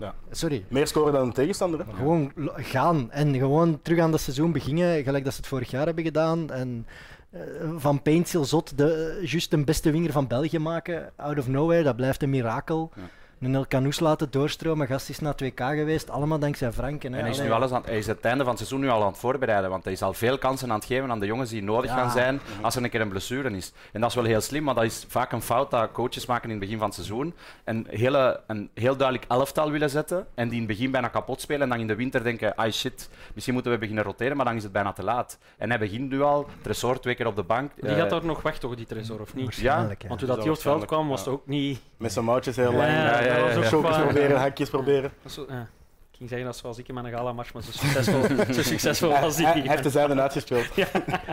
Ja. 0.00 0.14
Sorry. 0.30 0.64
Meer 0.68 0.86
scoren 0.86 1.12
dan 1.12 1.26
een 1.26 1.32
tegenstander, 1.32 1.80
hè? 1.80 1.94
Gewoon 1.94 2.32
gaan 2.54 3.10
en 3.10 3.34
gewoon 3.34 3.82
terug 3.82 3.98
aan 3.98 4.10
dat 4.10 4.20
seizoen 4.20 4.52
beginnen, 4.52 5.02
gelijk 5.02 5.24
dat 5.24 5.32
ze 5.32 5.38
het 5.38 5.48
vorig 5.48 5.70
jaar 5.70 5.86
hebben 5.86 6.04
gedaan. 6.04 6.50
En 6.50 6.86
eh, 7.30 7.40
van 7.76 8.02
Paintsil 8.02 8.44
Zot 8.44 8.78
de, 8.78 9.20
juist 9.24 9.50
de 9.50 9.64
beste 9.64 9.90
winger 9.90 10.12
van 10.12 10.26
België 10.26 10.58
maken, 10.58 11.12
out 11.16 11.38
of 11.38 11.48
nowhere, 11.48 11.82
dat 11.82 11.96
blijft 11.96 12.22
een 12.22 12.30
mirakel. 12.30 12.92
Ja. 12.94 13.02
Een 13.40 13.54
El 13.54 13.66
Canoes 13.68 14.00
laten 14.00 14.30
doorstromen, 14.30 14.86
gast 14.86 15.08
is 15.08 15.18
naar 15.18 15.34
2K 15.44 15.54
geweest, 15.54 16.10
allemaal 16.10 16.38
dankzij 16.38 16.72
Frank. 16.72 17.04
En, 17.04 17.14
En 17.14 17.20
hij 17.20 17.30
is, 17.30 17.40
nu 17.40 17.50
alles 17.50 17.70
aan, 17.70 17.82
hij 17.84 17.98
is 17.98 18.06
het 18.06 18.20
einde 18.24 18.38
van 18.44 18.48
het 18.48 18.58
seizoen 18.58 18.80
nu 18.80 18.88
al 18.88 19.00
aan 19.02 19.06
het 19.08 19.18
voorbereiden, 19.18 19.70
want 19.70 19.84
hij 19.84 19.92
is 19.92 20.02
al 20.02 20.12
veel 20.12 20.38
kansen 20.38 20.68
aan 20.70 20.76
het 20.78 20.84
geven 20.84 21.10
aan 21.10 21.20
de 21.20 21.26
jongens 21.26 21.50
die 21.50 21.62
nodig 21.62 21.90
Ja. 21.90 21.96
gaan 21.96 22.10
zijn 22.10 22.40
als 22.62 22.76
er 22.76 22.84
een 22.84 22.90
keer 22.90 23.00
een 23.00 23.08
blessure 23.08 23.50
is. 23.50 23.72
En 23.92 24.00
dat 24.00 24.08
is 24.10 24.16
wel 24.16 24.24
heel 24.24 24.40
slim, 24.40 24.62
maar 24.64 24.74
dat 24.74 24.84
is 24.84 25.04
vaak 25.08 25.32
een 25.32 25.42
fout 25.42 25.70
dat 25.70 25.92
coaches 25.92 26.26
maken 26.26 26.44
in 26.44 26.50
het 26.50 26.60
begin 26.60 26.76
van 26.78 26.86
het 26.86 26.94
seizoen. 26.94 27.34
Een, 27.64 27.86
hele, 27.90 28.40
een 28.46 28.70
heel 28.74 28.96
duidelijk 28.96 29.30
elftal 29.30 29.70
willen 29.70 29.90
zetten 29.90 30.26
en 30.34 30.44
die 30.48 30.60
in 30.60 30.66
het 30.68 30.76
begin 30.76 30.90
bijna 30.90 31.08
kapot 31.08 31.40
spelen 31.40 31.62
en 31.62 31.68
dan 31.68 31.78
in 31.78 31.86
de 31.86 31.94
winter 31.96 32.22
denken, 32.22 32.54
ah 32.54 32.70
shit, 32.72 33.08
misschien 33.34 33.54
moeten 33.54 33.72
we 33.72 33.78
beginnen 33.78 34.04
roteren, 34.04 34.36
maar 34.36 34.46
dan 34.46 34.56
is 34.56 34.62
het 34.62 34.72
bijna 34.72 34.92
te 34.92 35.02
laat. 35.02 35.38
En 35.58 35.68
hij 35.70 35.78
begint 35.78 36.10
nu 36.10 36.22
al, 36.22 36.46
Tresor 36.62 37.00
twee 37.00 37.14
keer 37.14 37.26
op 37.26 37.36
de 37.36 37.42
bank. 37.42 37.70
Die 37.80 37.90
Eh, 37.90 37.96
gaat 37.96 38.10
daar 38.10 38.24
nog 38.24 38.42
weg, 38.42 38.58
toch, 38.58 38.74
die 38.74 38.86
Tresor, 38.86 39.20
of 39.20 39.34
niet? 39.34 39.54
Ja. 39.54 39.86
Want 40.08 40.18
toen 40.18 40.28
dat 40.28 40.36
hij 40.36 40.46
op 40.46 40.52
het 40.52 40.62
veld 40.62 40.84
kwam, 40.84 41.08
was 41.08 41.20
het 41.20 41.28
ook 41.28 41.46
niet... 41.46 41.80
Met 41.96 42.12
zijn 42.12 42.24
mouwtjes 42.24 42.56
heel 42.56 42.72
Ja, 42.72 42.76
lang. 42.76 43.25
Ja, 43.26 43.36
ja, 43.36 43.38
ja, 43.48 43.54
dat 43.54 43.54
was 43.54 43.72
ook. 43.72 43.84
Chokers 43.84 44.02
proberen, 44.02 44.40
hakjes 44.40 44.70
proberen. 44.70 45.10
Zo, 45.26 45.44
ja. 45.48 45.68
Ik 46.10 46.22
ging 46.22 46.28
zeggen 46.28 46.46
dat 46.48 46.56
zoals 46.60 46.78
ik 46.78 46.88
in 46.88 46.94
mijn 46.94 47.10
gala-mars, 47.14 47.52
maar 47.52 47.62
zo 47.62 47.70
succesvol, 47.72 48.22
zo 48.54 48.62
succesvol 48.62 49.10
Hij, 49.12 49.20
was 49.20 49.36
die 49.36 49.44
hij- 49.46 49.54
niet. 49.54 49.62
hij 49.64 49.72
heeft 49.72 49.82
de 49.84 49.90
zijde 49.90 50.20
uitgespeeld. 50.20 50.66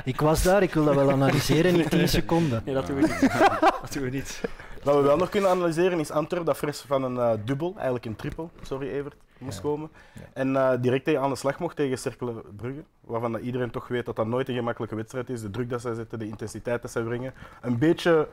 Ik 0.04 0.22
was 0.22 0.44
daar, 0.44 0.64
ik 0.64 0.74
wil 0.74 0.84
dat 0.86 0.96
wel 0.96 1.12
analyseren 1.12 1.76
in 1.80 1.90
10 1.90 2.10
seconden. 2.10 2.62
Nee, 2.66 2.74
dat 2.76 2.88
doen 2.88 2.96
we 2.96 3.02
niet. 3.02 3.20
dat 3.82 3.94
doen 3.94 4.04
we 4.04 4.10
niet. 4.10 4.42
Wat 4.84 4.96
we 4.96 5.02
wel 5.02 5.18
nog 5.18 5.30
kunnen 5.30 5.50
analyseren 5.50 6.00
is 6.00 6.12
Antwerp, 6.12 6.46
dat 6.46 6.58
fris 6.58 6.82
van 6.88 7.04
een 7.04 7.18
eh, 7.18 7.32
dubbel, 7.46 7.74
eigenlijk 7.76 8.06
een 8.06 8.16
triple, 8.16 8.48
sorry 8.62 8.90
Evert, 8.90 9.16
moest 9.38 9.56
Ja. 9.58 9.64
komen. 9.64 9.90
En 10.34 10.56
eh, 10.56 10.72
direct 10.82 11.06
tegen 11.06 11.22
aan 11.22 11.30
de 11.30 11.36
slag 11.36 11.60
mocht 11.60 11.76
tegen 11.76 11.98
Cercle 11.98 12.34
Brugge, 12.58 12.84
waarvan 13.02 13.32
dat 13.32 13.42
iedereen 13.42 13.72
toch 13.72 13.88
weet 13.88 14.06
dat 14.06 14.16
dat 14.16 14.28
nooit 14.28 14.50
een 14.50 14.56
gemakkelijke 14.56 14.96
wedstrijd 14.96 15.30
is. 15.30 15.42
De 15.42 15.52
druk 15.52 15.70
dat 15.70 15.82
zij 15.82 15.94
zetten, 15.94 16.20
de 16.20 16.28
intensiteit 16.28 16.82
dat 16.82 16.92
zij 16.92 17.02
brengen. 17.02 17.34
Een 17.62 17.78
beetje 17.78 18.28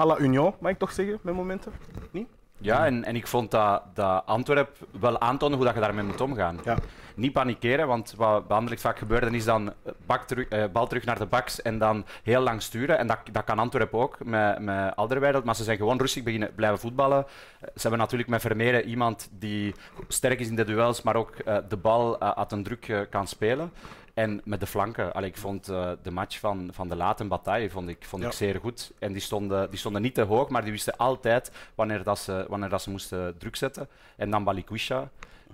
à 0.00 0.04
la 0.06 0.18
Union, 0.18 0.54
mag 0.58 0.70
ik 0.72 0.78
toch 0.78 0.92
zeggen, 0.92 1.18
met 1.22 1.34
momenten? 1.34 1.72
Niet? 2.10 2.28
Ja, 2.58 2.86
en, 2.86 3.04
en 3.04 3.16
ik 3.16 3.26
vond 3.26 3.50
dat, 3.50 3.82
dat 3.94 4.22
Antwerp 4.26 4.76
wel 5.00 5.20
aantoonde 5.20 5.56
hoe 5.56 5.64
dat 5.64 5.74
je 5.74 5.80
daarmee 5.80 6.04
moet 6.04 6.20
omgaan. 6.20 6.60
Ja. 6.64 6.76
Niet 7.16 7.32
panikeren, 7.32 7.86
want 7.86 8.14
wat 8.16 8.46
bij 8.46 8.56
Anderlecht 8.56 8.82
vaak 8.82 8.98
gebeurde 8.98 9.30
is 9.36 9.44
dan 9.44 9.68
eh, 9.68 9.92
bak 10.06 10.22
terug, 10.26 10.48
eh, 10.48 10.64
bal 10.72 10.86
terug 10.86 11.04
naar 11.04 11.18
de 11.18 11.26
baks 11.26 11.62
en 11.62 11.78
dan 11.78 12.04
heel 12.22 12.40
lang 12.40 12.62
sturen. 12.62 12.98
En 12.98 13.06
dat, 13.06 13.18
dat 13.32 13.44
kan 13.44 13.58
Antwerp 13.58 13.94
ook 13.94 14.24
met, 14.24 14.58
met 14.58 14.96
Alderweireld, 14.96 15.44
maar 15.44 15.56
ze 15.56 15.64
zijn 15.64 15.76
gewoon 15.76 15.98
rustig 15.98 16.22
beginnen 16.22 16.54
blijven 16.54 16.78
voetballen. 16.78 17.18
Eh, 17.60 17.68
Ze 17.74 17.80
hebben 17.80 17.98
natuurlijk 17.98 18.30
met 18.30 18.40
Vermeeren 18.40 18.84
iemand 18.84 19.28
die 19.32 19.74
sterk 20.08 20.40
is 20.40 20.48
in 20.48 20.56
de 20.56 20.64
duels, 20.64 21.02
maar 21.02 21.16
ook 21.16 21.30
eh, 21.34 21.56
de 21.68 21.76
bal 21.76 22.18
eh, 22.18 22.30
uit 22.30 22.52
een 22.52 22.62
druk 22.62 22.88
eh, 22.88 23.00
kan 23.10 23.26
spelen. 23.26 23.72
En 24.14 24.40
met 24.44 24.60
de 24.60 24.66
flanken. 24.66 25.12
Allee, 25.14 25.28
ik 25.28 25.36
vond 25.36 25.68
eh, 25.68 25.90
de 26.02 26.10
match 26.10 26.38
van, 26.38 26.68
van 26.72 26.88
de 26.88 26.96
late 26.96 27.24
bataille 27.24 27.70
vond 27.70 27.88
ik, 27.88 28.04
vond 28.04 28.22
ik 28.22 28.32
zeer 28.34 28.60
goed. 28.60 28.92
En 28.98 29.12
die 29.12 29.22
stonden, 29.22 29.70
die 29.70 29.78
stonden 29.78 30.02
niet 30.02 30.14
te 30.14 30.22
hoog, 30.22 30.48
maar 30.48 30.62
die 30.62 30.72
wisten 30.72 30.96
altijd 30.96 31.50
wanneer, 31.74 32.02
dat 32.02 32.18
ze, 32.18 32.44
wanneer 32.48 32.68
dat 32.68 32.82
ze 32.82 32.90
moesten 32.90 33.38
druk 33.38 33.56
zetten. 33.56 33.88
En 34.16 34.30
dan 34.30 34.44
Balikwisha, 34.44 35.10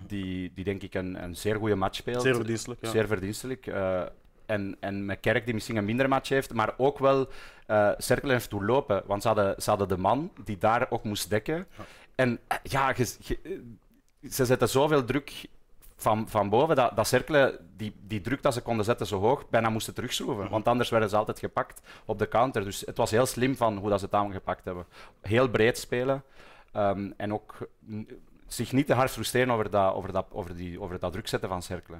die, 0.06 0.52
die 0.54 0.64
denk 0.64 0.82
ik 0.82 0.94
een, 0.94 1.22
een 1.22 1.36
zeer 1.36 1.56
goede 1.56 1.74
match 1.74 1.96
speelt. 1.96 2.22
Zeer 2.22 2.34
verdienstelijk. 2.34 2.80
Ja. 2.84 2.90
Zeer 2.90 3.06
verdienstelijk. 3.06 3.66
eh, 3.66 4.02
en, 4.46 4.76
en 4.80 5.04
met 5.04 5.20
Kerk, 5.20 5.44
die 5.44 5.54
misschien 5.54 5.76
een 5.76 5.84
minder 5.84 6.08
match 6.08 6.28
heeft, 6.28 6.54
maar 6.54 6.74
ook 6.76 6.98
wel 6.98 7.28
eh 7.66 7.90
cirkel 7.98 8.28
heeft 8.30 8.50
doorlopen. 8.50 9.02
Want 9.06 9.22
ze 9.22 9.28
hadden, 9.28 9.62
ze 9.62 9.70
hadden 9.70 9.88
de 9.88 9.96
man 9.96 10.32
die 10.44 10.58
daar 10.58 10.86
ook 10.90 11.04
moest 11.04 11.30
dekken. 11.30 11.66
En 12.14 12.38
ja, 12.62 12.92
ge- 12.92 13.16
ge- 13.20 13.60
ze 14.30 14.44
zetten 14.44 14.68
zoveel 14.68 15.04
druk 15.04 15.32
van, 16.02 16.28
van 16.28 16.48
boven 16.48 16.76
dat, 16.76 16.96
dat 16.96 17.06
Cercle 17.06 17.60
die, 17.76 17.94
die 18.06 18.20
druk 18.20 18.42
dat 18.42 18.54
ze 18.54 18.60
konden 18.60 18.84
zetten 18.84 19.06
zo 19.06 19.20
hoog, 19.20 19.48
bijna 19.48 19.68
moesten 19.70 19.94
terugschroeven. 19.94 20.50
Want 20.50 20.68
anders 20.68 20.88
werden 20.90 21.08
ze 21.08 21.16
altijd 21.16 21.38
gepakt 21.38 21.80
op 22.04 22.18
de 22.18 22.28
counter. 22.28 22.64
Dus 22.64 22.80
het 22.86 22.96
was 22.96 23.10
heel 23.10 23.26
slim 23.26 23.56
van 23.56 23.76
hoe 23.76 23.88
dat 23.90 23.98
ze 23.98 24.04
het 24.04 24.14
aangepakt 24.14 24.64
hebben. 24.64 24.84
Heel 25.20 25.48
breed 25.48 25.78
spelen. 25.78 26.22
ehm, 26.72 27.10
en 27.16 27.32
ook 27.32 27.54
zich 28.46 28.72
niet 28.72 28.86
te 28.86 28.94
hard 28.94 29.10
frustreren 29.10 29.50
over 29.54 29.70
dat, 29.70 29.94
over 29.94 30.12
dat, 30.12 30.26
over 30.30 30.56
die, 30.56 30.80
over 30.80 30.98
dat 30.98 31.12
druk 31.12 31.28
zetten 31.28 31.48
van 31.48 31.62
Cercle. 31.62 31.96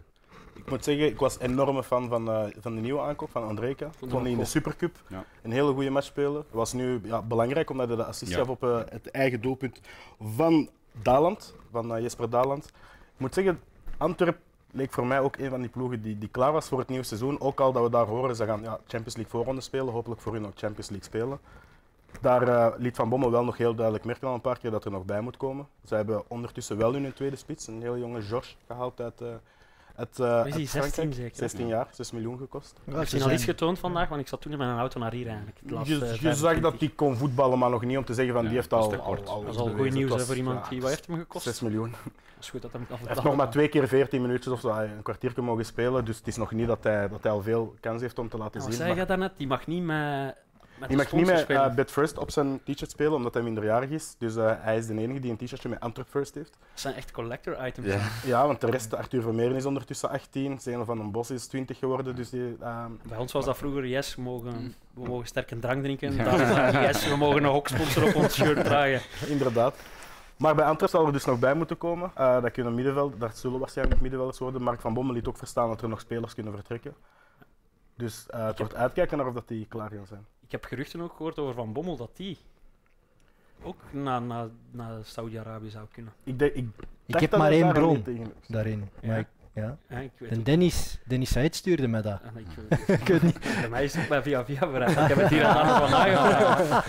Ik 0.54 0.70
moet 0.70 0.84
zeggen, 0.84 1.06
ik 1.06 1.18
was 1.18 1.40
een 1.40 1.50
enorme 1.50 1.82
fan 1.82 2.08
van, 2.08 2.30
eh, 2.30 2.44
van 2.60 2.74
de 2.74 2.80
nieuwe 2.80 3.00
aankoop 3.00 3.30
van 3.30 3.48
Andreka. 3.48 3.86
Ik 3.86 4.08
vond 4.10 4.24
die 4.24 4.32
in 4.32 4.38
de 4.38 4.44
Supercup 4.44 4.98
Ja. 5.08 5.24
een 5.42 5.50
hele 5.52 5.72
goede 5.72 5.90
match 5.90 6.06
spelen. 6.06 6.44
was 6.50 6.72
nu 6.72 7.00
ja, 7.04 7.22
belangrijk 7.22 7.70
omdat 7.70 7.88
hij 7.88 7.96
de 7.96 8.04
assist 8.04 8.30
Ja. 8.32 8.38
gaf 8.38 8.48
op 8.48 8.62
eh, 8.64 8.80
het 8.88 9.10
eigen 9.10 9.40
doelpunt 9.40 9.80
van 10.20 10.68
Daland, 11.02 11.54
van 11.70 11.94
eh, 11.94 12.02
Jesper 12.02 12.30
Daland. 12.30 12.64
Ik 12.66 12.72
moet 13.16 13.34
zeggen, 13.34 13.60
Antwerp 14.00 14.38
leek 14.70 14.92
voor 14.92 15.06
mij 15.06 15.20
ook 15.20 15.36
een 15.36 15.50
van 15.50 15.60
die 15.60 15.70
ploegen 15.70 16.02
die, 16.02 16.18
die 16.18 16.28
klaar 16.28 16.52
was 16.52 16.68
voor 16.68 16.78
het 16.78 16.88
nieuwe 16.88 17.04
seizoen. 17.04 17.40
Ook 17.40 17.60
al 17.60 17.72
dat 17.72 17.82
we 17.82 17.90
daar 17.90 18.06
horen, 18.06 18.36
ze 18.36 18.44
gaan 18.44 18.62
ja, 18.62 18.72
Champions 18.72 19.14
League 19.14 19.32
voorronde 19.32 19.60
spelen, 19.60 19.92
hopelijk 19.92 20.20
voor 20.20 20.32
hun 20.32 20.46
ook 20.46 20.58
Champions 20.58 20.88
League 20.88 21.06
spelen. 21.06 21.38
Daar 22.20 22.48
eh, 22.48 22.78
liet 22.78 22.96
Van 22.96 23.08
Bommel 23.08 23.30
wel 23.30 23.44
nog 23.44 23.56
heel 23.56 23.74
duidelijk 23.74 24.04
merken 24.04 24.28
al 24.28 24.34
een 24.34 24.40
paar 24.40 24.58
keer 24.58 24.70
dat 24.70 24.84
er 24.84 24.90
nog 24.90 25.04
bij 25.04 25.20
moet 25.20 25.36
komen. 25.36 25.66
Ze 25.84 25.94
hebben 25.94 26.22
ondertussen 26.28 26.76
wel 26.76 26.92
hun 26.92 27.12
tweede 27.12 27.36
spits, 27.36 27.66
een 27.66 27.80
heel 27.80 27.98
jonge 27.98 28.22
George, 28.22 28.54
gehaald 28.66 29.00
uit, 29.00 29.20
eh 29.20 29.28
eh, 30.18 30.26
hij 30.26 30.36
uit 30.52 30.52
16 30.54 30.68
Frankrijk. 30.68 31.14
zeker? 31.14 31.36
16 31.36 31.66
jaar, 31.66 31.88
6 31.90 32.10
miljoen 32.12 32.38
gekost. 32.38 32.80
Ja, 32.84 32.98
Heb 32.98 33.08
ze 33.08 33.16
je 33.16 33.24
al 33.24 33.30
iets 33.32 33.44
getoond 33.44 33.78
vandaag? 33.78 34.08
Want 34.08 34.20
ik 34.20 34.28
zat 34.28 34.40
toen 34.40 34.52
in 34.52 34.58
mijn 34.58 34.78
auto 34.78 34.98
naar 35.00 35.12
hier 35.12 35.26
eigenlijk. 35.26 35.58
laatste 35.64 35.94
Je, 35.94 36.00
je 36.00 36.06
25. 36.06 36.40
zag 36.40 36.60
dat 36.60 36.80
hij 36.80 36.88
kon 36.88 37.16
voetballen, 37.16 37.58
maar 37.58 37.70
nog 37.70 37.84
niet 37.84 37.96
om 37.96 38.04
te 38.04 38.14
zeggen 38.14 38.34
van 38.34 38.42
Ja, 38.42 38.48
die 38.48 38.58
heeft 38.58 38.70
dat 38.70 38.92
is 38.92 38.98
al, 38.98 39.14
Dat 39.44 39.54
is 39.54 39.56
al 39.56 39.68
goed 39.68 39.90
nieuws 39.90 40.12
Het 40.12 40.22
voor 40.24 40.36
iemand 40.36 40.64
ja, 40.64 40.68
die... 40.70 40.80
Wat 40.80 40.90
heeft 40.90 41.06
hem 41.06 41.16
gekost? 41.18 41.44
6 41.44 41.60
miljoen. 41.60 41.90
Dat 41.90 42.48
is 42.48 42.50
goed 42.50 42.62
dat 42.62 42.72
hem 42.72 42.86
Hij 42.88 42.98
heeft 43.06 43.22
nog 43.22 43.36
maar 43.36 43.50
twee 43.50 43.68
keer 43.68 43.88
14 43.88 44.20
minuutjes 44.22 44.52
of 44.52 44.60
zo, 44.60 44.68
een 44.68 45.02
kwartier 45.02 45.32
mogen 45.42 45.64
spelen. 45.66 46.04
Dus 46.04 46.16
het 46.16 46.26
is 46.26 46.36
nog 46.36 46.52
niet 46.52 46.66
dat 46.66 46.84
hij, 46.84 47.08
dat 47.08 47.22
hij 47.22 47.32
al 47.32 47.42
veel 47.42 47.74
kans 47.80 48.00
heeft 48.02 48.18
om 48.18 48.28
te 48.28 48.36
laten 48.36 48.60
Wat 48.60 48.62
zien. 48.68 48.72
zei 48.72 48.88
maar 48.88 48.98
je 48.98 49.06
daarnet? 49.06 49.32
Die 49.36 49.46
mag 49.46 49.66
niet 49.66 49.82
met, 49.82 50.34
de 50.88 50.96
mag 50.96 51.12
niet 51.12 51.26
met 51.26 51.38
spelen. 51.38 51.68
uh, 51.68 51.74
Bed 51.74 51.90
First 51.90 52.18
op 52.18 52.30
zijn 52.30 52.60
t-shirt 52.64 52.90
spelen, 52.90 53.12
omdat 53.12 53.34
hij 53.34 53.42
minderjarig 53.42 53.90
is. 53.90 54.14
Dus 54.18 54.36
eh, 54.36 54.52
hij 54.58 54.76
is 54.76 54.86
de 54.86 54.98
enige 54.98 55.20
die 55.20 55.30
een 55.30 55.36
t-shirtje 55.36 55.68
met 55.68 55.80
Antwerp 55.80 56.08
First 56.08 56.34
heeft. 56.34 56.50
Dat 56.50 56.80
zijn 56.80 56.94
echt 56.94 57.10
collector 57.10 57.66
items. 57.66 57.86
Ja. 57.86 58.00
Ja, 58.24 58.46
want 58.46 58.60
de 58.60 58.70
rest, 58.70 58.94
Arthur 58.94 59.22
Vermeeren 59.22 59.56
is 59.56 59.64
ondertussen 59.64 60.08
18, 60.08 60.60
Zeno 60.60 60.84
van 60.84 60.98
den 60.98 61.10
Bos 61.10 61.30
is 61.30 61.46
20 61.46 61.78
geworden. 61.78 62.16
Dus 62.16 62.30
die, 62.30 62.56
ehm, 62.60 62.90
Bij 63.02 63.18
ons 63.18 63.32
was 63.32 63.44
dat 63.44 63.56
vroeger, 63.56 63.86
yes, 63.86 64.14
we 64.14 64.22
mogen, 64.22 64.74
we 64.94 65.08
mogen 65.08 65.26
sterke 65.26 65.58
drank 65.58 65.82
drinken. 65.82 66.14
Ja. 66.14 66.82
Yes, 66.86 67.08
we 67.08 67.16
mogen 67.16 67.44
een 67.44 67.50
hoksponsor 67.50 68.04
op 68.08 68.14
ons 68.14 68.34
shirt 68.34 68.64
dragen. 68.64 69.00
Inderdaad. 69.28 69.74
Maar 70.36 70.54
bij 70.54 70.64
Antwerp 70.64 70.90
zal 70.90 71.06
er 71.06 71.12
dus 71.12 71.24
nog 71.24 71.38
bij 71.38 71.54
moeten 71.54 71.78
komen. 71.78 72.10
Eh, 72.14 72.42
dat 72.42 72.50
kunnen 72.52 72.74
middenveld, 72.74 73.20
dat 73.20 73.38
zullen 73.38 73.58
waarschijnlijk 73.58 74.00
middenvelders 74.00 74.38
worden. 74.38 74.62
Mark 74.62 74.80
van 74.80 74.94
Bommel 74.94 75.14
liet 75.14 75.26
ook 75.26 75.36
verstaan 75.36 75.68
dat 75.68 75.82
er 75.82 75.88
nog 75.88 76.00
spelers 76.00 76.34
kunnen 76.34 76.54
vertrekken. 76.54 76.94
Dus 77.96 78.26
eh, 78.28 78.46
het 78.46 78.58
wordt 78.58 78.74
uitkijken 78.74 79.16
naar 79.18 79.26
of 79.26 79.34
dat 79.34 79.48
die 79.48 79.66
klaar 79.66 79.90
gaan 79.90 80.06
zijn. 80.06 80.26
Ik 80.50 80.56
heb 80.60 80.64
geruchten 80.64 81.00
ook 81.00 81.12
gehoord 81.16 81.38
over 81.38 81.54
Van 81.54 81.72
Bommel 81.72 81.96
dat 81.96 82.10
die 82.16 82.38
ook 83.62 83.82
naar 83.90 84.22
na, 84.22 84.48
naar 84.70 85.04
Saudi-Arabië 85.04 85.70
zou 85.70 85.86
kunnen. 85.92 86.12
Ik, 86.24 86.38
denk, 86.38 86.52
ik, 86.52 86.64
Ik 86.64 86.72
dacht 87.06 87.20
heb 87.20 87.30
dat 87.30 87.40
maar 87.40 87.48
hij 87.48 87.56
één 87.58 87.66
daar 87.66 87.82
bron 87.82 87.94
niet 87.94 88.04
tegen 88.04 88.24
is. 88.40 88.46
daarin. 88.48 88.78
Maar. 88.78 89.10
Ja, 89.10 89.16
ik 89.16 89.26
weet 89.52 90.10
En 90.30 90.42
Dennis, 90.42 90.98
Dennis 91.04 91.30
Said 91.30 91.54
stuurde 91.56 91.88
me 91.88 92.00
dat. 92.00 92.20
en 92.22 92.44
ik, 92.88 92.98
Ik 93.00 93.08
weet 93.08 93.22
niet. 93.22 93.38
bij 93.60 93.68
mij 93.70 93.84
is 93.84 93.94
het 93.94 94.08
bij 94.08 94.22
via 94.22 94.44
via 94.44 94.66
bereid. 94.66 94.90
Ik 94.90 94.96
heb 94.96 95.16
het 95.16 95.28
hier 95.28 95.44
aan 95.44 95.88
van. 95.88 95.98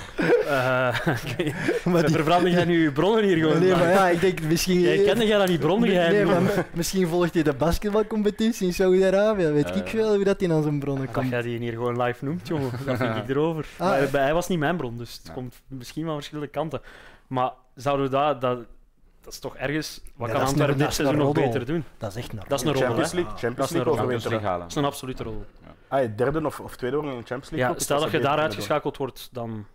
Eh, 0.47 0.97
ik 1.05 1.35
weet 1.37 1.45
niet. 1.45 1.85
Maar 1.85 2.05
die- 2.05 2.15
Verbranding 2.15 2.55
jij 2.55 2.65
nu 2.65 2.83
je 2.83 2.91
bronnen 2.91 3.23
hier 3.23 3.37
gewoon? 3.37 3.59
Nee, 3.59 3.71
maar 3.71 3.89
ja, 3.89 4.07
ik 4.09 4.21
denk 4.21 4.41
misschien... 4.41 4.79
Jij 4.79 5.03
kende 5.03 5.25
jij 5.25 5.37
dat 5.37 5.47
niet 5.47 5.59
bronnen? 5.59 5.87
Nee, 5.89 5.97
jij 5.97 6.09
nee, 6.11 6.25
maar 6.25 6.65
misschien 6.73 7.07
volgt 7.07 7.33
hij 7.33 7.43
de 7.43 7.53
basketbalcompetitie 7.53 8.67
in 8.67 8.73
Saudi-Arabië. 8.73 9.45
Weet 9.45 9.69
Eh. 9.69 9.75
ik 9.75 9.87
veel 9.87 10.15
hoe 10.15 10.23
dat 10.23 10.39
hij 10.39 10.51
aan 10.51 10.63
zijn 10.63 10.79
bronnen 10.79 11.05
Dat 11.05 11.13
komt. 11.15 11.29
jij 11.29 11.41
die 11.41 11.59
hier 11.59 11.71
gewoon 11.71 12.01
live 12.01 12.25
noemt, 12.25 12.47
jongen. 12.47 12.69
Dat 12.85 12.97
vind 12.97 13.15
ik 13.15 13.29
erover. 13.29 13.65
Ah, 13.77 13.89
Maar 14.11 14.21
hij 14.21 14.33
was 14.33 14.47
niet 14.47 14.59
mijn 14.59 14.77
bron, 14.77 14.97
dus 14.97 15.13
het 15.13 15.27
Ja. 15.27 15.33
komt 15.33 15.55
misschien 15.67 16.05
van 16.05 16.13
verschillende 16.15 16.49
kanten. 16.51 16.81
Maar 17.27 17.51
zouden 17.75 18.05
we 18.05 18.37
dat... 18.39 18.57
dat 19.21 19.33
is 19.33 19.39
toch 19.39 19.55
ergens... 19.55 20.01
Wat 20.15 20.27
Ja, 20.29 20.33
kan 20.35 20.45
Antwerpen 20.45 20.77
dit 20.77 20.93
seizoen 20.93 21.17
nog 21.17 21.33
beter 21.33 21.65
doen? 21.65 21.83
Dat 21.97 22.09
is 22.09 22.15
echt 22.15 22.31
een 22.31 22.39
Dat 22.47 22.59
is 22.59 22.65
een 22.65 22.73
roddel, 22.73 22.87
Champions 22.87 23.11
hè? 23.11 23.17
League, 23.19 23.37
Champions 23.37 23.69
League 23.71 23.91
overwinteren. 23.91 24.41
Halen. 24.41 24.59
Dat 24.59 24.69
is 24.69 24.75
een 24.75 24.85
absolute 24.85 25.23
rol. 25.23 25.45
Ah, 25.87 26.09
derde 26.15 26.45
of, 26.45 26.59
of 26.59 26.75
tweede 26.75 26.95
worden 26.95 27.13
in 27.15 27.21
de 27.21 27.27
Champions 27.27 27.53
League. 27.55 27.73
Ja, 27.75 27.79
stel 27.79 27.99
dat 27.99 28.11
je 28.11 28.19
daar 28.19 28.37
uitgeschakeld 28.39 28.97
wordt, 28.97 29.29
dan 29.31 29.65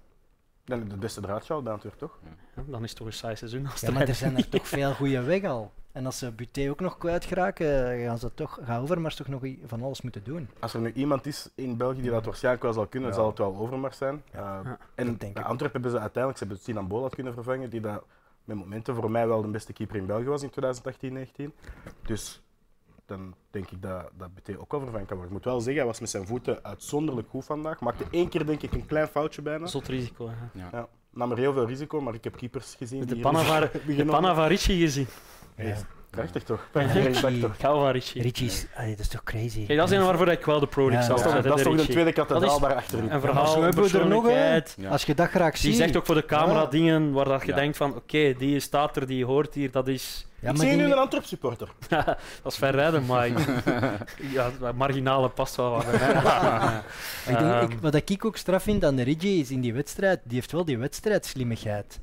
Dan 0.64 0.88
de 0.88 0.97
beste 0.97 1.20
draadshow 1.20 1.62
bij 1.62 1.72
Antwerp, 1.72 1.94
toch? 1.99 2.18
Ja, 2.57 2.62
dan 2.66 2.82
is 2.82 2.88
het 2.88 2.99
toch 2.99 3.07
een 3.07 3.12
saai 3.12 3.36
seizoen. 3.36 3.66
Als 3.70 3.80
Ja, 3.80 3.90
maar 3.90 4.09
er 4.09 4.14
zijn 4.14 4.36
er 4.36 4.49
toch 4.49 4.68
veel 4.68 4.92
goede 4.94 5.22
weg 5.22 5.44
al. 5.44 5.72
En 5.92 6.07
als 6.07 6.18
ze 6.18 6.32
Buté 6.32 6.70
ook 6.70 6.80
nog 6.80 6.99
kwijt 6.99 7.24
geraken, 7.24 7.99
gaan 8.05 8.18
ze 8.18 8.34
toch, 8.34 8.59
gaan 8.64 8.82
Overmars 8.82 9.14
toch 9.14 9.28
nog 9.28 9.42
van 9.66 9.82
alles 9.82 10.03
moeten 10.03 10.24
doen. 10.24 10.49
Als 10.61 10.74
er 10.74 10.80
nu 10.80 10.92
iemand 10.92 11.26
is 11.26 11.49
in 11.55 11.76
België 11.76 12.01
die 12.01 12.11
dat 12.11 12.24
waarschijnlijk 12.24 12.64
wel 12.64 12.72
zal 12.72 12.86
kunnen, 12.86 13.09
Ja. 13.11 13.14
zal 13.16 13.26
het 13.26 13.38
wel 13.38 13.57
Overmars 13.57 13.97
zijn. 13.97 14.22
Ja. 14.32 14.61
Uh, 14.64 14.70
Ja, 14.70 14.78
en 14.94 15.18
Antwerpen 15.34 15.72
hebben 15.72 15.90
ze 15.90 15.99
uiteindelijk 15.99 16.38
ze 16.38 16.44
hebben 16.44 16.62
Sinan 16.64 16.88
Bolat 16.88 17.14
kunnen 17.14 17.34
vervangen, 17.34 17.70
die 17.70 17.80
dat 17.80 18.05
met 18.47 18.57
momenten 18.57 18.94
voor 18.94 19.11
mij 19.11 19.26
wel 19.26 19.42
de 19.42 19.49
beste 19.49 19.72
keeper 19.72 19.97
in 19.97 20.07
België 20.07 20.24
was 20.24 20.42
in 20.42 20.51
2018-19. 21.51 21.55
Dus 22.03 22.40
dan 23.07 23.34
denk 23.51 23.70
ik 23.70 23.82
dat, 23.82 24.11
dat 24.16 24.34
BT 24.34 24.59
ook 24.59 24.70
wel 24.70 24.80
vervangen 24.80 25.07
kan 25.07 25.16
worden. 25.16 25.36
Ik 25.36 25.42
moet 25.42 25.44
wel 25.44 25.61
zeggen, 25.61 25.76
hij 25.76 25.86
was 25.86 26.01
met 26.01 26.11
zijn 26.11 26.26
voeten 26.26 26.64
uitzonderlijk 26.64 27.28
goed 27.28 27.44
vandaag. 27.44 27.80
Maakte 27.80 28.05
één 28.11 28.28
keer 28.28 28.47
denk 28.47 28.62
ik 28.62 28.72
een 28.72 28.86
klein 28.86 29.09
foutje 29.09 29.42
bijna. 29.42 29.66
Zot 29.66 29.88
risico. 29.88 30.28
hè. 30.28 30.61
Ja, 30.72 30.88
nam 31.11 31.30
er 31.30 31.38
heel 31.38 31.53
veel 31.53 31.66
risico, 31.66 32.01
maar 32.01 32.14
ik 32.14 32.24
heb 32.24 32.36
keepers 32.36 32.74
gezien 32.74 33.09
van, 33.20 33.36
hebben 33.47 34.07
de 34.07 34.34
van 34.34 34.47
Ricci 34.47 34.80
gezien. 34.80 35.07
Hey, 35.55 35.76
Prachtig 36.16 36.42
toch? 36.42 36.68
Prachtig 36.70 37.20
toch? 37.20 37.54
Van. 37.58 37.90
Richie 37.90 38.46
is, 38.46 38.66
allee, 38.76 38.90
dat 38.90 38.98
is 39.00 39.08
toch 39.08 39.22
crazy. 39.24 39.66
Kijk, 39.66 39.78
dat 39.78 39.90
is 39.90 39.96
een 39.98 40.04
waarvoor 40.04 40.28
ik 40.28 40.44
wel 40.44 40.60
de 40.60 40.66
Pro 40.66 40.90
League 40.90 41.00
Ja, 41.00 41.06
zou 41.06 41.22
dat 41.32 41.44
is 41.44 41.50
Dat 41.50 41.58
is, 41.58 41.64
toch 41.64 41.76
de 41.76 41.86
tweede 41.92 42.12
kathedraal 42.12 42.60
daarachter. 42.60 42.98
Een 42.98 43.20
verhaal, 43.20 43.56
een 43.56 43.62
hebben 43.62 43.82
we 43.84 43.98
er 43.98 44.06
nog, 44.06 44.22
hè. 44.22 44.28
persoonlijkheid. 44.28 44.74
Ja. 44.78 44.90
Als 44.90 45.02
je 45.04 45.14
dat 45.14 45.28
graag 45.28 45.56
ziet. 45.56 45.70
Die 45.70 45.74
zegt 45.80 45.96
ook 45.96 46.06
voor 46.06 46.14
de 46.14 46.24
camera 46.24 46.60
Ja. 46.60 46.66
dingen 46.66 47.12
waar 47.12 47.24
dat 47.24 47.40
je 47.42 47.48
Ja. 47.48 47.54
denkt 47.54 47.76
van 47.76 47.94
oké, 47.94 48.34
die 48.38 48.60
staat 48.60 48.96
er, 48.96 49.06
die 49.06 49.24
hoort 49.24 49.54
hier, 49.54 49.70
dat 49.70 49.88
is, 49.88 50.26
Ja, 50.40 50.50
ik 50.50 50.56
maar 50.56 50.66
zie 50.66 50.76
die- 50.76 50.86
nu 50.86 50.92
een 50.92 50.98
Antwerp 50.98 51.24
supporter. 51.24 51.68
dat 51.88 52.16
is 52.52 52.56
verrijden, 52.56 53.06
maar 53.06 53.26
ik- 53.26 53.38
ja, 54.36 54.50
marginale 54.74 55.28
past 55.28 55.56
wel 55.56 55.70
wat. 55.70 55.84
Ik 55.94 57.38
denk, 57.38 57.62
ik, 57.62 57.70
Ehm, 57.70 57.80
wat 57.80 57.94
ik 57.94 58.24
ook 58.24 58.36
straf 58.36 58.62
vind 58.62 58.84
aan 58.84 58.96
de 58.96 59.02
Rigi 59.02 59.40
is 59.40 59.50
in 59.50 59.60
die 59.60 59.74
wedstrijd, 59.74 60.20
die 60.24 60.34
heeft 60.34 60.52
wel 60.52 60.64
die 60.64 60.78
wedstrijdslimmigheid. 60.78 61.98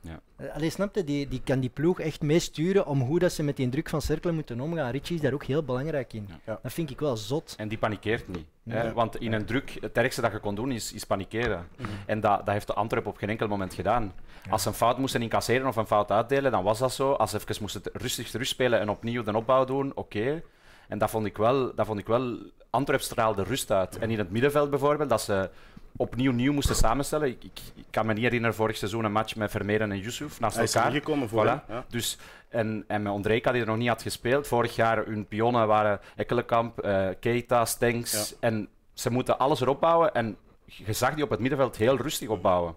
Ja. 0.00 0.20
Eh, 0.36 0.54
Allee, 0.54 0.70
snap 0.70 0.94
je? 0.94 1.04
Die, 1.04 1.28
die 1.28 1.40
kan 1.44 1.60
die 1.60 1.70
ploeg 1.70 2.00
echt 2.00 2.22
meesturen 2.22 2.86
om 2.86 3.00
hoe 3.00 3.18
dat 3.18 3.32
ze 3.32 3.42
met 3.42 3.56
die 3.56 3.68
druk 3.68 3.88
van 3.88 4.02
cirkelen 4.02 4.34
moeten 4.34 4.60
omgaan. 4.60 4.90
Richie 4.90 5.16
is 5.16 5.22
daar 5.22 5.32
ook 5.32 5.44
heel 5.44 5.62
belangrijk 5.62 6.12
in. 6.12 6.28
Ja. 6.46 6.58
Dat 6.62 6.72
vind 6.72 6.90
ik 6.90 7.00
wel 7.00 7.16
zot. 7.16 7.54
En 7.56 7.68
die 7.68 7.78
panikeert 7.78 8.28
niet. 8.28 8.46
Hè? 8.64 8.82
Nee. 8.82 8.92
Want 8.92 9.16
in 9.16 9.32
een 9.32 9.44
druk, 9.44 9.76
het 9.80 9.96
ergste 9.96 10.20
dat 10.20 10.32
je 10.32 10.38
kon 10.38 10.54
doen 10.54 10.72
is, 10.72 10.92
is 10.92 11.04
panikeren. 11.04 11.68
Mhm. 11.76 11.88
En 12.06 12.20
dat, 12.20 12.38
dat 12.46 12.54
heeft 12.54 12.66
de 12.66 12.74
Antwerp 12.74 13.06
op 13.06 13.16
geen 13.16 13.28
enkel 13.28 13.48
moment 13.48 13.74
gedaan. 13.74 14.12
Als 14.50 14.62
ze 14.62 14.68
een 14.68 14.74
fout 14.74 14.98
moesten 14.98 15.22
incasseren 15.22 15.66
of 15.66 15.76
een 15.76 15.86
fout 15.86 16.10
uitdelen, 16.10 16.50
dan 16.50 16.64
was 16.64 16.78
dat 16.78 16.92
zo. 16.92 17.12
Als 17.12 17.30
ze 17.30 17.36
even 17.36 17.56
moesten 17.60 17.82
rustig 17.92 18.30
terug 18.30 18.46
spelen 18.46 18.80
en 18.80 18.88
opnieuw 18.88 19.22
de 19.22 19.36
opbouw 19.36 19.64
doen, 19.64 19.92
oké. 19.94 20.42
En 20.88 20.98
dat 20.98 21.10
vond 21.10 21.26
ik 21.26 21.36
wel, 21.36 21.74
dat 21.74 21.86
vond 21.86 21.98
ik 21.98 22.06
wel 22.06 22.38
Antwerp 22.70 23.00
straalde 23.00 23.42
rust 23.42 23.70
uit. 23.70 23.98
En 23.98 24.10
in 24.10 24.18
het 24.18 24.30
middenveld 24.30 24.70
bijvoorbeeld, 24.70 25.08
dat 25.08 25.20
ze 25.20 25.50
opnieuw 25.96 26.32
nieuw 26.32 26.52
moesten 26.52 26.76
samenstellen. 26.76 27.28
Ik, 27.28 27.44
ik, 27.44 27.58
ik 27.74 27.84
kan 27.90 28.06
me 28.06 28.12
niet 28.12 28.22
herinneren 28.22 28.54
vorig 28.56 28.76
seizoen 28.76 29.04
een 29.04 29.12
match 29.12 29.36
met 29.36 29.50
Vermeeren 29.50 29.92
en 29.92 29.98
Yusuf 29.98 30.40
naast 30.40 30.54
Hij 30.54 30.64
is 30.64 30.74
elkaar. 30.74 30.90
gekomen 30.92 31.28
voor 31.28 31.44
Voilà. 31.44 31.48
hem, 31.48 31.60
ja. 31.68 31.84
Dus, 31.88 32.18
en, 32.48 32.84
en 32.86 33.02
met 33.02 33.12
Ondrejka, 33.12 33.52
die 33.52 33.60
er 33.60 33.66
nog 33.66 33.76
niet 33.76 33.88
had 33.88 34.02
gespeeld. 34.02 34.46
Vorig 34.46 34.76
jaar 34.76 35.04
hun 35.06 35.26
pionnen 35.26 35.66
waren 35.66 36.00
Ekkelenkamp, 36.16 36.78
eh, 36.80 37.08
Keita, 37.20 37.64
Stenks. 37.64 38.28
Ja. 38.30 38.36
En 38.40 38.68
ze 38.94 39.10
moeten 39.10 39.38
alles 39.38 39.60
erop 39.60 39.80
bouwen. 39.80 40.14
En 40.14 40.36
je 40.64 40.92
zag 40.92 41.14
die 41.14 41.24
op 41.24 41.30
het 41.30 41.40
middenveld 41.40 41.76
heel 41.76 41.96
rustig 41.96 42.28
opbouwen. 42.28 42.76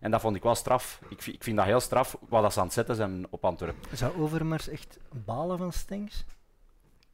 En 0.00 0.10
dat 0.10 0.20
vond 0.20 0.36
ik 0.36 0.42
wel 0.42 0.54
straf. 0.54 1.00
Ik, 1.08 1.22
vind- 1.22 1.36
ik 1.36 1.42
vind 1.42 1.56
dat 1.56 1.66
heel 1.66 1.80
straf 1.80 2.16
wat 2.28 2.42
dat 2.42 2.52
ze 2.52 2.58
aan 2.58 2.64
het 2.64 2.74
zetten 2.74 2.94
zijn 2.94 3.26
op 3.30 3.44
Antwerpen. 3.44 3.96
Zou 3.96 4.12
Overmars 4.20 4.68
echt 4.68 4.98
balen 5.24 5.58
van 5.58 5.72
Stengs? 5.72 6.24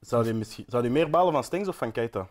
Zou 0.00 0.24
die, 0.24 0.34
misschien, 0.34 0.64
zou 0.68 0.88
meer 0.88 1.10
balen 1.10 1.32
van 1.32 1.44
Stengs 1.44 1.68
of 1.68 1.76
van 1.76 1.92
Keita? 1.92 2.28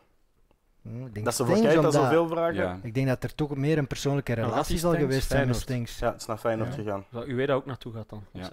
Hm, 0.89 1.05
ik 1.05 1.13
denk 1.13 1.25
Dat 1.25 1.36
ze 1.36 1.45
voor 1.45 1.55
omdat- 1.77 1.93
zoveel 1.93 2.27
vragen? 2.27 2.55
Ja. 2.55 2.79
Ik 2.81 2.93
denk 2.93 3.07
dat 3.07 3.23
er 3.23 3.36
toch 3.36 3.55
meer 3.55 3.77
een 3.77 3.88
persoonlijke 3.88 4.33
relatie 4.33 4.77
zal 4.77 4.95
geweest 4.95 5.29
zijn 5.29 5.47
met. 5.47 5.55
Stengs. 5.55 5.99
Ja, 5.99 6.11
het 6.11 6.21
is 6.21 6.27
naar 6.27 6.38
Feyenoord 6.38 6.75
Ja. 6.75 6.81
gegaan. 6.83 7.05
dat 7.11 7.27
u 7.27 7.36
weet 7.36 7.47
dat 7.47 7.55
ook 7.55 7.65
naartoe 7.65 7.93
gaat 7.93 8.09
dan. 8.09 8.23
Ja. 8.31 8.49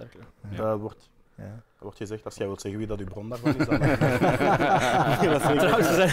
Dat, 0.56 0.80
wordt, 0.80 1.08
Ja. 1.36 1.44
dat 1.44 1.80
wordt 1.82 1.96
gezegd 1.96 2.24
als 2.24 2.34
jij 2.36 2.46
wilt 2.46 2.60
zeggen 2.60 2.78
wie 2.80 2.88
dat 2.88 2.98
uw 2.98 3.06
bron 3.06 3.28
daarvan 3.28 3.56
is. 3.56 3.66
Dan... 3.66 3.78
Dat 5.58 5.78
is 5.78 5.94
zijn, 5.94 6.10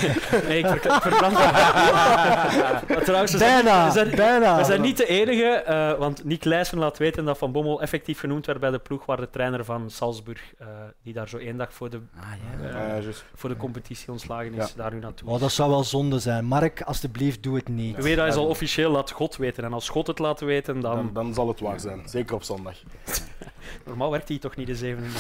nee, 0.48 0.58
ik, 0.60 0.68
ver, 0.68 0.76
ik 0.76 1.02
verbrand 1.02 1.34
Maar 2.90 3.02
trouwens, 3.04 3.32
we 3.32 3.38
zijn, 3.38 3.64
Bijna, 3.64 3.86
we 3.86 3.92
zijn, 3.92 4.16
bijna. 4.16 4.58
we 4.58 4.64
zijn 4.64 4.82
niet 4.82 4.98
de 4.98 5.06
enige, 5.08 5.44
eh, 5.46 5.98
want 5.98 6.24
Nick 6.24 6.44
Leijsen 6.44 6.78
laat 6.78 6.98
weten 6.98 7.26
dat 7.26 7.38
Van 7.38 7.52
Bommel 7.52 7.82
effectief 7.82 8.20
genoemd 8.20 8.46
werd 8.46 8.60
bij 8.60 8.70
de 8.72 8.80
ploeg 8.80 9.06
waar 9.06 9.18
de 9.18 9.30
trainer 9.30 9.66
van 9.66 9.90
Salzburg, 9.90 10.54
eh, 10.58 10.68
die 11.04 11.14
daar 11.14 11.30
zo 11.30 11.38
één 11.38 11.58
dag 11.58 11.74
voor 11.74 11.90
de, 11.90 12.00
Ah, 12.20 12.24
ja. 12.62 12.68
eh, 12.68 12.74
Ja, 12.74 12.88
ja, 12.96 13.02
juist. 13.02 13.24
voor 13.36 13.50
de 13.50 13.58
competitie 13.58 14.12
ontslagen 14.12 14.54
is, 14.54 14.74
daar 14.74 14.94
nu 14.94 15.00
naartoe. 15.00 15.30
Oh, 15.30 15.40
dat 15.40 15.52
zou 15.52 15.70
wel 15.70 15.84
zonde 15.84 16.20
zijn. 16.20 16.46
Mark, 16.46 16.82
alsjeblieft, 16.82 17.44
doe 17.44 17.56
het 17.56 17.68
niet. 17.68 17.98
Weet 18.04 18.16
dat 18.18 18.28
is 18.28 18.36
al 18.36 18.48
officieel, 18.48 18.92
laat 18.92 19.12
God 19.12 19.36
weten. 19.38 19.64
En 19.64 19.74
als 19.74 19.90
God 19.90 20.08
het 20.08 20.20
laat 20.20 20.40
weten, 20.40 20.80
dan... 20.80 20.96
Dan, 20.96 21.10
dan 21.14 21.34
zal 21.34 21.48
het 21.48 21.60
waar 21.60 21.80
zijn. 21.80 22.02
Zeker 22.06 22.36
op 22.36 22.44
zondag. 22.44 22.76
Normaal 23.86 24.12
werkt 24.12 24.28
hij 24.28 24.38
toch 24.38 24.56
niet 24.56 24.68
de 24.68 24.76
zeven 24.76 25.04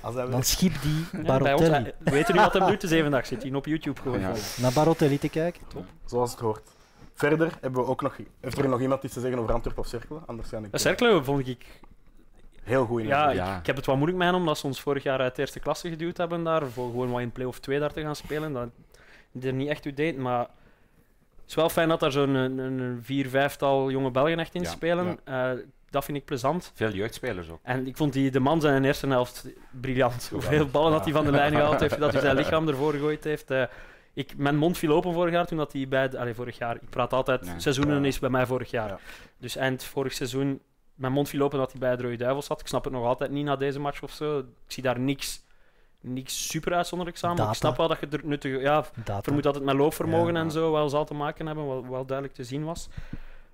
Als 0.00 0.14
hij 0.14 0.26
Dan 0.30 0.42
schiep 0.42 0.74
die 0.82 1.22
Barotelli. 1.22 1.72
eh, 1.72 1.92
we 1.98 2.10
weten 2.10 2.34
nu 2.34 2.40
wat 2.40 2.52
hij 2.52 2.66
doet 2.66 2.80
de 2.80 2.86
zeven 2.88 3.10
dag. 3.10 3.26
Zit 3.26 3.42
hij 3.42 3.54
op 3.54 3.66
YouTube 3.66 4.00
gewoon. 4.00 4.20
Ja. 4.20 4.32
Naar 4.60 4.72
Barotelli 4.72 5.18
te 5.18 5.28
kijken. 5.28 5.62
Zoals 6.04 6.30
het 6.30 6.40
hoort. 6.40 6.68
Verder 7.14 7.52
hebben 7.60 7.82
we 7.82 7.88
ook 7.88 8.02
nog... 8.02 8.16
Heeft 8.40 8.58
er 8.58 8.68
nog 8.68 8.80
iemand 8.80 9.02
iets 9.02 9.14
te 9.14 9.20
zeggen 9.20 9.38
over 9.38 9.54
Antwerpen 9.54 9.82
of 9.82 9.88
Cerkelen? 9.88 10.22
Anders 10.26 10.48
ga 10.48 10.56
ik... 10.58 10.64
Uh, 10.64 10.70
Cercle 10.72 11.24
vond 11.24 11.48
ik... 11.48 11.66
Heel 12.62 12.84
goed 12.86 13.00
in 13.00 13.06
Ja, 13.06 13.30
ik, 13.30 13.36
Ja. 13.36 13.58
ik 13.58 13.66
heb 13.66 13.76
het 13.76 13.86
wat 13.86 13.94
moeilijk 13.96 14.18
met 14.18 14.28
hen, 14.28 14.36
omdat 14.36 14.58
ze 14.58 14.66
ons 14.66 14.80
vorig 14.80 15.02
jaar 15.02 15.18
uit 15.20 15.34
de 15.34 15.40
eerste 15.40 15.60
klasse 15.60 15.88
geduwd 15.88 16.16
hebben 16.16 16.44
daar. 16.44 16.66
Voor 16.66 16.90
gewoon 16.90 17.10
wat 17.10 17.20
in 17.20 17.32
play-off 17.32 17.58
2 17.60 17.78
daar 17.78 17.92
te 17.92 18.00
gaan 18.00 18.16
spelen. 18.16 18.52
Dat 18.52 18.68
er 19.42 19.52
niet 19.52 19.68
echt 19.68 19.82
toe 19.82 19.94
deed, 19.94 20.18
maar... 20.18 20.40
Het 20.40 21.50
is 21.50 21.54
wel 21.54 21.68
fijn 21.68 21.88
dat 21.88 22.00
daar 22.00 22.12
zo'n 22.12 22.34
een, 22.34 22.58
een, 22.58 23.00
vier, 23.02 23.28
vijftal 23.28 23.90
jonge 23.90 24.10
Belgen 24.10 24.38
echt 24.38 24.54
in 24.54 24.62
Ja, 24.62 24.70
spelen. 24.70 25.18
Eh, 25.24 25.50
dat 25.92 26.04
vind 26.04 26.16
ik 26.16 26.24
plezant. 26.24 26.72
Veel 26.74 26.90
jeugdspelers 26.90 27.48
ook. 27.50 27.58
En 27.62 27.86
ik 27.86 27.96
vond 27.96 28.12
die, 28.12 28.30
de 28.30 28.40
man 28.40 28.60
zijn 28.60 28.84
eerste 28.84 29.06
helft 29.06 29.46
briljant. 29.80 30.28
Hoeveel 30.32 30.66
ballen 30.76 30.92
dat 30.92 31.04
hij 31.04 31.12
van 31.12 31.24
de 31.24 31.30
lijn 31.30 31.52
gehaald 31.54 31.80
heeft, 31.80 31.98
dat 31.98 32.12
hij 32.12 32.20
zijn 32.20 32.36
lichaam 32.42 32.68
ervoor 32.68 32.92
gegooid 32.92 33.24
heeft. 33.24 33.50
Eh, 33.50 33.62
ik, 34.14 34.36
mijn 34.36 34.56
mond 34.56 34.78
viel 34.78 34.92
open 34.92 35.12
vorig 35.12 35.32
jaar 35.32 35.46
toen 35.46 35.58
dat 35.58 35.72
hij 35.72 35.88
bij... 35.88 36.08
de- 36.08 36.18
Allee, 36.18 36.34
vorig 36.34 36.58
jaar. 36.58 36.74
Ik 36.74 36.90
praat 36.90 37.12
altijd... 37.12 37.44
Nee. 37.44 37.60
Seizoenen 37.60 38.00
Ja. 38.00 38.06
is 38.06 38.18
bij 38.18 38.30
mij 38.30 38.46
vorig 38.46 38.70
jaar. 38.70 38.88
Ja. 38.88 38.98
Dus 39.38 39.56
eind 39.56 39.84
vorig 39.84 40.12
seizoen... 40.12 40.60
Mijn 40.94 41.12
mond 41.12 41.28
viel 41.28 41.42
open 41.42 41.58
dat 41.58 41.70
hij 41.70 41.80
bij 41.80 41.96
de 41.96 42.02
Rode 42.02 42.16
Duivels 42.16 42.46
zat. 42.46 42.60
Ik 42.60 42.66
snap 42.66 42.84
het 42.84 42.92
nog 42.92 43.04
altijd 43.04 43.30
niet 43.30 43.44
na 43.44 43.56
deze 43.56 43.80
match 43.80 44.02
of 44.02 44.10
zo. 44.12 44.38
Ik 44.38 44.44
zie 44.66 44.82
daar 44.82 44.98
niks, 45.00 45.40
niks 46.00 46.48
super 46.48 46.74
uitzonderlijks 46.74 47.24
aan. 47.24 47.36
Maar 47.36 47.48
ik 47.48 47.54
snap 47.54 47.76
wel 47.76 47.88
dat 47.88 48.00
je 48.00 48.06
er 48.08 48.20
nuttige... 48.24 48.58
Ja, 48.58 48.84
Data. 49.04 49.22
vermoed 49.22 49.42
dat 49.42 49.54
het 49.54 49.64
met 49.64 49.74
loopvermogen 49.74 50.34
Ja. 50.34 50.40
en 50.40 50.50
zo 50.50 50.72
wel 50.72 50.88
zal 50.88 51.04
te 51.04 51.14
maken 51.14 51.46
hebben, 51.46 51.66
wat 51.66 51.84
wel 51.88 52.04
duidelijk 52.06 52.36
te 52.36 52.44
zien 52.44 52.64
was. 52.64 52.88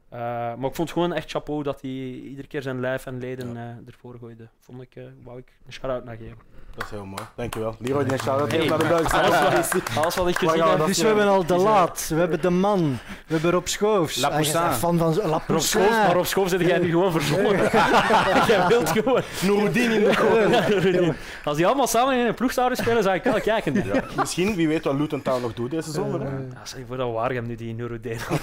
Eh, 0.08 0.18
maar 0.54 0.68
ik 0.68 0.74
vond 0.74 0.90
gewoon 0.92 1.12
echt 1.12 1.30
chapeau 1.30 1.62
dat 1.62 1.80
hij 1.80 1.90
iedere 1.90 2.48
keer 2.48 2.62
zijn 2.62 2.80
lijf 2.80 3.06
en 3.06 3.18
leden 3.18 3.56
eh, 3.56 3.62
ervoor 3.86 4.16
gooide. 4.20 4.48
Vond 4.60 4.82
ik, 4.82 4.96
eh 4.96 5.02
wou 5.24 5.38
ik 5.38 5.52
een 5.66 5.72
shout-out 5.72 6.04
naar 6.04 6.16
geven. 6.16 6.36
Dat 6.74 6.84
is 6.86 6.90
heel 6.90 7.04
mooi. 7.04 7.22
Dankjewel. 7.34 7.74
Leroy, 7.78 8.04
die 8.04 8.12
een 8.12 8.18
shout-out 8.18 8.52
Hey. 8.52 8.66
naar 8.66 8.78
de 8.78 8.86
Belgische 8.86 9.16
Alles 9.16 9.40
wat 9.40 9.74
ik, 9.74 9.88
alles 9.96 10.16
wat 10.16 10.28
ik 10.28 10.38
Waar 10.38 10.50
gezien 10.50 10.68
heb. 10.68 10.86
Dus 10.86 11.00
we 11.00 11.06
hebben 11.06 11.28
al 11.28 11.46
de 11.46 11.56
Laat, 11.56 12.06
we 12.08 12.14
hebben 12.14 12.40
de 12.40 12.50
Man, 12.50 12.98
we 13.26 13.32
hebben 13.32 13.50
Rob 13.50 13.66
Schoofs. 13.66 14.16
La 14.16 14.28
Poussin. 14.28 14.72
Van 14.72 14.98
van 14.98 15.14
La 15.14 15.22
Rob 15.22 15.30
Schoof, 15.30 15.46
Poussin. 15.46 15.80
maar 15.80 16.12
Rob 16.14 16.24
Schoof 16.24 16.48
zit 16.48 16.60
jij 16.60 16.78
nu 16.78 16.90
gewoon 16.90 17.12
verzonnen. 17.12 17.56
jij 18.52 18.66
wilt 18.68 18.88
gewoon. 18.88 19.22
Nouroudine 19.42 19.94
in 19.94 20.04
de. 20.04 21.14
Als 21.44 21.56
die 21.56 21.66
allemaal 21.66 21.86
samen 21.86 22.18
in 22.18 22.26
een 22.26 22.34
ploeg 22.34 22.52
zouden 22.52 22.78
spelen, 22.78 23.02
zou 23.02 23.14
ik 23.14 23.22
wel 23.22 23.40
kijken. 23.40 23.74
Ja. 23.74 24.04
Misschien, 24.16 24.54
wie 24.54 24.68
weet 24.68 24.84
wat 24.84 24.94
Luton 24.94 25.22
Town 25.22 25.42
nog 25.42 25.54
doet 25.54 25.70
deze 25.70 25.90
zomer. 25.90 26.20
Ja, 26.20 26.28
je 26.76 26.84
voor 26.86 26.96
dat 26.96 27.12
Waregem 27.12 27.46
nu 27.46 27.54
die 27.54 27.74
Neurodeen 27.74 28.18
had. 28.28 28.40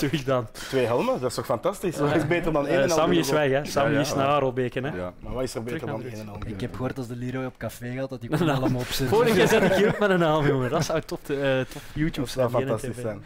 Wat? 0.10 0.24
Wat? 0.24 0.54
Twee 0.54 0.86
helmen, 0.86 1.20
dat 1.20 1.28
is 1.30 1.34
toch 1.34 1.44
fantastisch? 1.44 1.96
Dat 1.96 2.14
is 2.16 2.26
beter 2.26 2.52
dan 2.52 2.66
één 2.66 2.76
Eh, 2.76 2.82
en 2.82 2.90
Sammy 2.90 3.16
is 3.16 3.30
weg, 3.30 3.50
hè. 3.50 3.64
Sammy 3.64 3.90
Ja, 3.90 3.94
ja. 3.96 4.00
is 4.00 4.14
naar 4.14 4.26
Harelbeke, 4.26 4.80
hè. 4.80 4.96
Ja. 4.96 5.12
Maar 5.18 5.32
wat 5.32 5.42
is 5.42 5.54
er 5.54 5.62
beter 5.62 5.78
Terug 5.78 5.94
dan 5.94 6.04
één 6.10 6.20
en 6.20 6.26
helm? 6.26 6.42
Ik 6.46 6.60
heb 6.60 6.74
gehoord 6.74 6.98
als 6.98 7.06
de 7.06 7.16
Leroy 7.16 7.44
op 7.44 7.56
café 7.58 7.92
gaat, 7.92 8.10
dat 8.10 8.20
hij 8.20 8.30
Een 8.30 8.38
kon 8.38 8.46
naam. 8.46 8.56
allemaal 8.56 8.80
opzetten. 8.80 9.08
Vorige 9.16 9.34
keer 9.34 9.48
zet 9.58 9.62
ik 9.62 9.72
hier 9.72 9.96
met 9.98 10.10
een 10.10 10.18
naam, 10.18 10.46
jongen. 10.46 10.70
Dat 10.70 10.84
zou 10.84 11.00
top, 11.00 11.30
eh, 11.30 11.60
top 11.60 11.82
YouTube 11.94 12.20
Dat 12.20 12.28
zou 12.30 12.50
zijn. 12.50 12.62
fantastisch 12.62 12.96
zijn. 13.02 13.24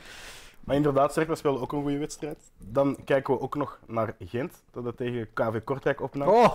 Maar 0.60 0.76
inderdaad, 0.76 1.12
Cercle 1.12 1.34
speelde 1.36 1.60
ook 1.60 1.72
een 1.72 1.82
goede 1.82 1.98
wedstrijd. 1.98 2.38
Dan 2.58 2.96
kijken 3.04 3.34
we 3.34 3.40
ook 3.40 3.54
nog 3.56 3.78
naar 3.86 4.14
Gent, 4.18 4.52
dat 4.72 4.84
het 4.84 4.96
tegen 4.96 5.28
KV 5.34 5.60
Kortrijk 5.64 6.00
opnam. 6.02 6.28
Oh, 6.28 6.54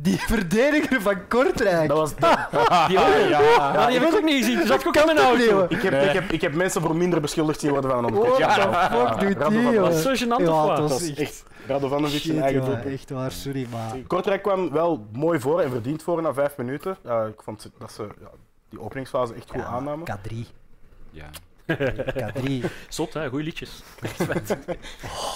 die 0.00 0.18
verdediger 0.18 1.00
van 1.02 1.26
Kortrijk. 1.28 1.88
Dat 1.88 1.98
was 1.98 2.14
de- 2.14 2.46
Die 2.88 2.98
ook? 2.98 3.28
Ja, 3.28 3.86
die 3.86 3.98
heb 3.98 4.08
ik 4.08 4.14
ook 4.14 4.22
niet 4.24 4.44
gezien. 4.44 4.56
Die 4.58 4.66
zat 4.66 4.86
ook 4.86 4.96
in 4.96 5.06
mijn 5.06 5.18
auto. 5.18 5.66
ik, 5.68 5.82
heb, 5.82 6.02
ik, 6.02 6.10
heb, 6.12 6.30
ik 6.32 6.40
heb 6.40 6.54
mensen 6.54 6.80
voor 6.82 6.96
minder 6.96 7.20
beschuldigd 7.20 7.60
zien 7.60 7.70
worden 7.70 7.90
van 7.90 8.04
een 8.04 8.14
What 8.14 8.22
onderkant. 8.32 8.54
the 8.72 8.96
fuck 8.96 9.20
doet 9.20 9.48
die, 9.50 9.72
Dat 9.80 9.92
is 9.94 10.02
zo 10.02 10.12
gênant, 10.24 10.42
Ja, 10.44 10.62
of 10.62 10.68
dat 10.68 10.78
wat? 10.78 10.88
Dat 10.88 11.00
is 11.00 11.10
is 11.10 11.18
echt 11.18 11.44
Radovanovic 11.66 12.20
zijn 12.20 12.42
eigen 12.42 12.64
doelpunt. 12.64 12.94
echt 12.94 13.10
waar, 13.10 13.30
sorry, 13.32 13.66
maar... 13.70 13.96
Kortrijk 14.06 14.42
kwam 14.42 14.70
wel 14.70 15.06
mooi 15.12 15.40
voor 15.40 15.60
en 15.60 15.70
verdiend 15.70 16.02
voor 16.02 16.22
na 16.22 16.32
vijf 16.34 16.56
minuten. 16.56 16.96
Ja, 17.04 17.24
ik 17.24 17.42
vond 17.42 17.70
dat 17.78 17.92
ze 17.92 18.02
ja, 18.02 18.28
die 18.68 18.80
openingsfase 18.80 19.34
echt 19.34 19.50
goed 19.50 19.60
Ja, 19.60 19.66
aannamen. 19.66 20.06
K3. 20.10 20.34
Ja. 21.10 21.24
K3. 21.72 22.64
Zot, 22.88 23.14
hè? 23.14 23.28
Goeie 23.28 23.44
liedjes. 23.44 23.82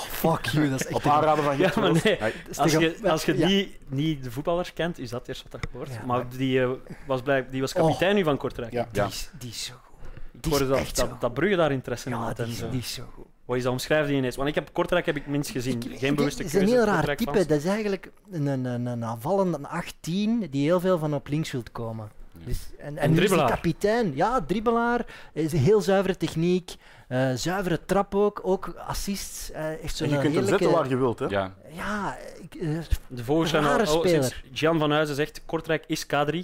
Fuck 0.09 0.45
you, 0.47 0.71
dat 0.71 0.81
is 0.81 0.87
echt... 0.87 0.97
Op 0.97 1.07
aanraden 1.07 1.45
van 1.45 1.59
Ja, 1.59 1.73
maar 1.77 1.93
nee. 2.05 2.19
Als 2.57 2.73
je, 2.73 2.99
als 3.05 3.25
je 3.25 3.39
ja. 3.39 3.47
die 3.47 3.77
niet 3.89 4.23
de 4.25 4.31
voetballers 4.31 4.73
kent, 4.73 4.99
is 4.99 5.11
dat 5.11 5.29
eerst 5.29 5.45
wat 5.51 5.67
hoort. 5.73 5.89
Ja, 5.89 6.03
maar 6.07 6.29
die, 6.29 6.63
eh, 6.63 6.71
was, 7.07 7.23
blijk, 7.23 7.51
die 7.53 7.61
was 7.61 7.73
kapitein 7.73 8.15
nu 8.15 8.23
van 8.25 8.37
Kortrijk. 8.37 8.73
Ja. 8.73 8.89
Die 8.93 9.03
is, 9.05 9.31
die 9.39 9.51
is 9.51 9.65
zo 9.65 9.75
goed. 9.85 9.89
Ik 10.33 10.43
Die 10.43 10.51
hoorde 10.53 10.69
dat, 10.69 10.97
dat, 10.97 11.21
dat 11.21 11.35
Brugge 11.35 11.57
daar 11.57 11.73
interesse 11.73 12.09
in 12.11 12.15
Ja, 12.17 12.23
had 12.23 12.37
die 12.37 12.47
is, 12.47 12.59
zo. 12.59 12.71
die 12.71 12.81
is 12.81 12.95
zo 12.95 13.05
goed. 13.15 13.25
Wat 13.45 13.57
is 13.57 13.63
dat? 13.63 13.73
Omschrijf 13.73 14.07
die 14.07 14.17
ineens. 14.17 14.37
Want 14.37 14.49
ik 14.49 14.55
heb 14.55 14.69
Kortrijk 14.73 15.07
heb 15.07 15.17
ik 15.17 15.27
minst 15.27 15.51
gezien. 15.51 15.83
Ik- 15.91 15.99
Geen 15.99 16.15
bewuste 16.15 16.43
Het 16.43 16.53
keuze. 16.53 16.67
is 16.67 16.73
een 16.73 16.79
heel 16.79 16.87
raar 16.95 17.17
type. 17.17 17.33
Dat 17.47 17.59
is 17.59 17.65
eigenlijk 17.65 18.11
een, 18.31 18.47
een, 18.47 18.65
een, 18.65 18.87
een 18.87 19.05
aanvallende 19.05 19.57
een 19.59 19.67
18 19.67 20.47
die 20.51 20.63
heel 20.65 20.81
veel 20.81 20.99
van 20.99 21.15
op 21.15 21.29
links 21.29 21.51
wilt 21.53 21.73
komen. 21.73 22.11
Dus, 22.45 22.59
en, 22.79 22.87
en 22.87 22.93
nu 22.95 23.01
is 23.01 23.09
die 23.09 23.15
dribbelaar. 23.15 23.49
kapitein. 23.51 24.13
Ja, 24.15 24.41
dribbelaar. 24.41 25.07
Is 25.33 25.53
een 25.53 25.59
heel 25.59 25.81
zuivere 25.81 26.17
techniek. 26.17 26.75
eh, 27.09 27.31
zuivere 27.35 27.81
trap 27.87 28.15
ook. 28.15 28.41
Ook 28.43 28.75
assists. 28.87 29.51
eh 29.51 29.63
heeft 29.81 29.97
zo'n 29.97 30.07
En 30.09 30.13
je 30.15 30.21
kunt 30.21 30.35
hem 30.35 30.43
heerlijke... 30.43 30.49
zetten 30.65 30.71
waar 30.71 30.89
je 30.89 30.97
wilt. 30.97 31.19
Hè? 31.19 31.27
Ja. 31.27 31.55
Ja, 31.73 32.17
ik, 32.43 32.55
eh, 32.55 32.69
De 33.07 33.25
vogels 33.25 33.51
zijn 33.51 33.65
al... 33.65 33.97
Oh, 33.99 34.07
sinds 34.07 34.43
Gian 34.53 34.79
van 34.79 34.91
Huizen 34.91 35.15
zegt 35.15 35.43
Kortrijk 35.47 35.85
is 35.87 36.07
K3. 36.07 36.37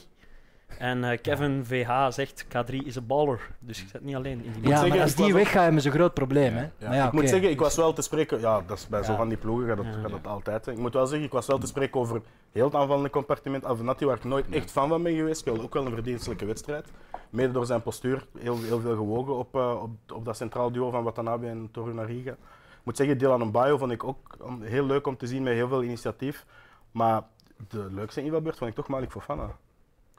En 0.78 1.04
eh, 1.04 1.18
Kevin 1.22 1.64
VH 1.64 2.06
zegt 2.08 2.44
K3 2.44 2.74
is 2.84 2.96
een 2.96 3.06
baller. 3.06 3.50
Dus 3.58 3.80
je 3.80 3.86
zit 3.86 4.04
niet 4.04 4.14
alleen 4.14 4.44
in 4.44 4.52
die 4.52 4.62
ja, 4.62 4.68
zeggen, 4.68 4.88
maar 4.88 5.00
als 5.00 5.10
ik 5.10 5.16
die 5.16 5.34
weggaat, 5.34 5.62
hebben 5.62 5.82
ze 5.82 5.88
een 5.88 5.94
groot 5.94 6.14
probleem. 6.14 6.54
Hè? 6.54 6.62
Ja, 6.62 6.70
maar 6.78 6.94
ja, 6.94 7.06
ik 7.06 7.12
moet 7.12 7.28
zeggen, 7.28 7.50
ik 7.50 7.60
was 7.60 7.76
wel 7.76 7.92
te 7.92 8.02
spreken. 8.02 8.40
Ja, 8.40 8.62
dat 8.66 8.78
is 8.78 8.88
bij 8.88 9.02
zo 9.02 9.16
van 9.16 9.28
die 9.28 9.38
ploegen 9.38 9.66
gaat 9.68 9.76
dat, 9.76 9.86
Ja. 9.86 10.00
gaat 10.00 10.10
dat 10.10 10.26
altijd. 10.26 10.66
Ik 10.66 10.78
moet 10.78 10.94
wel 10.94 11.06
zeggen, 11.06 11.26
ik 11.26 11.32
was 11.32 11.46
wel 11.46 11.58
te 11.58 11.66
spreken 11.66 12.00
over 12.00 12.22
heel 12.52 12.64
het 12.64 12.74
aanvallende 12.74 13.10
compartiment. 13.10 13.64
Avenatti, 13.64 14.04
waar 14.04 14.16
ik 14.16 14.24
nooit 14.24 14.48
echt 14.50 14.70
fan 14.70 14.88
van 14.88 15.02
ben 15.02 15.16
geweest, 15.16 15.40
speelde 15.40 15.62
ook 15.62 15.74
wel 15.74 15.86
een 15.86 15.92
verdienstelijke 15.92 16.44
wedstrijd. 16.46 16.86
Mede 17.30 17.52
door 17.52 17.66
zijn 17.66 17.82
postuur, 17.82 18.26
heel, 18.38 18.58
heel 18.62 18.80
veel 18.80 18.96
gewogen 18.96 19.36
op, 19.36 19.54
eh, 19.54 19.82
op, 19.82 19.90
op 20.14 20.24
dat 20.24 20.36
centraal 20.36 20.72
duo 20.72 20.90
van 20.90 21.04
Watanabe 21.04 21.46
en 21.46 21.68
Torunariga. 21.72 22.30
Ik 22.30 22.92
moet 22.92 22.96
zeggen, 22.96 23.18
Dylan 23.18 23.46
Mbayo 23.46 23.78
vond 23.78 23.92
ik 23.92 24.04
ook 24.04 24.36
um, 24.46 24.62
heel 24.62 24.84
leuk 24.84 25.06
om 25.06 25.16
te 25.16 25.26
zien 25.26 25.42
met 25.42 25.52
heel 25.52 25.68
veel 25.68 25.82
initiatief. 25.82 26.46
Maar 26.90 27.22
de 27.68 27.86
leukste 27.90 28.22
invalbeurt 28.22 28.56
vond 28.56 28.70
ik 28.70 28.76
toch 28.76 28.88
Malik 28.88 29.10
Fofana. 29.10 29.50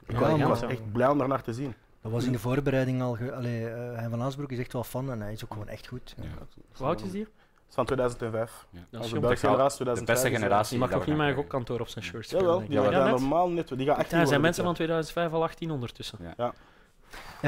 Ik, 0.08 0.18
Ja, 0.18 0.46
was- 0.48 0.62
ik 0.62 0.68
echt 0.70 0.92
blij 0.92 1.08
om 1.08 1.18
daarnaar 1.18 1.42
te 1.42 1.52
zien. 1.52 1.74
Dat 2.02 2.12
was 2.12 2.24
in 2.24 2.32
de 2.32 2.38
voorbereiding 2.38 3.02
al. 3.02 3.14
Ge... 3.14 3.32
Allee, 3.34 3.68
eh, 3.68 3.96
Hein 3.98 4.10
van 4.10 4.22
Aasbroek 4.22 4.50
is 4.52 4.58
echt 4.58 4.72
wel 4.72 4.84
fan 4.84 5.10
en 5.10 5.20
hij 5.20 5.32
is 5.32 5.44
ook 5.44 5.52
gewoon 5.52 5.68
echt 5.68 5.86
goed. 5.86 6.14
Ja. 6.16 6.28
Hoe 6.76 6.86
oud 6.86 7.02
is 7.02 7.10
die? 7.10 7.20
Het 7.20 7.30
is 7.68 7.74
van 7.74 7.84
2005. 7.86 8.66
Ja. 8.70 8.78
Dat 8.90 9.00
Als 9.00 9.06
is 9.06 9.12
de. 9.12 9.20
Belgische 9.20 9.46
generatie 9.46 9.78
de 9.78 9.84
2005. 9.84 10.22
beste 10.22 10.38
generatie. 10.40 10.70
Die 10.70 10.78
mag 10.78 10.88
we 10.88 10.94
niet 10.94 11.06
met 11.06 11.16
gaan 11.16 11.26
een 11.26 11.32
krijgen. 11.34 11.50
gokkantoor 11.50 11.80
op 11.80 11.88
zijn 11.88 12.04
shirt 12.04 12.24
spelen. 12.26 12.44
Jawel, 12.44 12.58
die 12.58 12.68
ik. 12.78 12.84
gaat 12.84 12.92
Ja, 12.92 13.08
normaal 13.10 13.48
net. 13.48 13.68
Die 13.68 13.86
gaat 13.86 13.98
echt 13.98 14.10
Ja, 14.10 14.20
er 14.20 14.26
zijn 14.26 14.40
mensen 14.40 14.64
van 14.64 14.74
2005 14.74 15.32
al 15.32 15.42
18 15.42 15.70
ondertussen. 15.70 16.18
Even 16.20 16.52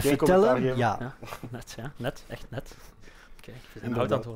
Geen 0.02 0.16
commentaar 0.16 0.44
tellen. 0.54 0.62
geven. 0.62 0.76
Ja. 0.76 0.96
Ja, 1.00 1.12
net, 1.50 1.74
ja, 1.76 1.92
net, 1.96 2.24
echt 2.28 2.46
net. 2.48 2.76
Kijk, 3.40 3.56
oud 3.96 4.12
aan 4.12 4.18
het. 4.18 4.26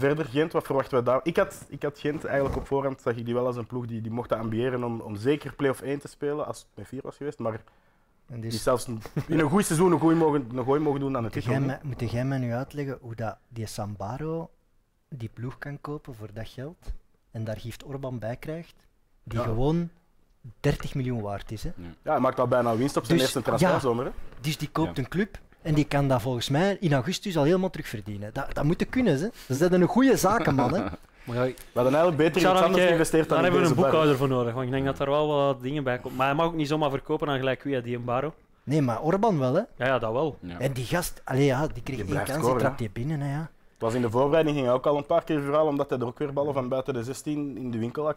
Verder 0.00 0.24
Gent, 0.24 0.52
wat 0.52 0.66
verwachten 0.66 0.98
we 0.98 1.04
daar? 1.04 1.20
Ik 1.22 1.36
had, 1.36 1.64
ik 1.68 1.82
had 1.82 1.98
Gent 1.98 2.24
eigenlijk 2.24 2.56
op 2.56 2.66
voorhand, 2.66 3.00
zag 3.00 3.14
ik 3.16 3.24
die 3.24 3.34
wel 3.34 3.46
als 3.46 3.56
een 3.56 3.66
ploeg 3.66 3.86
die, 3.86 4.00
die 4.00 4.10
mochten 4.12 4.38
ambiëren 4.38 4.84
om, 4.84 5.00
om 5.00 5.16
zeker 5.16 5.54
play-off 5.54 5.80
1 5.80 5.98
te 5.98 6.08
spelen, 6.08 6.46
als 6.46 6.58
het 6.58 6.66
met 6.74 6.88
4 6.88 7.00
was 7.02 7.16
geweest. 7.16 7.38
Maar 7.38 7.60
En 8.26 8.40
die 8.40 8.50
dus, 8.50 8.62
zelfs 8.62 8.86
een- 8.86 9.02
in 9.28 9.38
een 9.38 9.48
goed 9.50 9.64
seizoen 9.64 9.92
een 9.92 10.00
gooi 10.00 10.16
mogen, 10.16 10.48
een 10.54 10.64
gooi 10.64 10.80
mogen 10.80 11.00
doen 11.00 11.16
aan 11.16 11.24
het 11.24 11.32
titel. 11.32 11.50
jij 11.50 11.60
mij, 11.60 11.78
moet 11.82 12.10
jij 12.10 12.24
mij 12.24 12.38
nu 12.38 12.52
uitleggen 12.52 12.98
hoe 13.00 13.14
dat 13.14 13.36
die 13.48 13.66
Sambaro 13.66 14.50
die 15.08 15.30
ploeg 15.34 15.58
kan 15.58 15.80
kopen 15.80 16.14
voor 16.14 16.28
dat 16.32 16.48
geld 16.48 16.92
en 17.30 17.44
daar 17.44 17.56
Gift 17.56 17.84
Orban 17.84 18.18
bij 18.18 18.36
krijgt, 18.36 18.74
die 19.22 19.38
Ja. 19.38 19.44
gewoon 19.44 19.90
30 20.60 20.94
miljoen 20.94 21.20
waard 21.20 21.50
is. 21.52 21.62
Hè? 21.62 21.70
Ja, 22.02 22.10
hij 22.12 22.20
maakt 22.20 22.40
al 22.40 22.46
bijna 22.48 22.76
winst 22.76 22.96
op 22.96 23.04
zijn 23.04 23.18
Dus, 23.18 23.26
eerste 23.26 23.42
transferzomer. 23.42 24.04
hè. 24.04 24.10
Dus 24.40 24.56
die 24.58 24.68
koopt 24.70 24.96
Ja. 24.96 25.02
een 25.02 25.08
club 25.08 25.38
en 25.62 25.74
die 25.74 25.84
kan 25.84 26.08
dat 26.08 26.22
volgens 26.22 26.48
mij 26.48 26.76
in 26.80 26.92
augustus 26.92 27.36
al 27.36 27.44
helemaal 27.44 27.70
terugverdienen. 27.70 28.30
Dat, 28.32 28.54
dat 28.54 28.64
moet 28.64 28.80
je 28.80 28.86
kunnen. 28.86 29.14
Hè? 29.14 29.28
Dat 29.46 29.60
is 29.60 29.60
een 29.60 29.86
goede 29.86 30.16
zakenman. 30.16 30.74
Hè? 30.74 30.82
Maar 31.24 31.36
ja, 31.36 31.44
We 31.44 31.54
hadden 31.72 31.94
eigenlijk 31.94 32.16
beter 32.16 32.42
iets 32.42 32.52
daar 32.52 32.62
anders 32.62 32.84
geïnvesteerd 32.84 33.28
dan 33.28 33.36
daar 33.36 33.46
hebben 33.46 33.62
we 33.62 33.68
een 33.68 33.82
boekhouder 33.82 34.16
voor 34.16 34.28
nodig, 34.28 34.52
want 34.52 34.66
ik 34.66 34.72
denk 34.72 34.84
dat 34.84 34.98
er 34.98 35.10
wel 35.10 35.28
wat 35.28 35.62
dingen 35.62 35.84
bij 35.84 35.98
komen. 35.98 36.16
Maar 36.16 36.26
hij 36.26 36.34
mag 36.34 36.46
ook 36.46 36.54
niet 36.54 36.68
zomaar 36.68 36.90
verkopen 36.90 37.28
aan 37.28 37.38
gelijk 37.38 37.62
wie, 37.62 37.80
die 37.80 37.98
Baro. 37.98 38.34
Nee, 38.64 38.82
maar 38.82 39.02
Orban 39.02 39.38
wel. 39.38 39.54
Hè? 39.54 39.60
Ja, 39.76 39.86
ja, 39.86 39.98
dat 39.98 40.12
wel. 40.12 40.36
Ja. 40.40 40.58
En 40.58 40.72
die 40.72 40.84
gast, 40.84 41.20
allee, 41.24 41.44
ja, 41.44 41.66
die 41.66 41.82
kreeg 41.82 41.96
Die 41.96 42.14
één 42.14 42.24
kans, 42.24 42.30
scoren, 42.30 42.52
die 42.52 42.58
trapt 42.58 42.78
die 42.78 42.90
binnen. 42.90 43.20
Hè, 43.20 43.32
ja. 43.32 43.50
Het 43.72 43.88
was 43.88 43.94
in 43.94 44.02
de 44.02 44.10
voorbereiding 44.10 44.56
ging 44.56 44.68
hij 44.68 44.76
ook 44.76 44.86
al 44.86 44.96
een 44.96 45.06
paar 45.06 45.24
keer 45.24 45.40
verhaal, 45.40 45.66
omdat 45.66 45.90
hij 45.90 45.98
er 45.98 46.06
ook 46.06 46.18
weer 46.18 46.32
ballen 46.32 46.54
van 46.54 46.68
buiten 46.68 46.94
de 46.94 47.04
16 47.04 47.56
in 47.56 47.70
de 47.70 47.78
winkel 47.78 48.04
Ja, 48.04 48.14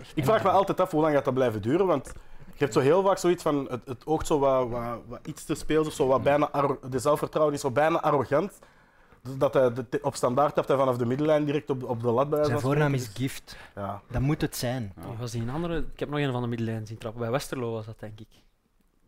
echt 0.00 0.12
Ik 0.14 0.24
vraag 0.24 0.42
me 0.42 0.50
altijd 0.50 0.80
af 0.80 0.90
hoe 0.90 1.00
lang 1.00 1.14
gaat 1.14 1.24
dat 1.24 1.34
blijven 1.34 1.62
duren, 1.62 1.86
want 1.86 2.12
je 2.60 2.66
hebt 2.66 2.72
zo 2.74 2.80
heel 2.80 3.02
vaak 3.02 3.18
zoiets 3.18 3.42
van, 3.42 3.66
het, 3.70 3.80
het 3.86 4.06
oogt 4.06 4.26
zo 4.26 4.38
wat, 4.38 4.68
wat, 4.68 4.98
wat 5.06 5.20
iets 5.26 5.44
te 5.44 5.54
speels 5.54 5.86
of 5.86 5.92
zo, 5.92 6.06
wat 6.06 6.22
bijna 6.22 6.50
de 6.90 6.98
zelfvertrouwen 6.98 7.54
is 7.54 7.60
zo 7.60 7.70
bijna 7.70 8.00
arrogant. 8.02 8.58
Dat 9.38 9.54
hij 9.54 9.72
de- 9.72 9.98
op 10.02 10.14
standaard 10.14 10.54
tapt 10.54 10.68
hij 10.68 10.76
vanaf 10.76 10.96
de 10.96 11.06
middenlijn 11.06 11.44
direct 11.44 11.70
op, 11.70 11.82
op 11.84 12.00
de 12.00 12.10
lat 12.10 12.30
bij 12.30 12.44
Zijn 12.44 12.60
voornaam 12.60 12.94
is. 12.94 13.10
Gift. 13.14 13.56
Ja. 13.74 14.02
Dat 14.10 14.20
moet 14.20 14.40
het 14.40 14.56
zijn. 14.56 14.92
Was 15.18 15.30
die 15.30 15.42
een 15.42 15.50
andere? 15.50 15.76
Ik 15.92 16.00
heb 16.00 16.08
nog 16.08 16.18
een 16.18 16.32
van 16.32 16.42
de 16.42 16.48
middenlijn 16.48 16.86
zien 16.86 16.98
trappen. 16.98 17.20
Bij 17.20 17.30
Westerlo 17.30 17.72
was 17.72 17.86
dat, 17.86 17.98
denk 18.00 18.20
ik. 18.20 18.26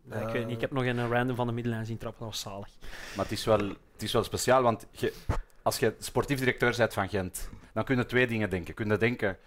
Ja, 0.09 0.15
ik 0.15 0.27
Eh. 0.27 0.31
weet 0.31 0.45
niet, 0.45 0.55
ik 0.55 0.61
heb 0.61 0.71
nog 0.71 0.83
een 0.83 1.09
random 1.09 1.35
van 1.35 1.47
de 1.47 1.53
middenlijn 1.53 1.85
zien 1.85 1.97
trappen. 1.97 2.19
Dat 2.25 2.29
was 2.29 2.39
zalig. 2.41 2.67
Maar 3.15 3.25
het 3.25 3.33
is 3.33 3.45
wel, 3.45 3.57
het 3.91 4.03
is 4.03 4.13
wel 4.13 4.23
speciaal, 4.23 4.61
want 4.61 4.85
je, 4.91 5.13
als 5.61 5.79
je 5.79 5.95
sportief 5.99 6.39
directeur 6.39 6.73
bent 6.77 6.93
van 6.93 7.09
Gent, 7.09 7.49
dan 7.73 7.83
kun 7.83 7.97
je 7.97 8.05
twee 8.05 8.27
dingen 8.27 8.49
denken. 8.49 8.73
Kun 8.73 8.87
je 8.89 8.97
denken, 8.97 9.37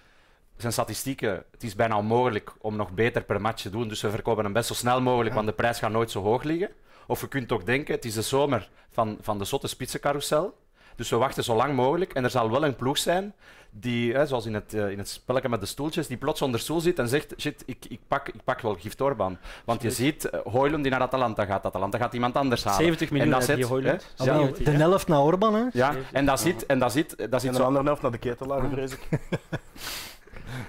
zijn 0.56 0.72
statistieken, 0.72 1.44
het 1.50 1.62
is 1.62 1.74
bijna 1.74 1.96
onmogelijk 1.96 2.52
om 2.60 2.76
nog 2.76 2.92
beter 2.92 3.22
per 3.22 3.40
match 3.40 3.62
te 3.62 3.70
doen, 3.70 3.88
dus 3.88 4.02
we 4.02 4.10
verkopen 4.10 4.44
hem 4.44 4.52
best 4.52 4.68
zo 4.68 4.74
snel 4.74 5.00
mogelijk, 5.00 5.34
want 5.34 5.46
de 5.46 5.52
prijs 5.52 5.78
gaat 5.78 5.90
nooit 5.90 6.10
zo 6.10 6.22
hoog 6.22 6.42
liggen. 6.42 6.70
Of 7.06 7.20
je 7.20 7.28
kunt 7.28 7.52
ook 7.52 7.66
denken, 7.66 7.94
het 7.94 8.04
is 8.04 8.14
de 8.14 8.22
zomer 8.22 8.68
van, 8.90 9.18
van 9.20 9.38
de 9.38 9.44
zotte 9.44 9.68
spitsencarousel, 9.68 10.56
dus 10.96 11.10
we 11.10 11.16
wachten 11.16 11.44
zo 11.44 11.54
lang 11.54 11.74
mogelijk 11.74 12.12
en 12.12 12.24
er 12.24 12.30
zal 12.30 12.50
wel 12.50 12.64
een 12.64 12.76
ploeg 12.76 12.98
zijn 12.98 13.34
die, 13.70 14.12
hè, 14.12 14.26
zoals 14.26 14.46
in 14.46 14.54
het, 14.54 14.74
eh, 14.74 14.90
in 14.90 14.98
het 14.98 15.08
spelletje 15.08 15.48
met 15.48 15.60
de 15.60 15.66
stoeltjes, 15.66 16.06
die 16.06 16.16
plots 16.16 16.42
onder 16.42 16.60
stoel 16.60 16.80
zit 16.80 16.98
en 16.98 17.08
zegt, 17.08 17.34
shit, 17.38 17.62
ik, 17.66 17.84
ik, 17.88 18.00
pak, 18.08 18.28
ik 18.28 18.44
pak 18.44 18.60
wel 18.60 18.74
Gift 18.74 19.00
Orban. 19.00 19.38
Want 19.64 19.82
je 19.82 19.90
ziet, 19.90 20.24
uh, 20.24 20.40
Hoylund 20.44 20.82
die 20.82 20.92
naar 20.92 21.00
Atalanta 21.00 21.44
gaat, 21.44 21.64
Atalanta 21.64 21.98
gaat 21.98 22.12
iemand 22.12 22.36
anders 22.36 22.64
halen. 22.64 22.80
70 22.80 23.10
miljoen 23.10 23.32
en 23.32 23.38
dat 23.38 23.48
zit, 23.48 23.62
Hoylund. 23.62 24.12
hè, 24.16 24.24
wel, 24.24 24.40
70, 24.40 24.64
de 24.64 24.70
helft 24.70 25.08
naar 25.08 25.20
Orban. 25.20 25.54
Hè? 25.54 25.64
ja, 25.72 25.94
en 26.12 26.26
dat 26.26 26.40
zit, 26.40 26.66
en 26.66 26.78
dat 26.78 26.92
zit, 26.92 27.16
dat 27.18 27.32
En 27.32 27.40
zit 27.40 27.50
de 27.50 27.56
zo, 27.56 27.62
andere 27.62 27.84
helft 27.84 28.02
naar 28.02 28.10
de 28.10 28.18
ketelaar, 28.18 28.68
vrees 28.68 28.92
ik. 28.92 29.08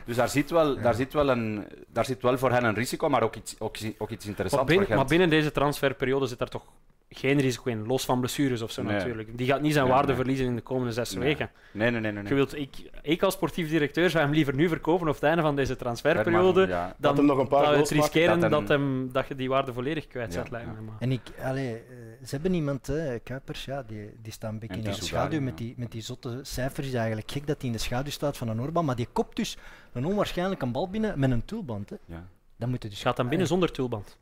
dus 0.05 0.15
daar 0.15 0.29
zit, 0.29 0.49
wel, 0.49 0.81
daar, 0.81 0.93
zit 0.93 1.13
wel 1.13 1.29
een, 1.29 1.67
daar 1.87 2.05
zit 2.05 2.21
wel 2.21 2.37
voor 2.37 2.51
hen 2.51 2.63
een 2.63 2.73
risico, 2.73 3.09
maar 3.09 3.23
ook 3.23 3.35
iets, 3.35 3.55
ook, 3.59 3.77
ook 3.97 4.09
iets 4.09 4.25
Maar 4.25 4.25
interessants 4.25 4.67
binnen, 4.67 4.87
voor 4.87 4.95
maar 4.95 5.05
binnen 5.05 5.29
deze 5.29 5.51
transferperiode 5.51 6.27
zit 6.27 6.39
daar 6.39 6.49
toch 6.49 6.63
geen 7.09 7.39
risico 7.39 7.69
in, 7.69 7.85
los 7.85 8.05
van 8.05 8.19
blessures 8.19 8.61
of 8.61 8.71
zo 8.71 8.83
Nee. 8.83 8.93
natuurlijk. 8.95 9.37
Die 9.37 9.47
gaat 9.47 9.61
niet 9.61 9.73
zijn 9.73 9.83
Nee, 9.85 9.93
waarde 9.93 10.07
nee. 10.07 10.17
verliezen 10.17 10.45
in 10.45 10.55
de 10.55 10.61
komende 10.61 10.93
zes 10.93 11.13
Nee. 11.13 11.23
weken. 11.23 11.49
Nee, 11.71 11.91
nee, 11.91 12.01
nee. 12.01 12.11
nee, 12.11 12.21
nee. 12.21 12.29
Je 12.29 12.35
wilt, 12.35 12.55
ik, 12.57 12.89
ik 13.01 13.23
als 13.23 13.33
sportief 13.33 13.69
directeur 13.69 14.09
zou 14.09 14.23
hem 14.23 14.33
liever 14.33 14.55
nu 14.55 14.67
verkopen 14.67 15.07
op 15.07 15.13
het 15.13 15.23
einde 15.23 15.41
van 15.41 15.55
deze 15.55 15.75
transferperiode, 15.75 16.67
ja. 16.67 16.95
dan 16.97 17.15
hem 17.15 17.25
nog 17.25 17.37
een 17.37 17.47
paar 17.47 17.63
dat 17.65 17.73
goals 17.73 17.89
het 17.89 17.99
riskeren 17.99 18.39
dat, 18.39 18.51
dat 18.51 18.67
hem, 18.67 19.11
dat 19.11 19.27
je 19.27 19.35
die 19.35 19.49
waarde 19.49 19.73
volledig 19.73 20.07
kwijt 20.07 20.33
Ja, 20.33 20.41
zet, 20.41 20.51
lijkt 20.51 20.67
ja. 20.75 20.81
me. 20.81 20.91
En 20.99 21.11
ik, 21.11 21.21
allee, 21.43 21.73
eh, 21.73 21.81
ze 22.25 22.35
hebben 22.35 22.53
iemand, 22.53 22.87
hè, 22.87 23.19
Kuipers, 23.19 23.65
ja, 23.65 23.83
die, 23.83 24.09
die 24.21 24.31
staat 24.31 24.51
een 24.51 24.59
beetje 24.59 24.75
En 24.75 24.83
in 24.83 24.91
de 24.91 25.03
schaduw 25.03 25.37
ja. 25.37 25.43
met 25.43 25.57
die, 25.57 25.73
met 25.77 25.91
die 25.91 26.01
zotte 26.01 26.39
cijfers. 26.41 26.77
Het 26.77 26.85
is 26.85 26.93
eigenlijk 26.93 27.31
gek 27.31 27.47
dat 27.47 27.57
hij 27.57 27.67
in 27.67 27.75
de 27.75 27.81
schaduw 27.81 28.11
staat 28.11 28.37
van 28.37 28.47
een 28.47 28.61
Orban, 28.61 28.85
maar 28.85 28.95
die 28.95 29.07
kopt 29.13 29.35
dus 29.35 29.57
een 29.93 30.05
onwaarschijnlijke 30.05 30.65
bal 30.65 30.89
binnen 30.89 31.19
met 31.19 31.31
een 31.31 31.45
toolband. 31.45 31.89
Hè. 31.89 31.95
Ja. 32.05 32.27
Dan 32.57 32.69
moet 32.69 32.83
je 32.83 32.89
dus... 32.89 33.01
Gaat 33.01 33.17
hem 33.17 33.29
binnen 33.29 33.47
zonder 33.47 33.71
tulband. 33.71 34.17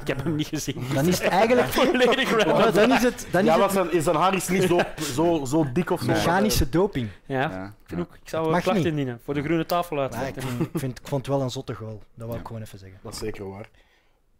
Ik 0.00 0.06
heb 0.06 0.24
hem 0.24 0.34
niet 0.34 0.46
gezien. 0.46 0.82
Dan 0.94 1.06
is 1.06 1.18
het 1.18 1.28
eigenlijk... 1.28 1.68
Volledig 1.78 2.30
random. 2.30 2.58
Ja, 2.58 2.70
dan 2.70 2.92
is 2.92 3.02
het, 3.02 3.26
dan 3.30 3.40
is 3.40 3.46
Ja, 3.46 3.68
zijn, 3.68 3.92
is 3.92 4.04
zijn 4.04 4.16
haar 4.16 4.34
is 4.34 4.48
niet 4.48 4.62
zo, 4.62 4.78
zo, 5.00 5.44
zo 5.44 5.66
dik 5.72 5.90
of 5.90 6.00
zo. 6.00 6.06
mechanische 6.06 6.68
doping. 6.68 7.08
Ja, 7.26 7.40
Ja. 7.40 7.64
ik, 7.64 7.72
vind 7.86 8.00
ook, 8.00 8.14
ik 8.22 8.28
zou 8.28 8.44
een 8.46 8.50
mag 8.50 8.62
klacht 8.62 8.78
niet. 8.78 8.86
indienen 8.86 9.20
voor 9.24 9.34
de 9.34 9.42
groene 9.42 9.66
tafel 9.66 9.96
Maar 9.96 10.28
ik, 10.28 10.34
vind, 10.74 10.98
ik 10.98 11.08
vond 11.08 11.26
het 11.26 11.34
wel 11.36 11.44
een 11.44 11.50
zotte 11.50 11.74
goal. 11.74 12.02
Dat 12.14 12.26
wou 12.28 12.40
ik 12.40 12.46
gewoon 12.46 12.62
even 12.62 12.78
zeggen. 12.78 12.98
Dat 13.02 13.12
is 13.12 13.18
zeker 13.18 13.50
waar. 13.50 13.68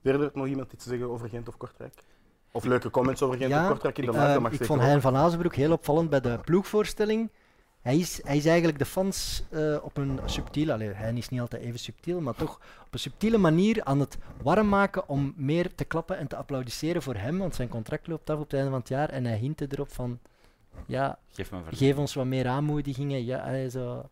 Verder 0.03 0.31
nog 0.35 0.47
iemand 0.47 0.73
iets 0.73 0.83
te 0.85 0.89
zeggen 0.91 1.11
over 1.11 1.29
Gent 1.29 1.49
of 1.49 1.57
Kortrijk? 1.57 1.95
Of 2.53 2.65
leuke 2.65 2.91
comments 2.91 3.23
over 3.23 3.39
Gent 3.39 3.51
Ja, 3.51 3.63
of 3.63 3.69
Kortrijk 3.69 3.99
in 3.99 4.05
de 4.05 4.11
Eh, 4.13 4.37
mag 4.39 4.45
ik 4.47 4.51
zeker 4.51 4.67
vond. 4.67 4.81
Hein 4.81 5.01
van 5.01 5.17
Azenbroek 5.17 5.55
heel 5.55 5.73
opvallend 5.73 6.11
bij 6.11 6.21
de 6.21 6.39
ploegvoorstelling. 6.45 7.31
Hij 7.81 7.99
is, 7.99 8.21
hij 8.25 8.37
is 8.37 8.47
eigenlijk 8.47 8.79
de 8.79 8.85
fans 8.85 9.43
eh, 9.51 9.77
op 9.83 9.97
een 9.97 10.21
subtiele, 10.25 10.93
hij 10.95 11.13
is 11.15 11.29
niet 11.29 11.41
altijd 11.41 11.63
even 11.63 11.79
subtiel, 11.79 12.21
maar 12.21 12.35
toch 12.35 12.61
op 12.87 12.93
een 12.93 12.99
subtiele 12.99 13.39
manier 13.39 13.85
aan 13.85 14.01
het 14.01 14.19
warm 14.43 14.69
maken 14.69 15.09
om 15.09 15.33
meer 15.37 15.75
te 15.75 15.85
klappen 15.85 16.19
en 16.19 16.27
te 16.27 16.37
applaudisseren 16.37 17.03
voor 17.03 17.15
hem, 17.15 17.39
want 17.39 17.55
zijn 17.55 17.69
contract 17.69 18.07
loopt 18.07 18.31
af 18.31 18.37
op 18.37 18.43
het 18.43 18.53
einde 18.53 18.71
van 18.71 18.79
het 18.79 18.89
jaar 18.89 19.09
en 19.09 19.25
hij 19.25 19.37
hintte 19.37 19.67
erop 19.71 19.93
van, 19.93 20.19
ja, 20.87 21.19
Geef 21.33 21.51
geef 21.71 21.97
ons 21.97 22.15
wat 22.15 22.27
meer 22.27 22.47
aanmoedigingen. 22.47 23.25
Ja, 23.25 23.45
hij 23.45 23.71
zo. 23.71 24.09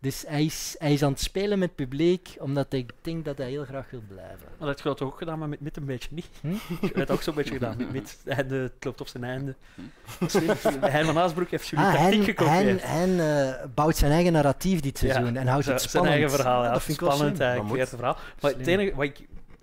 Dus 0.00 0.24
hij 0.26 0.44
is, 0.44 0.76
hij 0.78 0.92
is 0.92 1.02
aan 1.02 1.10
het 1.10 1.20
spelen 1.20 1.58
met 1.58 1.68
het 1.68 1.76
publiek, 1.76 2.36
omdat 2.38 2.72
ik 2.72 2.92
denk 3.02 3.24
dat 3.24 3.38
hij 3.38 3.48
heel 3.50 3.64
graag 3.64 3.90
wil 3.90 4.02
blijven. 4.08 4.38
Maar 4.58 4.68
dat 4.68 4.76
heb 4.76 4.86
je 4.86 4.94
toch 4.94 5.08
ook 5.08 5.18
gedaan, 5.18 5.38
maar 5.38 5.48
met, 5.48 5.60
met 5.60 5.76
een 5.76 5.84
beetje 5.84 6.08
niet. 6.12 6.28
Hm? 6.40 6.48
Je 6.52 6.56
hebt 6.80 6.94
het 6.96 7.10
ook 7.10 7.22
zo'n 7.22 7.34
beetje 7.34 7.52
gedaan. 7.52 7.76
Met, 7.76 7.92
met, 7.92 8.18
het 8.24 8.36
einde, 8.38 8.56
het 8.56 8.84
loopt 8.84 9.00
op 9.00 9.08
zijn 9.08 9.24
einde. 9.24 9.54
Hein 10.80 11.04
van 11.04 11.18
Aasbroek 11.18 11.50
heeft 11.50 11.68
jullie 11.68 11.84
Ah, 11.84 11.92
tactiek 11.94 12.24
gekopieerd. 12.24 12.82
hij, 12.82 13.18
eh, 13.48 13.64
bouwt 13.74 13.96
zijn 13.96 14.12
eigen 14.12 14.32
narratief 14.32 14.80
dit 14.80 15.00
Ja, 15.00 15.12
seizoen 15.12 15.36
en 15.36 15.46
houdt 15.46 15.64
Zijn- 15.64 15.76
het 15.76 15.90
zijn 15.90 16.04
spannend. 16.04 16.14
eigen 16.14 16.30
verhaal, 16.30 16.62
ja. 16.64 16.72
dat 16.72 16.82
vind 16.82 17.00
ik 17.00 17.06
spannend. 17.06 17.38
een 17.40 17.86
verhaal. 17.86 18.16
Maar 18.40 18.50
het 18.50 18.66
enige, 18.66 18.94
wat 18.94 19.04
ik, 19.04 19.18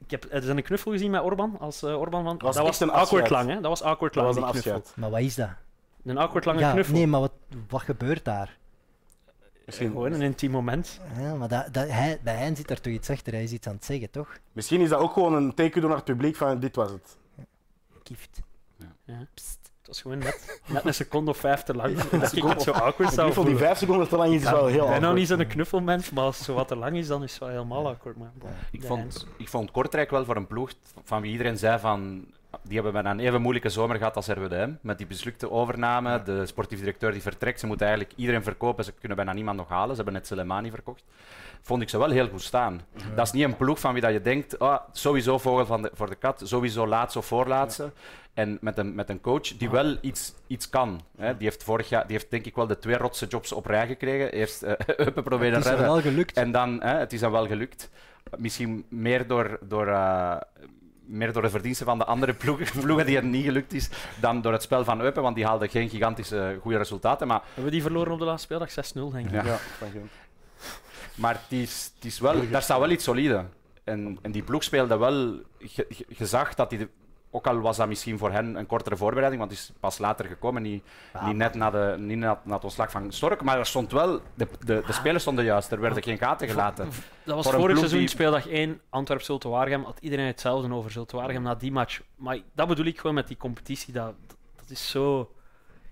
ik 0.05 0.11
heb, 0.11 0.25
er 0.29 0.43
is 0.43 0.47
een 0.47 0.63
knuffel 0.63 0.91
gezien 0.91 1.11
met 1.11 1.21
Orban, 1.21 1.57
als 1.59 1.83
eh, 1.83 1.99
Orban 1.99 2.23
van. 2.23 2.37
was 2.37 2.55
dat 2.55 2.65
was 2.65 2.79
een 2.79 2.89
awkward 2.91 3.29
lang, 3.29 3.49
hè? 3.49 3.55
Dat 3.55 3.63
was 3.69 3.81
awkward 3.83 4.13
Dat 4.13 4.23
lang, 4.23 4.35
was 4.35 4.45
een 4.45 4.51
die 4.61 4.61
knuffel. 4.71 4.91
Maar 4.95 5.09
wat 5.09 5.19
is 5.19 5.35
dat? 5.35 5.49
Een 6.05 6.17
awkward 6.17 6.45
lange 6.45 6.59
ja, 6.59 6.71
knuffel. 6.71 6.93
nee, 6.93 7.07
maar 7.07 7.19
wat, 7.19 7.31
wat 7.69 7.81
gebeurt 7.81 8.25
daar? 8.25 8.57
Misschien, 9.65 9.91
Gewoon 9.91 10.11
een 10.11 10.21
intiem 10.21 10.51
moment. 10.51 10.99
Ja, 11.17 11.35
maar 11.35 11.47
dat, 11.47 11.73
dat, 11.73 11.89
hij, 11.89 12.19
bij 12.23 12.35
hen 12.35 12.55
zit 12.55 12.67
daar 12.67 12.81
toch 12.81 12.93
iets 12.93 13.09
achter, 13.09 13.33
hij 13.33 13.43
is 13.43 13.51
iets 13.51 13.67
aan 13.67 13.73
het 13.73 13.85
zeggen, 13.85 14.09
toch? 14.09 14.39
misschien 14.51 14.81
is 14.81 14.89
dat 14.89 14.99
ook 14.99 15.13
gewoon 15.13 15.33
een 15.33 15.53
teken 15.53 15.81
door 15.81 15.89
naar 15.89 15.99
het 15.99 16.07
publiek 16.07 16.35
van 16.35 16.59
dit 16.59 16.75
was 16.75 16.91
het. 16.91 17.17
Gift. 18.03 18.41
Ja. 19.05 19.27
Het 19.85 19.93
was 19.93 20.01
gewoon 20.01 20.17
net, 20.17 20.61
net 20.67 20.85
een 20.85 20.93
seconde 20.93 21.31
of 21.31 21.37
vijf 21.37 21.63
te 21.63 21.73
lang. 21.73 21.95
dat 22.09 22.35
ik 22.35 22.43
het 22.43 22.61
zo 22.61 22.71
awkward 22.71 23.09
Ik 23.09 23.15
zou 23.15 23.21
knuffel 23.21 23.43
die 23.43 23.55
vijf 23.55 23.77
seconden 23.77 24.07
te 24.07 24.15
lang 24.15 24.33
is, 24.33 24.43
is 24.43 24.49
wel 24.49 24.65
heel 24.65 24.83
Ik 24.83 24.89
ben 24.89 25.01
nou 25.01 25.15
niet 25.15 25.27
zo'n 25.27 25.47
knuffelmens, 25.47 26.09
maar 26.09 26.23
als 26.23 26.37
het 26.37 26.45
zo 26.45 26.53
wat 26.53 26.67
te 26.67 26.75
lang 26.75 26.97
is, 26.97 27.07
dan 27.07 27.23
is 27.23 27.31
het 27.31 27.39
wel 27.39 27.49
helemaal 27.49 27.87
akkoord. 27.87 28.17
Maar, 28.17 28.31
bon, 28.33 28.49
Ik 28.71 28.83
vond, 28.83 29.27
ik 29.37 29.49
vond 29.49 29.71
Kortrijk 29.71 30.09
wel 30.09 30.25
voor 30.25 30.35
een 30.35 30.47
ploeg 30.47 30.71
van 31.03 31.21
wie 31.21 31.31
iedereen 31.31 31.57
zei 31.57 31.79
van... 31.79 32.25
Die 32.65 32.73
hebben 32.75 32.93
bijna 32.93 33.11
een 33.11 33.19
even 33.19 33.41
moeilijke 33.41 33.69
zomer 33.69 33.97
gehad 33.97 34.15
als 34.15 34.27
RWDM. 34.27 34.71
Met 34.81 34.97
die 34.97 35.07
mislukte 35.09 35.51
overname, 35.51 36.23
de 36.23 36.45
sportief 36.45 36.79
directeur 36.79 37.11
die 37.11 37.21
vertrekt. 37.21 37.59
Ze 37.59 37.67
moeten 37.67 37.87
eigenlijk 37.87 38.17
iedereen 38.19 38.43
verkopen. 38.43 38.83
Ze 38.83 38.91
kunnen 38.91 39.17
bijna 39.17 39.33
niemand 39.33 39.57
nog 39.57 39.69
halen. 39.69 39.89
Ze 39.89 39.95
hebben 39.95 40.13
net 40.13 40.27
Soleimani 40.27 40.69
verkocht. 40.69 41.03
Vond 41.61 41.81
ik 41.81 41.89
ze 41.89 41.97
wel 41.97 42.09
heel 42.09 42.27
goed 42.27 42.41
staan. 42.41 42.81
Dat 43.15 43.25
is 43.25 43.31
niet 43.31 43.43
een 43.43 43.57
ploeg 43.57 43.79
van 43.79 43.93
wie 43.93 44.01
dat 44.01 44.11
je 44.11 44.21
denkt... 44.21 44.57
Oh, 44.57 44.77
sowieso 44.91 45.37
vogel 45.37 45.65
van 45.65 45.81
de, 45.81 45.91
voor 45.93 46.09
de 46.09 46.15
kat. 46.15 46.41
Sowieso 46.43 46.87
laatste 46.87 47.19
of 47.19 47.25
voorlaatste. 47.25 47.91
En 48.33 48.57
met 48.61 48.77
een, 48.77 48.95
met 48.95 49.09
een 49.09 49.21
coach 49.21 49.57
die 49.57 49.69
wel 49.69 49.97
iets, 50.01 50.33
iets 50.47 50.69
kan. 50.69 51.01
Hè. 51.17 51.37
Die 51.37 51.47
heeft 51.47 51.63
vorig 51.63 51.89
jaar... 51.89 52.07
Die 52.07 52.15
heeft 52.15 52.31
denk 52.31 52.45
ik 52.45 52.55
wel 52.55 52.67
de 52.67 52.79
twee 52.79 52.97
rotse 52.97 53.25
jobs 53.27 53.51
op 53.51 53.65
rij 53.65 53.87
gekregen. 53.87 54.31
Eerst 54.31 54.63
eh 54.63 54.73
Eupen 55.05 55.23
proberen 55.23 55.53
Het 55.53 55.63
is 55.63 55.69
redden. 55.69 55.87
wel 55.87 56.01
gelukt. 56.01 56.37
En 56.37 56.51
dan, 56.51 56.81
hè, 56.81 56.97
het 56.97 57.13
is 57.13 57.19
dan 57.19 57.31
wel 57.31 57.47
gelukt. 57.47 57.89
Misschien 58.37 58.85
meer 58.89 59.27
door, 59.27 59.59
door, 59.61 59.87
eh, 59.87 60.35
meer 61.07 61.33
door 61.33 61.41
de 61.41 61.49
verdiensten 61.49 61.85
van 61.85 61.97
de 61.97 62.05
andere 62.05 62.33
ploegen, 62.33 62.81
ploegen 62.81 63.05
die 63.05 63.15
het 63.15 63.25
niet 63.25 63.45
gelukt 63.45 63.73
is, 63.73 63.89
dan 64.19 64.41
door 64.41 64.51
het 64.51 64.61
spel 64.61 64.83
van 64.83 65.01
Eupen, 65.01 65.21
want 65.23 65.35
die 65.35 65.45
haalden 65.45 65.69
geen 65.69 65.89
gigantische 65.89 66.57
goede 66.61 66.77
resultaten. 66.77 67.27
Maar, 67.27 67.41
Hebben 67.45 67.63
we 67.63 67.71
die 67.71 67.81
verloren 67.81 68.11
op 68.13 68.19
de 68.19 68.25
laatste 68.25 68.45
speeldag? 68.45 68.69
6-0, 69.11 69.13
denk 69.13 69.25
ik. 69.27 69.31
Ja. 69.33 69.43
Ja, 69.45 69.57
van 69.77 69.89
Gent. 69.91 70.11
maar 71.15 71.33
het 71.33 71.59
is, 71.59 71.91
het 71.95 72.05
is 72.05 72.19
wel, 72.19 72.49
daar 72.49 72.61
staat 72.61 72.79
wel 72.79 72.89
iets 72.89 73.03
solide. 73.03 73.45
En, 73.83 74.17
en 74.21 74.31
die 74.31 74.43
ploeg 74.43 74.63
speelde 74.63 74.97
wel, 74.97 75.13
je, 75.57 75.85
je- 75.89 76.05
je 76.07 76.25
zag 76.25 76.53
dat 76.53 76.69
die, 76.69 76.79
de- 76.79 76.89
ook 77.35 77.47
al 77.47 77.59
was 77.59 77.77
dat 77.77 77.87
misschien 77.87 78.17
voor 78.17 78.31
hen 78.31 78.55
een 78.55 78.65
kortere 78.65 78.95
voorbereiding, 78.97 79.39
want 79.41 79.51
het 79.53 79.61
is 79.61 79.71
pas 79.79 79.97
later 79.97 80.25
gekomen, 80.25 80.61
niet, 80.61 80.83
niet 81.25 81.35
net 81.35 81.53
na, 81.55 81.69
de, 81.69 81.95
niet 81.99 82.17
na, 82.17 82.39
na 82.43 82.53
het 82.53 82.63
ontslag 82.63 82.91
van 82.91 83.11
Stork, 83.11 83.41
maar 83.41 83.57
er 83.59 83.65
stond 83.65 83.91
wel, 83.91 84.21
de, 84.33 84.47
de, 84.59 84.83
de 84.85 84.93
spelers 84.93 85.21
stonden 85.21 85.45
juist, 85.45 85.71
er 85.71 85.79
werden 85.79 86.03
geen 86.03 86.17
gaten 86.17 86.47
gelaten. 86.47 86.89
Dat 87.23 87.35
was 87.35 87.49
vorig 87.55 87.77
seizoen, 87.77 87.99
die- 87.99 88.07
speeldag 88.07 88.47
1, 88.47 88.81
Antwerp-Zulte 88.89 89.49
Waregem, 89.49 89.83
had 89.83 89.97
iedereen 90.01 90.25
hetzelfde 90.25 90.73
over 90.73 90.91
Zulte 90.91 91.15
Waregem 91.15 91.41
na 91.41 91.55
die 91.55 91.71
match. 91.71 92.01
Maar 92.15 92.37
dat 92.53 92.67
bedoel 92.67 92.85
ik 92.85 92.99
gewoon 92.99 93.15
met 93.15 93.27
die 93.27 93.37
competitie, 93.37 93.93
dat, 93.93 94.13
dat 94.55 94.69
is 94.69 94.89
zo... 94.89 95.29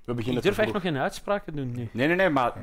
We 0.05 0.13
beginnen 0.13 0.37
Ik 0.37 0.43
durf 0.43 0.57
echt 0.57 0.73
nog 0.73 0.81
geen 0.81 0.97
uitspraken 0.97 1.55
doen 1.55 1.71
nu. 1.71 1.89
Nee, 1.91 2.07
nee, 2.07 2.15
nee, 2.15 2.29
maar 2.29 2.53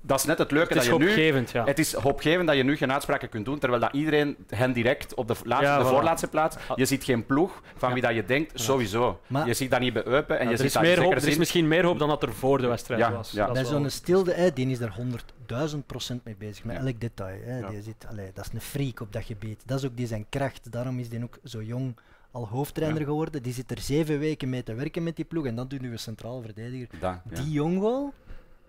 dat 0.00 0.18
is 0.18 0.24
net 0.24 0.38
het 0.38 0.50
leuke 0.50 0.72
Het 0.72 0.82
is 0.82 0.88
dat 0.88 0.98
je 0.98 1.04
nu... 1.04 1.06
hoopgevend, 1.10 1.50
ja. 1.50 1.64
Het 1.64 1.78
is 1.78 1.92
hoopgevend 1.92 2.46
dat 2.46 2.56
je 2.56 2.62
nu 2.62 2.76
geen 2.76 2.92
uitspraken 2.92 3.28
kunt 3.28 3.44
doen, 3.44 3.58
terwijl 3.58 3.80
dat 3.82 3.92
iedereen 3.92 4.36
hen 4.48 4.72
direct 4.72 5.14
op 5.14 5.28
de, 5.28 5.34
laatste, 5.44 5.66
Ja, 5.66 5.78
de 5.78 5.84
voilà. 5.84 5.88
voorlaatste 5.88 6.28
plaats. 6.28 6.56
Je 6.74 6.84
ziet 6.84 7.04
geen 7.04 7.26
ploeg 7.26 7.62
van 7.76 7.88
Ja. 7.88 7.94
wie 7.94 8.02
dat 8.02 8.14
je 8.14 8.24
denkt, 8.24 8.60
sowieso. 8.60 9.20
Maar- 9.26 9.46
je 9.46 9.54
ziet 9.54 9.70
dat 9.70 9.80
niet 9.80 9.92
bij 9.92 10.04
Eupen 10.06 10.38
en 10.38 10.44
Ja, 10.44 10.50
je 10.50 10.50
er, 10.50 10.56
ziet 10.56 10.66
is 10.66 10.72
dat 10.72 10.82
meer 10.82 11.02
hoop, 11.02 11.12
er 11.14 11.26
is 11.28 11.36
misschien 11.36 11.68
meer 11.68 11.84
hoop 11.84 11.98
dan 11.98 12.08
dat 12.08 12.22
er 12.22 12.32
voor 12.34 12.58
de 12.60 12.66
wedstrijd 12.66 13.00
Ja, 13.00 13.12
was. 13.12 13.30
ja. 13.30 13.46
Dat 13.46 13.56
is 13.56 13.62
Bij 13.62 13.70
wel- 13.70 13.80
zo'n 13.80 13.90
stilde, 13.90 14.32
hè, 14.32 14.52
die 14.52 14.66
is 14.70 14.80
er 14.80 14.92
100.000 14.96 15.86
procent 15.86 16.24
mee 16.24 16.36
bezig, 16.38 16.64
met 16.64 16.76
Ja. 16.76 16.82
elk 16.82 17.00
detail. 17.00 17.40
Hè. 17.44 17.58
Ja. 17.58 17.68
Die 17.68 17.82
zit, 17.82 18.06
allee, 18.10 18.30
dat 18.34 18.44
is 18.46 18.52
een 18.52 18.60
freak 18.60 19.00
op 19.00 19.12
dat 19.12 19.24
gebied. 19.24 19.62
Dat 19.66 19.78
is 19.78 19.84
ook 19.86 19.96
die 19.96 20.06
zijn 20.06 20.26
kracht. 20.28 20.72
Daarom 20.72 20.98
is 20.98 21.08
die 21.08 21.22
ook 21.22 21.38
zo 21.44 21.62
jong 21.62 21.96
al 22.30 22.48
hoofdtrainer 22.48 23.00
Ja. 23.00 23.06
geworden. 23.06 23.42
Die 23.42 23.52
zit 23.52 23.70
er 23.70 23.78
zeven 23.80 24.18
weken 24.18 24.48
mee 24.48 24.62
te 24.62 24.74
werken 24.74 25.02
met 25.02 25.16
die 25.16 25.24
ploeg 25.24 25.46
en 25.46 25.54
dan 25.54 25.68
doen 25.68 25.90
we 25.90 25.96
centraal 25.96 26.40
verdediger. 26.42 26.88
Dat, 26.90 27.00
ja. 27.00 27.20
Die 27.42 27.50
jong 27.50 27.80
wel? 27.80 28.12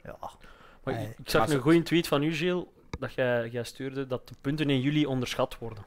Ja. 0.04 0.16
Maar 0.84 0.94
Nee. 0.94 1.14
ik, 1.18 1.30
zag 1.30 1.48
Maar 1.48 1.56
een 1.56 1.62
goede 1.62 1.84
tweet 1.84 2.08
van 2.08 2.24
u, 2.24 2.34
Gilles, 2.34 2.64
dat 3.00 3.14
jij, 3.14 3.50
jij 3.50 3.64
stuurde 3.64 4.08
dat 4.08 4.28
de 4.28 4.36
punten 4.42 4.70
in 4.70 4.82
juli 4.82 5.06
onderschat 5.06 5.58
worden. 5.58 5.84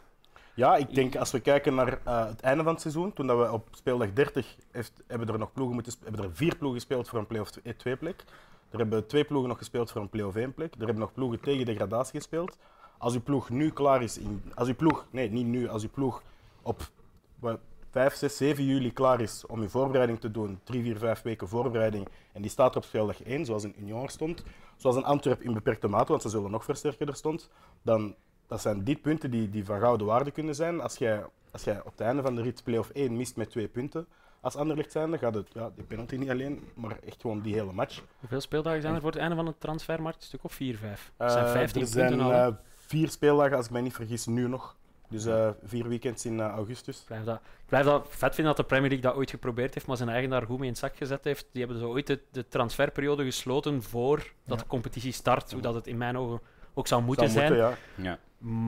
Ja, 0.54 0.76
ik 0.76 0.94
denk 0.94 1.16
als 1.16 1.30
we 1.30 1.40
kijken 1.40 1.74
naar 1.74 1.98
eh, 2.04 2.26
het 2.26 2.40
einde 2.40 2.62
van 2.62 2.72
het 2.72 2.80
seizoen, 2.80 3.12
toen 3.12 3.26
dat 3.26 3.38
we 3.38 3.52
op 3.52 3.68
speeldag 3.70 4.12
30 4.12 4.56
heeft, 4.70 4.92
hebben 5.06 5.28
er 5.28 5.38
nog 5.38 5.52
ploegen 5.52 5.74
moeten, 5.74 5.92
hebben 6.04 6.24
er 6.24 6.30
vier 6.32 6.56
ploegen 6.56 6.80
gespeeld 6.80 7.08
voor 7.08 7.18
een 7.18 7.26
play-off 7.26 7.50
2 7.76 7.96
plek. 7.96 8.24
Er 8.70 8.78
hebben 8.78 9.06
twee 9.06 9.24
ploegen 9.24 9.48
nog 9.48 9.58
gespeeld 9.58 9.90
voor 9.90 10.00
een 10.00 10.08
play-off 10.08 10.36
1 10.36 10.54
plek. 10.54 10.72
Er 10.72 10.78
hebben 10.78 10.98
nog 10.98 11.12
ploegen 11.12 11.40
tegen 11.40 11.66
degradatie 11.66 12.16
gespeeld. 12.16 12.58
Als 12.98 13.14
uw 13.14 13.22
ploeg 13.22 13.50
nu 13.50 13.70
klaar 13.70 14.02
is, 14.02 14.18
in, 14.18 14.42
als 14.54 14.68
uw 14.68 14.74
ploeg, 14.74 15.06
nee, 15.10 15.30
niet 15.30 15.46
nu, 15.46 15.68
als 15.68 15.82
uw 15.82 15.90
ploeg 15.90 16.22
op 16.62 16.90
wat, 17.38 17.58
5, 17.90 18.14
6, 18.14 18.36
7 18.36 18.64
juli 18.64 18.92
klaar 18.92 19.20
is 19.20 19.46
om 19.46 19.60
uw 19.60 19.68
voorbereiding 19.68 20.20
te 20.20 20.30
doen, 20.30 20.60
3, 20.64 20.82
4, 20.82 20.96
5 20.98 21.22
weken 21.22 21.48
voorbereiding, 21.48 22.08
en 22.32 22.42
die 22.42 22.50
staat 22.50 22.70
er 22.70 22.76
op 22.76 22.84
speeldag 22.84 23.22
1, 23.22 23.44
zoals 23.44 23.64
in 23.64 23.74
Union 23.78 24.02
er 24.02 24.10
stond, 24.10 24.42
zoals 24.76 24.96
in 24.96 25.04
Antwerp 25.04 25.42
in 25.42 25.54
beperkte 25.54 25.88
mate, 25.88 26.10
want 26.10 26.22
ze 26.22 26.28
zullen 26.28 26.50
nog 26.50 26.64
versterkerder 26.64 27.14
stond, 27.16 27.48
dan 27.82 28.14
dat 28.46 28.60
zijn 28.60 28.84
die 28.84 28.96
punten 28.96 29.30
die, 29.30 29.50
die 29.50 29.64
van 29.64 29.80
gouden 29.80 30.06
waarde 30.06 30.30
kunnen 30.30 30.54
zijn. 30.54 30.80
Als 30.80 30.96
jij, 30.96 31.24
als 31.52 31.64
jij 31.64 31.78
op 31.80 31.90
het 31.90 32.00
einde 32.00 32.22
van 32.22 32.34
de 32.34 32.42
rit 32.42 32.62
play-off 32.64 32.90
1 32.90 33.16
mist 33.16 33.36
met 33.36 33.50
twee 33.50 33.68
punten, 33.68 34.06
als 34.40 34.56
Anderlecht 34.56 34.92
zijn, 34.92 35.10
dan 35.10 35.18
gaat 35.18 35.34
het, 35.34 35.48
ja, 35.52 35.70
die 35.74 35.84
penalty 35.84 36.16
niet 36.16 36.30
alleen, 36.30 36.62
maar 36.74 36.98
echt 37.06 37.20
gewoon 37.20 37.40
die 37.40 37.54
hele 37.54 37.72
match. 37.72 38.02
Hoeveel 38.20 38.40
speeldagen 38.40 38.82
zijn 38.82 38.94
er 38.94 39.00
voor 39.00 39.10
het 39.10 39.18
einde 39.20 39.36
van 39.36 39.44
de 39.44 39.54
transfermarkt? 39.58 40.18
Een 40.20 40.26
stuk 40.26 40.44
of 40.44 40.52
4, 40.52 40.76
5? 40.76 41.12
Dat 41.16 41.28
Eh, 41.28 41.34
zijn 41.34 41.48
15 41.48 41.80
er 41.82 41.86
zijn 41.88 42.08
punten 42.08 42.26
al. 42.26 42.32
eh, 42.32 42.54
vier 42.76 43.10
speeldagen, 43.10 43.56
als 43.56 43.66
ik 43.66 43.72
mij 43.72 43.80
niet 43.80 43.94
vergis, 43.94 44.26
nu 44.26 44.48
nog. 44.48 44.76
Dus 45.12 45.24
eh, 45.26 45.48
vier 45.64 45.88
weekends 45.88 46.24
in 46.24 46.40
eh, 46.40 46.46
augustus. 46.46 46.98
Ik 46.98 47.06
blijf 47.06 47.24
dat, 47.24 47.36
ik 47.36 47.68
blijf 47.68 47.84
dat 47.84 48.06
vet 48.08 48.34
vinden 48.34 48.54
dat 48.54 48.56
de 48.56 48.74
Premier 48.74 48.88
League 48.90 49.10
dat 49.10 49.18
ooit 49.18 49.30
geprobeerd 49.30 49.74
heeft, 49.74 49.86
maar 49.86 49.96
zijn 49.96 50.08
eigen 50.08 50.30
daar 50.30 50.42
goed 50.42 50.58
mee 50.58 50.66
in 50.66 50.72
het 50.72 50.78
zak 50.78 50.96
gezet 50.96 51.24
heeft. 51.24 51.46
Die 51.52 51.62
hebben 51.64 51.80
zo 51.80 51.88
ooit 51.88 52.06
de, 52.06 52.20
de 52.30 52.48
transferperiode 52.48 53.24
gesloten 53.24 53.82
voordat 53.82 54.26
Ja. 54.44 54.56
de 54.56 54.66
competitie 54.66 55.12
start, 55.12 55.52
hoe 55.52 55.60
dat 55.62 55.74
het 55.74 55.86
in 55.86 55.96
mijn 55.96 56.18
ogen 56.18 56.40
ook 56.74 56.86
zou 56.86 57.02
moeten 57.02 57.30
Zou 57.30 57.38
zijn. 57.46 57.52
moeten, 57.58 57.78
ja. 57.96 58.10
Ja. 58.10 58.18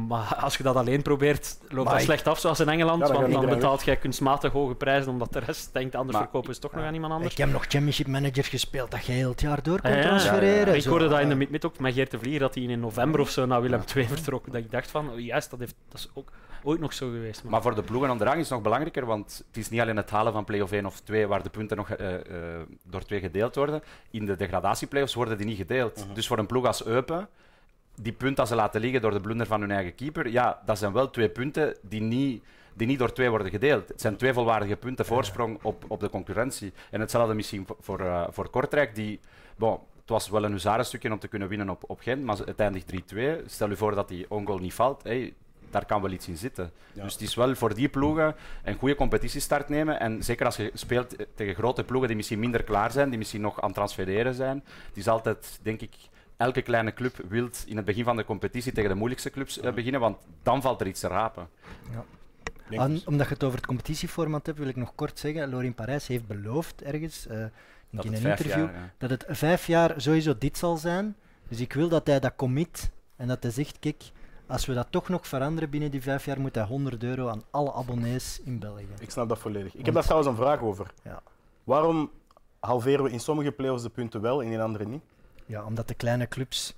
Maar 0.07 0.35
als 0.35 0.57
je 0.57 0.63
dat 0.63 0.77
alleen 0.77 1.03
probeert, 1.03 1.59
loopt 1.69 1.85
Maar 1.89 1.95
dat 1.95 2.03
slecht 2.05 2.29
af, 2.29 2.39
zoals 2.39 2.61
in 2.61 2.69
Engeland. 2.69 3.09
Want 3.09 3.33
dan 3.33 3.47
betaalt 3.49 3.85
jij 3.85 3.97
kunstmatig 3.97 4.53
hoge 4.53 4.75
prijzen, 4.75 5.11
omdat 5.13 5.33
de 5.33 5.39
rest 5.39 5.73
denkt, 5.73 5.95
anders 5.95 6.13
Maar- 6.17 6.23
verkopen 6.27 6.55
ze 6.55 6.61
toch 6.61 6.73
nog 6.73 6.85
aan 6.85 6.95
iemand 6.95 7.13
anders. 7.13 7.33
Ik 7.33 7.39
heb 7.39 7.51
nog 7.53 7.63
championship 7.69 8.07
manager 8.07 8.45
gespeeld 8.45 8.91
dat 8.91 9.07
je 9.07 9.13
heel 9.13 9.31
het 9.31 9.41
jaar 9.41 9.63
door 9.63 9.81
kon 9.81 9.91
Ah, 9.91 9.97
ja. 9.97 10.03
transfereren. 10.03 10.59
Ja, 10.59 10.67
ja, 10.67 10.73
Ik 10.73 10.83
Zo, 10.83 10.91
hoorde 10.91 11.09
dat 11.09 11.21
in 11.21 11.29
de 11.39 11.45
eh, 11.45 11.51
mid 11.51 11.65
ook 11.65 11.79
met 11.79 11.95
Geert 11.95 12.11
de 12.11 12.19
Vlier, 12.19 12.39
dat 12.39 12.55
hij 12.55 12.65
in 12.65 12.81
november 12.81 13.21
of 13.21 13.31
zo 13.31 13.47
naar 13.47 13.61
Willem 13.63 13.83
II 13.97 14.07
vertrok. 14.07 14.47
Dat 14.47 14.55
ik 14.55 14.71
dacht 14.71 14.91
van, 14.91 15.11
oh, 15.11 15.21
juist, 15.21 15.51
dat, 15.51 15.59
heeft, 15.59 15.75
dat 15.89 15.99
is 16.01 16.09
ook 16.15 16.31
ooit 16.63 16.81
nog 16.81 16.93
zo 16.93 17.07
geweest. 17.11 17.43
Maar, 17.43 17.53
Maar 17.53 17.63
voor 17.63 17.75
de 17.75 17.83
ploegen 17.83 18.11
onderaan 18.11 18.35
is 18.37 18.41
het 18.43 18.51
nog 18.51 18.63
belangrijker, 18.63 19.07
want 19.07 19.43
het 19.47 19.57
is 19.57 19.71
niet 19.71 19.81
alleen 19.81 19.97
het 19.97 20.11
halen 20.11 20.33
van 20.33 20.45
play-off 20.45 20.73
1 20.73 20.87
of 20.87 21.01
2 21.01 21.27
waar 21.27 21.43
de 21.43 21.51
punten 21.51 21.77
nog 21.77 21.91
eh, 21.91 22.15
eh, 22.15 22.61
door 22.85 23.03
twee 23.05 23.21
gedeeld 23.21 23.55
worden. 23.55 23.83
In 24.11 24.27
de 24.27 24.37
degradatieplayoffs 24.37 25.15
worden 25.15 25.37
die 25.37 25.47
niet 25.47 25.57
gedeeld. 25.57 26.07
Dus 26.13 26.27
voor 26.27 26.39
een 26.39 26.47
ploeg 26.47 26.67
als 26.67 26.85
Eupen, 26.85 27.29
die 27.95 28.13
punten 28.13 28.37
dat 28.37 28.49
ze 28.49 28.55
laten 28.55 28.81
liggen 28.81 29.01
door 29.01 29.11
de 29.11 29.21
blunder 29.21 29.47
van 29.47 29.61
hun 29.61 29.71
eigen 29.71 29.95
keeper, 29.95 30.29
ja, 30.29 30.63
dat 30.67 30.79
zijn 30.79 30.93
wel 30.93 31.11
twee 31.11 31.29
punten 31.29 31.77
die 31.81 32.01
niet, 32.01 32.43
die 32.75 32.87
niet 32.87 32.99
door 32.99 33.13
twee 33.13 33.31
worden 33.31 33.51
gedeeld. 33.51 33.89
Het 33.89 34.01
zijn 34.01 34.17
twee 34.17 34.33
volwaardige 34.33 34.77
punten 34.77 35.07
voorsprong 35.07 35.59
op, 35.63 35.85
op 35.89 36.01
de 36.01 36.11
concurrentie. 36.11 36.73
En 36.91 37.01
hetzelfde 37.01 37.35
misschien 37.35 37.67
voor, 37.67 37.77
voor, 37.81 38.01
eh, 38.01 38.25
voor 38.31 38.51
Kortrijk, 38.51 38.95
die... 38.95 39.21
Bon, 39.57 39.79
het 40.01 40.13
was 40.13 40.29
wel 40.29 40.45
een 40.45 40.53
huzarenstukje 40.53 41.13
om 41.13 41.19
te 41.19 41.29
kunnen 41.29 41.49
winnen 41.49 41.69
op, 41.69 41.85
op 41.87 42.01
Gent, 42.01 42.25
maar 42.25 42.39
het 42.39 42.61
eindigt 42.61 42.93
3-2. 43.15 43.47
Stel 43.47 43.69
je 43.69 43.77
voor 43.77 43.95
dat 43.95 44.09
die 44.09 44.31
ongoal 44.31 44.59
niet 44.59 44.75
valt. 44.75 45.03
Hey, 45.03 45.35
daar 45.71 45.87
kan 45.87 46.03
wel 46.03 46.11
iets 46.11 46.29
in 46.29 46.37
zitten. 46.37 46.73
Ja. 46.93 47.03
Dus 47.03 47.13
het 47.13 47.23
is 47.23 47.35
wel 47.35 47.55
voor 47.55 47.75
die 47.75 47.89
ploegen 47.89 48.35
een 48.65 48.75
goede 48.75 48.95
competitiestart 48.95 49.69
nemen. 49.69 50.01
En 50.01 50.23
zeker 50.23 50.47
als 50.47 50.57
je 50.57 50.71
speelt 50.75 51.17
tegen 51.35 51.55
grote 51.55 51.85
ploegen 51.85 52.09
die 52.09 52.17
misschien 52.17 52.39
minder 52.39 52.63
klaar 52.63 52.91
zijn, 52.91 53.09
die 53.09 53.19
misschien 53.19 53.41
nog 53.41 53.61
aan 53.61 53.67
het 53.67 53.75
transfereren 53.75 54.35
zijn. 54.35 54.65
Het 54.89 54.97
is 54.97 55.09
altijd, 55.09 55.59
denk 55.63 55.81
ik, 55.81 55.95
elke 56.37 56.63
kleine 56.63 56.93
club 56.93 57.17
wil 57.29 57.49
in 57.67 57.77
het 57.77 57.85
begin 57.85 58.05
van 58.05 58.17
de 58.17 58.25
competitie 58.25 58.73
tegen 58.73 58.91
de 58.91 58.97
moeilijkste 58.97 59.31
clubs 59.31 59.61
eh, 59.61 59.73
beginnen, 59.73 60.01
want 60.01 60.17
dan 60.43 60.63
valt 60.63 60.81
er 60.81 60.87
iets 60.87 61.01
te 61.01 61.09
rapen. 61.09 61.49
Aan- 62.71 62.91
dus. 62.91 63.05
omdat 63.05 63.27
je 63.27 63.35
het 63.35 63.45
over 63.45 63.57
het 63.57 63.67
competitieformat 63.67 64.47
hebt, 64.47 64.59
wil 64.59 64.69
ik 64.69 64.77
nog 64.77 64.95
kort 64.95 65.19
zeggen. 65.19 65.51
Lorin 65.51 65.75
Parijs 65.75 66.07
heeft 66.07 66.27
beloofd 66.27 66.83
ergens 66.83 67.27
eh, 67.27 67.39
in 67.39 67.49
een 67.91 68.13
interview 68.13 68.47
jaar, 68.47 68.75
ja. 68.75 68.93
dat 68.99 69.11
het 69.11 69.25
vijf 69.29 69.67
jaar 69.67 70.01
sowieso 70.01 70.39
dit 70.39 70.59
zal 70.59 70.77
zijn. 70.77 71.17
Dus 71.49 71.61
ik 71.61 71.73
wil 71.73 71.89
dat 71.89 72.07
hij 72.07 72.21
dat 72.21 72.33
commit 72.37 72.91
en 73.17 73.29
dat 73.29 73.43
hij 73.43 73.53
zegt: 73.53 73.79
kijk, 73.79 74.03
als 74.47 74.67
we 74.67 74.75
dat 74.75 74.87
toch 74.91 75.09
nog 75.09 75.27
veranderen 75.27 75.71
binnen 75.71 75.91
die 75.91 76.03
vijf 76.03 76.25
jaar, 76.25 76.41
moet 76.41 76.55
hij 76.55 76.65
100 76.65 77.03
euro 77.03 77.29
aan 77.29 77.43
alle 77.51 77.73
abonnees 77.73 78.41
in 78.45 78.59
België. 78.59 78.87
Ik 78.99 79.11
snap 79.11 79.29
dat 79.29 79.39
volledig. 79.39 79.75
Ik 79.75 79.85
heb 79.85 79.95
daar 79.95 80.03
trouwens 80.03 80.31
een 80.31 80.37
vraag 80.37 80.61
over. 80.61 80.91
Ja. 81.03 81.23
Waarom 81.65 82.11
halveren 82.61 83.05
we 83.05 83.11
in 83.11 83.21
sommige 83.21 83.53
play-offs 83.53 83.83
de 83.83 83.89
punten 83.89 84.21
wel 84.21 84.43
en 84.43 84.51
in 84.51 84.61
andere 84.61 84.85
niet? 84.85 85.03
Ja, 85.47 85.65
omdat 85.65 85.89
de 85.89 85.95
kleine 85.95 86.29
clubs. 86.29 86.75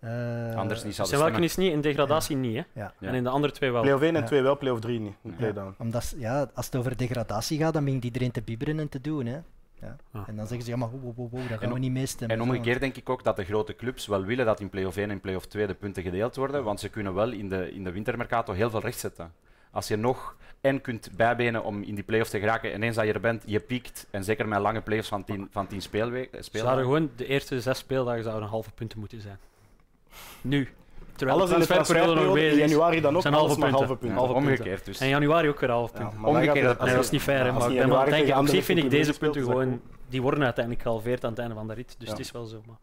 eh, 0.00 0.54
Anders 0.56 0.84
niet 0.84 0.94
zouden 0.94 1.18
Zijn 1.18 1.20
welke 1.20 1.24
stemmen. 1.30 1.42
is 1.42 1.56
niet, 1.56 1.72
in 1.72 1.80
degradatie 1.80 2.36
niet, 2.36 2.56
hè? 2.56 2.62
Ja. 2.80 2.92
En 3.00 3.14
in 3.14 3.22
de 3.22 3.28
andere 3.30 3.52
twee 3.52 3.70
wel. 3.72 3.80
Play-off 3.80 4.02
1 4.02 4.14
en 4.14 4.20
Ja. 4.20 4.26
2 4.26 4.42
wel, 4.42 4.58
play-off 4.58 4.80
3 4.80 5.00
niet. 5.00 5.36
Play-down. 5.36 5.74
omdat, 5.78 6.14
ja, 6.18 6.50
als 6.54 6.66
het 6.66 6.76
over 6.76 6.96
degradatie 6.96 7.58
gaat, 7.58 7.72
dan 7.72 7.84
begint 7.84 8.04
iedereen 8.04 8.30
te 8.30 8.42
bibberen 8.42 8.78
en 8.78 8.88
te 8.88 9.00
doen. 9.00 9.26
Hè. 9.26 9.38
Ja. 9.80 9.96
Ah. 10.12 10.22
En 10.28 10.36
dan 10.36 10.46
zeggen 10.46 10.64
ze, 10.64 10.70
ja, 10.70 10.76
maar 10.76 10.90
wow, 10.90 11.02
wow, 11.16 11.16
wow, 11.16 11.48
daar 11.48 11.58
gaan 11.58 11.68
En 11.68 11.72
we 11.72 11.78
niet 11.78 11.92
meestemmen. 11.92 12.36
En 12.36 12.42
omgekeerd 12.42 12.80
denk 12.80 12.96
ik 12.96 13.08
ook 13.08 13.24
dat 13.24 13.36
de 13.36 13.44
grote 13.44 13.76
clubs 13.76 14.06
wel 14.06 14.24
willen 14.24 14.46
dat 14.46 14.60
in 14.60 14.70
play-off 14.70 14.96
1 14.96 15.10
en 15.10 15.20
play-off 15.20 15.46
2 15.46 15.66
de 15.66 15.74
punten 15.74 16.02
gedeeld 16.02 16.36
worden, 16.36 16.64
want 16.64 16.80
ze 16.80 16.88
kunnen 16.88 17.14
wel 17.14 17.30
in 17.30 17.48
de, 17.48 17.72
in 17.72 17.84
de 17.84 17.92
wintermercato 17.92 18.52
heel 18.52 18.70
veel 18.70 18.80
recht 18.80 18.98
zetten. 18.98 19.32
Als 19.70 19.88
je 19.88 19.96
nog 19.96 20.36
en 20.64 20.80
kunt 20.80 21.08
bijbenen 21.16 21.64
om 21.64 21.82
in 21.82 21.94
die 21.94 22.04
play-off 22.04 22.30
te 22.30 22.38
geraken, 22.38 22.72
en 22.72 22.82
eens 22.82 22.96
dat 22.96 23.06
je 23.06 23.12
er 23.12 23.20
bent, 23.20 23.42
je 23.46 23.60
piekt, 23.60 24.06
en 24.10 24.24
zeker 24.24 24.48
met 24.48 24.60
lange 24.60 24.80
play-offs 24.80 25.08
van 25.08 25.24
10 25.24 25.48
van 25.50 25.66
tien 25.66 25.82
speelweken. 25.82 26.22
Ze 26.30 26.30
zouden 26.30 26.44
speeldagen. 26.44 26.82
gewoon 26.82 27.10
de 27.16 27.26
eerste 27.26 27.60
zes 27.60 27.78
speeldagen 27.78 28.22
zouden 28.22 28.42
een 28.44 28.48
halve 28.50 28.70
punten 28.74 28.98
moeten 28.98 29.20
zijn. 29.20 29.38
Nu. 30.40 30.68
Terwijl 31.16 31.38
Alles 31.38 31.50
de 31.50 31.54
in 31.54 31.60
de 31.60 31.66
transferperiode 31.66 32.20
nog 32.20 32.28
in 32.36 32.42
bezig 32.42 32.62
is. 32.64 32.70
januari 32.70 33.00
dan 33.00 33.16
ook, 33.16 33.22
Zijn 33.22 33.34
alles 33.34 33.46
halve 33.46 33.60
maar 33.60 33.70
punten. 33.70 33.86
halve 33.88 34.00
punten. 34.00 34.18
Ja, 34.20 34.26
halve 34.26 34.32
punten. 34.44 34.52
omgekeerd 34.64 34.84
dus. 34.84 34.98
En 34.98 35.04
in 35.04 35.10
januari 35.10 35.48
ook 35.48 35.60
weer 35.60 35.70
halve 35.70 35.92
punten. 35.92 36.24
Omgekeerd, 36.24 36.54
Nee, 36.54 36.88
je- 36.88 36.94
dat 36.94 37.04
is 37.04 37.10
niet 37.10 37.22
fair, 37.22 37.54
maar 37.54 37.70
ik 37.70 37.76
ben 37.78 37.92
aan 37.92 38.00
het 38.00 38.10
denken, 38.10 38.38
op 38.38 38.46
zich 38.46 38.64
vind 38.64 38.78
ik 38.78 38.90
deze 38.90 39.18
punten 39.18 39.42
gewoon 39.42 39.80
die 40.08 40.22
worden 40.22 40.42
uiteindelijk 40.44 40.84
gehalveerd 40.84 41.24
aan 41.24 41.30
het 41.30 41.38
einde 41.38 41.54
van 41.54 41.66
de 41.68 41.74
rit. 41.74 41.94
Dus 41.98 42.06
Ja. 42.08 42.14
het 42.14 42.20
is 42.24 42.30
wel 42.32 42.44
zo. 42.44 42.62
Maar 42.66 42.76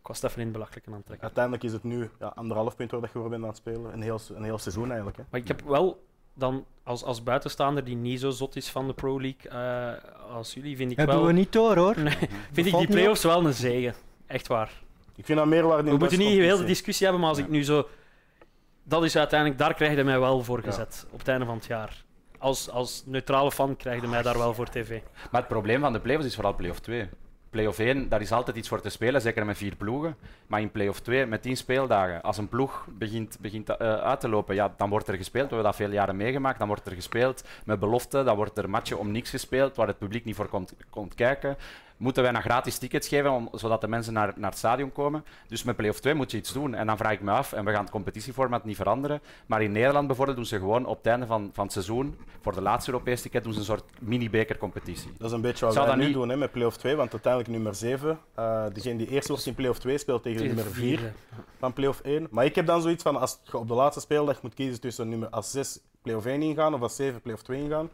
ik 0.00 0.06
was 0.06 0.16
het 0.16 0.26
even 0.30 0.38
in 0.40 0.44
het 0.46 0.52
belachelijke 0.56 0.88
aan 0.90 0.96
het 0.96 1.04
trekken. 1.06 1.24
Uiteindelijk 1.26 1.64
is 1.64 1.72
het 1.72 1.82
nu 1.82 2.10
ja, 2.18 2.26
anderhalf 2.34 2.76
punt 2.76 2.90
waar 2.90 3.00
dat 3.00 3.10
je 3.12 3.18
voor 3.18 3.28
bent 3.28 3.42
aan 3.42 3.48
het 3.48 3.56
spelen. 3.56 3.92
Een 3.92 4.02
heel, 4.02 4.20
een 4.34 4.44
heel 4.44 4.58
seizoen 4.58 4.86
eigenlijk. 4.86 5.16
Hè. 5.16 5.22
Maar 5.30 5.40
ik 5.40 5.48
heb 5.48 5.62
wel 5.62 6.04
dan 6.36 6.64
als, 6.82 7.04
als 7.04 7.22
buitenstaander 7.22 7.84
die 7.84 7.96
niet 7.96 8.20
zo 8.20 8.30
zot 8.30 8.56
is 8.56 8.68
van 8.68 8.86
de 8.86 8.94
Pro 8.94 9.20
League 9.20 9.50
eh, 9.50 10.34
als 10.34 10.54
jullie, 10.54 10.76
vind 10.76 10.90
ik 10.90 10.96
Hebben 10.96 11.16
wel. 11.16 11.26
we 11.26 11.32
niet 11.32 11.52
door 11.52 11.76
hoor. 11.76 12.00
Nee, 12.00 12.16
vind 12.52 12.56
ik 12.56 12.64
die 12.64 12.76
niet 12.76 12.88
play-offs 12.88 13.22
wel 13.22 13.46
een 13.46 13.52
zegen. 13.52 13.94
Echt 14.26 14.46
waar. 14.46 14.70
Ik 15.16 15.24
vind 15.24 15.38
dat 15.38 15.46
meerwaarde 15.48 15.82
in 15.82 15.92
We 15.92 15.98
moeten 15.98 16.18
niet 16.18 16.28
heel 16.28 16.36
de 16.36 16.42
competitie. 16.42 16.66
discussie 16.74 17.04
hebben, 17.06 17.20
maar 17.24 17.30
als 17.34 17.40
ik 17.40 17.48
nu 17.48 17.64
zo. 17.64 17.88
Dat 18.82 19.04
is 19.04 19.16
uiteindelijk, 19.16 19.58
daar 19.58 19.74
krijg 19.74 19.96
je 19.96 20.04
mij 20.04 20.18
wel 20.20 20.42
voor 20.44 20.62
gezet. 20.62 21.06
Op 21.10 21.18
het 21.18 21.28
einde 21.28 21.44
van 21.44 21.56
het 21.56 21.66
jaar. 21.66 22.04
Als, 22.38 22.70
als 22.70 23.02
neutrale 23.06 23.52
fan 23.52 23.76
krijg 23.76 24.00
je 24.00 24.06
mij 24.06 24.22
daar 24.22 24.38
wel 24.38 24.54
voor 24.54 24.68
tv. 24.68 25.00
Maar 25.30 25.40
het 25.40 25.50
probleem 25.50 25.80
van 25.80 25.92
de 25.92 26.00
play-offs 26.00 26.26
is 26.26 26.34
vooral 26.34 26.54
play-off 26.54 26.80
2. 26.80 27.08
Play-off 27.50 27.78
1, 27.78 28.08
daar 28.08 28.20
is 28.20 28.32
altijd 28.32 28.56
iets 28.56 28.68
voor 28.68 28.80
te 28.80 28.88
spelen, 28.88 29.20
zeker 29.20 29.46
met 29.46 29.56
vier 29.56 29.76
ploegen. 29.76 30.16
Maar 30.46 30.60
in 30.60 30.70
play-off 30.70 31.00
2, 31.00 31.26
met 31.26 31.42
10 31.42 31.56
speeldagen, 31.56 32.22
als 32.22 32.38
een 32.38 32.48
ploeg 32.48 32.86
begint, 32.90 33.38
begint 33.40 33.68
eh, 33.68 33.94
uit 33.94 34.20
te 34.20 34.28
lopen, 34.28 34.54
ja, 34.54 34.74
dan 34.76 34.90
wordt 34.90 35.08
er 35.08 35.16
gespeeld. 35.16 35.48
We 35.48 35.54
hebben 35.54 35.72
dat 35.72 35.80
veel 35.80 35.90
jaren 35.90 36.16
meegemaakt. 36.16 36.58
Dan 36.58 36.68
wordt 36.68 36.86
er 36.86 36.92
gespeeld 36.92 37.44
met 37.64 37.80
belofte, 37.80 38.22
dan 38.22 38.36
wordt 38.36 38.58
er 38.58 38.70
matchen 38.70 38.98
om 38.98 39.10
niks 39.10 39.30
gespeeld, 39.30 39.76
waar 39.76 39.86
het 39.86 39.98
publiek 39.98 40.24
niet 40.24 40.36
voor 40.36 40.48
komt, 40.48 40.74
komt 40.90 41.14
kijken. 41.14 41.56
Moeten 41.96 42.22
wij 42.22 42.32
nog 42.32 42.42
gratis 42.42 42.78
tickets 42.78 43.08
geven, 43.08 43.30
om, 43.30 43.48
zodat 43.52 43.80
de 43.80 43.88
mensen 43.88 44.12
naar, 44.12 44.32
naar 44.36 44.50
het 44.50 44.58
stadion 44.58 44.92
komen. 44.92 45.24
Dus 45.48 45.62
met 45.62 45.76
play-off 45.76 46.00
2 46.00 46.14
moet 46.14 46.30
je 46.30 46.36
iets 46.36 46.52
doen. 46.52 46.74
En 46.74 46.86
dan 46.86 46.96
vraag 46.96 47.12
ik 47.12 47.20
me 47.20 47.30
af, 47.30 47.52
en 47.52 47.64
we 47.64 47.70
gaan 47.72 47.80
het 47.82 47.90
competitieformat 47.90 48.64
niet 48.64 48.76
veranderen, 48.76 49.20
maar 49.46 49.62
in 49.62 49.72
Nederland 49.72 50.06
bijvoorbeeld 50.06 50.36
doen 50.36 50.46
ze 50.46 50.58
gewoon 50.58 50.86
op 50.86 50.96
het 50.96 51.06
einde 51.06 51.26
van, 51.26 51.50
van 51.52 51.64
het 51.64 51.72
seizoen, 51.72 52.18
voor 52.40 52.54
de 52.54 52.60
laatste 52.62 52.90
Europese 52.90 53.22
ticket, 53.22 53.44
doen 53.44 53.52
ze 53.52 53.58
een 53.58 53.64
soort 53.64 53.84
mini-bekercompetitie. 54.00 55.10
Dat 55.18 55.26
is 55.28 55.32
een 55.34 55.40
beetje 55.40 55.64
wat 55.64 55.74
Zou 55.74 55.86
wij 55.86 55.94
dat 55.94 56.04
nu 56.04 56.10
niet- 56.10 56.20
doen 56.20 56.28
hè, 56.28 56.36
met 56.36 56.52
play-off 56.52 56.76
2, 56.76 56.96
want 56.96 57.12
uiteindelijk 57.12 57.52
nummer 57.52 57.74
7, 57.74 58.18
eh 58.34 58.64
degene 58.72 58.96
die 58.98 59.08
eerst 59.08 59.28
wordt 59.28 59.46
in 59.46 59.54
play-off 59.54 59.78
2 59.78 59.98
speelt 59.98 60.22
tegen 60.22 60.40
de 60.40 60.46
nummer 60.54 60.64
4 60.74 61.12
van 61.58 61.72
play-off 61.72 62.00
1. 62.00 62.26
Maar 62.30 62.44
ik 62.44 62.54
heb 62.54 62.66
dan 62.66 62.82
zoiets 62.82 63.02
van, 63.02 63.16
als 63.20 63.38
je 63.44 63.58
op 63.58 63.68
de 63.68 63.74
laatste 63.74 64.00
speeldag 64.00 64.42
moet 64.42 64.54
kiezen 64.54 64.80
tussen 64.80 65.08
nummer 65.08 65.28
als 65.28 65.50
6 65.50 65.78
play-off 66.02 66.26
1 66.26 66.42
ingaan 66.42 66.74
of 66.74 66.80
als 66.80 66.96
7 66.96 67.20
play-off 67.20 67.42
2 67.42 67.62
ingaan, 67.62 67.88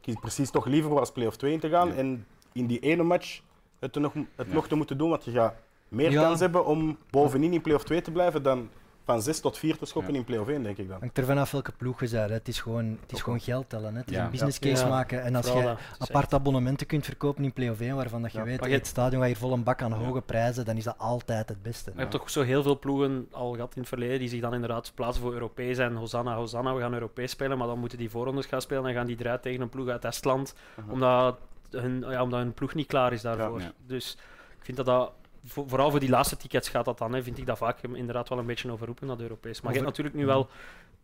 kies 0.00 0.14
ik 0.14 0.20
precies 0.20 0.50
toch 0.50 0.66
liever 0.66 0.90
voor 0.90 0.98
als 1.00 1.12
play-off 1.12 1.36
2 1.36 1.52
in 1.52 1.60
te 1.60 1.68
gaan 1.68 1.92
en 1.92 2.26
in 2.54 2.66
die 2.66 2.78
ene 2.80 3.02
match 3.02 3.40
het, 3.78 3.94
nog, 3.94 4.12
het 4.36 4.52
nog 4.52 4.68
te 4.68 4.74
moeten 4.74 4.98
doen, 4.98 5.08
want 5.10 5.24
je 5.24 5.30
gaat 5.30 5.54
meer 5.88 6.10
Ja. 6.10 6.22
kans 6.22 6.40
hebben 6.40 6.64
om 6.66 6.98
bovenin 7.10 7.52
in 7.52 7.60
play-off 7.60 7.84
2 7.84 8.00
te 8.00 8.10
blijven 8.10 8.42
dan 8.42 8.68
van 9.04 9.22
6 9.22 9.40
tot 9.40 9.58
4 9.58 9.76
te 9.78 9.84
schoppen 9.86 10.12
Ja. 10.12 10.18
in 10.18 10.24
play-off 10.24 10.48
1, 10.50 10.62
denk 10.62 10.76
ik 10.78 10.88
dan. 10.88 10.98
Hangt 11.00 11.18
er 11.18 11.24
vanaf 11.24 11.50
welke 11.50 11.72
ploeg 11.72 12.00
je 12.00 12.08
bent. 12.10 12.28
hè. 12.28 12.34
Het 12.34 12.48
is 12.48 12.60
gewoon, 12.60 12.98
het 13.00 13.12
is 13.12 13.22
gewoon 13.22 13.40
geld 13.40 13.68
tellen. 13.68 13.92
Hè. 13.92 13.98
Het 14.00 14.10
is 14.10 14.16
Ja. 14.16 14.24
een 14.24 14.30
business 14.30 14.58
case 14.58 14.82
Ja. 14.84 14.88
maken. 14.90 15.22
En 15.22 15.34
als 15.34 15.46
je 15.46 15.74
apart 15.98 16.34
abonnementen 16.34 16.86
kunt 16.86 17.04
verkopen 17.04 17.44
in 17.44 17.52
play-off 17.52 17.80
1, 17.80 17.96
waarvan 17.96 18.22
dat 18.22 18.32
je 18.32 18.38
Ja. 18.38 18.44
weet, 18.44 18.64
je- 18.64 18.70
het 18.70 18.86
stadion 18.86 19.20
gaat 19.20 19.28
hier 19.30 19.38
vol 19.38 19.52
een 19.52 19.62
bak 19.62 19.82
aan 19.82 19.92
hoge 19.92 20.20
prijzen, 20.20 20.64
dan 20.64 20.76
is 20.76 20.84
dat 20.84 20.98
altijd 20.98 21.48
het 21.48 21.62
beste. 21.62 21.90
Je 21.94 21.98
hebt 21.98 22.10
toch 22.10 22.30
zo 22.30 22.42
heel 22.42 22.62
veel 22.62 22.78
ploegen 22.78 23.28
al 23.30 23.52
gehad 23.54 23.74
in 23.74 23.80
het 23.80 23.88
verleden 23.88 24.18
die 24.18 24.28
zich 24.28 24.40
dan 24.40 24.54
inderdaad 24.54 24.92
plaatsen 24.94 25.22
voor 25.22 25.32
Europees 25.32 25.78
en 25.78 25.94
Hosanna, 25.94 26.34
Hosanna, 26.36 26.74
we 26.74 26.80
gaan 26.80 26.94
Europees 26.94 27.30
spelen, 27.30 27.58
maar 27.58 27.66
dan 27.66 27.78
moeten 27.78 27.98
die 27.98 28.10
voorrondes 28.10 28.46
gaan 28.46 28.60
spelen 28.62 28.86
en 28.86 28.94
gaan 28.94 29.06
die 29.06 29.16
eruit 29.20 29.42
tegen 29.42 29.60
een 29.60 29.68
ploeg 29.68 29.88
uit 29.88 30.04
Estland, 30.04 30.54
Mhm. 30.76 30.90
omdat, 30.90 31.38
hun, 31.74 32.04
ja, 32.08 32.22
omdat 32.22 32.40
hun 32.40 32.54
ploeg 32.54 32.74
niet 32.74 32.86
klaar 32.86 33.12
is 33.12 33.22
daarvoor. 33.22 33.60
Ja. 33.60 33.72
Dus 33.86 34.16
ik 34.58 34.64
vind 34.64 34.76
dat 34.76 34.86
dat, 34.86 35.12
vo- 35.44 35.68
vooral 35.68 35.90
voor 35.90 36.00
die 36.00 36.08
laatste 36.08 36.36
tickets 36.36 36.68
gaat 36.68 36.84
dat 36.84 36.98
dan, 36.98 37.12
hè, 37.14 37.22
vind 37.22 37.38
ik 37.38 37.46
dat 37.46 37.58
vaak 37.58 37.82
inderdaad 37.82 38.28
wel 38.28 38.38
een 38.38 38.46
beetje 38.46 38.70
overroepen 38.72 39.06
naar 39.06 39.16
de 39.16 39.22
Europees. 39.22 39.60
Maar 39.60 39.72
je 39.72 39.78
hebt 39.78 39.90
natuurlijk 39.90 40.16
nu 40.16 40.26
wel 40.26 40.48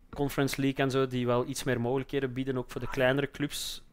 Conference 0.09 0.61
League 0.61 0.85
en 0.85 0.91
zo, 0.91 1.07
die 1.07 1.25
wel 1.25 1.45
iets 1.47 1.63
meer 1.63 1.81
mogelijkheden 1.81 2.33
bieden, 2.33 2.57
ook 2.57 2.71
voor 2.71 2.81
de 2.81 2.89
kleinere 2.89 3.31
clubs. 3.31 3.83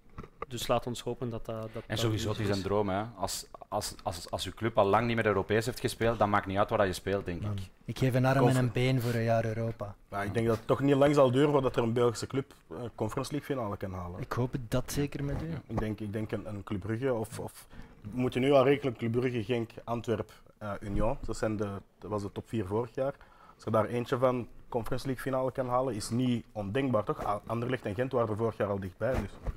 Dus 0.48 0.66
laat 0.66 0.86
ons 0.86 1.00
hopen 1.00 1.30
dat 1.30 1.46
dat... 1.46 1.68
dat 1.72 1.82
En 1.86 1.98
sowieso, 1.98 2.28
het 2.28 2.38
is 2.38 2.48
een 2.48 2.62
droom. 2.62 2.88
Hè. 2.88 3.02
Als, 3.16 3.46
als, 3.68 3.94
als, 4.02 4.30
als 4.30 4.46
uw 4.46 4.52
club 4.54 4.78
al 4.78 4.86
lang 4.86 5.06
niet 5.06 5.16
meer 5.16 5.26
Europees 5.26 5.66
heeft 5.66 5.80
gespeeld, 5.80 6.18
dan 6.18 6.30
maakt 6.30 6.46
niet 6.46 6.58
uit 6.58 6.70
waar 6.70 6.86
je 6.86 6.92
speelt, 6.92 7.24
denk 7.24 7.42
ik. 7.42 7.60
ik 7.84 7.98
geef 7.98 8.14
een 8.14 8.24
arm 8.24 8.48
en 8.48 8.56
een 8.56 8.72
been 8.72 9.00
voor 9.00 9.14
een 9.14 9.22
jaar 9.22 9.44
Europa. 9.44 9.94
Maar 10.08 10.24
ik 10.24 10.34
denk 10.34 10.46
dat 10.46 10.56
het 10.56 10.66
toch 10.66 10.80
niet 10.80 10.94
lang 10.94 11.14
zal 11.14 11.30
duren 11.30 11.50
voordat 11.50 11.76
er 11.76 11.82
een 11.82 11.92
Belgische 11.92 12.26
club 12.26 12.54
een 12.68 12.90
Conference 12.94 13.32
League 13.32 13.56
finale 13.56 13.76
kan 13.76 13.92
halen. 13.92 14.20
Ik 14.20 14.32
hoop 14.32 14.54
dat 14.68 14.92
zeker 14.92 15.24
met 15.24 15.42
u. 15.42 15.50
Ik 15.66 15.78
denk, 15.78 16.00
ik 16.00 16.12
denk 16.12 16.32
een, 16.32 16.48
een 16.48 16.64
Club 16.64 16.80
Brugge 16.80 17.14
of, 17.14 17.38
of 17.38 17.66
we 18.00 18.20
moeten 18.20 18.40
nu 18.40 18.52
al 18.52 18.64
rekenen 18.64 18.96
Club 18.96 19.12
Brugge, 19.12 19.44
Genk, 19.44 19.70
Antwerp, 19.84 20.32
eh, 20.58 20.72
Union. 20.80 21.16
Dat, 21.20 21.36
zijn 21.36 21.56
de, 21.56 21.68
dat 21.98 22.10
was 22.10 22.22
de 22.22 22.32
top 22.32 22.48
4 22.48 22.66
vorig 22.66 22.94
jaar. 22.94 23.14
Als 23.54 23.64
er 23.64 23.72
daar 23.72 23.86
eentje 23.86 24.18
van 24.18 24.48
Conference 24.68 25.06
League 25.06 25.24
finale 25.24 25.52
kan 25.52 25.68
halen, 25.68 25.94
is 25.94 26.10
niet 26.10 26.44
ondenkbaar 26.52 27.04
toch? 27.04 27.40
Anderlecht 27.46 27.84
en 27.84 27.94
Gent 27.94 28.12
waren 28.12 28.28
er 28.28 28.36
vorig 28.36 28.56
jaar 28.56 28.68
al 28.68 28.80
dichtbij, 28.80 29.12
dus 29.12 29.52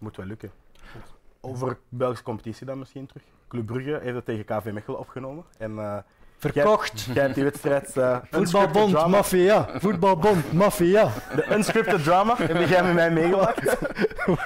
moet 0.00 0.16
wel 0.16 0.26
lukken. 0.26 0.50
Over 1.40 1.78
Belgische 1.88 2.24
competitie 2.24 2.66
dan 2.66 2.78
misschien 2.78 3.06
terug. 3.06 3.22
Club 3.48 3.66
Brugge 3.66 3.98
heeft 4.02 4.14
het 4.14 4.24
tegen 4.24 4.44
KV 4.44 4.70
Mechelen 4.72 4.98
opgenomen. 4.98 5.44
En 5.58 5.78
eh, 5.78 5.96
Verkocht! 6.40 7.00
jij 7.00 7.22
hebt 7.22 7.34
die 7.34 7.44
wedstrijd 7.44 7.96
uh, 7.96 8.18
Voetbalbond, 8.30 9.06
maffia! 9.06 9.68
Voetbalbond, 9.78 10.52
maffia! 10.52 11.12
De 11.34 11.54
unscripted 11.54 12.04
drama 12.04 12.36
heb 12.36 12.68
jij 12.68 12.82
met 12.82 12.94
mij 12.94 13.10
meegemaakt? 13.10 13.78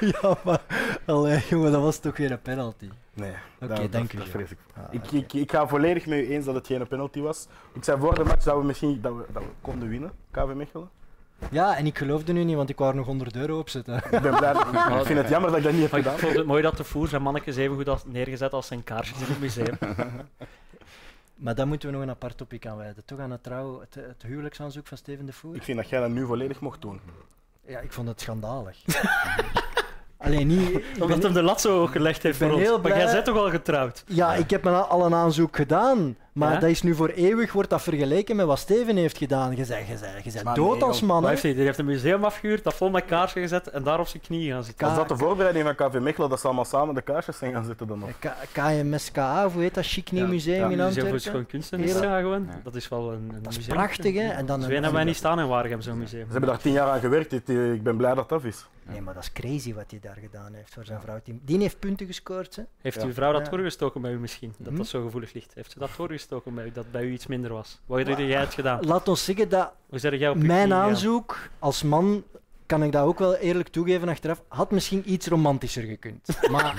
ja, 0.20 0.36
maar... 0.44 0.60
Allee, 1.04 1.42
jongen, 1.48 1.72
dat 1.72 1.82
was 1.82 1.98
toch 1.98 2.16
weer 2.16 2.30
een 2.30 2.42
penalty. 2.42 2.88
Nee, 3.12 3.32
Oké, 3.60 3.88
dank 3.88 4.12
u, 4.12 4.18
dat 4.18 4.28
vrees 4.28 4.50
ik. 4.50 4.58
Ah, 4.74 5.12
ik, 5.12 5.32
ik 5.32 5.50
ga 5.50 5.66
volledig 5.68 6.06
met 6.06 6.18
u 6.18 6.28
eens 6.28 6.44
dat 6.44 6.54
het 6.54 6.66
geen 6.66 6.86
penalty 6.86 7.20
was. 7.20 7.46
Ik 7.72 7.84
zei 7.84 8.00
voor 8.00 8.14
de 8.14 8.24
match 8.24 8.44
dat 8.44 8.56
we 8.56 8.64
misschien 8.64 9.00
dat 9.00 9.14
we, 9.14 9.24
dat 9.32 9.42
we 9.42 9.48
konden 9.60 9.88
winnen, 9.88 10.12
KV 10.30 10.54
Mechelen. 10.54 10.88
Ja, 11.50 11.76
en 11.76 11.86
ik 11.86 11.98
geloofde 11.98 12.32
nu 12.32 12.44
niet, 12.44 12.56
want 12.56 12.68
ik 12.70 12.78
wou 12.78 12.90
er 12.90 12.96
nog 12.96 13.06
100 13.06 13.36
euro 13.36 13.58
opzetten. 13.58 13.94
Ik 13.96 14.20
ben 14.20 14.36
blij. 14.36 14.52
dat- 14.52 14.66
ik 15.00 15.06
vind 15.06 15.18
het 15.18 15.28
jammer 15.28 15.50
dat 15.50 15.58
ik 15.58 15.64
dat 15.64 15.72
niet 15.72 15.82
heb 15.82 15.90
Maar 15.90 16.00
ik 16.00 16.06
gedaan. 16.06 16.18
vond 16.20 16.34
het 16.36 16.46
mooi 16.46 16.62
dat 16.62 16.76
de 16.76 16.84
voer 16.84 17.08
zijn 17.08 17.22
mannetjes 17.22 17.56
even 17.56 17.76
goed 17.76 17.86
had 17.86 18.04
neergezet 18.06 18.52
als 18.52 18.66
zijn 18.66 18.84
kaarsjes 18.84 19.18
in 19.20 19.26
het 19.26 19.40
museum. 19.40 19.78
Maar 21.34 21.54
daar 21.54 21.66
moeten 21.66 21.88
we 21.88 21.94
nog 21.94 22.04
een 22.04 22.10
apart 22.10 22.36
topic 22.36 22.66
aan 22.66 22.76
wijden. 22.76 23.04
Toch 23.04 23.18
aan 23.18 23.30
het, 23.30 23.42
trouw, 23.42 23.80
het, 23.80 23.94
het 23.94 24.22
huwelijksaanzoek 24.26 24.86
van 24.86 24.96
Steven 24.96 25.26
de 25.26 25.32
Voer? 25.32 25.54
Ik 25.54 25.62
vind 25.62 25.76
dat 25.78 25.88
jij 25.88 26.00
dat 26.00 26.10
nu 26.10 26.26
volledig 26.26 26.60
mocht 26.60 26.82
doen. 26.82 27.00
Ja, 27.66 27.78
ik 27.78 27.92
vond 27.92 28.08
het 28.08 28.20
schandalig. 28.20 28.76
Alleen 30.16 30.46
niet... 30.46 30.82
Omdat 31.00 31.22
hem 31.22 31.32
de 31.32 31.42
lat 31.42 31.60
zo 31.60 31.78
hoog 31.78 31.92
gelegd 31.92 32.22
heeft 32.22 32.38
voor 32.38 32.52
ons. 32.52 32.82
Maar 32.82 32.96
jij 32.96 33.12
bent 33.12 33.24
toch 33.24 33.36
al 33.36 33.50
getrouwd? 33.50 34.04
Ja, 34.06 34.34
ik 34.34 34.50
heb 34.50 34.64
me 34.64 34.70
al 34.70 35.06
een 35.06 35.14
aanzoek 35.14 35.56
gedaan, 35.56 36.16
maar 36.34 36.52
Ja? 36.52 36.58
dat 36.58 36.70
is 36.70 36.82
nu 36.82 36.94
voor 36.94 37.08
eeuwig 37.08 37.52
wordt 37.52 37.70
dat 37.70 37.82
vergeleken 37.82 38.36
met 38.36 38.46
wat 38.46 38.58
Steven 38.58 38.96
heeft 38.96 39.18
gedaan. 39.18 39.50
Je 39.50 39.56
bent, 39.56 39.68
je 39.68 39.74
bent, 40.00 40.24
je 40.24 40.30
bent 40.32 40.44
Maar 40.44 40.54
dood 40.54 40.74
nee, 40.78 40.82
als 40.84 41.00
man. 41.00 41.20
Wat 41.20 41.30
heeft 41.30 41.42
hij? 41.42 41.54
Die 41.54 41.64
heeft 41.64 41.78
een 41.78 41.84
museum 41.84 42.24
afgehuurd, 42.24 42.64
dat 42.64 42.74
vol 42.74 42.90
met 42.90 43.04
kaarsen 43.04 43.40
gezet 43.40 43.66
en 43.70 43.82
daar 43.82 44.00
op 44.00 44.06
zijn 44.06 44.22
knieën 44.22 44.52
gaan 44.52 44.64
zitten. 44.64 44.86
Als 44.86 44.96
dat 44.96 45.08
de 45.08 45.16
voorbereiding 45.16 45.64
van 45.76 45.88
KV 45.90 45.98
Mechelen, 45.98 46.28
dat 46.28 46.40
ze 46.40 46.46
allemaal 46.46 46.64
samen 46.64 46.94
de 46.94 47.02
kaarsjes 47.02 47.38
zijn 47.38 47.52
gaan 47.52 47.64
zitten 47.64 47.86
dan 47.86 47.98
nog. 47.98 48.10
KMSKA, 48.52 49.48
hoe 49.50 49.62
heet 49.62 49.74
dat 49.74 49.86
chic 49.86 50.10
nieuw 50.10 50.22
Ja, 50.24 50.28
museum 50.28 50.54
ja, 50.56 50.62
in 50.62 50.68
Museum 50.68 50.78
voor 50.84 50.94
Antwerpen? 51.02 51.20
Schoon 51.20 51.46
Kunsten 51.46 51.80
is 51.80 51.92
ja, 52.00 52.20
gewoon. 52.20 52.44
Ja. 52.50 52.60
Dat 52.62 52.74
is 52.74 52.88
wel 52.88 53.12
een, 53.12 53.18
een 53.34 53.42
Dat 53.42 53.50
is 53.52 53.56
museum. 53.58 53.76
prachtig, 53.76 54.14
hè? 54.14 54.28
En 54.28 54.46
dan 54.46 54.62
hebben 54.62 54.92
wij 54.92 55.04
niet 55.04 55.16
staan 55.16 55.40
in 55.40 55.48
Waregem, 55.48 55.80
zo'n 55.80 55.98
museum. 55.98 56.26
Ze 56.26 56.30
hebben 56.32 56.50
daar 56.50 56.58
tien 56.58 56.72
jaar 56.72 56.88
aan 56.88 57.00
gewerkt. 57.00 57.32
Ik- 57.32 57.48
Ik 57.48 57.82
ben 57.82 57.96
blij 57.96 58.14
dat 58.14 58.28
dat 58.28 58.38
af 58.38 58.44
is. 58.44 58.66
Nee, 58.88 59.00
maar 59.00 59.14
dat 59.14 59.22
is 59.22 59.32
crazy 59.32 59.74
wat 59.74 59.84
hij 59.90 60.00
daar 60.02 60.16
gedaan 60.20 60.54
heeft 60.54 60.74
voor 60.74 60.84
zijn 60.84 61.00
vrouw. 61.00 61.20
Die, 61.24 61.40
die 61.44 61.58
heeft 61.58 61.78
punten 61.78 62.06
gescoord, 62.06 62.56
hè? 62.56 62.62
Heeft 62.80 63.00
Ja. 63.00 63.06
uw 63.06 63.12
vrouw 63.12 63.32
dat 63.32 63.50
doorgestoken 63.50 64.00
bij 64.00 64.12
u 64.12 64.18
misschien? 64.18 64.54
Dat 64.58 64.72
Hm? 64.72 64.76
dat 64.76 64.86
zo 64.86 65.02
gevoelig 65.04 65.32
ligt. 65.32 65.52
Heeft 65.54 65.72
ze 65.72 65.78
dat 65.78 65.88
doorgestoken 65.96 66.22
bij 66.28 66.64
u, 66.64 66.72
dat 66.72 66.90
bij 66.90 67.04
u 67.04 67.12
iets 67.12 67.26
minder 67.26 67.52
was? 67.52 67.80
Wat 67.86 68.06
heb 68.06 68.18
jij 68.18 68.40
het 68.40 68.54
gedaan? 68.54 68.86
Laat 68.86 69.08
ons 69.08 69.24
zeggen 69.24 69.48
dat 69.48 69.72
Hoe 69.88 69.98
zeg 69.98 70.18
jij 70.18 70.28
op 70.28 70.36
mijn 70.36 70.72
aanzoek 70.72 71.48
als 71.58 71.82
man, 71.82 72.24
kan 72.66 72.82
ik 72.82 72.92
dat 72.92 73.04
ook 73.04 73.18
wel 73.18 73.34
eerlijk 73.34 73.68
toegeven 73.68 74.08
achteraf, 74.08 74.42
had 74.48 74.70
misschien 74.70 75.12
iets 75.12 75.26
romantischer 75.26 75.82
gekund. 75.82 76.26
Maar, 76.50 76.74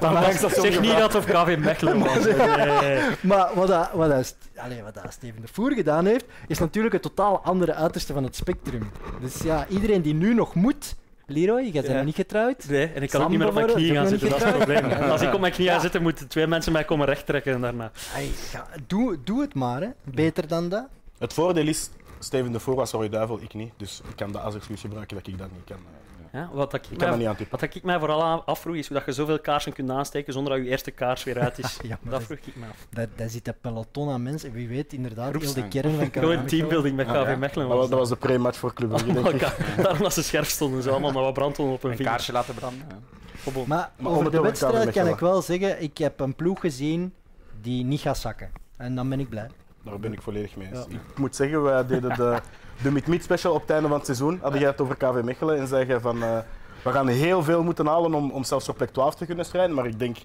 langs 0.00 0.40
dat 0.40 0.52
zo 0.52 0.60
Zeg 0.60 0.80
niet 0.80 0.98
dat 0.98 1.14
of 1.14 1.24
KV 1.24 1.56
Mechelen 1.58 1.98
was. 1.98 2.24
Nee. 2.82 3.00
maar 3.20 3.50
wat, 3.54 3.68
dat, 3.68 3.90
wat, 3.92 4.10
dat, 4.10 4.34
wat 4.82 4.94
dat 4.94 5.12
Steven 5.12 5.40
de 5.40 5.48
Voer 5.52 5.72
gedaan 5.72 6.06
heeft, 6.06 6.24
is 6.46 6.58
natuurlijk 6.58 6.92
het 6.92 7.02
totaal 7.02 7.40
andere 7.40 7.74
uiterste 7.74 8.12
van 8.12 8.24
het 8.24 8.36
spectrum. 8.36 8.90
Dus 9.20 9.42
ja, 9.42 9.66
iedereen 9.68 10.02
die 10.02 10.14
nu 10.14 10.34
nog 10.34 10.54
moet... 10.54 10.94
Leroy, 11.26 11.62
jij 11.62 11.72
bent 11.72 11.86
Ja. 11.86 11.92
nog 11.92 12.04
niet 12.04 12.14
getrouwd? 12.14 12.68
Nee, 12.68 12.86
en 12.86 13.02
ik 13.02 13.10
kan 13.10 13.22
ook 13.22 13.28
niet 13.28 13.38
meer 13.38 13.48
op 13.48 13.54
mijn 13.54 13.66
knieën 13.66 13.94
gaan 13.94 14.06
zitten, 14.06 14.28
dat 14.28 14.38
is 14.38 14.44
het 14.44 14.56
probleem. 14.56 14.84
Als 14.92 15.20
ik 15.22 15.34
op 15.34 15.40
mijn 15.40 15.52
knieën 15.52 15.72
ga 15.72 15.78
zitten, 15.78 16.02
moeten 16.02 16.28
twee 16.28 16.46
mensen 16.46 16.72
mij 16.72 16.84
komen 16.84 17.06
rechttrekken 17.06 17.60
daarna. 17.60 17.90
Ai, 18.14 18.30
ja, 18.52 18.66
doe, 18.86 19.18
doe 19.24 19.40
het 19.40 19.54
maar, 19.54 19.80
hè. 19.80 19.88
Beter 20.04 20.48
dan 20.48 20.68
dat. 20.68 20.84
Het 21.18 21.32
voordeel 21.32 21.66
is, 21.66 21.90
Steven 22.18 22.52
de 22.52 22.60
Voer 22.60 22.74
was 22.74 22.90
Roy 22.90 23.08
Duivel, 23.08 23.38
ik 23.42 23.54
niet. 23.54 23.72
Dus 23.76 24.00
ik 24.08 24.16
kan 24.16 24.32
dat 24.32 24.42
als 24.42 24.54
excuus 24.54 24.80
gebruiken 24.80 25.16
dat 25.16 25.26
ik 25.26 25.38
dat 25.38 25.48
niet 25.52 25.64
kan. 25.64 25.76
Ja, 26.32 26.48
wat, 26.52 26.74
ik 26.74 26.82
Ik 26.82 26.88
kan 26.88 27.08
dat 27.08 27.18
mij, 27.18 27.34
niet 27.38 27.50
wat 27.50 27.62
ik 27.62 27.82
mij 27.82 27.98
vooral 27.98 28.22
afvroeg, 28.44 28.74
is 28.76 28.88
hoe 28.88 28.96
dat 28.96 29.06
je 29.06 29.12
zoveel 29.12 29.38
kaarsen 29.40 29.72
kunt 29.72 29.90
aansteken 29.90 30.32
zonder 30.32 30.52
dat 30.52 30.62
je 30.64 30.70
eerste 30.70 30.90
kaars 30.90 31.24
weer 31.24 31.40
uit 31.40 31.58
is. 31.58 31.78
Ja, 31.82 31.88
maar 31.88 31.98
dat 32.02 32.12
dat- 32.12 32.22
vroeg 32.22 32.38
ik 32.46 32.56
me 32.56 32.66
af. 32.66 32.86
Daar, 32.90 33.06
daar 33.16 33.28
zit 33.28 33.48
een 33.48 33.54
peloton 33.60 34.10
aan 34.10 34.22
mensen. 34.22 34.52
Wie 34.52 34.68
weet 34.68 34.92
inderdaad, 34.92 35.34
heel 35.42 35.54
de 35.54 35.68
kern 35.68 35.96
van 35.96 36.08
Gewoon 36.22 36.42
KV 36.44 36.48
teambuilding 36.48 36.96
met 36.96 37.06
Ja, 37.06 37.22
KV 37.22 37.28
ja. 37.30 37.36
Mechelen 37.36 37.68
Dat 37.68 37.76
was, 37.78 37.88
was 37.88 37.90
dat 37.90 37.98
was 37.98 38.08
de 38.08 38.16
pre-match 38.16 38.58
voor 38.58 38.74
Club 38.74 38.88
Brugge, 38.88 39.12
denk 39.12 39.26
ik. 39.28 39.42
Oh, 39.42 39.76
Daarom 39.84 40.02
dat 40.02 40.12
ze 40.12 40.22
scherp 40.22 40.44
stonden, 40.44 40.82
ze 40.82 40.90
allemaal 40.90 41.12
met 41.12 41.22
wat 41.22 41.32
brandwonden 41.32 41.74
op 41.74 41.82
hun 41.82 41.92
Een 41.92 41.98
kaarsje 41.98 42.32
laten 42.32 42.54
branden. 42.54 42.86
ja. 42.88 43.64
Maar, 43.66 43.90
Maar 43.96 44.12
over 44.12 44.30
de 44.30 44.40
wedstrijd 44.40 44.90
kan 44.90 45.06
ik 45.08 45.18
wel 45.18 45.42
zeggen, 45.42 45.82
ik 45.82 45.98
heb 45.98 46.20
een 46.20 46.34
ploeg 46.34 46.60
gezien 46.60 47.14
die 47.60 47.84
niet 47.84 48.00
gaat 48.00 48.18
zakken. 48.18 48.50
En 48.76 48.94
dan 48.94 49.08
ben 49.08 49.20
ik 49.20 49.28
blij. 49.28 49.48
Daar 49.84 49.98
ben 50.00 50.12
ik 50.12 50.22
volledig 50.22 50.56
mee 50.56 50.68
eens. 50.68 50.86
Ja. 50.88 50.96
Ik 51.12 51.18
moet 51.18 51.36
zeggen, 51.36 51.62
wij 51.62 51.86
deden 51.86 52.16
de, 52.16 52.38
de 52.82 52.90
Meet-Meet 52.90 53.22
special 53.22 53.54
op 53.54 53.60
het 53.60 53.70
einde 53.70 53.88
van 53.88 53.96
het 53.96 54.06
seizoen. 54.06 54.38
Hadden 54.42 54.60
jij 54.60 54.70
het 54.70 54.80
over 54.80 54.96
KV 54.96 55.20
Mechelen 55.24 55.58
en 55.58 55.66
zei 55.66 55.86
jij 55.86 56.00
van... 56.00 56.22
eh, 56.22 56.38
we 56.84 56.90
gaan 56.92 57.08
heel 57.08 57.42
veel 57.42 57.62
moeten 57.62 57.86
halen 57.86 58.14
om, 58.14 58.30
om 58.30 58.44
zelfs 58.44 58.68
op 58.68 58.76
plek 58.76 58.90
12 58.90 59.14
te 59.14 59.26
kunnen 59.26 59.44
strijden. 59.44 59.74
Maar 59.76 59.86
ik 59.86 59.98
denk, 59.98 60.16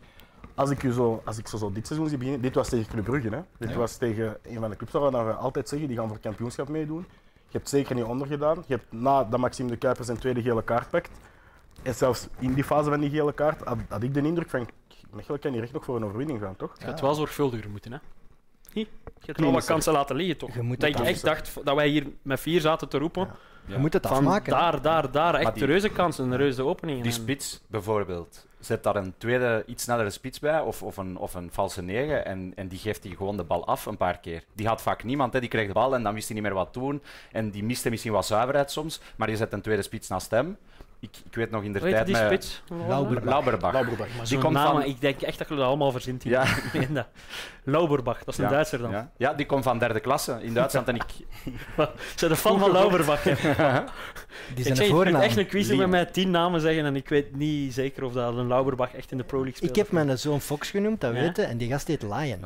als 0.56 0.70
ik, 0.70 0.82
je 0.82 0.94
zo, 0.94 1.22
als 1.26 1.38
ik 1.38 1.48
zo, 1.48 1.58
zo 1.58 1.72
dit 1.72 1.88
seizoen 1.88 2.10
zie 2.10 2.18
beginnen, 2.18 2.42
dit 2.42 2.56
was 2.56 2.70
tegen 2.70 2.88
Club 2.88 3.04
Brugge. 3.04 3.30
Hè? 3.30 3.40
Dit 3.58 3.76
was 3.76 3.98
tegen 3.98 4.38
een 4.44 4.60
van 4.60 4.70
de 4.70 4.76
clubs 4.76 4.92
waar 4.92 5.26
we 5.28 5.34
altijd 5.34 5.70
zeggen, 5.70 5.88
die 5.88 5.98
gaan 5.98 6.08
voor 6.08 6.20
kampioenschap 6.20 6.68
meedoen. 6.70 7.06
Je 7.34 7.58
hebt 7.58 7.70
zeker 7.70 7.96
niet 7.96 8.04
ondergedaan. 8.04 8.64
Je 8.68 8.74
hebt 8.74 8.92
na 8.92 9.24
dat 9.24 9.40
Maxime 9.40 9.70
de 9.70 9.78
Kuiper 9.78 10.06
zijn 10.06 10.18
tweede 10.18 10.42
gele 10.42 10.64
kaart 10.64 10.90
pakt. 10.90 11.10
En 11.84 11.94
zelfs 11.96 12.28
in 12.40 12.54
die 12.54 12.64
fase 12.64 12.90
van 12.90 13.00
die 13.00 13.10
gele 13.10 13.34
kaart 13.34 13.62
had, 13.64 13.78
had 13.90 14.04
ik 14.04 14.14
de 14.14 14.22
indruk 14.22 14.50
van, 14.50 14.68
Mechelen 15.12 15.40
kan 15.40 15.52
hier 15.52 15.64
echt 15.64 15.74
nog 15.74 15.86
voor 15.86 15.96
een 15.96 16.06
overwinning 16.06 16.42
gaan, 16.42 16.56
toch? 16.56 16.72
Het 16.74 16.84
gaat 16.84 17.00
wel 17.02 17.14
zorgvuldiger 17.14 17.70
moeten, 17.70 17.92
hè? 17.92 17.98
Niet? 18.78 18.88
Je 19.20 19.26
hebt 19.26 19.40
wel 19.40 19.52
wat 19.52 19.66
kansen 19.66 19.94
laten 19.94 20.16
liggen, 20.16 20.38
toch? 20.38 20.54
Je 20.54 20.62
moet 20.62 20.80
dat 20.80 20.90
ik 20.90 21.00
echt 21.00 21.24
dacht 21.24 21.54
dat 21.64 21.76
wij 21.76 21.88
hier 21.88 22.08
met 22.22 22.40
vier 22.40 22.62
zaten 22.62 22.90
te 22.90 22.98
roepen. 22.98 23.28
Ja. 23.28 23.74
Je 23.74 23.78
moet 23.78 23.94
het 23.94 24.08
Van 24.08 24.18
afmaken. 24.18 24.52
daar, 24.52 24.82
daar, 24.82 25.12
daar. 25.12 25.34
Echt 25.36 25.54
die- 25.54 25.66
reuze 25.66 25.90
kansen, 25.90 26.32
een 26.32 26.38
reuze 26.38 26.64
opening. 26.64 27.04
Die 27.04 27.12
spits 27.12 27.62
bijvoorbeeld, 27.68 28.46
zet 28.60 28.84
daar 28.84 28.96
een 28.96 29.14
tweede, 29.18 29.64
iets 29.68 29.84
snellere 29.84 30.10
spits 30.10 30.40
bij 30.40 30.60
of, 30.60 30.84
of, 30.84 30.98
een, 30.98 31.18
of 31.18 31.34
een 31.34 31.50
valse 31.52 31.82
negen 31.82 32.26
en, 32.26 32.52
en 32.56 32.68
die 32.68 32.80
geeft 32.80 33.02
die 33.02 33.16
gewoon 33.16 33.38
de 33.38 33.44
bal 33.44 33.66
af 33.66 33.86
een 33.86 33.98
paar 33.98 34.20
keer. 34.20 34.44
Die 34.54 34.68
had 34.68 34.82
vaak 34.82 35.04
niemand, 35.04 35.34
hè. 35.34 35.40
die 35.40 35.50
kreeg 35.50 35.68
de 35.68 35.74
bal 35.74 35.96
en 35.96 36.04
dan 36.04 36.14
wist 36.14 36.26
hij 36.28 36.36
niet 36.36 36.46
meer 36.46 36.54
wat 36.54 36.74
doen. 36.74 37.02
En 37.32 37.50
die 37.50 37.64
miste 37.64 37.90
misschien 37.90 38.12
wat 38.12 38.26
zuiverheid 38.26 38.72
soms, 38.72 39.00
maar 39.16 39.30
je 39.30 39.36
zet 39.38 39.54
een 39.54 39.62
tweede 39.62 39.82
spits 39.82 40.08
naast 40.08 40.32
hem. 40.32 40.58
Ik, 41.00 41.10
ik 41.26 41.36
weet 41.36 41.52
nog 41.52 41.64
in 41.64 41.74
de 41.74 41.80
tijd 41.80 42.06
die 42.06 42.16
met 42.16 42.26
spits? 42.26 42.62
Lauberbach. 42.88 43.24
Lauberbach. 43.34 43.72
Lauberbach. 43.74 44.08
Maar 44.08 44.18
Die 44.18 44.26
zo'n 44.28 44.40
komt 44.42 44.54
naam, 44.54 44.72
van- 44.72 44.84
Ik 44.84 45.02
denk 45.02 45.22
echt 45.22 45.38
dat 45.38 45.48
je 45.50 45.56
dat 45.56 45.64
allemaal 45.66 45.92
verzint 45.92 46.24
hier. 46.24 46.32
Ja. 46.32 46.44
Ik 46.72 46.74
meen 46.74 46.94
dat. 46.94 47.08
Lauberbach, 47.64 48.18
dat 48.20 48.28
is 48.28 48.38
een 48.38 48.44
Ja, 48.44 48.50
Duitser 48.50 48.80
dan. 48.80 48.92
Ja. 48.92 49.12
ja, 49.18 49.34
die 49.34 49.46
komt 49.46 49.64
van 49.64 49.80
derde 49.80 50.00
klasse 50.00 50.38
in 50.42 50.54
Duitsland 50.54 50.88
en 50.88 50.96
ik... 50.96 51.04
Zijn 52.16 52.32
de 52.32 52.38
fan 52.38 52.60
van 52.60 52.72
Lauberbach? 52.72 53.24
hè? 53.24 53.34
Die 53.36 53.46
Ik 53.46 53.54
zijn 53.54 53.84
zeg, 54.56 54.66
een 54.66 54.74
je 54.76 54.76
kunt 54.78 54.90
voornaam. 54.90 55.22
echt 55.22 55.38
een 55.38 55.48
quiz 55.48 55.68
doen 55.68 55.78
met 55.78 55.88
Liam. 55.88 55.90
mij 55.90 56.06
tien 56.06 56.32
namen 56.32 56.62
zeggen 56.62 56.86
en 56.86 56.96
ik 56.96 57.10
weet 57.10 57.36
niet 57.36 57.74
zeker 57.74 58.04
of 58.04 58.14
dat 58.14 58.36
een 58.38 58.48
Lauberbach 58.48 58.94
echt 58.94 59.12
in 59.12 59.18
de 59.18 59.24
Pro 59.24 59.38
League 59.38 59.56
speelt. 59.56 59.70
Ik 59.72 59.76
heb 59.78 59.92
mijn 59.92 60.18
zoon 60.20 60.42
Fox 60.42 60.70
genoemd, 60.70 61.02
dat 61.02 61.14
Ja? 61.14 61.20
weten, 61.20 61.48
en 61.48 61.58
die 61.58 61.70
gast 61.70 61.88
heet 61.88 62.02
Lion. 62.02 62.40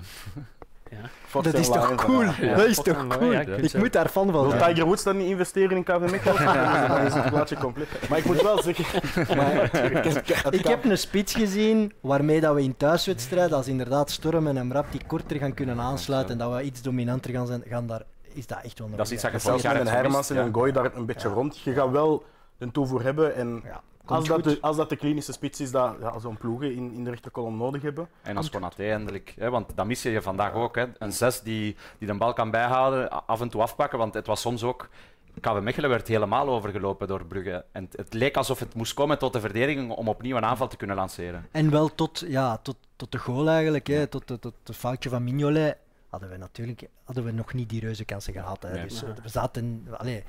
Fox 1.25 1.45
Dat 1.45 1.53
is 1.53 1.67
toch 1.67 1.95
cool? 1.95 2.21
ja. 2.21 2.33
Ja. 2.39 2.55
Dat 2.55 2.65
is 2.65 2.75
Fox 2.75 2.87
toch 2.89 3.07
cool? 3.07 3.31
ja, 3.31 3.41
Ik 3.41 3.73
moet 3.73 3.93
daar 3.93 4.09
fan 4.09 4.31
van 4.31 4.47
Wil. 4.49 4.57
Tiger 4.57 4.85
Woods 4.85 5.03
dan 5.03 5.17
niet 5.17 5.27
investeren 5.27 5.77
in 5.77 5.83
KV 5.83 6.11
Mechelen? 6.11 6.45
Dan 6.87 7.01
is 7.01 7.13
het 7.13 7.29
plaatje 7.29 7.55
compleet. 7.55 7.87
Maar 8.09 8.17
ik 8.17 8.25
moet 8.25 8.41
wel 8.41 8.61
zeggen... 8.61 8.85
Ik 10.59 10.67
heb 10.67 10.83
een 10.83 10.97
spits 10.97 11.33
gezien 11.33 11.93
waarmee 12.01 12.41
dat 12.41 12.55
we 12.55 12.61
in 12.63 12.77
thuiswedstrijden, 12.77 13.57
als 13.57 13.67
inderdaad 13.67 14.11
Storm 14.11 14.47
en 14.47 14.57
Emrap 14.57 14.85
die 14.91 15.01
korter 15.07 15.37
gaan 15.37 15.53
kunnen 15.53 15.79
aansluiten 15.79 16.31
en 16.31 16.37
dat 16.37 16.53
we 16.55 16.61
iets 16.63 16.81
dominanter 16.81 17.31
gaan 17.31 17.47
zijn, 17.47 17.63
gaan 17.69 17.87
daar, 17.87 18.01
is 18.33 18.47
dat 18.47 18.59
echt 18.63 18.79
wel 18.79 18.87
een 18.87 18.95
Dat 18.95 19.05
is 19.05 19.11
iets 19.11 19.21
dat 19.21 19.31
je 19.31 19.39
Zelfs 19.39 19.63
met 19.63 19.89
Hermans 19.89 20.29
en 20.29 20.35
ja. 20.35 20.49
Gooi 20.51 20.71
daar 20.71 20.95
een 20.95 21.05
beetje 21.05 21.27
rond. 21.27 21.59
Je 21.59 21.73
gaat 21.73 21.89
wel 21.89 22.23
een 22.57 22.71
toevoer 22.71 23.03
hebben. 23.03 23.35
En 23.35 23.61
Ja, 23.63 23.81
als, 24.05 24.27
dat 24.27 24.43
de, 24.43 24.57
als 24.61 24.77
dat 24.77 24.89
de 24.89 24.95
klinische 24.95 25.31
spits 25.31 25.59
is 25.59 25.71
dat 25.71 25.95
ja, 25.99 26.19
zo'n 26.19 26.37
ploegen 26.37 26.75
in, 26.75 26.93
in 26.93 27.03
de 27.03 27.09
rechterkolom 27.09 27.57
nodig 27.57 27.81
hebben. 27.81 28.09
En 28.21 28.37
als 28.37 28.49
Konaté 28.49 28.83
eindelijk, 28.83 29.33
hè, 29.37 29.49
want 29.49 29.71
dat 29.75 29.85
mis 29.85 30.01
je 30.01 30.21
vandaag 30.21 30.53
ook. 30.53 30.75
Hè. 30.75 30.85
Een 30.97 31.11
zes 31.11 31.41
die, 31.41 31.75
die 31.97 32.07
de 32.07 32.13
bal 32.13 32.33
kan 32.33 32.51
bijhouden, 32.51 33.27
af 33.27 33.41
en 33.41 33.49
toe 33.49 33.61
afpakken. 33.61 33.97
Want 33.97 34.13
het 34.13 34.27
was 34.27 34.41
soms 34.41 34.63
ook. 34.63 34.89
KV 35.39 35.59
Mechelen 35.61 35.89
werd 35.89 36.07
helemaal 36.07 36.47
overgelopen 36.47 37.07
door 37.07 37.25
Brugge. 37.25 37.65
En 37.71 37.83
het, 37.83 37.97
het 37.97 38.13
leek 38.13 38.37
alsof 38.37 38.59
het 38.59 38.75
moest 38.75 38.93
komen 38.93 39.17
tot 39.17 39.33
de 39.33 39.39
verdediging 39.39 39.91
om 39.91 40.07
opnieuw 40.07 40.37
een 40.37 40.45
aanval 40.45 40.67
te 40.67 40.77
kunnen 40.77 40.95
lanceren. 40.95 41.47
En 41.51 41.69
wel 41.69 41.95
tot, 41.95 42.23
ja, 42.27 42.57
tot, 42.57 42.75
tot 42.95 43.11
de 43.11 43.17
goal 43.17 43.49
eigenlijk, 43.49 43.87
hè, 43.87 44.07
tot, 44.07 44.25
tot, 44.25 44.41
tot 44.41 44.53
het 44.63 44.75
foutje 44.75 45.09
van 45.09 45.23
Mignolet, 45.23 45.77
hadden 46.09 46.29
we 46.29 46.37
natuurlijk 46.37 46.89
hadden 47.03 47.23
we 47.23 47.31
nog 47.31 47.53
niet 47.53 47.69
die 47.69 47.79
reuze 47.79 48.05
kansen 48.05 48.33
gehad. 48.33 48.63
Hè. 48.63 48.71
Nee. 48.71 48.83
Dus, 48.83 49.03
eh, 49.03 49.09
we 49.23 49.29
zaten, 49.29 49.87
allee, 49.97 50.23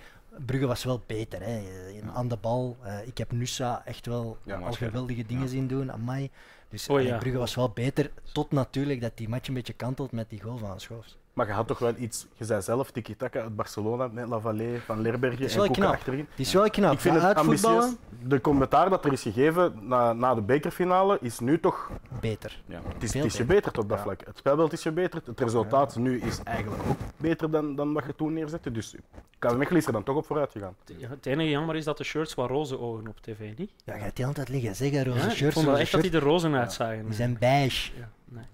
Brugge 0.47 0.67
was 0.67 0.85
wel 0.85 1.03
beter 1.07 1.43
hè, 1.43 1.89
in- 1.89 2.11
aan 2.11 2.29
de 2.29 2.37
bal. 2.37 2.77
Eh, 2.83 3.07
ik 3.07 3.19
heb 3.19 3.33
Nusa 3.33 3.83
echt 3.85 4.07
wel 4.07 4.39
Ja, 4.45 4.59
al 4.59 4.73
geweldige 4.73 5.27
dingen 5.27 5.43
Ja. 5.43 5.49
zien 5.49 5.67
doen, 5.69 5.93
amai. 5.93 6.31
Dus 6.69 6.89
Oh. 6.89 7.19
Brugge 7.19 7.39
was 7.39 7.55
wel 7.55 7.71
beter, 7.71 8.11
tot 8.33 8.51
natuurlijk 8.51 9.01
dat 9.01 9.17
die 9.17 9.29
match 9.29 9.49
een 9.49 9.55
beetje 9.55 9.73
kantelt 9.73 10.13
met 10.13 10.31
die 10.31 10.41
goal 10.41 10.57
van 10.59 10.81
Schoofs. 10.81 11.17
Maar 11.33 11.47
je 11.47 11.53
had 11.53 11.67
toch 11.67 11.79
wel 11.79 11.95
iets, 11.99 12.27
je 12.37 12.45
zei 12.45 12.63
zelf, 12.63 12.91
tiki-taka 12.91 13.41
uit 13.41 13.57
Barcelona 13.57 14.09
met 14.09 14.29
Lavallée, 14.29 14.81
Van 14.81 15.01
Lerbergen 15.01 15.49
en 15.49 15.57
Koeken 15.57 15.85
achterin. 15.85 16.27
Het 16.31 16.39
is 16.41 16.53
wel 16.53 16.71
knap. 16.71 16.93
Ik 16.93 17.01
vind 17.01 17.23
het 17.23 17.37
ambitieus. 17.37 17.95
De 18.25 18.41
commentaar 18.41 18.91
dat 18.91 19.05
er 19.05 19.13
is 19.13 19.23
gegeven 19.23 19.75
na, 19.89 20.13
na 20.13 20.35
de 20.35 20.41
bekerfinale 20.43 21.19
is 21.21 21.39
nu 21.39 21.61
toch... 21.61 21.91
beter. 22.21 22.63
Ja. 22.67 22.81
Het 22.95 23.03
is, 23.03 23.11
Veel 23.11 23.23
het 23.23 23.31
is 23.31 23.37
beter. 23.39 23.55
gebeterd 23.55 23.79
op 23.79 23.89
dat 23.89 23.99
Ja. 23.99 24.05
vlak. 24.05 24.21
Het 24.27 24.39
spelbeeld 24.39 24.73
is 24.73 24.83
gebeterd. 24.83 25.27
Het 25.27 25.41
resultaat 25.41 25.97
nu 25.97 26.21
is 26.21 26.43
eigenlijk 26.43 26.83
ook 26.89 26.97
beter 27.17 27.51
dan, 27.51 27.75
dan 27.77 27.93
wat 27.93 28.05
je 28.07 28.15
toen 28.15 28.33
neerzette. 28.33 28.71
Dus 28.73 28.95
KV 29.39 29.53
Mechelen 29.55 29.81
is 29.81 29.87
er 29.87 29.93
dan 29.93 30.03
toch 30.03 30.17
op 30.17 30.27
vooruit 30.27 30.53
gegaan. 30.53 30.75
Ja, 30.99 31.09
het 31.09 31.27
enige 31.27 31.51
jammer 31.51 31.77
is 31.77 31.85
dat 31.85 31.97
de 31.99 32.05
shirts 32.05 32.35
wat 32.35 32.49
roze 32.49 32.79
ogen 32.81 33.09
op 33.09 33.21
tv, 33.21 33.39
niet? 33.57 33.71
Ja, 33.85 33.95
je 33.95 34.03
hebt 34.03 34.17
die 34.17 34.27
altijd 34.27 34.49
liggen 34.49 34.77
zeggen, 34.77 35.05
roze 35.05 35.19
Ja, 35.19 35.25
ik 35.25 35.31
shirts, 35.37 35.55
vond 35.55 35.67
wel 35.67 35.79
echt 35.79 35.93
dat 35.93 36.03
die 36.03 36.13
er 36.13 36.21
rozen 36.23 36.55
uitzagen. 36.55 37.05
Die 37.05 37.15
zijn 37.15 37.37
beige. 37.39 37.91
Ja, 37.99 38.09
nee. 38.25 38.45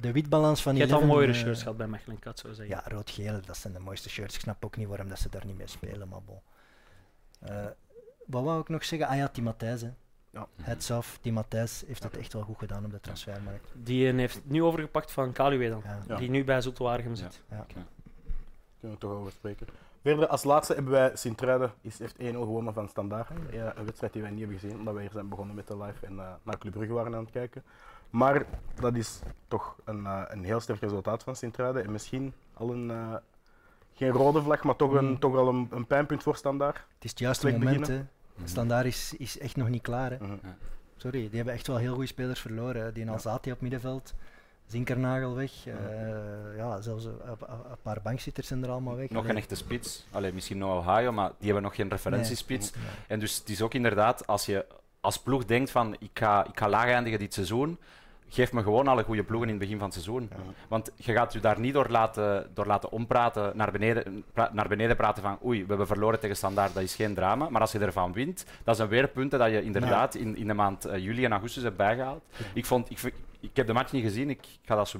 De 0.00 0.12
witbalans 0.12 0.62
van 0.62 0.74
Je 0.74 0.80
hebt 0.80 0.92
al 0.92 1.06
mooiere 1.06 1.32
eh, 1.32 1.38
shirts 1.38 1.62
gehad 1.62 1.76
bij 1.76 1.86
Mechelen, 1.86 2.16
ik 2.16 2.22
kan 2.22 2.30
het 2.32 2.40
zo 2.40 2.52
zeggen. 2.52 2.76
Ja, 2.76 2.82
rood-geel, 2.86 3.40
dat 3.46 3.56
zijn 3.56 3.72
de 3.72 3.78
mooiste 3.78 4.08
shirts. 4.08 4.34
Ik 4.34 4.40
snap 4.40 4.64
ook 4.64 4.76
niet 4.76 4.88
waarom 4.88 5.08
dat 5.08 5.18
ze 5.18 5.28
daar 5.28 5.46
niet 5.46 5.56
mee 5.56 5.66
spelen, 5.66 6.08
maar 6.08 6.22
bon. 6.22 6.40
Eh, 7.40 7.66
wat 8.26 8.44
wou 8.44 8.60
ik 8.60 8.68
nog 8.68 8.84
zeggen? 8.84 9.08
Ah 9.08 9.16
ja, 9.16 9.28
Tim 9.28 9.44
Matthijs. 9.44 9.80
Hè. 9.82 9.90
Ja. 10.30 10.46
Heads 10.62 10.90
off, 10.90 11.18
Tim 11.20 11.34
Matthijs 11.34 11.84
heeft 11.86 12.02
dat 12.02 12.14
echt 12.14 12.32
wel 12.32 12.42
goed 12.42 12.58
gedaan 12.58 12.84
op 12.84 12.90
de 12.90 13.00
transfermarkt. 13.00 13.72
Die 13.74 14.08
eh, 14.08 14.16
heeft 14.16 14.40
nu 14.44 14.62
overgepakt 14.62 15.12
van 15.12 15.32
Kaluwe 15.32 15.68
dan, 15.68 15.82
Ja. 15.84 15.98
Ja. 16.08 16.16
die 16.16 16.30
nu 16.30 16.44
bij 16.44 16.60
Zoetwaargem 16.60 17.14
zit. 17.14 17.42
Kunnen 18.80 18.98
we 18.98 19.06
toch 19.06 19.12
over 19.12 19.32
spreken. 19.32 19.66
Verder, 20.02 20.26
als 20.26 20.44
laatste 20.44 20.74
hebben 20.74 20.92
wij 20.92 21.10
Sint-Truiden, 21.16 21.72
is 21.80 21.98
heeft 21.98 22.16
1-0 22.18 22.22
gewonnen 22.22 22.74
van 22.74 22.88
Standaard. 22.88 23.28
Ja, 23.50 23.76
een 23.76 23.84
wedstrijd 23.84 24.12
die 24.12 24.22
wij 24.22 24.30
niet 24.30 24.40
hebben 24.40 24.58
gezien, 24.58 24.78
omdat 24.78 24.94
wij 24.94 25.02
hier 25.02 25.12
zijn 25.12 25.28
begonnen 25.28 25.54
met 25.54 25.66
de 25.66 25.76
live 25.76 26.06
en 26.06 26.14
naar 26.14 26.58
Club 26.58 26.72
Brugge 26.72 26.92
waren 26.92 27.14
aan 27.14 27.22
het 27.22 27.30
kijken. 27.30 27.64
Maar 28.10 28.44
dat 28.80 28.96
is 28.96 29.18
toch 29.48 29.76
een, 29.84 30.06
eh, 30.06 30.22
een 30.26 30.44
heel 30.44 30.60
sterk 30.60 30.80
resultaat 30.80 31.22
van 31.22 31.36
Sint-Truiden. 31.36 31.84
En 31.84 31.92
misschien 31.92 32.32
al 32.54 32.72
een, 32.72 32.90
eh, 32.90 33.14
geen 33.94 34.10
rode 34.10 34.42
vlag, 34.42 34.62
maar 34.62 34.76
toch, 34.76 34.92
een, 34.92 35.04
Mm. 35.08 35.18
toch 35.18 35.32
wel 35.32 35.48
een, 35.48 35.68
een 35.70 35.86
pijnpunt 35.86 36.22
voor 36.22 36.36
Standaard. 36.36 36.76
Het 36.76 37.04
is 37.04 37.10
het 37.10 37.18
juiste 37.18 37.48
Slecht 37.48 37.64
moment. 37.64 37.86
Hè. 37.86 38.00
Standaard 38.44 38.86
is, 38.86 39.14
is 39.18 39.38
echt 39.38 39.56
nog 39.56 39.68
niet 39.68 39.82
klaar. 39.82 40.10
Hè. 40.10 40.16
Mhm. 40.16 40.34
Sorry, 40.96 41.20
die 41.28 41.36
hebben 41.36 41.54
echt 41.54 41.66
wel 41.66 41.76
heel 41.76 41.92
goede 41.92 42.06
spelers 42.06 42.40
verloren. 42.40 42.82
Hè. 42.82 42.92
Die 42.92 43.02
in 43.02 43.08
Alzati 43.08 43.52
op 43.52 43.60
middenveld, 43.60 44.14
Zinkernagel 44.66 45.34
weg. 45.34 45.66
eh, 45.66 45.74
ja, 46.56 46.80
zelfs 46.80 47.04
een, 47.04 47.14
paar 47.82 48.00
bankzitters 48.02 48.46
zijn 48.46 48.62
er 48.64 48.70
allemaal 48.70 48.96
weg. 48.96 49.08
Nog 49.08 49.18
Allee. 49.18 49.30
een 49.30 49.36
echte 49.36 49.54
spits. 49.54 50.06
Allee, 50.10 50.32
misschien 50.32 50.58
nog 50.58 50.86
Ohio, 50.86 51.12
maar 51.12 51.28
die 51.28 51.44
hebben 51.44 51.62
nog 51.62 51.74
geen 51.74 51.88
referentiespits. 51.88 52.72
Nee. 52.74 52.84
En 53.06 53.18
dus 53.20 53.36
het 53.38 53.48
is 53.48 53.62
ook 53.62 53.74
inderdaad, 53.74 54.26
als 54.26 54.46
je 54.46 54.66
als 55.00 55.18
ploeg 55.18 55.44
denkt 55.44 55.70
van 55.70 55.96
ik 55.98 56.10
ga, 56.14 56.44
ik 56.46 56.58
ga 56.58 56.68
laag 56.68 56.84
eindigen 56.86 57.18
dit 57.18 57.34
seizoen, 57.34 57.78
geef 58.28 58.52
me 58.52 58.62
gewoon 58.62 58.88
alle 58.88 59.02
goede 59.04 59.22
ploegen 59.24 59.48
in 59.48 59.54
het 59.54 59.62
begin 59.62 59.78
van 59.78 59.86
het 59.90 59.94
seizoen. 59.94 60.30
Want 60.68 60.90
je 60.96 61.12
gaat 61.12 61.32
je 61.32 61.40
daar 61.40 61.60
niet 61.60 61.72
door 61.72 61.86
laten, 61.88 62.50
door 62.54 62.66
laten 62.66 62.90
ompraten, 62.90 63.56
naar 63.56 63.72
beneden, 63.72 64.24
pra- 64.32 64.50
naar 64.52 64.68
beneden 64.68 64.96
praten 64.96 65.22
van 65.22 65.38
oei, 65.44 65.60
we 65.62 65.68
hebben 65.68 65.86
verloren 65.86 66.20
tegen 66.20 66.36
Standaard, 66.36 66.74
dat 66.74 66.82
is 66.82 66.94
geen 66.94 67.14
drama. 67.14 67.48
Maar 67.48 67.60
als 67.60 67.72
je 67.72 67.78
ervan 67.78 68.12
wint, 68.12 68.44
dat 68.64 68.76
zijn 68.76 68.88
weer 68.88 69.08
punten 69.08 69.38
dat 69.38 69.50
je 69.50 69.62
inderdaad 69.62 70.14
in, 70.14 70.36
in 70.36 70.46
de 70.46 70.54
maand 70.54 70.84
eh, 70.84 70.98
juli 71.02 71.24
en 71.24 71.32
augustus 71.32 71.62
hebt 71.62 71.76
bijgehaald. 71.76 72.22
Ik, 72.52 72.66
vond, 72.66 72.90
ik, 72.90 73.14
ik 73.40 73.56
heb 73.56 73.66
de 73.66 73.72
match 73.72 73.92
niet 73.92 74.04
gezien, 74.04 74.30
ik, 74.30 74.40
ik 74.46 74.58
ga 74.68 74.74
dat 74.74 74.88
zo 74.88 74.98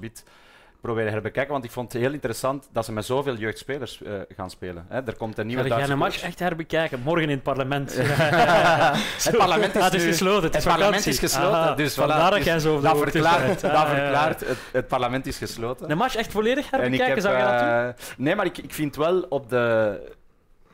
proberen 0.81 1.13
herbekijken, 1.13 1.53
want 1.53 1.65
ik 1.65 1.71
vond 1.71 1.93
het 1.93 2.03
heel 2.03 2.13
interessant 2.13 2.69
dat 2.73 2.85
ze 2.85 2.93
met 2.93 3.05
zoveel 3.05 3.37
jeugdspelers 3.37 4.03
eh, 4.03 4.13
gaan 4.37 4.51
spelen. 4.51 4.87
Hè, 4.89 5.01
er 5.07 5.17
komt 5.17 5.39
een 5.39 5.47
nieuwe 5.47 5.63
Ga 5.63 5.69
jij 5.69 5.77
Duitse 5.77 5.93
een 5.93 5.99
match 5.99 6.23
echt 6.23 6.39
herbekijken? 6.39 7.01
Morgen 7.01 7.23
in 7.23 7.31
het 7.31 7.43
parlement. 7.43 7.97
Het 7.97 9.37
parlement 9.37 9.75
is, 9.75 9.83
Ah, 9.83 9.91
het 9.91 10.03
gesloten. 10.03 10.43
Het, 10.43 10.53
Het 10.55 10.65
is 10.65 10.73
parlement 10.73 11.07
is 11.07 11.19
gesloten, 11.19 11.49
Aha, 11.59 11.75
dus 11.75 11.93
voilà, 11.93 11.97
vandaar 11.97 12.31
dat 12.31 12.35
dus 12.35 12.45
jij 12.45 12.59
zo 12.59 12.75
op 12.75 12.81
de 12.81 12.87
dat 12.87 12.97
hoogte 12.97 13.11
verklaart, 13.11 13.61
dat 13.61 13.71
Ah, 13.71 13.89
verklaart 13.91 14.41
het, 14.41 14.59
het 14.73 14.89
parlement 14.89 15.27
is 15.27 15.39
gesloten. 15.39 15.89
De 15.89 15.95
match 15.95 16.15
echt 16.17 16.33
volledig 16.33 16.71
herbekijken, 16.71 17.07
heb, 17.15 17.21
zou 17.21 17.37
je 17.37 17.43
dat 17.43 17.59
doen? 17.59 17.69
eh, 17.69 17.89
nee, 18.17 18.35
maar 18.35 18.47
ik, 18.47 18.59
ik 18.59 18.75
vind 18.75 18.97
wel 18.97 19.21
op 19.29 19.49
de. 19.49 20.17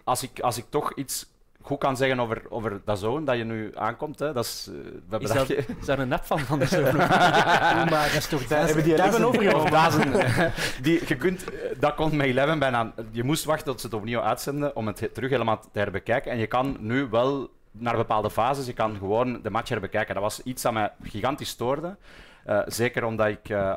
Als 0.05 0.23
ik, 0.23 0.41
als 0.41 0.59
ik 0.59 0.65
toch 0.71 0.95
iets 0.95 1.27
goed 1.67 1.79
kan 1.79 1.97
zeggen 1.97 2.21
over, 2.21 2.43
over 2.49 2.81
dat 2.85 2.99
zoon 2.99 3.25
dat 3.25 3.37
je 3.37 3.45
nu 3.45 3.71
aankomt, 3.75 4.19
hè, 4.19 4.33
dat 4.33 4.45
is. 4.45 4.69
eh, 4.71 4.75
we 4.75 4.91
hebben 5.11 5.21
Is, 5.21 5.29
dat 5.37 5.49
dat, 5.49 5.57
ge- 5.57 5.75
is 5.81 5.87
daar 5.87 5.99
een 5.99 6.09
nep 6.09 6.25
van 6.25 6.39
van 6.39 6.59
de 6.59 6.67
zoon? 6.67 6.97
Maar 7.91 8.09
dat 8.09 8.13
is 8.15 8.27
toch 8.27 8.43
Zij 8.49 8.65
hebben 8.65 8.85
die 8.85 8.95
hebben 8.95 9.25
overgenomen. 9.25 9.71
Duizend. 9.71 10.17
Die, 10.83 11.01
je 11.07 11.17
kunt, 11.17 11.45
eh, 11.55 11.59
dat 11.79 11.95
komt 11.95 12.13
met 12.13 12.27
Eleven 12.27 12.59
bijna. 12.59 12.93
Je 13.11 13.25
moest 13.25 13.45
wachten 13.45 13.67
tot 13.67 13.81
ze 13.81 13.87
het 13.87 13.95
opnieuw 13.97 14.21
uitzenden 14.21 14.77
om 14.77 14.87
het 14.87 15.01
he- 15.01 15.09
terug 15.09 15.31
helemaal 15.31 15.61
te 15.73 15.79
herbekijken. 15.79 16.31
En 16.33 16.39
je 16.39 16.47
kan 16.47 16.77
nu 16.81 17.07
wel 17.11 17.49
naar 17.71 17.97
bepaalde 17.97 18.31
fases, 18.31 18.67
je 18.67 18.73
kan 18.73 18.97
gewoon 18.97 19.41
de 19.43 19.51
match 19.51 19.69
herbekijken. 19.69 20.15
Dat 20.15 20.23
was 20.23 20.43
iets 20.43 20.63
dat 20.63 20.73
mij 20.73 20.91
gigantisch 21.03 21.49
stoorde. 21.49 21.97
Eh, 22.45 22.61
zeker 22.67 23.05
omdat 23.05 23.27
ik 23.29 23.49
eh, 23.49 23.73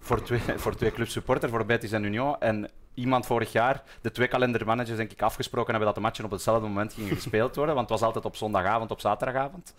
voor, 0.00 0.22
twee, 0.22 0.40
voor 0.62 0.74
twee 0.74 0.92
clubs 0.92 1.12
supporter, 1.12 1.48
voor 1.48 1.66
Betis 1.66 1.92
en 1.92 2.04
Union. 2.04 2.36
En 2.40 2.68
iemand 2.94 3.26
vorig 3.26 3.52
jaar, 3.52 3.82
de 4.00 4.10
twee 4.10 4.28
kalendermanagers, 4.28 4.96
denk 4.96 5.12
ik, 5.12 5.22
afgesproken 5.22 5.68
hebben 5.70 5.86
dat 5.86 5.94
de 5.94 6.00
matchen 6.02 6.24
op 6.24 6.30
hetzelfde 6.30 6.66
moment 6.66 6.92
gingen 6.92 7.14
gespeeld 7.16 7.56
worden. 7.56 7.74
Want 7.74 7.88
het 7.88 7.98
was 7.98 8.06
altijd 8.08 8.24
op 8.24 8.36
zondagavond, 8.36 8.90
op 8.90 9.00
zaterdagavond. 9.00 9.74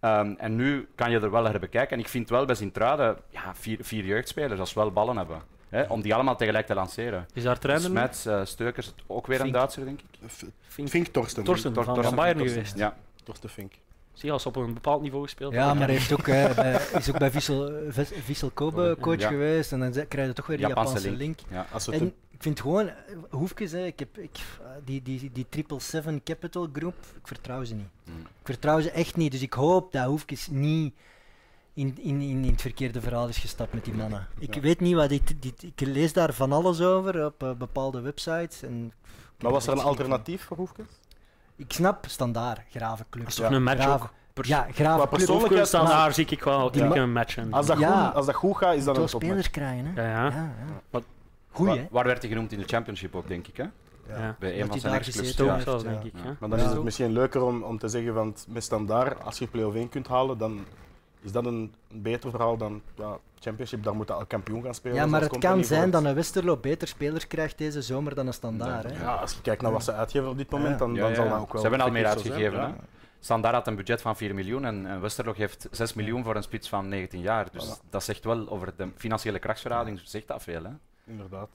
Ehm, 0.00 0.34
en 0.38 0.56
nu 0.56 0.88
kan 0.94 1.10
je 1.10 1.20
er 1.20 1.30
wel 1.30 1.44
herbekijken. 1.44 1.96
En 1.96 2.02
ik 2.02 2.08
vind 2.08 2.28
wel 2.28 2.44
bij 2.44 2.54
Sint-Truiden 2.54 3.16
ja, 3.28 3.54
vier, 3.54 3.78
vier 3.80 4.04
jeugdspelers, 4.04 4.60
als 4.60 4.70
ze 4.70 4.78
wel 4.78 4.92
ballen 4.92 5.16
hebben. 5.16 5.42
Hè, 5.68 5.82
om 5.82 6.02
die 6.02 6.14
allemaal 6.14 6.36
tegelijk 6.36 6.66
te 6.66 6.74
lanceren. 6.74 7.26
Is 7.34 7.42
daar 7.42 7.58
trainer? 7.58 7.90
nu? 7.90 7.96
Smets, 7.96 8.26
eh, 8.26 8.40
Steukers, 8.44 8.92
ook 9.06 9.26
weer 9.26 9.36
een 9.36 9.42
Fink. 9.42 9.54
Duitser, 9.56 9.84
denk 9.84 10.00
ik. 10.00 10.18
Fink. 10.68 10.88
Vink 10.88 11.06
Torsten. 11.06 11.44
Torsten 11.44 11.74
van, 11.74 11.84
Torsten 11.84 12.04
van 12.04 12.14
Bayern 12.16 12.38
Torsten. 12.38 12.56
geweest. 12.58 12.78
Ja. 12.78 12.96
Torsten 13.24 13.48
Fink. 13.48 13.72
Zie 14.12 14.26
je, 14.26 14.32
als 14.32 14.46
op 14.46 14.56
een 14.56 14.74
bepaald 14.74 15.02
niveau 15.02 15.22
gespeeld 15.24 15.52
Ja, 15.52 15.74
maar 15.74 15.86
hij 15.86 15.94
heeft 15.96 16.12
ook, 16.12 16.28
eh, 16.28 16.54
bij, 16.54 16.72
is 16.98 17.10
ook 17.10 17.18
bij 17.18 17.30
Vissel, 17.30 17.68
eh, 17.68 17.74
Vis- 17.88 18.12
Vissel 18.24 18.50
Kobe 18.50 18.96
coach 19.00 19.20
Ja. 19.20 19.28
geweest. 19.28 19.72
En 19.72 19.80
dan 19.80 19.92
ze- 19.92 20.06
krijg 20.06 20.26
je 20.28 20.32
toch 20.34 20.46
weer 20.46 20.56
die 20.56 20.66
Japanse 20.66 20.92
Japanse, 20.94 21.16
link. 21.16 21.38
link. 21.40 21.50
Ja. 21.50 21.66
Als 21.72 21.86
we 21.86 21.92
het 21.92 22.00
En 22.00 22.14
vind 22.42 22.60
gewoon, 22.60 22.88
eh, 22.88 22.94
hoefjes, 23.30 23.72
hè, 23.72 23.84
ik 23.84 23.98
heb, 23.98 24.18
ik, 24.18 24.30
eh, 24.60 24.66
die, 24.84 25.02
die, 25.02 25.18
die 25.32 25.46
777 25.50 26.22
Capital 26.24 26.68
Group, 26.72 26.94
ik 27.16 27.26
vertrouw 27.26 27.64
ze 27.64 27.74
niet. 27.74 27.88
Mm. 28.04 28.20
Ik 28.20 28.26
vertrouw 28.44 28.80
ze 28.80 28.90
echt 28.90 29.16
niet. 29.16 29.32
Dus 29.32 29.42
ik 29.42 29.52
hoop 29.52 29.92
dat 29.92 30.04
Hoefkes 30.04 30.48
niet 30.50 30.94
in, 31.74 31.96
in, 32.00 32.20
in, 32.20 32.44
in 32.44 32.50
het 32.50 32.60
verkeerde 32.60 33.00
verhaal 33.00 33.28
is 33.28 33.38
gestapt 33.38 33.72
met 33.74 33.84
die 33.84 33.94
mannen. 33.94 34.26
Ik 34.38 34.54
Ja. 34.54 34.60
weet 34.60 34.80
niet 34.80 34.94
wat, 34.94 35.08
dit, 35.08 35.34
dit, 35.42 35.62
ik 35.62 35.80
lees 35.80 36.12
daar 36.12 36.32
van 36.32 36.52
alles 36.52 36.80
over 36.80 37.24
op 37.26 37.42
eh, 37.42 37.52
bepaalde 37.52 38.00
websites. 38.00 38.62
En 38.62 38.92
Maar 39.40 39.52
was 39.52 39.66
er 39.66 39.72
een 39.72 39.78
alternatief 39.80 40.44
voor 40.44 40.56
Hoefkes? 40.56 40.86
Ik 41.56 41.72
snap 41.72 42.04
standaard, 42.08 42.60
grave 42.70 43.04
club. 43.10 43.22
Dat 43.24 43.32
is 43.32 43.38
toch 43.38 43.50
een 43.50 43.62
match 43.62 43.82
grave, 43.82 44.02
ook? 44.04 44.12
Pers- 44.32 44.48
Ja, 44.48 44.66
club. 44.74 45.08
persoonlijkheid- 45.10 45.66
staan 45.66 45.86
daar, 45.86 46.12
zie 46.14 46.26
ik 46.26 46.42
wel 46.42 46.70
een 46.74 47.12
match 47.12 47.36
in. 47.36 47.52
Als 47.52 47.66
dat, 47.66 47.78
Ja. 47.78 48.06
goed, 48.06 48.14
als 48.14 48.26
dat 48.26 48.34
goed 48.34 48.56
gaat, 48.56 48.74
is 48.74 48.84
dat 48.84 48.96
een 48.96 49.06
topmatch. 49.06 49.24
spelers 49.26 49.50
krijgen, 49.50 49.84
hè? 49.86 50.02
Ja, 50.02 50.08
ja. 50.08 50.24
ja, 50.36 50.54
ja. 50.90 51.00
Goeie, 51.52 51.74
Wa- 51.74 51.78
hè? 51.80 51.86
Waar 51.90 52.04
werd 52.04 52.20
hij 52.22 52.30
genoemd 52.30 52.52
in 52.52 52.58
de 52.58 52.64
championship 52.64 53.14
ook, 53.16 53.28
denk 53.28 53.46
ik. 53.46 53.56
Hè? 53.56 53.64
Ja. 54.08 54.36
Bij 54.38 54.52
een 54.52 54.58
Dat 54.60 54.68
van 54.68 54.80
zijn 54.80 54.94
ex-clubs. 54.94 55.36
Ja. 55.36 55.54
heeft, 55.54 55.66
ja. 55.66 55.78
denk 55.78 56.04
ik. 56.04 56.12
Ja. 56.14 56.20
Ja. 56.24 56.36
Maar 56.40 56.48
dan 56.48 56.58
Ja. 56.58 56.64
is 56.64 56.70
het 56.72 56.82
misschien 56.82 57.12
leuker 57.12 57.42
om, 57.42 57.62
om 57.62 57.78
te 57.78 57.88
zeggen, 57.88 58.14
van 58.14 58.34
met 58.48 58.62
standaard, 58.64 59.24
als 59.24 59.38
je 59.38 59.46
play-off 59.46 59.76
1 59.76 59.88
kunt 59.88 60.08
halen, 60.08 60.38
dan 60.38 60.64
is 61.22 61.32
dat 61.32 61.46
een 61.46 61.74
beter 61.92 62.30
verhaal 62.30 62.56
dan 62.56 62.82
ja, 62.96 63.18
championship. 63.40 63.82
Daar 63.82 63.94
moet 63.94 64.10
al 64.10 64.26
kampioen 64.26 64.62
gaan 64.62 64.74
spelen. 64.74 64.96
Ja, 64.96 65.06
maar 65.06 65.20
het 65.20 65.38
kan 65.38 65.64
zijn 65.64 65.90
dat 65.90 66.04
een 66.04 66.14
Westerlo 66.14 66.56
beter 66.56 66.88
spelers 66.88 67.26
krijgt 67.26 67.58
deze 67.58 67.82
zomer 67.82 68.14
dan 68.14 68.26
een 68.26 68.32
standaard. 68.32 68.84
Hè? 68.84 69.02
Ja, 69.02 69.14
als 69.14 69.32
je 69.32 69.40
kijkt 69.42 69.62
naar 69.62 69.72
wat 69.72 69.84
ze 69.84 69.92
uitgeven 69.92 70.28
op 70.28 70.36
dit 70.38 70.50
moment, 70.50 70.70
Ja. 70.72 70.76
dan, 70.76 70.94
Ja, 70.94 71.00
dan 71.00 71.08
ja, 71.10 71.14
zal 71.16 71.24
ja. 71.24 71.30
dat 71.30 71.40
ook 71.40 71.52
wel 71.52 71.62
Ze 71.62 71.68
hebben 71.68 71.86
al 71.86 71.92
meer 71.92 72.06
uitgegeven. 72.06 72.58
Ja. 72.58 72.66
Hè? 72.66 72.72
Standaard 73.20 73.54
had 73.54 73.66
een 73.66 73.76
budget 73.76 74.00
van 74.02 74.16
4 74.16 74.34
miljoen 74.34 74.64
en, 74.64 74.86
en 74.86 75.00
Westerlo 75.00 75.32
geeft 75.32 75.68
6 75.70 75.94
miljoen 75.94 76.24
voor 76.24 76.36
een 76.36 76.42
spits 76.42 76.68
van 76.68 76.88
19 76.88 77.20
jaar. 77.20 77.48
Dus 77.52 77.66
Voilà. 77.78 77.90
dat 77.90 78.04
zegt 78.04 78.24
wel 78.24 78.48
over 78.48 78.72
de 78.76 78.88
financiële 78.96 79.38
krachtsverhouding, 79.38 80.00
zegt 80.04 80.28
dat 80.28 80.42
veel. 80.42 80.64
Hè? 80.64 80.70
Inderdaad. 81.06 81.48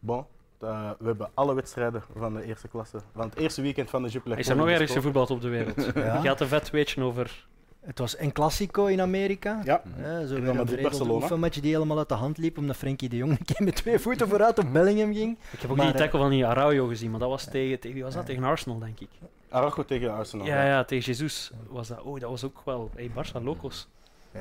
Bon, 0.00 0.24
eh, 0.60 0.90
we 0.98 1.06
hebben 1.06 1.30
alle 1.34 1.54
wedstrijden 1.54 2.02
van 2.16 2.34
de 2.34 2.44
eerste 2.44 2.68
klasse. 2.68 2.98
Van 3.14 3.28
het 3.28 3.36
eerste 3.38 3.62
weekend 3.62 3.90
van 3.90 4.02
de 4.02 4.08
Jupiler 4.08 4.38
Is 4.38 4.48
er 4.48 4.56
nog 4.56 4.68
ergens 4.68 4.92
gevoetbald 4.92 5.30
op 5.30 5.40
de 5.40 5.48
wereld? 5.48 5.90
Ja. 5.94 6.22
Je 6.22 6.28
had 6.28 6.40
een 6.40 6.48
vet 6.48 6.70
weetje 6.70 7.02
over. 7.02 7.46
Het 7.80 7.98
was 7.98 8.18
een 8.18 8.32
Classico 8.32 8.86
in 8.86 9.00
Amerika. 9.00 9.60
Ja, 9.64 9.82
Ja, 9.96 10.26
zo 10.26 10.34
Real 10.34 10.64
weer 10.64 11.00
een 11.00 11.10
oefenmatch 11.10 11.60
die 11.60 11.72
helemaal 11.72 11.98
uit 11.98 12.08
de 12.08 12.14
hand 12.14 12.38
liep, 12.38 12.58
omdat 12.58 12.76
Frenkie 12.76 13.08
de 13.08 13.16
Jong 13.16 13.30
een 13.38 13.44
keer 13.44 13.64
met 13.64 13.76
twee 13.76 13.98
voeten 13.98 14.28
vooruit 14.28 14.58
op 14.58 14.72
Bellingham 14.72 15.14
ging. 15.14 15.38
Ik 15.52 15.60
heb 15.60 15.70
ook 15.70 15.76
Maar, 15.76 15.86
die 15.86 15.94
eh, 15.94 16.00
tackle 16.00 16.18
van 16.18 16.30
die 16.30 16.46
Araujo 16.46 16.86
gezien, 16.86 17.10
maar 17.10 17.20
dat 17.20 17.28
was 17.28 17.44
tegen, 17.44 17.80
tegen 17.80 17.94
wie 17.94 18.04
was 18.04 18.14
dat? 18.14 18.26
Tegen 18.26 18.44
Arsenal, 18.44 18.78
denk 18.78 19.00
ik. 19.00 19.08
Araujo 19.48 19.84
tegen 19.84 20.12
Arsenal. 20.12 20.46
Ja, 20.46 20.64
ja, 20.64 20.84
tegen 20.84 21.04
Jesus 21.04 21.50
was 21.68 21.88
dat. 21.88 22.02
Oh, 22.02 22.20
dat 22.20 22.30
was 22.30 22.44
ook 22.44 22.62
wel. 22.64 22.90
Hey, 22.94 23.10
Barça 23.10 23.42
locos. 23.42 23.88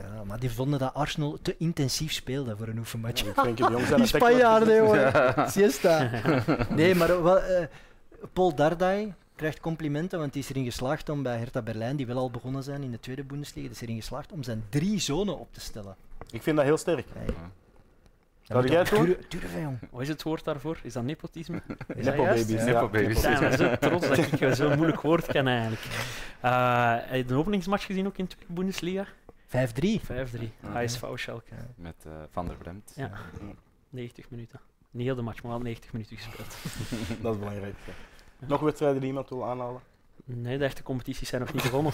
Ja, 0.02 0.24
maar 0.24 0.40
die 0.40 0.52
vonden 0.52 0.80
dat 0.80 0.94
Arsenal 0.94 1.38
te 1.42 1.56
intensief 1.58 2.12
speelde 2.12 2.58
voor 2.58 2.68
een 2.68 2.78
oefenmatch. 2.78 3.24
Ja, 3.36 3.44
Die 3.96 4.06
Spanjaarden, 4.16 4.76
jongen. 4.76 5.12
Siesta. 5.52 6.10
Nee, 6.70 6.96
maar 6.96 7.24
wel, 7.24 7.40
eh, 7.40 7.66
Paul 8.34 8.56
Dardai 8.56 9.14
krijgt 9.36 9.60
complimenten, 9.60 10.20
want 10.20 10.34
hij 10.34 10.42
is 10.42 10.50
erin 10.50 10.64
geslaagd 10.66 11.10
om 11.10 11.24
bij 11.24 11.38
Hertha 11.38 11.62
Berlijn, 11.62 11.96
die 11.96 12.06
wel 12.08 12.18
al 12.18 12.32
begonnen 12.32 12.64
zijn 12.64 12.84
in 12.84 12.92
de 12.92 13.00
tweede 13.00 13.24
Bundesliga, 13.24 13.70
is 13.70 13.82
erin 13.82 13.96
geslaagd 13.96 14.32
om 14.32 14.44
zijn 14.44 14.64
drie 14.70 15.00
zonen 15.00 15.40
op 15.40 15.54
te 15.54 15.60
stellen. 15.60 15.96
Ik 16.30 16.44
vind 16.44 16.56
dat 16.58 16.66
heel 16.66 16.78
sterk. 16.78 17.06
Hey, 17.14 17.34
Zou 18.42 18.62
dat 18.62 18.72
jij 18.72 18.80
het 18.80 18.90
doen? 18.90 19.16
Durven, 19.28 19.62
jong. 19.62 19.80
Wat 19.92 20.02
is 20.02 20.08
het 20.08 20.24
woord 20.24 20.44
daarvoor? 20.44 20.80
Is 20.84 20.94
dat 20.94 21.04
nepotisme? 21.04 21.62
Is 21.96 22.06
dat 22.06 22.16
Nepo 22.16 22.24
babies. 22.24 22.50
Ja. 22.50 22.64
Nepo 22.66 22.90
babies. 22.90 23.22
Ja, 23.22 23.30
ik 23.34 23.40
ben 23.40 23.58
zo 23.58 23.76
trots 23.90 24.08
dat 24.08 24.18
ik 24.18 24.54
zo'n 24.56 24.76
moeilijk 24.76 25.02
woord 25.02 25.26
ken 25.26 25.48
eigenlijk. 25.48 25.82
Eh, 26.42 26.96
heb 27.00 27.16
je 27.16 27.26
de 27.26 27.36
openingsmatch 27.36 27.86
gezien 27.86 28.08
ook 28.08 28.18
in 28.18 28.26
de 28.26 28.36
tweede 28.36 28.54
Bundesliga? 28.54 29.06
5-3. 29.48 29.52
5-3. 29.52 30.50
Ja. 30.62 30.84
HSV 30.84 31.04
Schalke. 31.16 31.54
Met 31.76 31.96
eh, 32.06 32.12
Van 32.32 32.46
der 32.48 32.56
Bremt. 32.56 32.94
Ja. 32.96 33.12
90 33.90 34.30
minuten. 34.30 34.60
Niet 34.92 35.06
heel 35.06 35.16
de 35.16 35.22
match, 35.22 35.44
maar 35.44 35.52
wel 35.52 35.62
90 35.62 35.92
minuten 35.94 36.18
gespeeld. 36.18 36.56
Dat 37.22 37.34
is 37.34 37.40
belangrijk. 37.40 37.76
ja. 37.86 38.48
Nog 38.48 38.62
wedstrijden 38.62 39.00
die 39.00 39.08
iemand 39.10 39.30
wil 39.30 39.46
aanhalen? 39.46 39.82
Nee, 40.26 40.58
de 40.58 40.64
echte 40.64 40.84
competities 40.84 41.30
zijn 41.30 41.42
nog 41.42 41.54
niet 41.54 41.62
begonnen. 41.64 41.92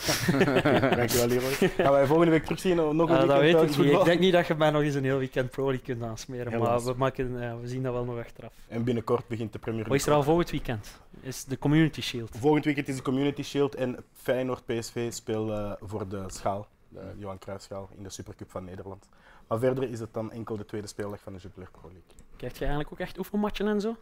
Dankjewel, 0.98 1.28
Leroy. 1.28 1.52
Gaan 1.52 1.92
wij 1.92 2.06
volgende 2.06 2.32
week 2.32 2.44
terugzien? 2.44 2.76
Nog 2.76 2.88
een 2.90 2.96
Eh, 2.96 3.08
weekend 3.08 3.28
dat 3.28 3.40
weet 3.40 3.78
ik 3.78 3.78
niet. 3.78 4.00
Ik 4.00 4.04
denk 4.06 4.20
niet 4.20 4.32
dat 4.34 4.48
je 4.48 4.56
mij 4.56 4.70
nog 4.72 4.82
eens 4.82 4.96
een 4.96 5.04
heel 5.04 5.18
weekend 5.18 5.50
Pro 5.50 5.64
League 5.66 5.84
kunt 5.84 6.04
aansmeren, 6.04 6.60
maar 6.60 6.84
we, 6.84 6.94
maken, 6.98 7.60
we 7.62 7.68
zien 7.68 7.84
dat 7.84 7.94
wel 7.94 8.06
nog 8.06 8.18
achteraf. 8.18 8.54
En 8.68 8.84
binnenkort 8.84 9.28
begint 9.28 9.54
de 9.54 9.60
Premier 9.60 9.82
Wat 9.82 9.90
League. 9.90 10.08
is 10.08 10.12
er 10.12 10.18
al 10.20 10.24
volgend 10.24 10.50
weekend? 10.52 11.00
Is 11.22 11.44
de 11.46 11.58
Community 11.60 12.02
Shield. 12.02 12.38
Volgend 12.40 12.66
weekend 12.66 12.88
is 12.88 12.96
de 12.96 13.02
Community 13.02 13.44
Shield 13.44 13.76
en 13.76 13.98
Feyenoord 14.14 14.66
PSV 14.66 15.14
speelt 15.14 15.50
eh, 15.50 15.72
voor 15.80 16.08
de 16.08 16.24
schaal, 16.28 16.68
de 16.94 17.14
Johan 17.18 17.38
Cruijffschaal 17.38 17.90
in 17.98 18.04
de 18.04 18.10
Supercup 18.10 18.52
van 18.52 18.64
Nederland. 18.64 19.10
Maar 19.48 19.60
verder 19.60 19.90
is 19.90 20.00
het 20.00 20.14
dan 20.14 20.32
enkel 20.32 20.58
de 20.58 20.66
tweede 20.66 20.88
speeldag 20.88 21.20
van 21.20 21.34
de 21.34 21.40
Jupiler 21.40 21.70
Pro 21.72 21.82
League. 21.82 22.26
Krijg 22.36 22.54
je 22.54 22.60
eigenlijk 22.60 22.92
ook 22.92 23.00
echt 23.00 23.18
oefenmatchen 23.18 23.68
en 23.68 23.82
zo? 23.82 23.96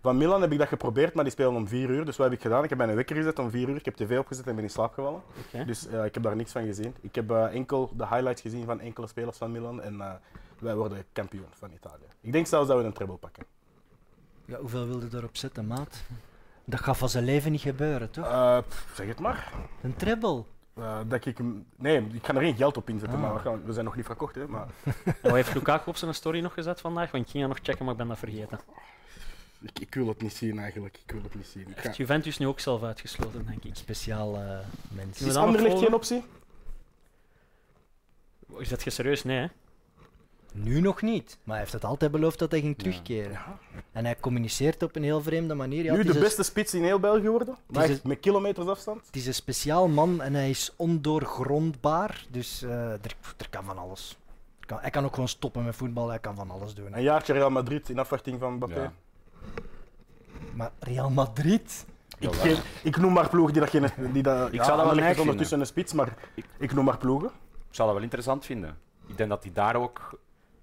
Van 0.00 0.16
Milan 0.16 0.40
heb 0.40 0.52
ik 0.52 0.58
dat 0.58 0.68
geprobeerd, 0.68 1.14
maar 1.14 1.24
die 1.24 1.32
spelen 1.32 1.54
om 1.54 1.68
4 1.68 1.90
uur. 1.90 2.04
Dus 2.04 2.16
wat 2.16 2.26
heb 2.26 2.36
ik 2.36 2.42
gedaan? 2.42 2.62
Ik 2.62 2.68
heb 2.68 2.78
mijn 2.78 2.94
wekker 2.94 3.16
gezet 3.16 3.38
om 3.38 3.50
4 3.50 3.68
uur. 3.68 3.76
Ik 3.76 3.84
heb 3.84 3.94
tv 3.94 4.18
opgezet 4.18 4.46
en 4.46 4.54
ben 4.54 4.64
in 4.64 4.70
slaap 4.70 4.92
gevallen. 4.92 5.22
Dus 5.66 5.86
eh, 5.86 6.04
ik 6.04 6.14
heb 6.14 6.22
daar 6.22 6.36
niks 6.36 6.52
van 6.52 6.64
gezien. 6.64 6.94
Ik 7.00 7.14
heb 7.14 7.30
eh, 7.30 7.54
enkel 7.54 7.92
de 7.96 8.06
highlights 8.06 8.40
gezien 8.40 8.64
van 8.64 8.80
enkele 8.80 9.06
spelers 9.06 9.38
van 9.38 9.52
Milan. 9.52 9.82
En 9.82 10.00
eh, 10.00 10.12
wij 10.58 10.74
worden 10.74 11.04
kampioen 11.12 11.46
van 11.50 11.72
Italië. 11.72 12.06
Ik 12.20 12.32
denk 12.32 12.46
zelfs 12.46 12.68
dat 12.68 12.78
we 12.78 12.84
een 12.84 12.92
treble 12.92 13.16
pakken. 13.16 13.44
Ja, 14.44 14.58
hoeveel 14.58 14.86
wilde 14.86 15.16
erop 15.16 15.36
zetten, 15.36 15.66
maat? 15.66 16.02
Dat 16.64 16.80
gaat 16.80 16.96
van 16.96 17.08
zijn 17.08 17.24
leven 17.24 17.52
niet 17.52 17.60
gebeuren, 17.60 18.10
toch? 18.10 18.24
Eh, 18.24 18.58
zeg 18.94 19.06
het 19.06 19.18
maar. 19.18 19.52
Een 19.82 19.96
treble. 19.96 20.44
Eh, 20.78 20.98
dat 21.06 21.24
ik, 21.26 21.38
hem- 21.38 21.66
nee, 21.76 22.06
ik 22.12 22.26
ga 22.26 22.34
er 22.34 22.40
geen 22.40 22.56
geld 22.56 22.76
op 22.76 22.88
inzetten, 22.88 23.18
Ah. 23.18 23.24
maar 23.24 23.34
we, 23.34 23.40
gaan- 23.40 23.64
we 23.64 23.72
zijn 23.72 23.84
nog 23.84 23.96
niet 23.96 24.04
verkocht. 24.04 24.34
Hè, 24.34 24.46
maar 24.48 24.66
En 25.04 25.14
wat 25.22 25.32
heeft 25.32 25.54
Lukaku 25.54 25.88
op 25.90 25.96
zijn 25.96 26.14
story 26.14 26.40
nog 26.40 26.52
gezet 26.52 26.80
vandaag? 26.80 27.10
Want 27.10 27.24
ik 27.24 27.30
ging 27.30 27.44
dat 27.46 27.56
nog 27.56 27.64
checken, 27.66 27.84
maar 27.84 27.92
ik 27.92 27.98
ben 27.98 28.08
dat 28.08 28.18
vergeten. 28.18 28.60
ik, 29.60 29.78
ik 29.78 29.94
wil 29.94 30.08
het 30.08 30.22
niet 30.22 30.32
zien 30.32 30.58
eigenlijk. 30.58 30.98
Ik 31.06 31.10
wil 31.12 31.22
het 31.22 31.34
niet 31.34 31.46
zien. 31.46 31.68
Ik 31.68 31.76
ga- 31.76 31.82
Heeft 31.82 31.96
Juventus 31.96 32.38
nu 32.38 32.46
ook 32.46 32.60
zelf 32.60 32.82
uitgesloten, 32.82 33.46
denk 33.46 33.64
ik. 33.64 33.74
Speciaal 33.76 34.36
eh 34.36 34.58
mens. 34.88 35.18
we 35.18 35.26
Is 35.26 35.32
dan 35.32 35.46
nog 35.46 35.54
Anderlecht 35.56 35.82
geen 35.84 35.94
optie? 35.94 36.24
Is 38.58 38.68
dat 38.68 38.82
je 38.84 38.90
serieus? 38.90 39.24
Nee, 39.24 39.38
hè? 39.38 39.46
Nu 40.62 40.80
nog 40.80 41.02
niet, 41.02 41.38
maar 41.42 41.54
hij 41.54 41.58
heeft 41.58 41.72
het 41.72 41.84
altijd 41.84 42.10
beloofd 42.10 42.38
dat 42.38 42.50
hij 42.50 42.60
ging 42.60 42.78
terugkeren. 42.78 43.30
Ja. 43.32 43.58
En 43.92 44.04
hij 44.04 44.16
communiceert 44.20 44.82
op 44.82 44.96
een 44.96 45.02
heel 45.02 45.22
vreemde 45.22 45.54
manier. 45.54 45.84
Ja, 45.84 45.94
nu 45.94 46.02
de 46.04 46.14
een, 46.14 46.20
beste 46.20 46.42
spits 46.42 46.74
in 46.74 46.82
heel 46.82 46.98
België 46.98 47.22
geworden, 47.22 47.56
maar 47.66 47.88
met 48.04 48.20
kilometers 48.20 48.66
afstand. 48.66 49.06
het 49.06 49.16
is 49.16 49.26
een 49.26 49.34
speciaal 49.34 49.88
man 49.88 50.20
en 50.20 50.34
hij 50.34 50.50
is 50.50 50.72
ondoorgrondbaar. 50.76 52.24
Dus 52.30 52.62
eh, 52.62 52.92
er, 52.92 53.16
er 53.36 53.48
kan 53.50 53.64
van 53.64 53.78
alles. 53.78 54.18
Kan, 54.66 54.78
hij 54.80 54.90
kan 54.90 55.04
ook 55.04 55.14
gewoon 55.14 55.28
stoppen 55.28 55.64
met 55.64 55.76
voetbal, 55.76 56.08
hij 56.08 56.18
kan 56.18 56.34
van 56.34 56.50
alles 56.50 56.74
doen. 56.74 56.96
Een 56.96 57.02
jaartje 57.02 57.32
Real 57.32 57.50
Madrid 57.50 57.88
in 57.88 57.98
afwachting 57.98 58.40
van 58.40 58.54
Mbappé. 58.54 58.80
Ja. 58.80 58.92
Maar 60.54 60.70
Real 60.78 61.10
Madrid? 61.10 61.86
Ik, 62.18 62.34
geen- 62.34 62.58
ik 62.82 62.96
noem 62.96 63.12
maar 63.12 63.28
ploegen 63.28 63.52
die 63.52 63.62
dat 63.62 63.70
geen. 63.70 64.12
Die 64.12 64.22
dat, 64.22 64.48
Ik 64.48 64.54
ja, 64.54 64.64
zou 64.64 64.76
dat 64.76 64.94
wel 64.94 65.04
is 65.04 65.18
ondertussen 65.18 65.60
een 65.60 65.66
spits, 65.66 65.92
maar 65.92 66.14
ik 66.58 66.72
noem 66.72 66.84
maar 66.84 66.98
ploegen. 66.98 67.28
Ik 67.68 67.74
zou 67.74 67.86
dat 67.88 67.92
wel 67.96 68.02
interessant 68.02 68.44
vinden. 68.44 68.78
Ik 69.06 69.16
denk 69.16 69.28
dat 69.28 69.42
hij 69.42 69.52
daar 69.52 69.76
ook 69.76 70.18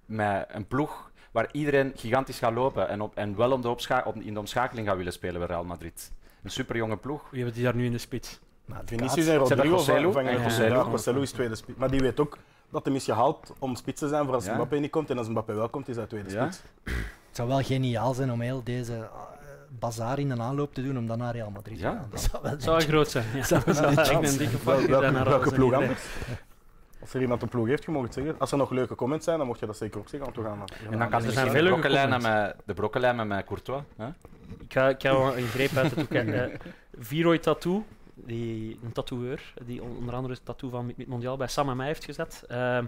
met 0.06 0.46
een 0.48 0.66
ploeg 0.66 1.10
waar 1.30 1.48
iedereen 1.52 1.92
gigantisch 1.96 2.38
gaat 2.38 2.52
lopen 2.52 2.88
en, 2.88 3.00
op, 3.00 3.16
en 3.16 3.36
wel 3.36 3.52
om 3.52 3.60
de 3.60 3.68
opscha- 3.68 4.02
op, 4.04 4.16
in 4.16 4.34
de 4.34 4.40
omschakeling 4.40 4.88
gaat 4.88 4.96
willen 4.96 5.12
spelen 5.12 5.38
bij 5.38 5.46
Real 5.48 5.64
Madrid. 5.64 6.12
Een 6.42 6.50
superjonge 6.50 6.96
ploeg. 6.96 7.20
Wie 7.30 7.38
hebben 7.38 7.54
die 7.54 7.64
daar 7.64 7.74
nu 7.74 7.84
in 7.84 7.92
de 7.92 7.98
spits? 7.98 8.40
Het 8.72 8.82
Vinicius 8.88 9.26
en 9.26 9.36
Rodrigo 9.36 10.12
vangen. 10.12 10.42
Joselu. 10.42 10.74
Ja, 10.74 11.20
is 11.20 11.30
tweede 11.30 11.54
spits. 11.54 11.78
Maar 11.78 11.90
die 11.90 12.00
weet 12.00 12.20
ook 12.20 12.38
dat 12.70 12.84
hem 12.84 12.94
is 12.94 13.04
gehaald 13.04 13.52
om 13.58 13.74
spits 13.76 14.00
te 14.00 14.08
zijn 14.08 14.24
voor 14.24 14.34
als 14.34 14.44
Ja. 14.44 14.54
Mbappé 14.54 14.76
niet 14.76 14.90
komt. 14.90 15.10
En 15.10 15.18
als 15.18 15.28
Mbappé 15.28 15.54
wel 15.54 15.68
komt, 15.68 15.88
is 15.88 15.96
hij 15.96 16.06
tweede 16.06 16.30
Ja? 16.30 16.42
spits. 16.50 16.62
Het 17.26 17.36
zou 17.36 17.48
wel 17.48 17.62
geniaal 17.62 18.14
zijn 18.14 18.32
om 18.32 18.40
heel 18.40 18.62
deze 18.64 18.92
uh, 18.92 19.04
bazaar 19.78 20.18
in 20.18 20.30
een 20.30 20.42
aanloop 20.42 20.74
te 20.74 20.82
doen 20.82 20.98
om 20.98 21.06
dan 21.06 21.18
naar 21.18 21.32
Real 21.34 21.50
Madrid 21.50 21.76
te 21.78 21.82
Ja. 21.84 21.90
gaan. 21.92 22.06
Dat 22.10 22.20
zou 22.20 22.42
wel 22.42 22.54
zou 22.58 22.80
groot 22.80 23.10
zijn. 23.10 23.24
Ja. 23.34 23.42
Zou 23.42 23.62
Dat 23.64 23.76
zou 23.76 23.94
zijn. 23.94 24.24
een 24.24 24.36
dikke 24.36 24.56
Wel- 24.64 24.78
fuck 24.78 24.88
welke 25.24 25.54
ploeg 25.54 25.72
anders? 25.72 26.00
Als 27.00 27.14
er 27.14 27.20
iemand 27.20 27.42
een 27.42 27.48
ploeg 27.48 27.66
heeft, 27.66 27.84
je 27.84 27.90
mag 27.90 28.02
het 28.02 28.14
zeggen. 28.14 28.38
Als 28.38 28.52
er 28.52 28.58
nog 28.58 28.70
leuke 28.70 28.94
comments 28.94 29.24
zijn, 29.24 29.38
dan 29.38 29.46
mocht 29.46 29.60
je 29.60 29.66
dat 29.66 29.76
zeker 29.76 29.98
ook 30.00 30.08
zeggen. 30.08 30.32
Want 30.32 30.36
we 30.36 30.42
gaan, 30.52 30.62
we 30.66 30.74
gaan 30.84 30.92
En 30.92 30.98
dan 30.98 31.08
kan 31.10 31.24
er 31.24 31.30
zijn 31.32 31.46
veel 31.50 31.54
de 31.54 31.62
leuke 31.62 31.88
comments. 31.88 32.26
met, 32.26 32.56
de 32.64 32.74
brokkenlijnen 32.74 33.26
met 33.26 33.44
Courtois. 33.46 33.82
Hè? 33.96 34.06
Ik 34.58 34.72
ga, 34.72 34.88
ik 34.88 35.00
ga 35.02 35.12
wel 35.12 35.36
een 35.38 35.46
greep 35.46 35.76
uit 35.76 35.90
de 35.90 35.96
doek. 35.96 36.12
Uh, 36.12 36.44
Viroy 36.98 37.38
Tattoo, 37.38 37.84
die, 38.14 38.78
een 38.84 38.92
tatoeëur, 38.92 39.52
die 39.64 39.82
on- 39.82 39.96
onder 39.96 40.14
andere 40.14 40.34
het 40.34 40.44
tattoo 40.44 40.70
van 40.70 40.86
Mid 40.96 41.06
Mondiaal 41.06 41.36
bij 41.36 41.46
Sam 41.48 41.68
en 41.70 41.76
mij 41.76 41.86
heeft 41.86 42.04
gezet, 42.04 42.44
ehm, 42.48 42.86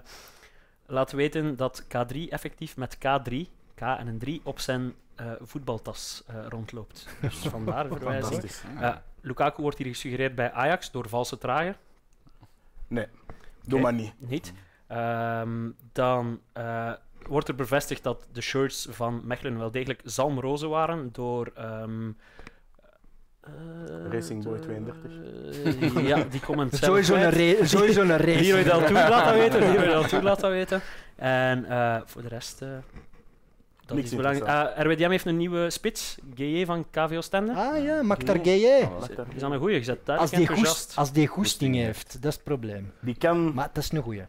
laat 0.86 1.12
weten 1.12 1.56
dat 1.56 1.84
K3 1.84 2.16
effectief 2.28 2.76
met 2.76 2.96
K3, 2.96 3.34
K 3.74 3.80
en 3.80 4.06
een 4.06 4.18
3, 4.18 4.40
op 4.44 4.58
zijn 4.60 4.94
eh, 5.14 5.26
voetbaltas 5.40 6.22
eh, 6.26 6.36
rondloopt. 6.48 7.06
Dus 7.20 7.34
vandaar 7.50 7.88
de 7.88 7.96
verwijzing. 7.96 8.42
Eh, 8.80 8.94
Lukaku 9.20 9.62
wordt 9.62 9.78
hier 9.78 9.86
gesuggereerd 9.86 10.34
bij 10.34 10.52
Ajax 10.52 10.90
door 10.90 11.08
valse 11.08 11.38
trager. 11.38 11.76
Nee, 12.88 13.06
doe 13.68 13.80
maar 13.80 13.92
niet. 13.92 14.12
Niet. 14.18 14.52
Ehm, 14.86 15.70
dan 15.92 16.40
eh, 16.52 16.92
wordt 17.26 17.48
er 17.48 17.54
bevestigd 17.54 18.02
dat 18.02 18.28
de 18.32 18.40
shirts 18.40 18.86
van 18.90 19.20
Mechelen 19.24 19.58
wel 19.58 19.70
degelijk 19.70 20.00
zalmrozen 20.04 20.68
waren 20.68 21.08
door 21.12 21.50
ehm, 21.54 22.10
Eh, 23.48 24.12
Racing 24.12 24.44
Boy 24.44 24.58
32. 24.58 25.10
eh, 25.96 26.06
ja, 26.06 26.24
die 26.30 26.40
comment 26.40 26.74
zelf 26.76 26.84
Sowieso 26.84 27.14
een, 27.14 27.68
sowieso 27.68 28.00
een 28.00 28.16
race. 28.16 28.40
Leroy 28.40 28.62
Deltour 28.62 28.92
laat 28.92 29.24
dat 29.24 29.34
weten. 29.34 29.60
Leroy 29.72 29.86
Deltour 29.86 30.22
laat 30.22 30.40
dat 30.40 30.50
weten. 30.50 30.80
En 31.16 31.64
eh, 31.64 31.96
voor 32.04 32.22
de 32.22 32.28
rest... 32.28 32.62
dat 33.88 33.96
Niks 33.96 34.10
is 34.10 34.16
belangrijk. 34.16 34.76
Ah, 34.76 34.84
RWDM 34.84 35.10
heeft 35.10 35.26
een 35.26 35.36
nieuwe 35.36 35.70
spits, 35.70 36.16
GE 36.34 36.62
van 36.66 36.90
KVO 36.90 37.20
Stende. 37.20 37.54
Ah 37.54 37.82
ja, 37.82 38.02
Maktar 38.02 38.38
Gueye. 38.42 38.82
Oh, 38.82 39.02
Is, 39.34 39.40
dat 39.40 39.50
een 39.50 39.58
goeie? 39.58 39.76
Je 39.76 39.84
zet 39.84 40.06
daar 40.06 40.18
Als 40.18 40.30
die, 40.30 40.46
goest, 40.46 40.92
als 40.96 41.12
die 41.12 41.26
goesting 41.26 41.74
heeft, 41.74 42.12
dat 42.12 42.24
is 42.24 42.34
het 42.34 42.44
probleem. 42.44 42.92
Die 43.00 43.14
kan... 43.14 43.54
Maar 43.54 43.70
dat 43.72 43.82
is 43.82 43.92
een 43.92 44.02
goeie. 44.02 44.22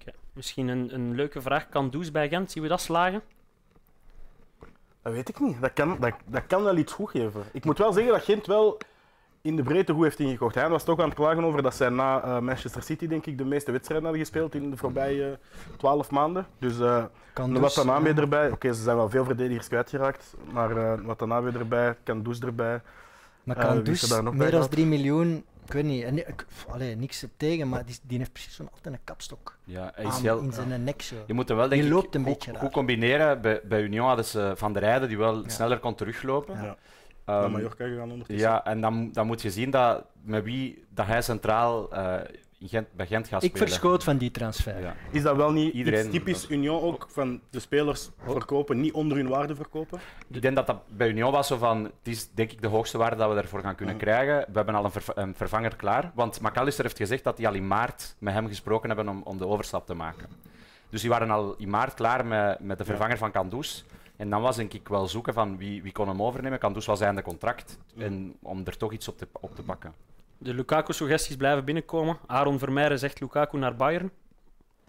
Oké, 0.00 0.12
Misschien 0.32 0.68
een, 0.68 0.94
een 0.94 1.14
leuke 1.14 1.40
vraag. 1.40 1.68
Kan 1.68 1.90
Does 1.90 2.10
bij 2.10 2.28
Gent? 2.28 2.50
Zien 2.50 2.62
we 2.62 2.68
dat 2.68 2.80
slagen? 2.80 3.22
Dat 5.02 5.12
weet 5.12 5.28
ik 5.28 5.40
niet. 5.40 5.60
Dat 5.60 5.72
kan, 5.72 5.96
dat, 6.00 6.14
dat 6.26 6.46
kan 6.46 6.62
wel 6.62 6.76
iets 6.76 6.92
goed 6.92 7.10
geven. 7.10 7.42
Ik 7.52 7.64
moet 7.64 7.78
wel 7.78 7.92
zeggen 7.92 8.12
dat 8.12 8.24
Gent 8.24 8.46
wel 8.46 8.78
in 9.42 9.56
de 9.56 9.62
breedte 9.62 9.92
goed 9.92 10.02
heeft 10.04 10.18
ingekocht. 10.18 10.54
Hij 10.54 10.68
was 10.68 10.84
toch 10.84 10.98
aan 11.00 11.04
het 11.08 11.14
klagen 11.14 11.44
over 11.44 11.62
dat 11.62 11.74
zij 11.74 11.88
na 11.88 12.22
eh, 12.22 12.38
Manchester 12.38 12.82
City 12.82 13.06
denk 13.06 13.26
ik 13.26 13.38
de 13.38 13.44
meeste 13.44 13.72
wedstrijden 13.72 14.06
hadden 14.06 14.26
gespeeld 14.26 14.54
in 14.54 14.70
de 14.70 14.76
voorbije 14.76 15.38
twaalf 15.76 16.10
maanden. 16.10 16.46
Dus 16.58 16.78
eh 16.80 17.04
Kan 17.32 17.52
wat 17.52 17.62
dus, 17.62 17.74
dan 17.74 17.90
aan 17.90 18.06
eh, 18.06 18.12
weer 18.12 18.22
erbij. 18.22 18.50
Oké, 18.50 18.72
ze 18.72 18.82
zijn 18.82 18.96
wel 18.96 19.10
veel 19.10 19.24
verdedigers 19.24 19.68
kwijtgeraakt. 19.68 20.34
Maar 20.52 20.76
eh, 20.76 21.00
wat 21.04 21.18
dan 21.18 21.32
aan 21.32 21.42
weer 21.44 21.56
erbij, 21.58 21.96
kan 22.02 22.22
Does 22.22 22.40
erbij. 22.40 22.80
Maar 23.44 23.56
Eh, 23.56 23.62
kan 23.62 23.82
wie 23.82 23.92
is 23.92 24.00
dus 24.00 24.02
er 24.02 24.14
daar 24.14 24.22
nog 24.22 24.32
bij 24.34 24.42
meer 24.42 24.50
dan 24.50 24.60
gehad? 24.60 24.74
3 24.74 24.86
miljoen, 24.86 25.44
ik 25.66 25.72
weet 25.72 25.84
niet, 25.84 26.04
en, 26.04 26.24
allee, 26.68 26.96
niks 26.96 27.24
tegen, 27.36 27.68
maar 27.68 27.84
die, 27.86 27.98
die 28.02 28.18
heeft 28.18 28.32
precies 28.32 28.54
zo'n 28.54 28.68
altijd 28.74 28.94
een 28.94 29.00
kapstok 29.04 29.56
Ja, 29.64 29.92
hij 29.94 30.04
is 30.04 30.14
aan, 30.14 30.22
heel, 30.22 30.38
in 30.40 30.52
zijn 30.52 30.84
nek 30.84 31.02
zo. 31.02 31.14
Je 31.26 31.34
moet 31.34 31.48
hem 31.48 31.56
wel 31.56 31.68
denk 31.68 31.82
Die 31.82 31.90
ik, 31.90 31.96
loopt 31.96 32.14
een 32.14 32.24
beetje 32.24 32.54
goed 32.54 32.72
combineren. 32.72 33.40
Bij, 33.40 33.60
bij 33.64 33.82
Union 33.82 34.06
hadden 34.06 34.24
ze 34.24 34.52
Van 34.56 34.72
der 34.72 34.82
Rijden 34.82 35.08
die 35.08 35.18
wel 35.18 35.42
Ja. 35.42 35.48
sneller 35.48 35.78
kon 35.78 35.94
teruglopen. 35.94 36.76
Ehm, 37.30 37.40
Naar 37.40 37.50
Mallorca 37.50 37.86
gegaan 37.86 38.10
ondertussen. 38.10 38.48
ja, 38.48 38.64
en 38.64 38.80
dan, 38.80 39.12
dan 39.12 39.26
moet 39.26 39.42
je 39.42 39.50
zien 39.50 39.70
dat, 39.70 40.04
met 40.22 40.44
wie 40.44 40.84
dat 40.94 41.06
hij 41.06 41.22
centraal 41.22 41.92
eh, 41.92 42.14
in 42.58 42.68
Gent, 42.68 42.86
bij 42.92 43.06
Gent 43.06 43.28
gaat 43.28 43.42
Ik 43.42 43.50
spelen. 43.50 43.68
verschoot 43.68 44.04
van 44.04 44.16
die 44.16 44.30
transfer. 44.30 44.80
Ja. 44.80 44.94
Is 45.10 45.22
dat 45.22 45.36
wel 45.36 45.52
niet 45.52 45.74
Iedereen- 45.74 46.00
iets 46.06 46.10
typisch 46.14 46.48
Union 46.50 46.82
ook 46.82 47.06
van 47.10 47.40
de 47.50 47.60
spelers 47.60 48.10
verkopen, 48.24 48.80
niet 48.80 48.92
onder 48.92 49.16
hun 49.16 49.28
waarde 49.28 49.54
verkopen? 49.56 50.00
Ik 50.28 50.42
denk 50.42 50.56
dat 50.56 50.66
dat 50.66 50.76
bij 50.96 51.08
Union 51.08 51.32
was 51.32 51.46
zo 51.46 51.56
van, 51.56 51.84
het 51.84 51.92
is 52.02 52.30
denk 52.34 52.52
ik 52.52 52.62
de 52.62 52.68
hoogste 52.68 52.98
waarde 52.98 53.16
dat 53.16 53.32
we 53.32 53.40
ervoor 53.40 53.60
gaan 53.60 53.74
kunnen 53.74 53.94
Ja. 53.94 54.00
krijgen. 54.00 54.36
We 54.38 54.52
hebben 54.56 54.74
al 54.74 54.84
een, 54.84 54.90
verv- 54.90 55.16
een 55.16 55.34
vervanger 55.34 55.76
klaar, 55.76 56.10
want 56.14 56.40
McAllister 56.40 56.84
heeft 56.84 56.96
gezegd 56.96 57.24
dat 57.24 57.36
die 57.36 57.48
al 57.48 57.54
in 57.54 57.66
maart 57.66 58.14
met 58.18 58.34
hem 58.34 58.48
gesproken 58.48 58.88
hebben 58.88 59.08
om, 59.08 59.20
om 59.24 59.38
de 59.38 59.46
overstap 59.46 59.86
te 59.86 59.94
maken. 59.94 60.28
Dus 60.90 61.00
die 61.00 61.10
waren 61.10 61.30
al 61.30 61.54
in 61.58 61.70
maart 61.70 61.94
klaar 61.94 62.26
met, 62.26 62.60
met 62.60 62.78
de 62.78 62.84
vervanger 62.84 63.18
van 63.18 63.30
Kandus. 63.30 63.84
En 64.20 64.30
dan 64.30 64.42
was 64.42 64.56
denk 64.56 64.72
ik 64.72 64.88
wel 64.88 65.08
zoeken 65.08 65.34
van 65.34 65.56
wie, 65.56 65.82
wie 65.82 65.92
kon 65.92 66.08
hem 66.08 66.22
overnemen. 66.22 66.58
Kandus 66.58 66.86
was 66.86 67.00
einde 67.00 67.22
contract. 67.22 67.78
En 67.98 68.36
om 68.42 68.62
er 68.64 68.76
toch 68.76 68.92
iets 68.92 69.08
op 69.08 69.18
te, 69.18 69.28
op 69.32 69.54
te 69.54 69.62
pakken. 69.62 69.94
De 70.38 70.54
Lukaku-suggesties 70.54 71.36
blijven 71.36 71.64
binnenkomen. 71.64 72.18
Aaron 72.26 72.58
Vermeijren 72.58 72.98
zegt 72.98 73.20
Lukaku 73.20 73.58
naar 73.58 73.76
Bayern. 73.76 74.10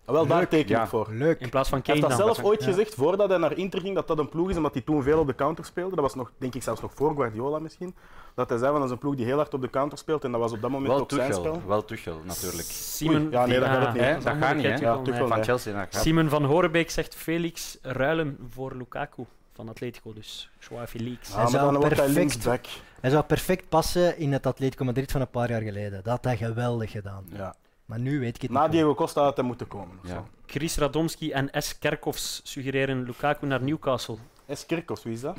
Ah, 0.06 0.14
wel, 0.16 0.26
daar 0.28 0.40
Leuk. 0.40 0.50
teken 0.50 0.70
ik 0.72 0.78
Ja. 0.78 0.88
voor. 0.88 1.08
Leuk. 1.12 1.40
In 1.40 1.50
plaats 1.50 1.70
van 1.70 1.82
Hij 1.84 1.94
Kane 1.94 2.06
heeft 2.08 2.18
dat 2.18 2.28
zelf 2.36 2.48
ooit 2.48 2.60
Ja. 2.60 2.66
gezegd 2.66 2.94
voordat 2.96 3.30
hij 3.30 3.38
naar 3.38 3.58
Inter 3.58 3.82
ging 3.82 3.96
dat 3.96 4.08
dat 4.08 4.20
een 4.20 4.30
ploeg 4.30 4.50
is, 4.50 4.58
omdat 4.58 4.74
hij 4.74 4.82
toen 4.82 5.04
veel 5.04 5.20
op 5.20 5.28
de 5.28 5.36
counter 5.36 5.66
speelde. 5.66 5.96
Dat 5.96 6.04
was 6.04 6.16
nog, 6.16 6.32
denk 6.38 6.56
ik 6.56 6.64
zelfs 6.64 6.82
nog 6.82 6.92
voor 6.96 7.16
Guardiola 7.16 7.60
misschien. 7.60 7.96
Dat 8.36 8.50
hij 8.50 8.58
zei 8.58 8.70
van 8.72 8.80
dat 8.80 8.88
is 8.90 8.94
een 8.96 9.00
ploeg 9.02 9.16
die 9.16 9.26
heel 9.26 9.36
hard 9.38 9.54
op 9.54 9.62
de 9.62 9.70
counter 9.70 9.98
speelt 9.98 10.24
en 10.24 10.32
dat 10.32 10.42
was 10.42 10.52
op 10.52 10.62
dat 10.62 10.70
moment 10.70 10.92
Wel 10.92 11.02
ook 11.02 11.12
zijn 11.12 11.28
Tuchel, 11.32 11.44
spel. 11.44 11.62
wel 11.68 11.86
Tuchel 11.86 12.22
natuurlijk. 12.26 12.68
Simon, 12.68 13.22
Oei, 13.22 13.32
ja, 13.32 13.46
nee, 13.46 13.60
dat 13.60 13.68
gaat 13.70 13.80
het 13.86 13.94
niet. 13.94 14.02
Ah, 14.02 14.08
Hè, 14.08 14.18
is 14.18 14.24
dat 14.24 14.36
gaat 14.38 14.56
niet, 14.56 14.66
hè? 14.66 14.76
Ja, 14.76 15.02
Tuchel. 15.02 15.28
Van 15.28 15.44
Chelsea 15.44 15.88
Simon 15.90 16.30
van 16.30 16.44
Horenbeek 16.46 16.90
zegt 16.92 17.16
Felix 17.16 17.78
ruilen 17.82 18.38
voor 18.50 18.76
Lukaku 18.76 19.26
van 19.54 19.70
Atletico. 19.70 20.14
Dus 20.14 20.50
Joao 20.60 20.86
Felix. 20.86 21.30
Zou 21.32 21.52
dan 21.52 21.82
hij 21.82 21.90
perfect-. 21.90 22.82
Hij 23.02 23.10
zou 23.10 23.24
perfect 23.24 23.70
passen 23.70 24.18
in 24.18 24.32
het 24.34 24.46
Atletico 24.46 24.84
Madrid 24.86 25.12
van 25.12 25.22
een 25.22 25.30
paar 25.30 25.50
jaar 25.50 25.62
geleden. 25.62 25.92
Dat 26.04 26.06
had 26.14 26.24
hij 26.24 26.38
geweldig 26.38 26.92
gedaan. 26.92 27.24
Ja. 27.34 27.56
Maar 27.92 28.00
nu 28.00 28.20
weet 28.20 28.36
ik 28.36 28.42
het 28.42 28.52
Na 28.52 28.62
niet. 28.64 28.72
Diego 28.72 28.96
Costa 28.96 29.24
had 29.24 29.36
hij 29.38 29.46
moeten 29.46 29.68
komen. 29.68 29.98
of 30.04 30.10
Ja. 30.10 30.14
zo. 30.16 30.28
Chris 30.46 30.78
Radomski 30.78 31.32
en 31.32 31.50
S. 31.64 31.80
Kerkhoffs 31.80 32.42
suggereren 32.44 33.04
Lukaku 33.04 33.46
naar 33.46 33.64
Newcastle. 33.64 34.16
S. 34.54 34.66
Kerkhoffs, 34.66 35.04
wie 35.04 35.14
is 35.14 35.22
dat? 35.22 35.38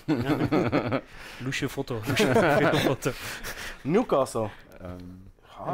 Loesje 1.45 1.69
foto. 1.77 1.95
Loesje 2.07 2.71
foto. 2.75 3.11
Newcastle. 3.83 4.49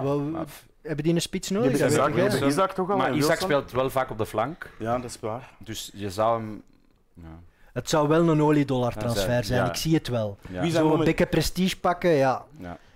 Wel, 0.03 0.21
maar- 0.21 0.47
hebben 0.83 1.05
die 1.05 1.15
een 1.15 1.21
spits 1.21 1.51
nodig? 1.51 1.73
Isaac, 1.87 2.15
die 2.15 2.47
Isaac 2.47 2.73
toch 2.73 2.91
al? 2.91 2.97
maar 2.97 3.09
Isaac 3.15 3.29
Wilson? 3.29 3.49
speelt 3.49 3.73
wel 3.73 3.91
vaak 3.91 4.11
op 4.11 4.19
de 4.19 4.27
flank. 4.27 4.71
Ja, 4.79 4.97
dat 4.99 5.11
is 5.11 5.21
waar. 5.21 5.51
Dus 5.59 5.91
je 5.95 6.11
zou 6.11 6.41
hem... 6.41 6.63
Ja. 7.15 7.41
Het 7.73 7.89
zou 7.89 8.09
wel 8.09 8.29
een 8.29 8.43
oliedollar 8.43 8.93
transfer 8.97 9.23
zij- 9.25 9.43
zijn, 9.43 9.61
ja. 9.65 9.69
ik 9.69 9.77
zie 9.77 9.95
het 9.95 10.09
wel. 10.09 10.39
Zo'n 10.65 11.05
dikke 11.05 11.27
prestige 11.27 11.81
pakken, 11.81 12.11
ja. 12.11 12.45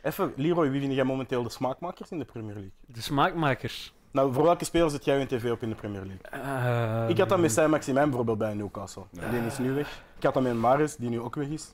Even, 0.03 0.33
Leroy, 0.37 0.70
wie 0.70 0.81
vind 0.81 0.93
jij 0.95 1.05
momenteel 1.05 1.43
de 1.43 1.49
smaakmakers 1.51 2.11
in 2.11 2.19
de 2.19 2.24
Premier 2.24 2.53
League? 2.55 2.73
De 2.87 3.01
smaakmakers. 3.01 3.93
Nou, 4.11 4.33
voor 4.33 4.43
welke 4.43 4.65
spelers 4.65 4.93
zit 4.93 5.05
jij 5.05 5.20
in 5.20 5.27
tv 5.27 5.51
op 5.51 5.62
in 5.62 5.69
de 5.69 5.74
Premier 5.74 6.03
League? 6.07 6.41
Eh, 7.03 7.09
Ik 7.09 7.19
had 7.19 7.29
dat 7.29 7.39
met 7.39 7.53
Saint-Maximin 7.53 8.03
bijvoorbeeld 8.05 8.39
bij 8.39 8.55
Newcastle. 8.55 9.03
Die 9.11 9.41
is 9.47 9.59
nu 9.59 9.73
weg. 9.73 10.03
Ik 10.16 10.23
had 10.23 10.35
dat 10.35 10.43
met 10.43 10.55
Maris, 10.55 10.97
die 10.97 11.09
nu 11.11 11.20
ook 11.20 11.35
weg 11.35 11.47
is. 11.49 11.73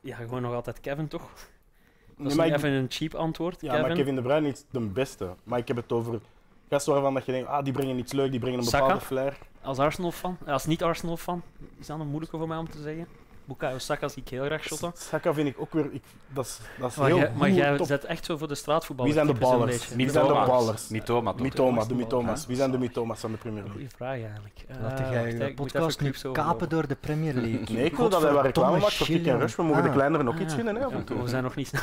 Ja, 0.00 0.16
gewoon 0.16 0.42
nog 0.42 0.54
altijd 0.54 0.80
Kevin, 0.80 1.08
toch? 1.08 1.20
Dat 1.22 2.16
Nee, 2.16 2.26
is 2.26 2.34
maar 2.34 2.46
niet 2.46 2.54
ik- 2.54 2.60
even 2.64 2.76
een 2.76 2.86
cheap 2.88 3.14
antwoord, 3.14 3.60
Ja, 3.60 3.70
Kevin. 3.70 3.86
maar 3.86 3.96
Kevin 3.96 4.14
De 4.14 4.22
Bruyne 4.22 4.48
is 4.48 4.64
de 4.70 4.80
beste. 4.80 5.34
Maar 5.44 5.58
ik 5.58 5.68
heb 5.68 5.76
het 5.76 5.92
over 5.92 6.20
gasten 6.68 6.92
waarvan 6.92 7.14
dat 7.14 7.26
je 7.26 7.32
denkt, 7.32 7.48
ah, 7.48 7.64
die 7.64 7.72
brengen 7.72 7.98
iets 7.98 8.12
leuk, 8.12 8.30
die 8.30 8.40
brengen 8.40 8.58
een 8.58 8.64
Saka? 8.64 8.82
bepaalde 8.84 9.04
flair. 9.04 9.38
Als 9.62 9.78
Arsenal-fan, 9.78 10.36
als 10.46 10.66
niet-Arsenal-fan, 10.66 11.42
is 11.78 11.86
dat 11.86 12.00
een 12.00 12.06
moeilijke 12.08 12.36
voor 12.38 12.48
mij 12.48 12.58
om 12.58 12.70
te 12.70 12.78
zeggen. 12.78 13.06
Bukayo 13.48 13.78
Saka 13.78 14.08
zie 14.08 14.22
ik 14.22 14.28
heel 14.28 14.44
graag 14.44 14.62
shotten. 14.64 14.92
Saka 14.94 15.34
vind 15.34 15.48
ik 15.48 15.60
ook 15.60 15.72
weer, 15.72 15.88
ik, 15.92 16.02
dat 16.28 16.44
is, 16.44 16.58
dat 16.80 16.90
is 16.90 16.96
Maar 16.96 17.06
heel 17.06 17.16
jij, 17.18 17.30
maar 17.36 17.50
jij 17.50 17.78
zet 17.84 18.04
echt 18.04 18.24
zo 18.24 18.36
voor 18.36 18.48
de 18.48 18.54
straatvoetbal. 18.54 19.04
Wie 19.04 19.14
zijn 19.14 19.26
de 19.26 19.32
ballers? 19.34 19.88
Wie 19.88 20.10
zijn 20.10 20.26
de 20.26 20.32
ballers? 20.32 20.88
Mitoma, 20.88 21.30
toch? 21.32 21.40
Mitoma, 21.40 21.84
de? 21.84 21.94
Mitoma's. 21.94 22.46
Wie 22.46 22.56
zijn 22.56 22.70
de 22.70 22.78
Mitoma's 22.78 23.20
van 23.20 23.30
de 23.32 23.36
Premier 23.36 23.62
League? 23.62 23.72
Goeie 23.80 23.90
vraag 23.96 24.10
eigenlijk. 24.10 24.64
Eh, 24.68 24.76
Laat 24.82 25.00
wacht, 25.00 25.12
jij 25.12 25.34
moet 25.38 25.54
podcast 25.54 26.00
nu 26.00 26.14
kapen 26.32 26.68
door 26.68 26.86
de 26.88 26.94
Premier 26.94 27.34
League. 27.44 27.76
Nee, 27.76 27.84
ik 27.84 27.96
wil 27.96 28.08
dat 28.08 28.22
hij 28.22 28.32
wat 28.32 28.44
reclame 28.44 28.78
maakt 28.78 28.94
voor 28.94 29.06
Kick 29.06 29.26
en 29.26 29.38
Rush. 29.38 29.56
We 29.56 29.62
mogen 29.62 29.82
de 29.82 29.88
Ah. 29.88 29.94
kleineren 29.94 30.28
ook 30.28 30.38
iets 30.38 30.50
Ah, 30.50 30.56
winnen, 30.56 30.76
hè, 30.76 30.84
af 30.84 30.92
en 30.92 30.98
ja, 30.98 31.04
toe. 31.04 31.22
we 31.22 31.28
zijn 31.28 31.42
nog 31.42 31.54
niet... 31.54 31.72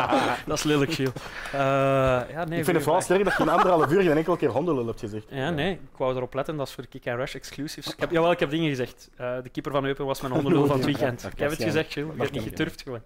dat 0.46 0.56
is 0.58 0.62
lelijk, 0.62 0.92
Giel. 0.92 1.12
Eh, 1.52 1.58
ja, 1.60 2.44
nee, 2.48 2.58
Ik 2.58 2.64
vind 2.64 2.76
het 2.76 2.82
vooral 2.82 3.00
sterk 3.02 3.24
dat 3.24 3.36
je 3.36 3.42
in 3.42 3.48
anderhalf 3.48 3.90
uur 3.90 4.02
geen 4.02 4.16
enkele 4.16 4.36
keer 4.36 4.48
hondenlul 4.50 4.86
hebt 4.86 5.00
gezegd. 5.00 5.26
Ja, 5.28 5.50
nee, 5.50 5.72
ik 5.72 5.96
wou 5.96 6.16
erop 6.16 6.34
letten, 6.34 6.56
dat 6.56 6.66
is 6.68 6.74
voor 6.74 6.86
Kick 6.86 7.06
and 7.08 7.16
Rush 7.18 7.34
exclusives. 7.34 7.92
Ik 7.92 8.00
heb, 8.00 8.10
jawel, 8.10 8.30
ik 8.30 8.38
heb 8.40 8.50
dingen 8.50 8.68
gezegd. 8.68 9.10
Eh, 9.16 9.34
de 9.42 9.48
keeper 9.48 9.72
van 9.72 9.84
Eupen 9.84 10.06
was 10.06 10.20
mijn 10.20 10.32
van 10.64 10.76
het 10.76 10.84
weekend. 10.84 11.24
Ik 11.24 11.38
heb 11.38 11.50
het 11.50 11.62
gezegd, 11.62 11.92
Giel. 11.92 12.10
Ik 12.14 12.20
heb 12.22 12.30
niet 12.30 12.42
geturfd 12.42 12.82
gewoon. 12.82 13.02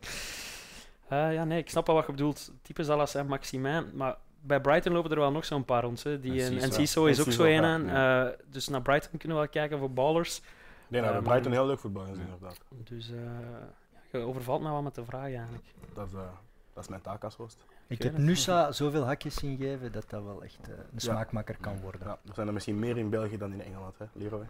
Eh, 1.09 1.33
ja, 1.33 1.45
nee, 1.45 1.59
ik 1.59 1.71
snap 1.71 1.87
wel 1.87 1.97
wat 1.97 2.07
je 2.07 2.13
bedoelt. 2.13 2.53
Type 2.63 2.85
Salas 2.85 3.15
en 3.15 3.27
Maximin. 3.27 3.91
Maar 3.95 4.17
bij 4.41 4.61
Brighton 4.61 4.93
lopen 4.93 5.11
er 5.11 5.19
wel 5.19 5.31
nog 5.31 5.45
zo'n 5.45 5.65
paar 5.65 5.83
rond. 5.83 6.03
Hè. 6.03 6.21
Die, 6.21 6.43
En 6.45 6.59
en 6.59 6.73
Ciso. 6.73 7.05
is 7.07 7.19
En 7.19 7.25
ook 7.27 7.33
zo 7.33 7.45
een. 7.45 7.51
ja, 7.53 7.63
aan. 7.63 7.85
ja. 7.87 8.27
Eh, 8.29 8.33
dus 8.51 8.69
naar 8.69 8.83
Brighton 8.83 9.19
kunnen 9.19 9.37
we 9.37 9.43
wel 9.43 9.53
kijken 9.53 9.79
voor 9.79 9.91
ballers. 9.93 10.41
Dat 10.89 11.01
we 11.01 11.07
Ehm, 11.07 11.23
Brighton 11.23 11.53
heel 11.53 11.67
leuk 11.67 11.79
voetbal 11.79 12.05
gezien, 12.07 12.25
inderdaad. 12.25 12.59
Dus 12.69 13.11
eh, 13.11 13.17
ja, 14.13 14.19
je 14.19 14.25
overvalt 14.25 14.63
me 14.63 14.71
wel 14.71 14.83
met 14.83 14.95
de 14.95 15.05
vraag 15.05 15.23
eigenlijk. 15.23 15.65
Dat 15.95 16.07
is, 16.07 16.13
dat 16.75 16.83
is 16.83 16.89
mijn 16.89 17.03
taak 17.03 17.25
als 17.25 17.35
host. 17.37 17.65
Ik 17.87 18.03
heb. 18.03 18.19
Nusa 18.19 18.73
zoveel 18.73 19.05
hakjes 19.05 19.35
zien 19.35 19.57
geven 19.57 19.93
dat 19.93 20.05
dat 20.11 20.23
wel 20.23 20.43
echt 20.43 20.59
een 20.69 20.75
Ja. 20.93 20.99
smaakmaker 20.99 21.57
kan 21.61 21.81
worden. 21.81 22.01
Ja, 22.05 22.19
er 22.29 22.35
zijn 22.35 22.47
er 22.47 22.53
misschien 22.53 22.79
meer 22.79 22.97
in 22.99 23.11
België 23.11 23.37
dan 23.39 23.53
in 23.53 23.63
Engeland, 23.63 23.99
hè, 23.99 24.05
Leroy? 24.13 24.47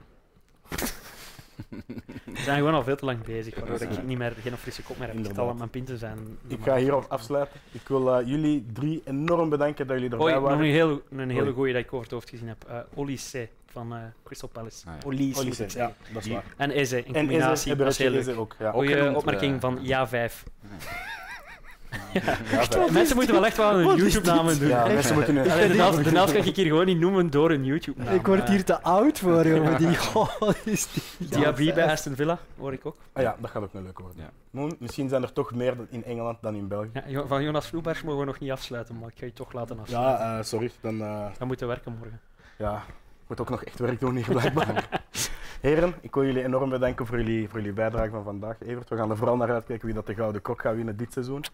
We 2.35 2.41
zijn 2.41 2.59
gewoon 2.59 2.75
al 2.75 2.83
veel 2.85 2.97
te 2.97 3.05
lang 3.05 3.25
bezig, 3.25 3.55
waardoor 3.55 3.81
ik 3.81 4.03
niet 4.07 4.19
meer, 4.19 4.33
geen 4.43 4.57
frisse 4.57 4.83
kop 4.83 4.99
meer 4.99 5.09
heb. 5.09 5.17
Ik 5.27 5.37
al 5.39 5.49
aan 5.49 5.57
mijn 5.57 5.71
pinten 5.71 5.99
zijn. 5.99 6.19
Ik 6.47 6.59
ga 6.63 6.77
hierop 6.77 7.05
afsluiten. 7.09 7.61
Ik 7.73 7.89
wil 7.89 8.15
eh, 8.19 8.27
jullie 8.27 8.67
drie 8.73 9.03
enorm 9.05 9.49
bedanken 9.49 9.87
dat 9.87 9.97
jullie 9.97 10.11
erbij 10.13 10.27
Oei, 10.27 10.35
nog 10.35 10.43
waren. 10.43 10.59
een, 10.59 10.71
heel, 10.73 11.03
een 11.11 11.31
hele 11.31 11.43
Oei. 11.43 11.53
goeie 11.53 11.73
dat 11.73 11.83
ik 11.83 11.93
over 11.93 12.03
het 12.05 12.11
hoofd 12.15 12.31
gezien 12.31 12.49
heb. 12.49 12.65
Uh, 12.71 12.79
Olise 12.95 13.49
van 13.67 13.93
eh, 13.95 13.99
Crystal 14.25 14.49
Palace. 14.49 14.87
Ah, 14.89 14.95
ja. 15.01 15.07
Olise, 15.07 15.41
Olise, 15.41 15.67
ja, 15.69 15.93
dat 16.13 16.25
is 16.25 16.33
waar. 16.33 16.45
En 16.57 16.71
Eze, 16.71 16.99
in 16.99 17.05
En 17.05 17.13
combinatie. 17.27 17.73
Eze, 17.73 17.83
dat 17.83 17.89
is 17.93 17.99
heel 17.99 18.11
leuk. 18.11 18.39
ook. 18.39 18.57
Ja. 18.59 18.71
Goeie 18.71 19.17
opmerking 19.17 19.61
van 19.61 19.79
ja 19.83 20.09
5. 20.09 20.45
Ja. 22.13 22.37
Mensen 22.91 23.17
moeten 23.17 23.35
wel 23.35 23.47
echt 23.47 23.57
wel 23.57 23.81
een 23.81 23.97
YouTube-namen 23.97 24.59
doen. 24.59 24.69
ja, 24.69 24.87
mensen 24.87 25.15
moeten 25.15 25.35
nu... 25.35 25.51
Allee, 25.51 25.69
de 25.69 25.75
naam 25.75 26.03
de 26.03 26.11
naam 26.13 26.27
kan 26.33 26.45
ik 26.45 26.57
hier 26.57 26.67
gewoon 26.67 26.87
niet 26.87 26.99
noemen 26.99 27.31
door 27.31 27.51
een 27.51 27.65
YouTube-naam. 27.65 28.15
Ik 28.15 28.27
word 28.27 28.49
hier 28.49 28.65
te 28.65 28.83
oud 28.83 29.19
voor, 29.19 29.47
jongen. 29.47 29.79
Die, 29.79 29.89
is 30.65 30.89
die? 30.93 31.29
Diaby 31.39 31.75
bij 31.75 31.91
Aston 31.91 32.15
Villa, 32.15 32.39
hoor 32.59 32.73
ik 32.73 32.87
ook. 32.87 32.97
Ah 33.13 33.23
ja, 33.23 33.37
dat 33.41 33.51
gaat 33.51 33.63
ook 33.63 33.75
een 33.75 33.83
leuke 33.83 34.03
worden. 34.03 34.79
Misschien 34.79 35.09
zijn 35.09 35.23
er 35.23 35.33
toch 35.33 35.55
meer 35.55 35.77
dan 35.77 35.87
in 35.91 36.05
Engeland 36.05 36.39
dan 36.41 36.55
in 36.55 36.69
België. 36.69 37.03
Ja, 37.07 37.27
van 37.27 37.43
Jonas 37.43 37.67
Vloebergs 37.67 38.03
mogen 38.03 38.21
we 38.21 38.27
nog 38.27 38.39
niet 38.39 38.51
afsluiten, 38.51 38.99
maar 38.99 39.09
ik 39.09 39.19
ga 39.19 39.25
je 39.27 39.33
toch 39.33 39.53
laten 39.53 39.79
afsluiten. 39.81 40.27
Ja, 40.27 40.39
eh, 40.39 40.45
sorry. 40.45 40.71
Dan, 40.81 41.01
eh, 41.03 41.27
We 41.39 41.45
moeten 41.45 41.67
werken 41.67 41.97
morgen. 41.99 42.21
ja, 42.59 42.75
ik 42.87 43.29
moet 43.29 43.41
ook 43.41 43.51
nog 43.51 43.65
echt 43.65 43.79
werk 43.79 44.01
doen 44.01 44.17
hier 44.17 44.29
blijkbaar. 44.29 44.89
Heren, 45.61 45.95
ik 46.01 46.15
wil 46.15 46.25
jullie 46.25 46.45
enorm 46.45 46.71
bedanken 46.71 47.07
voor 47.07 47.17
jullie, 47.17 47.49
voor 47.49 47.59
jullie 47.59 47.75
bijdrage 47.75 48.11
van 48.11 48.25
vandaag. 48.25 48.57
Evert, 48.61 48.89
we 48.89 48.97
gaan 48.97 49.11
er 49.11 49.17
vooral 49.17 49.37
naar 49.37 49.51
uitkijken 49.53 49.87
wie 49.87 49.95
dat 49.95 50.07
de 50.07 50.15
Gouden 50.15 50.43
Kok 50.43 50.61
gaat 50.61 50.75
winnen 50.75 50.97
dit 50.97 51.13
seizoen. 51.13 51.45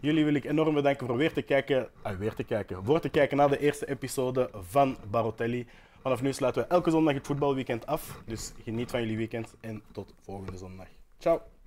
Jullie 0.00 0.24
wil 0.24 0.34
ik 0.34 0.44
enorm 0.44 0.74
bedanken 0.74 1.06
voor 1.06 1.16
weer 1.16 1.32
te 1.32 1.42
kijken, 1.42 1.88
ah, 2.02 2.16
weer 2.16 2.34
te 2.34 2.44
kijken, 2.44 2.84
voor 2.84 3.00
te 3.00 3.08
kijken 3.08 3.36
naar 3.36 3.48
de 3.48 3.58
eerste 3.58 3.88
episode 3.88 4.50
van 4.52 4.96
Barotelli. 5.10 5.66
Vanaf 6.02 6.22
nu 6.22 6.32
sluiten 6.32 6.62
we 6.62 6.68
elke 6.68 6.90
zondag 6.90 7.14
het 7.14 7.26
voetbalweekend 7.26 7.86
af. 7.86 8.22
Dus 8.26 8.52
geniet 8.62 8.90
van 8.90 9.00
jullie 9.00 9.16
weekend 9.16 9.54
en 9.60 9.82
tot 9.92 10.14
volgende 10.20 10.56
zondag. 10.56 10.86
Ciao. 11.18 11.57